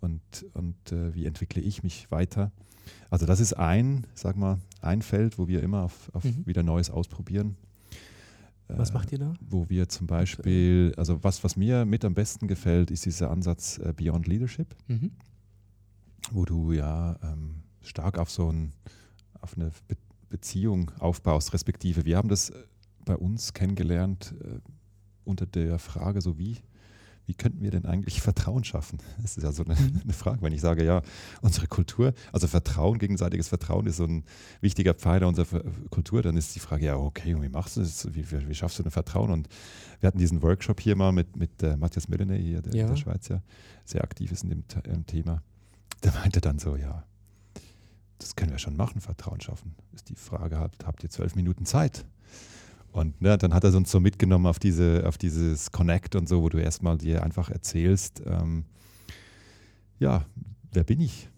und, 0.00 0.20
und 0.54 0.92
äh, 0.92 1.14
wie 1.14 1.26
entwickle 1.26 1.62
ich 1.62 1.82
mich 1.82 2.10
weiter. 2.10 2.50
Also 3.10 3.26
das 3.26 3.38
ist 3.38 3.52
ein, 3.52 4.06
sag 4.14 4.36
mal, 4.36 4.58
ein 4.80 5.02
Feld, 5.02 5.38
wo 5.38 5.46
wir 5.46 5.62
immer 5.62 5.82
auf, 5.82 6.10
auf 6.14 6.24
mhm. 6.24 6.46
wieder 6.46 6.62
Neues 6.62 6.90
ausprobieren. 6.90 7.56
Was 8.68 8.90
äh, 8.90 8.94
macht 8.94 9.12
ihr 9.12 9.18
da? 9.18 9.34
Wo 9.40 9.68
wir 9.68 9.88
zum 9.88 10.06
Beispiel, 10.06 10.94
also 10.96 11.22
was, 11.22 11.44
was 11.44 11.56
mir 11.56 11.84
mit 11.84 12.04
am 12.04 12.14
besten 12.14 12.48
gefällt, 12.48 12.90
ist 12.90 13.04
dieser 13.04 13.30
Ansatz 13.30 13.78
äh, 13.78 13.92
Beyond 13.94 14.26
Leadership. 14.26 14.74
Mhm 14.88 15.10
wo 16.30 16.44
du 16.44 16.72
ja 16.72 17.18
ähm, 17.22 17.62
stark 17.82 18.18
auf 18.18 18.30
so 18.30 18.50
ein, 18.50 18.72
auf 19.40 19.56
eine 19.56 19.70
Be 19.88 19.96
Beziehung 20.30 20.92
aufbaust, 21.00 21.52
respektive 21.52 22.04
wir 22.04 22.16
haben 22.16 22.28
das 22.28 22.50
äh, 22.50 22.62
bei 23.04 23.16
uns 23.16 23.52
kennengelernt 23.52 24.32
äh, 24.40 24.60
unter 25.24 25.44
der 25.44 25.80
Frage, 25.80 26.20
so 26.20 26.38
wie, 26.38 26.58
wie 27.26 27.34
könnten 27.34 27.62
wir 27.62 27.72
denn 27.72 27.84
eigentlich 27.84 28.20
Vertrauen 28.20 28.64
schaffen? 28.64 28.98
Das 29.22 29.36
ist 29.36 29.42
ja 29.42 29.50
so 29.50 29.64
eine, 29.64 29.74
mhm. 29.74 30.00
eine, 30.04 30.12
Frage, 30.12 30.40
wenn 30.42 30.52
ich 30.52 30.60
sage, 30.60 30.84
ja, 30.84 31.02
unsere 31.42 31.66
Kultur, 31.66 32.14
also 32.32 32.46
Vertrauen, 32.46 32.98
gegenseitiges 32.98 33.48
Vertrauen 33.48 33.86
ist 33.86 33.96
so 33.96 34.04
ein 34.04 34.24
wichtiger 34.60 34.94
Pfeiler 34.94 35.26
unserer 35.26 35.62
Kultur, 35.90 36.22
dann 36.22 36.36
ist 36.36 36.54
die 36.54 36.60
Frage, 36.60 36.86
ja, 36.86 36.96
okay, 36.96 37.34
und 37.34 37.42
wie 37.42 37.48
machst 37.48 37.76
du 37.76 37.80
das? 37.80 38.14
Wie, 38.14 38.30
wie, 38.30 38.48
wie 38.48 38.54
schaffst 38.54 38.78
du 38.78 38.84
denn 38.84 38.92
Vertrauen? 38.92 39.32
Und 39.32 39.48
wir 39.98 40.06
hatten 40.06 40.18
diesen 40.18 40.42
Workshop 40.42 40.80
hier 40.80 40.94
mal 40.94 41.10
mit, 41.10 41.36
mit 41.36 41.62
äh, 41.62 41.76
Matthias 41.76 42.08
Millene 42.08 42.36
hier, 42.36 42.62
der 42.62 42.74
ja. 42.74 42.82
in 42.82 42.90
der 42.90 42.96
Schweiz 42.96 43.28
ja 43.28 43.42
sehr 43.84 44.04
aktiv 44.04 44.30
ist 44.30 44.44
in 44.44 44.50
dem 44.50 44.64
äh, 44.84 45.02
Thema 45.04 45.42
der 46.04 46.12
meinte 46.12 46.40
dann 46.40 46.58
so, 46.58 46.76
ja, 46.76 47.04
das 48.18 48.36
können 48.36 48.50
wir 48.52 48.58
schon 48.58 48.76
machen, 48.76 49.00
Vertrauen 49.00 49.40
schaffen. 49.40 49.74
Ist 49.94 50.08
die 50.08 50.14
Frage, 50.14 50.58
habt, 50.58 50.86
habt 50.86 51.02
ihr 51.02 51.10
zwölf 51.10 51.34
Minuten 51.34 51.66
Zeit? 51.66 52.04
Und 52.92 53.20
ne, 53.22 53.38
dann 53.38 53.54
hat 53.54 53.64
er 53.64 53.74
uns 53.74 53.90
so 53.90 54.00
mitgenommen 54.00 54.46
auf, 54.46 54.58
diese, 54.58 55.06
auf 55.06 55.16
dieses 55.16 55.70
Connect 55.70 56.16
und 56.16 56.28
so, 56.28 56.42
wo 56.42 56.48
du 56.48 56.58
erstmal 56.58 56.98
dir 56.98 57.22
einfach 57.22 57.48
erzählst, 57.48 58.22
ähm, 58.26 58.64
ja, 59.98 60.24
wer 60.72 60.84
bin 60.84 61.00
ich? 61.00 61.28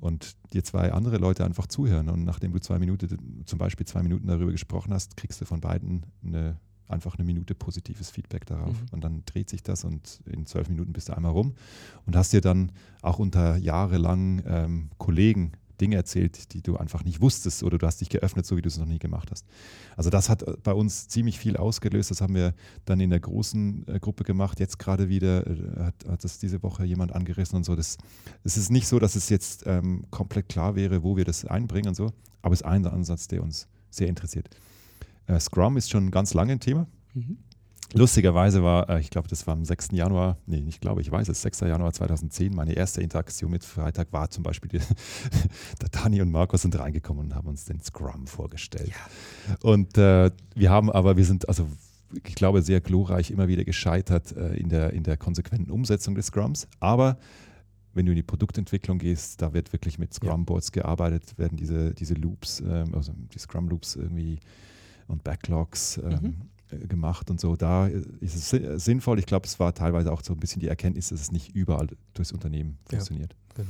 Und 0.00 0.36
dir 0.52 0.64
zwei 0.64 0.92
andere 0.92 1.18
Leute 1.18 1.44
einfach 1.44 1.66
zuhören. 1.66 2.08
Und 2.08 2.24
nachdem 2.24 2.52
du 2.52 2.60
zwei 2.60 2.78
Minuten, 2.78 3.44
zum 3.46 3.58
Beispiel 3.58 3.86
zwei 3.86 4.02
Minuten 4.02 4.26
darüber 4.26 4.52
gesprochen 4.52 4.92
hast, 4.92 5.16
kriegst 5.16 5.40
du 5.40 5.44
von 5.44 5.60
beiden 5.60 6.04
eine 6.24 6.58
einfach 6.88 7.16
eine 7.16 7.24
Minute 7.24 7.54
positives 7.54 8.10
Feedback 8.10 8.46
darauf. 8.46 8.72
Mhm. 8.72 8.88
Und 8.92 9.04
dann 9.04 9.22
dreht 9.26 9.50
sich 9.50 9.62
das 9.62 9.84
und 9.84 10.20
in 10.26 10.46
zwölf 10.46 10.68
Minuten 10.68 10.92
bist 10.92 11.08
du 11.08 11.16
einmal 11.16 11.32
rum 11.32 11.54
und 12.06 12.16
hast 12.16 12.32
dir 12.32 12.40
dann 12.40 12.72
auch 13.02 13.18
unter 13.18 13.56
jahrelang 13.56 14.42
ähm, 14.46 14.90
Kollegen 14.98 15.52
Dinge 15.80 15.96
erzählt, 15.96 16.52
die 16.52 16.62
du 16.62 16.76
einfach 16.76 17.04
nicht 17.04 17.20
wusstest 17.20 17.62
oder 17.62 17.78
du 17.78 17.86
hast 17.86 18.00
dich 18.00 18.08
geöffnet, 18.08 18.46
so 18.46 18.56
wie 18.56 18.62
du 18.62 18.68
es 18.68 18.78
noch 18.78 18.86
nie 18.86 18.98
gemacht 18.98 19.30
hast. 19.30 19.46
Also 19.96 20.10
das 20.10 20.28
hat 20.28 20.42
äh, 20.42 20.56
bei 20.62 20.72
uns 20.72 21.08
ziemlich 21.08 21.38
viel 21.38 21.56
ausgelöst. 21.56 22.10
Das 22.10 22.20
haben 22.20 22.34
wir 22.34 22.54
dann 22.84 23.00
in 23.00 23.10
der 23.10 23.20
großen 23.20 23.86
äh, 23.88 23.98
Gruppe 23.98 24.24
gemacht. 24.24 24.60
Jetzt 24.60 24.78
gerade 24.78 25.08
wieder 25.08 25.46
äh, 25.46 25.84
hat, 25.84 25.94
hat 26.08 26.24
das 26.24 26.38
diese 26.38 26.62
Woche 26.62 26.84
jemand 26.84 27.12
angerissen 27.12 27.56
und 27.56 27.64
so. 27.64 27.74
Das, 27.74 27.98
es 28.44 28.56
ist 28.56 28.70
nicht 28.70 28.86
so, 28.86 28.98
dass 28.98 29.16
es 29.16 29.28
jetzt 29.28 29.64
ähm, 29.66 30.04
komplett 30.10 30.48
klar 30.48 30.76
wäre, 30.76 31.02
wo 31.02 31.16
wir 31.16 31.24
das 31.24 31.44
einbringen 31.44 31.88
und 31.88 31.94
so, 31.94 32.12
aber 32.42 32.54
es 32.54 32.60
ist 32.60 32.66
ein 32.66 32.86
Ansatz, 32.86 33.28
der 33.28 33.42
uns 33.42 33.66
sehr 33.90 34.08
interessiert. 34.08 34.48
Äh, 35.26 35.40
Scrum 35.40 35.76
ist 35.76 35.90
schon 35.90 36.10
ganz 36.10 36.34
lange 36.34 36.52
ein 36.52 36.60
Thema. 36.60 36.86
Mhm. 37.14 37.38
Lustigerweise 37.96 38.64
war, 38.64 38.90
äh, 38.90 39.00
ich 39.00 39.10
glaube, 39.10 39.28
das 39.28 39.46
war 39.46 39.54
am 39.54 39.64
6. 39.64 39.90
Januar, 39.92 40.36
nee, 40.46 40.64
ich 40.66 40.80
glaube, 40.80 41.00
ich 41.00 41.10
weiß 41.10 41.28
es, 41.28 41.42
6. 41.42 41.60
Januar 41.60 41.92
2010, 41.92 42.52
meine 42.52 42.72
erste 42.72 43.00
Interaktion 43.00 43.52
mit 43.52 43.62
Freitag 43.62 44.12
war 44.12 44.30
zum 44.30 44.42
Beispiel, 44.42 44.68
die, 44.68 44.78
der 45.80 45.88
Dani 45.90 46.20
und 46.20 46.32
Markus 46.32 46.62
sind 46.62 46.76
reingekommen 46.76 47.26
und 47.26 47.34
haben 47.36 47.46
uns 47.46 47.64
den 47.66 47.80
Scrum 47.80 48.26
vorgestellt. 48.26 48.90
Ja. 48.90 49.56
Und 49.62 49.96
äh, 49.96 50.32
wir 50.56 50.70
haben 50.70 50.90
aber, 50.90 51.16
wir 51.16 51.24
sind 51.24 51.48
also, 51.48 51.68
ich 52.12 52.34
glaube, 52.34 52.62
sehr 52.62 52.80
glorreich 52.80 53.30
immer 53.30 53.46
wieder 53.46 53.64
gescheitert 53.64 54.36
äh, 54.36 54.56
in, 54.56 54.70
der, 54.70 54.92
in 54.92 55.04
der 55.04 55.16
konsequenten 55.16 55.70
Umsetzung 55.70 56.16
des 56.16 56.26
Scrums. 56.26 56.66
Aber 56.80 57.16
wenn 57.92 58.06
du 58.06 58.12
in 58.12 58.16
die 58.16 58.24
Produktentwicklung 58.24 58.98
gehst, 58.98 59.40
da 59.40 59.52
wird 59.52 59.72
wirklich 59.72 60.00
mit 60.00 60.12
Scrum-Boards 60.12 60.72
gearbeitet, 60.72 61.38
werden 61.38 61.56
diese, 61.56 61.94
diese 61.94 62.14
Loops, 62.14 62.60
ähm, 62.60 62.92
also 62.92 63.12
die 63.32 63.38
Scrum-Loops 63.38 63.94
irgendwie 63.94 64.40
und 65.08 65.24
Backlogs 65.24 65.98
ähm, 65.98 66.36
äh, 66.70 66.78
gemacht 66.86 67.30
und 67.30 67.40
so. 67.40 67.56
Da 67.56 67.86
ist 67.86 68.34
es 68.34 68.50
si- 68.50 68.78
sinnvoll. 68.78 69.18
Ich 69.18 69.26
glaube, 69.26 69.46
es 69.46 69.58
war 69.60 69.74
teilweise 69.74 70.12
auch 70.12 70.22
so 70.22 70.32
ein 70.32 70.40
bisschen 70.40 70.60
die 70.60 70.68
Erkenntnis, 70.68 71.08
dass 71.10 71.20
es 71.20 71.32
nicht 71.32 71.54
überall 71.54 71.88
durchs 72.14 72.32
Unternehmen 72.32 72.78
Ja. 72.90 72.96
funktioniert. 72.98 73.34
Genau. 73.54 73.68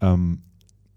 Ähm, 0.00 0.42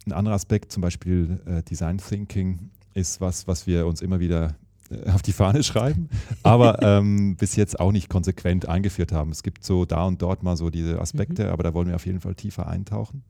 ein 0.06 0.14
anderer 0.14 0.36
Aspekt, 0.36 0.72
zum 0.72 0.82
Beispiel 0.82 1.40
äh, 1.46 1.62
Design 1.64 1.98
Thinking, 2.00 2.70
ist 2.94 3.22
was, 3.22 3.48
was 3.48 3.68
wir 3.68 3.86
uns 3.88 4.02
immer 4.02 4.20
wieder 4.20 4.56
äh, 4.90 5.10
auf 5.12 5.22
die 5.22 5.32
Fahne 5.32 5.64
schreiben, 5.64 6.10
aber 6.44 6.82
ähm, 6.82 7.36
bis 7.36 7.56
jetzt 7.56 7.80
auch 7.80 7.92
nicht 7.92 8.10
konsequent 8.10 8.68
eingeführt 8.68 9.12
haben. 9.12 9.32
Es 9.32 9.44
gibt 9.44 9.64
so 9.64 9.86
da 9.86 10.06
und 10.06 10.22
dort 10.22 10.44
mal 10.44 10.58
so 10.58 10.70
diese 10.70 11.00
Aspekte, 11.00 11.52
aber 11.52 11.64
da 11.64 11.74
wollen 11.74 11.88
wir 11.88 11.96
auf 11.96 12.06
jeden 12.06 12.20
Fall 12.20 12.36
tiefer 12.36 12.68
eintauchen. 12.68 13.24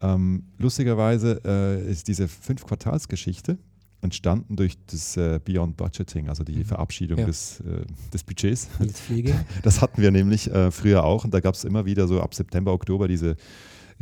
Ähm, 0.00 0.44
lustigerweise 0.58 1.40
äh, 1.44 1.90
ist 1.90 2.08
diese 2.08 2.28
Fünf-Quartals-Geschichte 2.28 3.58
entstanden 4.04 4.54
durch 4.56 4.76
das 4.86 5.16
äh, 5.16 5.40
Beyond 5.44 5.76
Budgeting, 5.76 6.28
also 6.28 6.44
die 6.44 6.56
Mhm. 6.58 6.64
Verabschiedung 6.66 7.18
Ja. 7.18 7.26
des, 7.26 7.60
äh, 7.60 7.84
des 8.12 8.22
Budgets. 8.22 8.68
Das 9.62 9.80
hatten 9.82 10.00
wir 10.02 10.10
nämlich 10.10 10.50
äh, 10.50 10.70
früher 10.70 11.04
auch 11.04 11.24
und 11.24 11.34
da 11.34 11.40
gab 11.40 11.54
es 11.54 11.64
immer 11.64 11.84
wieder 11.86 12.06
so 12.06 12.20
ab 12.20 12.34
September, 12.34 12.72
Oktober 12.72 13.08
diese 13.08 13.36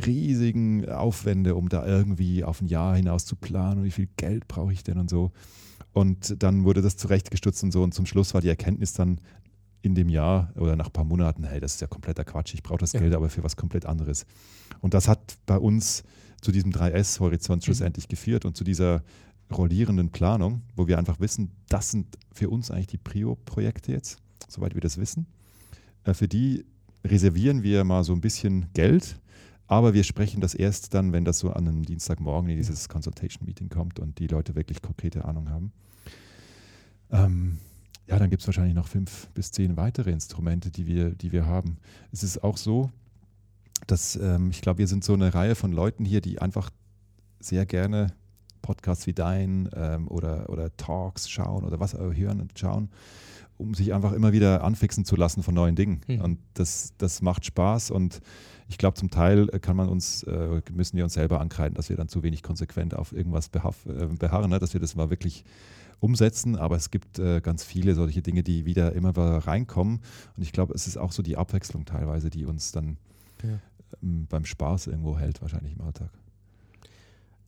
riesigen 0.05 0.89
Aufwände, 0.89 1.55
um 1.55 1.69
da 1.69 1.85
irgendwie 1.85 2.43
auf 2.43 2.61
ein 2.61 2.67
Jahr 2.67 2.95
hinaus 2.95 3.25
zu 3.25 3.35
planen 3.35 3.79
und 3.79 3.85
wie 3.85 3.91
viel 3.91 4.09
Geld 4.17 4.47
brauche 4.47 4.73
ich 4.73 4.83
denn 4.83 4.97
und 4.97 5.09
so. 5.09 5.31
Und 5.93 6.41
dann 6.41 6.63
wurde 6.63 6.81
das 6.81 6.97
zurechtgestutzt 6.97 7.63
und 7.63 7.71
so 7.71 7.83
und 7.83 7.93
zum 7.93 8.05
Schluss 8.05 8.33
war 8.33 8.41
die 8.41 8.49
Erkenntnis 8.49 8.93
dann 8.93 9.19
in 9.83 9.95
dem 9.95 10.09
Jahr 10.09 10.51
oder 10.55 10.75
nach 10.75 10.87
ein 10.87 10.91
paar 10.93 11.03
Monaten, 11.03 11.43
hey, 11.43 11.59
das 11.59 11.75
ist 11.75 11.81
ja 11.81 11.87
kompletter 11.87 12.23
Quatsch, 12.23 12.53
ich 12.53 12.63
brauche 12.63 12.79
das 12.79 12.93
Ja. 12.93 13.01
Geld 13.01 13.13
aber 13.13 13.29
für 13.29 13.43
was 13.43 13.55
komplett 13.55 13.85
anderes. 13.85 14.25
Und 14.79 14.93
das 14.93 15.07
hat 15.07 15.37
bei 15.45 15.57
uns 15.57 16.03
zu 16.41 16.51
diesem 16.51 16.71
3S-Horizont 16.71 17.63
schlussendlich 17.63 18.07
geführt 18.07 18.45
und 18.45 18.57
zu 18.57 18.63
dieser 18.63 19.03
rollierenden 19.51 20.09
Planung, 20.09 20.61
wo 20.75 20.87
wir 20.87 20.97
einfach 20.97 21.19
wissen, 21.19 21.51
das 21.69 21.91
sind 21.91 22.17
für 22.31 22.49
uns 22.49 22.71
eigentlich 22.71 22.87
die 22.87 22.97
Prio-Projekte 22.97 23.91
jetzt, 23.91 24.17
soweit 24.47 24.73
wir 24.73 24.81
das 24.81 24.97
wissen. 24.97 25.27
Äh, 26.03 26.13
Für 26.13 26.27
die 26.27 26.65
reservieren 27.05 27.63
wir 27.63 27.83
mal 27.83 28.03
so 28.03 28.13
ein 28.13 28.21
bisschen 28.21 28.67
Geld, 28.73 29.19
aber 29.67 29.93
wir 29.93 30.03
sprechen 30.03 30.41
das 30.41 30.53
erst 30.53 30.93
dann, 30.93 31.13
wenn 31.13 31.25
das 31.25 31.39
so 31.39 31.51
an 31.51 31.67
einem 31.67 31.83
Dienstagmorgen 31.83 32.49
in 32.49 32.57
dieses 32.57 32.89
Consultation-Meeting 32.89 33.69
kommt 33.69 33.99
und 33.99 34.19
die 34.19 34.27
Leute 34.27 34.55
wirklich 34.55 34.81
konkrete 34.81 35.25
Ahnung 35.25 35.49
haben. 35.49 35.71
Ähm, 37.11 37.57
ja, 38.07 38.19
dann 38.19 38.29
gibt 38.29 38.41
es 38.41 38.47
wahrscheinlich 38.47 38.75
noch 38.75 38.87
fünf 38.87 39.29
bis 39.33 39.51
zehn 39.51 39.77
weitere 39.77 40.11
Instrumente, 40.11 40.71
die 40.71 40.85
wir, 40.85 41.11
die 41.11 41.31
wir 41.31 41.45
haben. 41.45 41.77
Es 42.11 42.23
ist 42.23 42.43
auch 42.43 42.57
so, 42.57 42.91
dass 43.87 44.15
ähm, 44.15 44.49
ich 44.49 44.61
glaube, 44.61 44.79
wir 44.79 44.87
sind 44.87 45.03
so 45.03 45.13
eine 45.13 45.33
Reihe 45.33 45.55
von 45.55 45.71
Leuten 45.71 46.05
hier, 46.05 46.21
die 46.21 46.39
einfach 46.39 46.69
sehr 47.39 47.65
gerne 47.65 48.13
Podcasts 48.63 49.05
wie 49.05 49.13
dein 49.13 49.69
ähm, 49.75 50.07
oder, 50.07 50.49
oder 50.49 50.75
Talks 50.77 51.29
schauen 51.29 51.63
oder 51.63 51.79
was 51.79 51.93
auch 51.93 52.13
hören 52.15 52.41
und 52.41 52.57
schauen, 52.57 52.89
um 53.57 53.75
sich 53.75 53.93
einfach 53.93 54.13
immer 54.13 54.33
wieder 54.33 54.63
anfixen 54.63 55.05
zu 55.05 55.15
lassen 55.15 55.43
von 55.43 55.53
neuen 55.53 55.75
Dingen. 55.75 56.01
Mhm. 56.07 56.21
Und 56.21 56.39
das, 56.55 56.93
das 56.97 57.21
macht 57.21 57.45
Spaß 57.45 57.91
und 57.91 58.21
ich 58.69 58.77
glaube, 58.79 58.95
zum 58.95 59.11
Teil 59.11 59.49
äh, 59.51 59.59
kann 59.59 59.75
man 59.75 59.87
uns, 59.89 60.23
äh, 60.23 60.61
müssen 60.73 60.97
wir 60.97 61.03
uns 61.03 61.13
selber 61.13 61.39
ankreiden, 61.39 61.75
dass 61.75 61.89
wir 61.89 61.97
dann 61.97 62.07
zu 62.07 62.23
wenig 62.23 62.41
konsequent 62.41 62.95
auf 62.95 63.11
irgendwas 63.13 63.49
behaf, 63.49 63.85
äh, 63.85 64.07
beharren, 64.07 64.49
ne? 64.49 64.57
dass 64.57 64.73
wir 64.73 64.81
das 64.81 64.95
mal 64.95 65.09
wirklich 65.11 65.43
umsetzen. 65.99 66.55
Aber 66.55 66.75
es 66.75 66.89
gibt 66.89 67.19
äh, 67.19 67.41
ganz 67.41 67.63
viele 67.63 67.93
solche 67.93 68.21
Dinge, 68.21 68.41
die 68.41 68.65
wieder 68.65 68.93
immer 68.93 69.11
wieder 69.11 69.37
reinkommen. 69.39 69.99
Und 70.35 70.43
ich 70.43 70.53
glaube, 70.53 70.73
es 70.73 70.87
ist 70.87 70.97
auch 70.97 71.11
so 71.11 71.21
die 71.21 71.37
Abwechslung 71.37 71.85
teilweise, 71.85 72.29
die 72.29 72.45
uns 72.45 72.71
dann 72.71 72.97
Ja. 73.43 73.59
ähm, 74.01 74.25
beim 74.27 74.45
Spaß 74.45 74.87
irgendwo 74.87 75.19
hält, 75.19 75.41
wahrscheinlich 75.41 75.73
im 75.73 75.81
Alltag. 75.81 76.09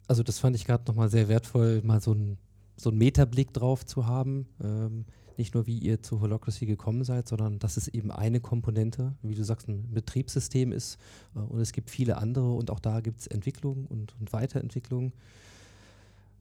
Also 0.08 0.24
das 0.24 0.40
fand 0.40 0.56
ich 0.56 0.66
gerade 0.66 0.84
nochmal 0.88 1.10
sehr 1.10 1.28
wertvoll, 1.28 1.82
mal 1.84 2.02
so 2.02 2.12
einen 2.12 2.38
so 2.78 2.92
Metablick 2.92 3.54
drauf 3.54 3.86
zu 3.86 4.06
haben. 4.06 4.48
Ähm, 4.64 5.06
nicht 5.38 5.54
nur, 5.54 5.68
wie 5.68 5.78
ihr 5.78 6.02
zu 6.02 6.22
Holocracy 6.22 6.66
gekommen 6.66 7.04
seid, 7.04 7.28
sondern 7.28 7.60
dass 7.60 7.78
es 7.78 7.88
eben 7.88 8.12
eine 8.12 8.40
Komponente, 8.40 9.16
wie 9.22 9.36
du 9.36 9.44
sagst, 9.44 9.68
ein 9.68 9.92
Betriebssystem 9.92 10.72
ist. 10.72 10.98
Äh, 11.36 11.40
und 11.40 11.60
es 11.60 11.72
gibt 11.72 11.90
viele 11.90 12.18
andere 12.18 12.52
und 12.52 12.72
auch 12.72 12.80
da 12.80 13.02
gibt 13.02 13.22
es 13.22 13.28
Entwicklung 13.28 13.86
und, 13.88 14.16
und 14.20 14.32
Weiterentwicklung. 14.34 15.12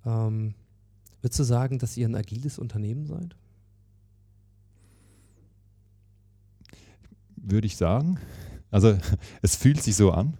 Ähm, 0.04 0.54
würdest 1.22 1.40
du 1.40 1.44
sagen, 1.44 1.78
dass 1.78 1.96
ihr 1.96 2.06
ein 2.06 2.14
agiles 2.14 2.58
Unternehmen 2.58 3.06
seid? 3.06 3.34
Würde 7.36 7.66
ich 7.66 7.76
sagen. 7.76 8.18
Also 8.70 8.96
es 9.42 9.56
fühlt 9.56 9.82
sich 9.82 9.96
so 9.96 10.12
an. 10.12 10.36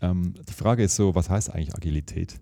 Ähm, 0.00 0.34
die 0.48 0.52
Frage 0.52 0.82
ist 0.82 0.96
so, 0.96 1.14
was 1.14 1.28
heißt 1.30 1.52
eigentlich 1.52 1.74
Agilität? 1.74 2.40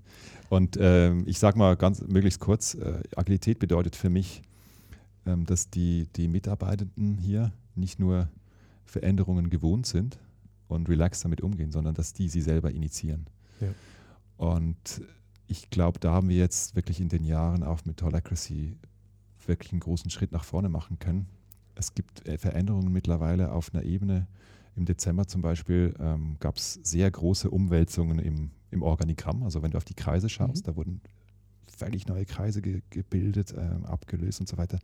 Und 0.48 0.76
ähm, 0.80 1.24
ich 1.26 1.38
sage 1.38 1.58
mal 1.58 1.76
ganz 1.76 2.00
möglichst 2.02 2.40
kurz, 2.40 2.74
äh, 2.74 3.02
Agilität 3.16 3.58
bedeutet 3.58 3.96
für 3.96 4.10
mich, 4.10 4.42
ähm, 5.26 5.44
dass 5.44 5.70
die, 5.70 6.06
die 6.16 6.28
Mitarbeitenden 6.28 7.18
hier 7.18 7.52
nicht 7.74 7.98
nur 7.98 8.28
Veränderungen 8.84 9.50
gewohnt 9.50 9.86
sind 9.86 10.18
und 10.68 10.88
relaxed 10.88 11.24
damit 11.24 11.40
umgehen, 11.40 11.72
sondern 11.72 11.94
dass 11.94 12.12
die 12.12 12.28
sie 12.28 12.42
selber 12.42 12.70
initiieren. 12.70 13.26
Ja. 13.60 13.68
Und 14.36 15.02
ich 15.48 15.70
glaube, 15.70 15.98
da 15.98 16.12
haben 16.12 16.28
wir 16.28 16.36
jetzt 16.36 16.76
wirklich 16.76 17.00
in 17.00 17.08
den 17.08 17.24
Jahren 17.24 17.62
auch 17.62 17.84
mit 17.84 18.02
Holacracy 18.02 18.76
wirklich 19.46 19.72
einen 19.72 19.80
großen 19.80 20.10
Schritt 20.10 20.32
nach 20.32 20.44
vorne 20.44 20.68
machen 20.68 20.98
können. 20.98 21.28
Es 21.74 21.94
gibt 21.94 22.26
äh, 22.26 22.38
Veränderungen 22.38 22.92
mittlerweile 22.92 23.52
auf 23.52 23.74
einer 23.74 23.84
Ebene. 23.84 24.26
Im 24.76 24.84
Dezember 24.84 25.26
zum 25.26 25.42
Beispiel 25.42 25.94
ähm, 25.98 26.36
gab 26.38 26.56
es 26.56 26.74
sehr 26.82 27.10
große 27.10 27.50
Umwälzungen 27.50 28.18
im, 28.18 28.50
im 28.70 28.82
Organigramm. 28.82 29.42
Also 29.42 29.62
wenn 29.62 29.70
du 29.70 29.78
auf 29.78 29.84
die 29.84 29.94
Kreise 29.94 30.28
schaust, 30.28 30.64
Mhm. 30.66 30.70
da 30.70 30.76
wurden 30.76 31.00
völlig 31.76 32.06
neue 32.06 32.24
Kreise 32.26 32.62
ge 32.62 32.82
gebildet, 32.90 33.54
ähm, 33.56 33.84
abgelöst 33.86 34.40
und 34.40 34.48
so 34.48 34.56
weiter. 34.56 34.78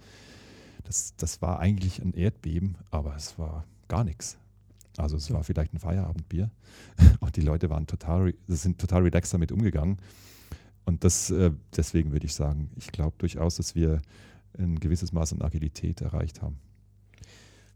Das, 0.84 1.14
das 1.16 1.40
war 1.42 1.60
eigentlich 1.60 2.02
ein 2.02 2.12
Erdbeben, 2.14 2.76
aber 2.90 3.14
es 3.16 3.38
war 3.38 3.64
gar 3.88 4.04
nichts. 4.04 4.38
Also 4.96 5.16
es 5.16 5.28
Ja. 5.28 5.36
war 5.36 5.44
vielleicht 5.44 5.72
ein 5.74 5.78
Feierabendbier 5.78 6.50
und 7.20 7.36
die 7.36 7.40
Leute 7.42 7.70
waren 7.70 7.86
total, 7.86 8.34
sind 8.48 8.78
total 8.78 9.02
relaxed 9.02 9.32
damit 9.32 9.52
umgegangen. 9.52 9.98
Und 10.84 11.04
das, 11.04 11.30
äh, 11.30 11.52
deswegen 11.76 12.12
würde 12.12 12.26
ich 12.26 12.34
sagen, 12.34 12.70
ich 12.76 12.88
glaube 12.88 13.14
durchaus, 13.18 13.56
dass 13.56 13.74
wir 13.74 14.02
ein 14.58 14.78
gewisses 14.80 15.12
Maß 15.12 15.32
an 15.34 15.42
Agilität 15.42 16.00
erreicht 16.00 16.42
haben. 16.42 16.58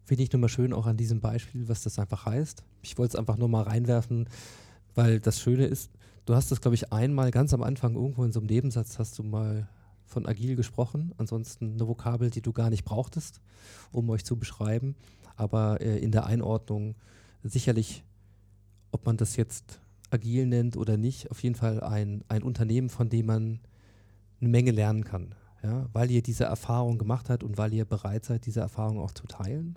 Finde 0.06 0.22
ich 0.22 0.32
nur 0.32 0.40
mal 0.40 0.48
schön 0.48 0.72
auch 0.72 0.86
an 0.86 0.96
diesem 0.96 1.20
Beispiel, 1.20 1.68
was 1.68 1.82
das 1.82 1.98
einfach 1.98 2.26
heißt. 2.26 2.62
Ich 2.82 2.96
wollte 2.96 3.14
es 3.14 3.18
einfach 3.18 3.38
nur 3.38 3.48
mal 3.48 3.64
reinwerfen, 3.64 4.28
weil 4.94 5.18
das 5.18 5.40
Schöne 5.40 5.66
ist, 5.66 5.90
du 6.26 6.36
hast 6.36 6.52
das, 6.52 6.60
glaube 6.60 6.76
ich, 6.76 6.92
einmal 6.92 7.32
ganz 7.32 7.52
am 7.52 7.64
Anfang 7.64 7.96
irgendwo 7.96 8.22
in 8.22 8.30
so 8.30 8.38
einem 8.38 8.46
Nebensatz 8.46 9.00
hast 9.00 9.18
du 9.18 9.24
mal 9.24 9.68
von 10.04 10.24
agil 10.24 10.54
gesprochen. 10.54 11.12
Ansonsten 11.18 11.72
eine 11.72 11.88
Vokabel, 11.88 12.30
die 12.30 12.40
du 12.40 12.52
gar 12.52 12.70
nicht 12.70 12.84
brauchtest, 12.84 13.40
um 13.90 14.08
euch 14.08 14.24
zu 14.24 14.36
beschreiben. 14.36 14.94
Aber 15.34 15.80
äh, 15.80 15.98
in 15.98 16.12
der 16.12 16.26
Einordnung 16.26 16.94
sicherlich, 17.42 18.04
ob 18.92 19.06
man 19.06 19.16
das 19.16 19.34
jetzt 19.34 19.80
agil 20.10 20.46
nennt 20.46 20.76
oder 20.76 20.96
nicht, 20.96 21.32
auf 21.32 21.42
jeden 21.42 21.56
Fall 21.56 21.80
ein, 21.80 22.22
ein 22.28 22.44
Unternehmen, 22.44 22.90
von 22.90 23.08
dem 23.08 23.26
man 23.26 23.58
eine 24.40 24.50
Menge 24.50 24.70
lernen 24.70 25.02
kann. 25.02 25.34
Ja, 25.64 25.88
weil 25.92 26.12
ihr 26.12 26.22
diese 26.22 26.44
Erfahrung 26.44 26.96
gemacht 26.96 27.28
habt 27.28 27.42
und 27.42 27.58
weil 27.58 27.74
ihr 27.74 27.84
bereit 27.84 28.24
seid, 28.24 28.46
diese 28.46 28.60
Erfahrung 28.60 29.00
auch 29.00 29.10
zu 29.10 29.26
teilen. 29.26 29.76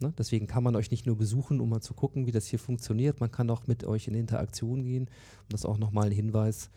Ne? 0.00 0.12
Deswegen 0.18 0.46
kann 0.46 0.62
man 0.62 0.76
euch 0.76 0.90
nicht 0.90 1.06
nur 1.06 1.16
besuchen, 1.16 1.60
um 1.60 1.70
mal 1.70 1.80
zu 1.80 1.94
gucken, 1.94 2.26
wie 2.26 2.32
das 2.32 2.46
hier 2.46 2.58
funktioniert. 2.58 3.20
Man 3.20 3.30
kann 3.30 3.50
auch 3.50 3.66
mit 3.66 3.84
euch 3.84 4.08
in 4.08 4.14
Interaktion 4.14 4.82
gehen. 4.82 5.04
Und 5.04 5.52
das 5.52 5.60
ist 5.62 5.66
auch 5.66 5.78
nochmal 5.78 6.06
ein 6.06 6.12
Hinweis, 6.12 6.70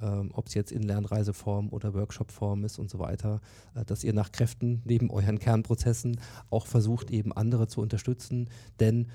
ähm, 0.00 0.30
ob 0.32 0.48
es 0.48 0.54
jetzt 0.54 0.72
in 0.72 0.82
Lernreiseform 0.82 1.68
oder 1.70 1.94
Workshopform 1.94 2.64
ist 2.64 2.78
und 2.78 2.90
so 2.90 2.98
weiter, 2.98 3.40
äh, 3.74 3.84
dass 3.84 4.02
ihr 4.02 4.12
nach 4.12 4.32
Kräften 4.32 4.82
neben 4.84 5.10
euren 5.10 5.38
Kernprozessen 5.38 6.20
auch 6.50 6.66
versucht, 6.66 7.10
eben 7.10 7.32
andere 7.32 7.68
zu 7.68 7.80
unterstützen. 7.80 8.50
Denn 8.80 9.08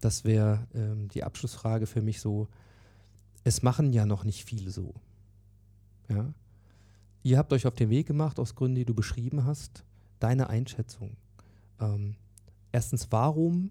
das 0.00 0.24
wäre 0.24 0.66
ähm, 0.74 1.08
die 1.08 1.24
Abschlussfrage 1.24 1.86
für 1.86 2.02
mich 2.02 2.20
so, 2.20 2.48
es 3.44 3.62
machen 3.62 3.92
ja 3.92 4.06
noch 4.06 4.24
nicht 4.24 4.44
viele 4.44 4.70
so. 4.70 4.94
Ja? 6.08 6.32
Ihr 7.24 7.38
habt 7.38 7.52
euch 7.52 7.66
auf 7.66 7.74
den 7.74 7.90
Weg 7.90 8.06
gemacht, 8.06 8.38
aus 8.38 8.54
Gründen, 8.54 8.76
die 8.76 8.84
du 8.84 8.94
beschrieben 8.94 9.44
hast. 9.44 9.84
Deine 10.20 10.48
Einschätzung. 10.48 11.16
Ähm, 11.80 12.16
erstens, 12.72 13.08
warum 13.10 13.70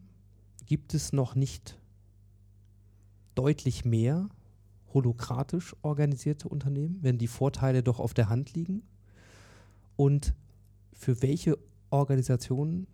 gibt 0.65 0.94
es 0.94 1.11
noch 1.11 1.36
nicht 1.36 1.80
deutlich 3.36 3.86
mehr 3.86 4.30
holokratisch 4.94 5.76
organisierte 5.82 6.49
Unternehmen, 6.49 6.99
wenn 7.02 7.18
die 7.18 7.28
Vorteile 7.28 7.84
doch 7.84 7.99
auf 7.99 8.14
der 8.14 8.30
Hand 8.30 8.53
liegen? 8.53 8.84
Und 9.95 10.34
für 10.94 11.22
welche 11.22 11.57
Organisationen, 11.90 12.88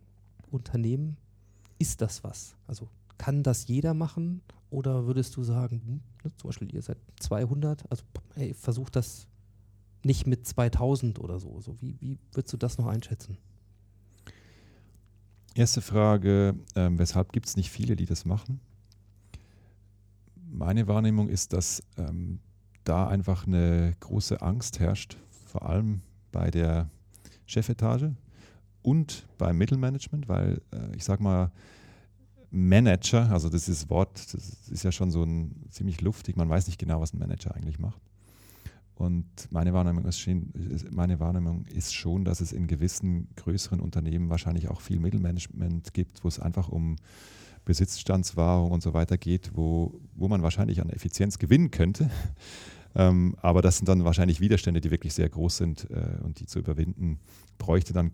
Unternehmen 0.50 1.16
ist 1.78 2.00
das 2.00 2.24
was? 2.24 2.56
Also 2.66 2.88
kann 3.18 3.42
das 3.42 3.66
jeder 3.66 3.94
machen 3.94 4.40
oder 4.70 5.06
würdest 5.06 5.36
du 5.36 5.42
sagen, 5.42 5.82
hm, 5.84 6.00
ne, 6.24 6.32
zum 6.36 6.48
Beispiel 6.48 6.74
ihr 6.74 6.82
seid 6.82 6.98
200, 7.20 7.90
also 7.90 8.04
hey, 8.34 8.54
versucht 8.54 8.96
das 8.96 9.26
nicht 10.04 10.26
mit 10.26 10.46
2000 10.46 11.18
oder 11.18 11.38
so. 11.38 11.60
so 11.60 11.76
wie, 11.80 11.96
wie 12.00 12.18
würdest 12.32 12.52
du 12.52 12.56
das 12.56 12.78
noch 12.78 12.86
einschätzen? 12.86 13.36
Erste 15.58 15.80
Frage, 15.80 16.54
ähm, 16.76 17.00
weshalb 17.00 17.32
gibt 17.32 17.46
es 17.46 17.56
nicht 17.56 17.70
viele, 17.70 17.96
die 17.96 18.06
das 18.06 18.24
machen? 18.24 18.60
meine 20.50 20.86
Wahrnehmung 20.86 21.28
ist, 21.28 21.52
dass 21.52 21.82
ähm, 21.96 22.38
da 22.84 23.08
einfach 23.08 23.44
eine 23.46 23.94
große 23.98 24.40
Angst 24.40 24.78
herrscht, 24.78 25.16
vor 25.46 25.68
allem 25.68 26.02
bei 26.30 26.52
der 26.52 26.88
Chefetage 27.46 28.14
und 28.82 29.26
beim 29.36 29.58
Mittelmanagement, 29.58 30.28
weil 30.28 30.60
äh, 30.72 30.96
ich 30.96 31.04
sage 31.04 31.24
mal, 31.24 31.50
Manager, 32.50 33.28
also 33.30 33.48
das 33.48 33.68
ist 33.68 33.90
Wort, 33.90 34.32
das 34.32 34.68
ist 34.70 34.84
ja 34.84 34.92
schon 34.92 35.10
so 35.10 35.24
ein 35.24 35.64
ziemlich 35.70 36.00
luftig, 36.00 36.36
man 36.36 36.48
weiß 36.48 36.68
nicht 36.68 36.78
genau, 36.78 37.00
was 37.00 37.12
ein 37.12 37.18
Manager 37.18 37.54
eigentlich 37.56 37.80
macht. 37.80 38.00
Und 38.98 39.26
meine 39.50 39.72
Wahrnehmung, 39.72 40.04
ist 40.06 40.18
schon, 40.18 40.52
meine 40.90 41.20
Wahrnehmung 41.20 41.66
ist 41.66 41.94
schon, 41.94 42.24
dass 42.24 42.40
es 42.40 42.50
in 42.50 42.66
gewissen 42.66 43.28
größeren 43.36 43.78
Unternehmen 43.78 44.28
wahrscheinlich 44.28 44.68
auch 44.68 44.80
viel 44.80 44.98
Mittelmanagement 44.98 45.94
gibt, 45.94 46.24
wo 46.24 46.28
es 46.28 46.40
einfach 46.40 46.68
um 46.68 46.96
Besitzstandswahrung 47.64 48.72
und 48.72 48.82
so 48.82 48.94
weiter 48.94 49.16
geht, 49.16 49.52
wo, 49.54 50.00
wo 50.16 50.26
man 50.26 50.42
wahrscheinlich 50.42 50.80
an 50.80 50.90
Effizienz 50.90 51.38
gewinnen 51.38 51.70
könnte. 51.70 52.10
Ähm, 52.94 53.36
aber 53.42 53.60
das 53.60 53.76
sind 53.76 53.86
dann 53.86 54.02
wahrscheinlich 54.02 54.40
Widerstände, 54.40 54.80
die 54.80 54.90
wirklich 54.90 55.12
sehr 55.12 55.28
groß 55.28 55.58
sind 55.58 55.90
äh, 55.90 56.24
und 56.24 56.40
die 56.40 56.46
zu 56.46 56.58
überwinden, 56.58 57.20
bräuchte 57.58 57.92
dann 57.92 58.10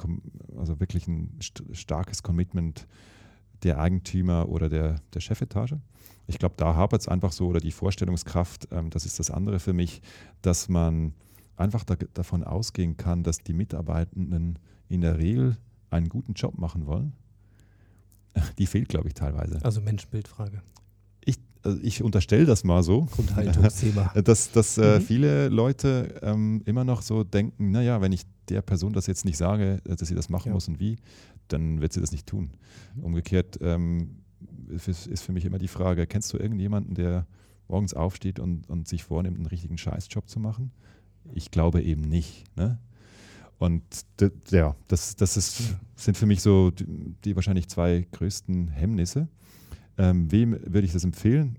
also 0.58 0.80
wirklich 0.80 1.06
ein 1.06 1.38
st 1.40 1.62
starkes 1.70 2.24
Commitment 2.24 2.88
der 3.64 3.78
Eigentümer 3.78 4.48
oder 4.48 4.68
der, 4.68 4.96
der 5.12 5.20
Chefetage. 5.20 5.80
Ich 6.26 6.38
glaube, 6.38 6.54
da 6.56 6.74
hapert 6.74 7.02
es 7.02 7.08
einfach 7.08 7.32
so 7.32 7.48
oder 7.48 7.60
die 7.60 7.72
Vorstellungskraft, 7.72 8.68
ähm, 8.70 8.90
das 8.90 9.04
ist 9.06 9.18
das 9.18 9.30
andere 9.30 9.58
für 9.58 9.72
mich, 9.72 10.00
dass 10.42 10.68
man 10.68 11.14
einfach 11.56 11.84
da, 11.84 11.96
davon 12.14 12.44
ausgehen 12.44 12.96
kann, 12.96 13.22
dass 13.22 13.38
die 13.38 13.52
Mitarbeitenden 13.52 14.58
in 14.88 15.00
der 15.00 15.18
Regel 15.18 15.56
einen 15.90 16.08
guten 16.08 16.34
Job 16.34 16.58
machen 16.58 16.86
wollen 16.86 17.14
die 18.58 18.66
fehlt, 18.66 18.88
glaube 18.88 19.08
ich, 19.08 19.14
teilweise. 19.14 19.58
Also 19.64 19.80
Menschenbildfrage. 19.80 20.62
Ich, 21.24 21.38
also 21.62 21.78
ich 21.82 22.02
unterstelle 22.02 22.44
das 22.44 22.64
mal 22.64 22.82
so, 22.82 23.02
Grundhaltungsthema. 23.12 24.12
dass, 24.24 24.50
dass 24.52 24.78
äh, 24.78 24.98
mhm. 24.98 25.02
viele 25.02 25.48
Leute 25.48 26.20
ähm, 26.22 26.62
immer 26.64 26.84
noch 26.84 27.02
so 27.02 27.24
denken, 27.24 27.70
naja, 27.70 28.00
wenn 28.00 28.12
ich 28.12 28.22
der 28.48 28.62
Person 28.62 28.92
das 28.92 29.06
jetzt 29.06 29.24
nicht 29.24 29.36
sage, 29.36 29.80
äh, 29.84 29.96
dass 29.96 30.08
sie 30.08 30.14
das 30.14 30.28
machen 30.28 30.48
ja. 30.48 30.54
muss 30.54 30.68
und 30.68 30.80
wie, 30.80 30.96
dann 31.48 31.80
wird 31.80 31.92
sie 31.92 32.00
das 32.00 32.12
nicht 32.12 32.26
tun. 32.26 32.50
Mhm. 32.96 33.04
Umgekehrt 33.04 33.58
ähm, 33.60 34.22
ist 34.68 35.22
für 35.22 35.32
mich 35.32 35.44
immer 35.44 35.58
die 35.58 35.68
Frage, 35.68 36.06
kennst 36.06 36.32
du 36.32 36.38
irgendjemanden, 36.38 36.94
der 36.94 37.26
morgens 37.68 37.94
aufsteht 37.94 38.38
und, 38.38 38.68
und 38.68 38.88
sich 38.88 39.04
vornimmt, 39.04 39.36
einen 39.36 39.46
richtigen 39.46 39.78
Scheißjob 39.78 40.28
zu 40.28 40.40
machen? 40.40 40.70
Ich 41.32 41.50
glaube 41.50 41.82
eben 41.82 42.02
nicht. 42.02 42.44
Ne? 42.56 42.78
Und 43.58 43.82
ja, 44.50 44.76
das, 44.88 45.16
das 45.16 45.36
ist, 45.36 45.74
sind 45.96 46.16
für 46.16 46.26
mich 46.26 46.42
so 46.42 46.70
die, 46.70 47.14
die 47.24 47.36
wahrscheinlich 47.36 47.68
zwei 47.68 48.06
größten 48.12 48.68
Hemmnisse. 48.68 49.28
Ähm, 49.96 50.30
wem 50.30 50.52
würde 50.52 50.82
ich 50.82 50.92
das 50.92 51.04
empfehlen? 51.04 51.58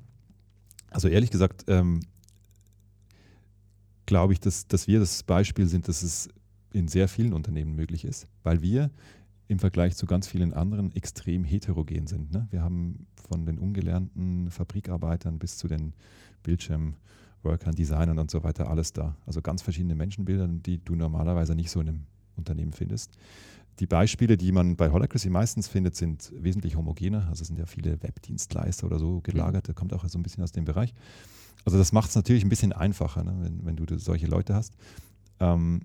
Also 0.92 1.08
ehrlich 1.08 1.32
gesagt, 1.32 1.66
ähm, 1.68 2.02
glaube 4.06 4.34
ich, 4.34 4.40
dass, 4.40 4.68
dass 4.68 4.88
wir 4.88 5.00
das 5.00 5.24
Beispiel 5.24 5.68
sind, 5.68 5.88
dass 5.88 6.04
es 6.04 6.30
in 6.76 6.88
sehr 6.88 7.08
vielen 7.08 7.34
Unternehmen 7.34 7.76
möglich 7.76 8.06
ist, 8.06 8.28
weil 8.44 8.62
wir 8.62 8.92
im 9.48 9.60
Vergleich 9.60 9.96
zu 9.96 10.06
ganz 10.06 10.28
vielen 10.28 10.54
anderen 10.54 10.96
extrem 10.96 11.44
heterogen 11.44 12.08
sind. 12.08 12.32
Ne? 12.32 12.48
Wir 12.52 12.62
haben 12.62 13.06
von 13.30 13.46
den 13.46 13.60
ungelernten 13.60 14.50
Fabrikarbeitern 14.50 15.40
bis 15.40 15.58
zu 15.58 15.68
den 15.68 15.94
Bildschirm- 16.44 16.96
Workern, 17.46 17.76
Designern 17.76 18.20
und 18.20 18.30
so 18.30 18.44
weiter, 18.44 18.70
alles 18.70 18.92
da. 18.92 19.16
Also 19.26 19.42
ganz 19.42 19.62
verschiedene 19.62 19.96
Menschenbilder, 19.96 20.48
die 20.48 20.84
du 20.84 20.96
normalerweise 20.96 21.56
nicht 21.56 21.72
so 21.72 21.80
in 21.80 21.88
einem 21.88 22.04
Unternehmen 22.36 22.74
findest. 22.74 23.12
Die 23.80 23.86
Beispiele, 23.86 24.36
die 24.36 24.52
man 24.52 24.76
bei 24.76 24.90
Holacracy 24.90 25.30
meistens 25.30 25.68
findet, 25.68 25.96
sind 25.96 26.34
wesentlich 26.36 26.76
homogener. 26.76 27.28
Also 27.30 27.46
sind 27.46 27.60
ja 27.60 27.66
viele 27.66 28.02
Webdienstleister 28.02 28.88
oder 28.88 29.00
so 29.00 29.22
gelagert. 29.22 29.74
Kommt 29.76 29.94
auch 29.94 30.06
so 30.06 30.18
ein 30.18 30.24
bisschen 30.24 30.44
aus 30.44 30.52
dem 30.52 30.66
Bereich. 30.66 30.94
Also 31.64 31.78
das 31.78 31.92
macht 31.92 32.10
es 32.10 32.16
natürlich 32.16 32.44
ein 32.44 32.50
bisschen 32.50 32.74
einfacher, 32.74 33.24
ne, 33.24 33.36
wenn, 33.40 33.66
wenn 33.66 33.76
du 33.76 33.98
solche 33.98 34.28
Leute 34.28 34.54
hast. 34.54 34.74
Ähm, 35.40 35.82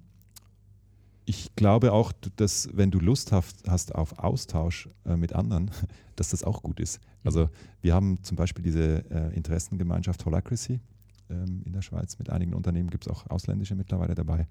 ich 1.24 1.54
glaube 1.56 1.92
auch, 1.92 2.12
dass 2.36 2.68
wenn 2.72 2.90
du 2.90 2.98
Lust 2.98 3.32
hast, 3.32 3.94
auf 3.94 4.18
Austausch 4.18 4.88
äh, 5.04 5.16
mit 5.16 5.34
anderen, 5.34 5.70
dass 6.16 6.30
das 6.30 6.44
auch 6.44 6.62
gut 6.62 6.80
ist. 6.80 7.00
Also 7.24 7.48
wir 7.82 7.94
haben 7.94 8.22
zum 8.22 8.36
Beispiel 8.36 8.64
diese 8.64 9.04
äh, 9.10 9.34
Interessengemeinschaft 9.34 10.24
Holacracy 10.24 10.80
ähm, 11.28 11.62
in 11.64 11.72
der 11.72 11.82
Schweiz. 11.82 12.18
Mit 12.18 12.30
einigen 12.30 12.54
Unternehmen 12.54 12.90
gibt 12.90 13.06
es 13.06 13.12
auch 13.12 13.28
ausländische 13.28 13.74
mittlerweile 13.74 14.14
dabei. 14.14 14.46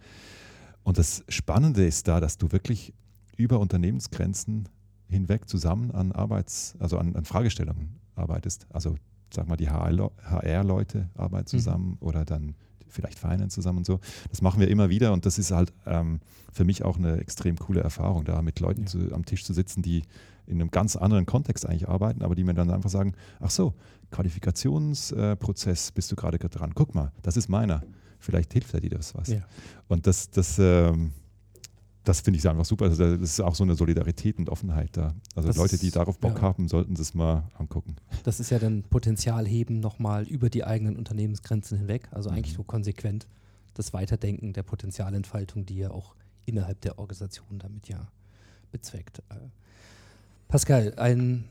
Und 0.83 0.97
das 0.97 1.23
Spannende 1.27 1.85
ist 1.85 2.07
da, 2.07 2.19
dass 2.19 2.37
du 2.37 2.51
wirklich 2.51 2.93
über 3.37 3.59
Unternehmensgrenzen 3.59 4.69
hinweg 5.07 5.49
zusammen 5.49 5.91
an 5.91 6.11
Arbeits-, 6.11 6.75
also 6.79 6.97
an, 6.97 7.15
an 7.15 7.25
Fragestellungen 7.25 7.99
arbeitest. 8.15 8.67
Also 8.69 8.95
sag 9.33 9.47
mal, 9.47 9.57
die 9.57 9.69
HR-Leute 9.69 11.09
arbeiten 11.15 11.45
mhm. 11.45 11.59
zusammen 11.59 11.89
mhm. 11.91 12.07
oder 12.07 12.25
dann 12.25 12.55
vielleicht 12.89 13.19
Finance 13.19 13.55
zusammen 13.55 13.79
und 13.79 13.85
so. 13.85 13.99
Das 14.29 14.41
machen 14.41 14.59
wir 14.59 14.67
immer 14.67 14.89
wieder 14.89 15.13
und 15.13 15.25
das 15.25 15.37
ist 15.37 15.51
halt 15.51 15.73
ähm, 15.85 16.19
für 16.51 16.65
mich 16.65 16.83
auch 16.83 16.97
eine 16.97 17.17
extrem 17.17 17.57
coole 17.57 17.81
Erfahrung, 17.81 18.25
da 18.25 18.41
mit 18.41 18.59
Leuten 18.59 18.81
ja. 18.81 18.87
zu, 18.87 19.13
am 19.13 19.25
Tisch 19.25 19.45
zu 19.45 19.53
sitzen, 19.53 19.81
die 19.81 20.03
in 20.47 20.59
einem 20.59 20.71
ganz 20.71 20.95
anderen 20.95 21.25
Kontext 21.25 21.65
eigentlich 21.67 21.87
arbeiten, 21.87 22.23
aber 22.23 22.35
die 22.35 22.43
mir 22.43 22.53
dann 22.53 22.71
einfach 22.71 22.89
sagen, 22.89 23.13
ach 23.39 23.51
so, 23.51 23.73
Qualifikationsprozess 24.11 25.91
bist 25.91 26.11
du 26.11 26.15
gerade 26.15 26.39
dran. 26.39 26.71
Guck 26.73 26.95
mal, 26.95 27.11
das 27.21 27.37
ist 27.37 27.49
meiner. 27.49 27.83
Vielleicht 28.19 28.53
hilft 28.53 28.73
er 28.73 28.81
dir 28.81 28.89
das 28.89 29.15
was. 29.15 29.29
Ja. 29.29 29.41
Und 29.87 30.07
das, 30.07 30.31
das, 30.31 30.57
ähm, 30.59 31.11
das 32.09 32.21
finde 32.21 32.39
ich 32.39 32.49
einfach 32.49 32.65
super. 32.65 32.85
Also 32.85 33.17
das 33.17 33.21
ist 33.21 33.39
auch 33.39 33.53
so 33.53 33.63
eine 33.63 33.75
Solidarität 33.75 34.39
und 34.39 34.49
Offenheit 34.49 34.97
da. 34.97 35.13
Also 35.35 35.47
das 35.47 35.57
Leute, 35.57 35.77
die 35.77 35.91
darauf 35.91 36.17
Bock 36.17 36.37
ja. 36.37 36.41
haben, 36.41 36.67
sollten 36.67 36.95
das 36.95 37.13
mal 37.13 37.47
angucken. 37.53 37.97
Das 38.23 38.39
ist 38.39 38.49
ja 38.49 38.57
dann 38.57 38.81
Potenzialheben 38.81 39.79
nochmal 39.79 40.23
über 40.27 40.49
die 40.49 40.63
eigenen 40.63 40.97
Unternehmensgrenzen 40.97 41.77
hinweg. 41.77 42.07
Also 42.09 42.31
eigentlich 42.31 42.53
mhm. 42.53 42.57
so 42.57 42.63
konsequent 42.63 43.27
das 43.75 43.93
Weiterdenken 43.93 44.53
der 44.53 44.63
Potenzialentfaltung, 44.63 45.67
die 45.67 45.77
ja 45.77 45.91
auch 45.91 46.15
innerhalb 46.47 46.81
der 46.81 46.97
Organisation 46.97 47.59
damit 47.59 47.87
ja 47.87 48.07
bezweckt. 48.71 49.19
Äh, 49.29 49.35
Pascal, 50.47 50.95
ein, 50.97 51.45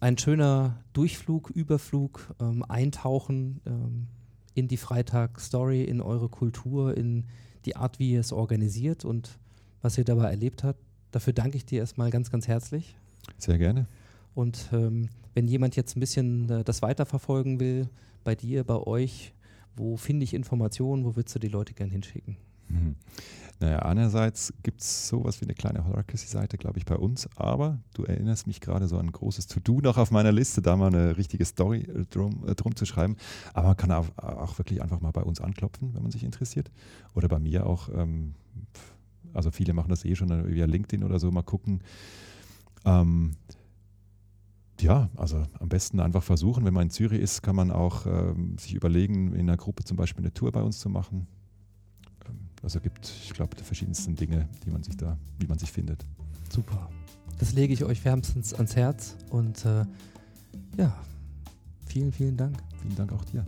ein 0.00 0.18
schöner 0.18 0.82
Durchflug, 0.92 1.50
Überflug, 1.50 2.34
ähm, 2.40 2.64
Eintauchen 2.68 3.60
ähm, 3.64 4.08
in 4.54 4.66
die 4.66 4.76
Freitag-Story, 4.76 5.84
in 5.84 6.00
eure 6.00 6.28
Kultur, 6.28 6.96
in 6.96 7.26
die 7.64 7.76
Art, 7.76 8.00
wie 8.00 8.10
ihr 8.10 8.20
es 8.20 8.32
organisiert 8.32 9.04
und 9.04 9.38
was 9.82 9.98
ihr 9.98 10.04
dabei 10.04 10.30
erlebt 10.30 10.64
habt. 10.64 10.80
Dafür 11.10 11.32
danke 11.32 11.56
ich 11.56 11.64
dir 11.64 11.80
erstmal 11.80 12.10
ganz, 12.10 12.30
ganz 12.30 12.48
herzlich. 12.48 12.96
Sehr 13.38 13.58
gerne. 13.58 13.86
Und 14.34 14.68
ähm, 14.72 15.08
wenn 15.34 15.48
jemand 15.48 15.76
jetzt 15.76 15.96
ein 15.96 16.00
bisschen 16.00 16.48
äh, 16.48 16.64
das 16.64 16.82
weiterverfolgen 16.82 17.60
will, 17.60 17.88
bei 18.24 18.34
dir, 18.34 18.64
bei 18.64 18.76
euch, 18.76 19.34
wo 19.76 19.96
finde 19.96 20.24
ich 20.24 20.34
Informationen, 20.34 21.04
wo 21.04 21.16
würdest 21.16 21.34
du 21.34 21.38
die 21.38 21.48
Leute 21.48 21.74
gern 21.74 21.90
hinschicken? 21.90 22.36
Mhm. 22.68 22.96
Naja, 23.60 23.80
einerseits 23.80 24.54
gibt 24.62 24.80
es 24.80 25.08
sowas 25.08 25.40
wie 25.40 25.44
eine 25.44 25.54
kleine 25.54 25.84
Holacracy-Seite, 25.84 26.56
glaube 26.56 26.78
ich, 26.78 26.86
bei 26.86 26.96
uns, 26.96 27.28
aber 27.36 27.78
du 27.92 28.04
erinnerst 28.04 28.46
mich 28.46 28.60
gerade 28.60 28.88
so 28.88 28.96
an 28.96 29.06
ein 29.06 29.12
großes 29.12 29.48
To-Do 29.48 29.80
noch 29.80 29.98
auf 29.98 30.10
meiner 30.10 30.32
Liste, 30.32 30.62
da 30.62 30.76
mal 30.76 30.86
eine 30.86 31.18
richtige 31.18 31.44
Story 31.44 31.80
äh, 31.80 32.06
drum, 32.08 32.46
äh, 32.46 32.54
drum 32.54 32.74
zu 32.74 32.86
schreiben. 32.86 33.16
Aber 33.52 33.68
man 33.68 33.76
kann 33.76 33.92
auch, 33.92 34.06
auch, 34.16 34.58
wirklich 34.58 34.80
einfach 34.80 35.00
mal 35.00 35.10
bei 35.10 35.22
uns 35.22 35.40
anklopfen, 35.42 35.92
wenn 35.94 36.02
man 36.02 36.10
sich 36.10 36.24
interessiert. 36.24 36.70
Oder 37.14 37.28
bei 37.28 37.38
mir 37.38 37.66
auch, 37.66 37.90
ähm, 37.94 38.34
also 39.32 39.50
viele 39.50 39.72
machen 39.72 39.90
das 39.90 40.04
eh 40.04 40.14
schon 40.14 40.28
via 40.48 40.66
LinkedIn 40.66 41.04
oder 41.04 41.18
so, 41.18 41.30
mal 41.30 41.42
gucken. 41.42 41.82
Ähm, 42.84 43.32
ja, 44.80 45.10
also 45.16 45.42
am 45.58 45.68
besten 45.68 46.00
einfach 46.00 46.22
versuchen. 46.22 46.64
Wenn 46.64 46.74
man 46.74 46.84
in 46.84 46.90
Zürich 46.90 47.20
ist, 47.20 47.42
kann 47.42 47.56
man 47.56 47.70
auch 47.70 48.06
ähm, 48.06 48.56
sich 48.58 48.74
überlegen, 48.74 49.34
in 49.34 49.42
einer 49.42 49.56
Gruppe 49.56 49.84
zum 49.84 49.96
Beispiel 49.96 50.24
eine 50.24 50.32
Tour 50.32 50.52
bei 50.52 50.62
uns 50.62 50.78
zu 50.78 50.88
machen. 50.88 51.26
Also 52.62 52.80
gibt, 52.80 53.10
ich 53.24 53.32
glaube, 53.32 53.56
die 53.56 53.64
verschiedensten 53.64 54.14
Dinge, 54.16 54.48
die 54.64 54.70
man 54.70 54.82
sich 54.82 54.96
da, 54.96 55.18
wie 55.38 55.46
man 55.46 55.58
sich 55.58 55.72
findet. 55.72 56.04
Super. 56.50 56.90
Das 57.38 57.52
lege 57.52 57.72
ich 57.72 57.84
euch 57.84 58.04
wärmstens 58.04 58.52
ans 58.52 58.76
Herz 58.76 59.16
und 59.30 59.64
äh, 59.64 59.84
ja, 60.76 60.94
vielen, 61.86 62.12
vielen 62.12 62.36
Dank. 62.36 62.58
Vielen 62.82 62.96
Dank 62.96 63.12
auch 63.12 63.24
dir. 63.24 63.46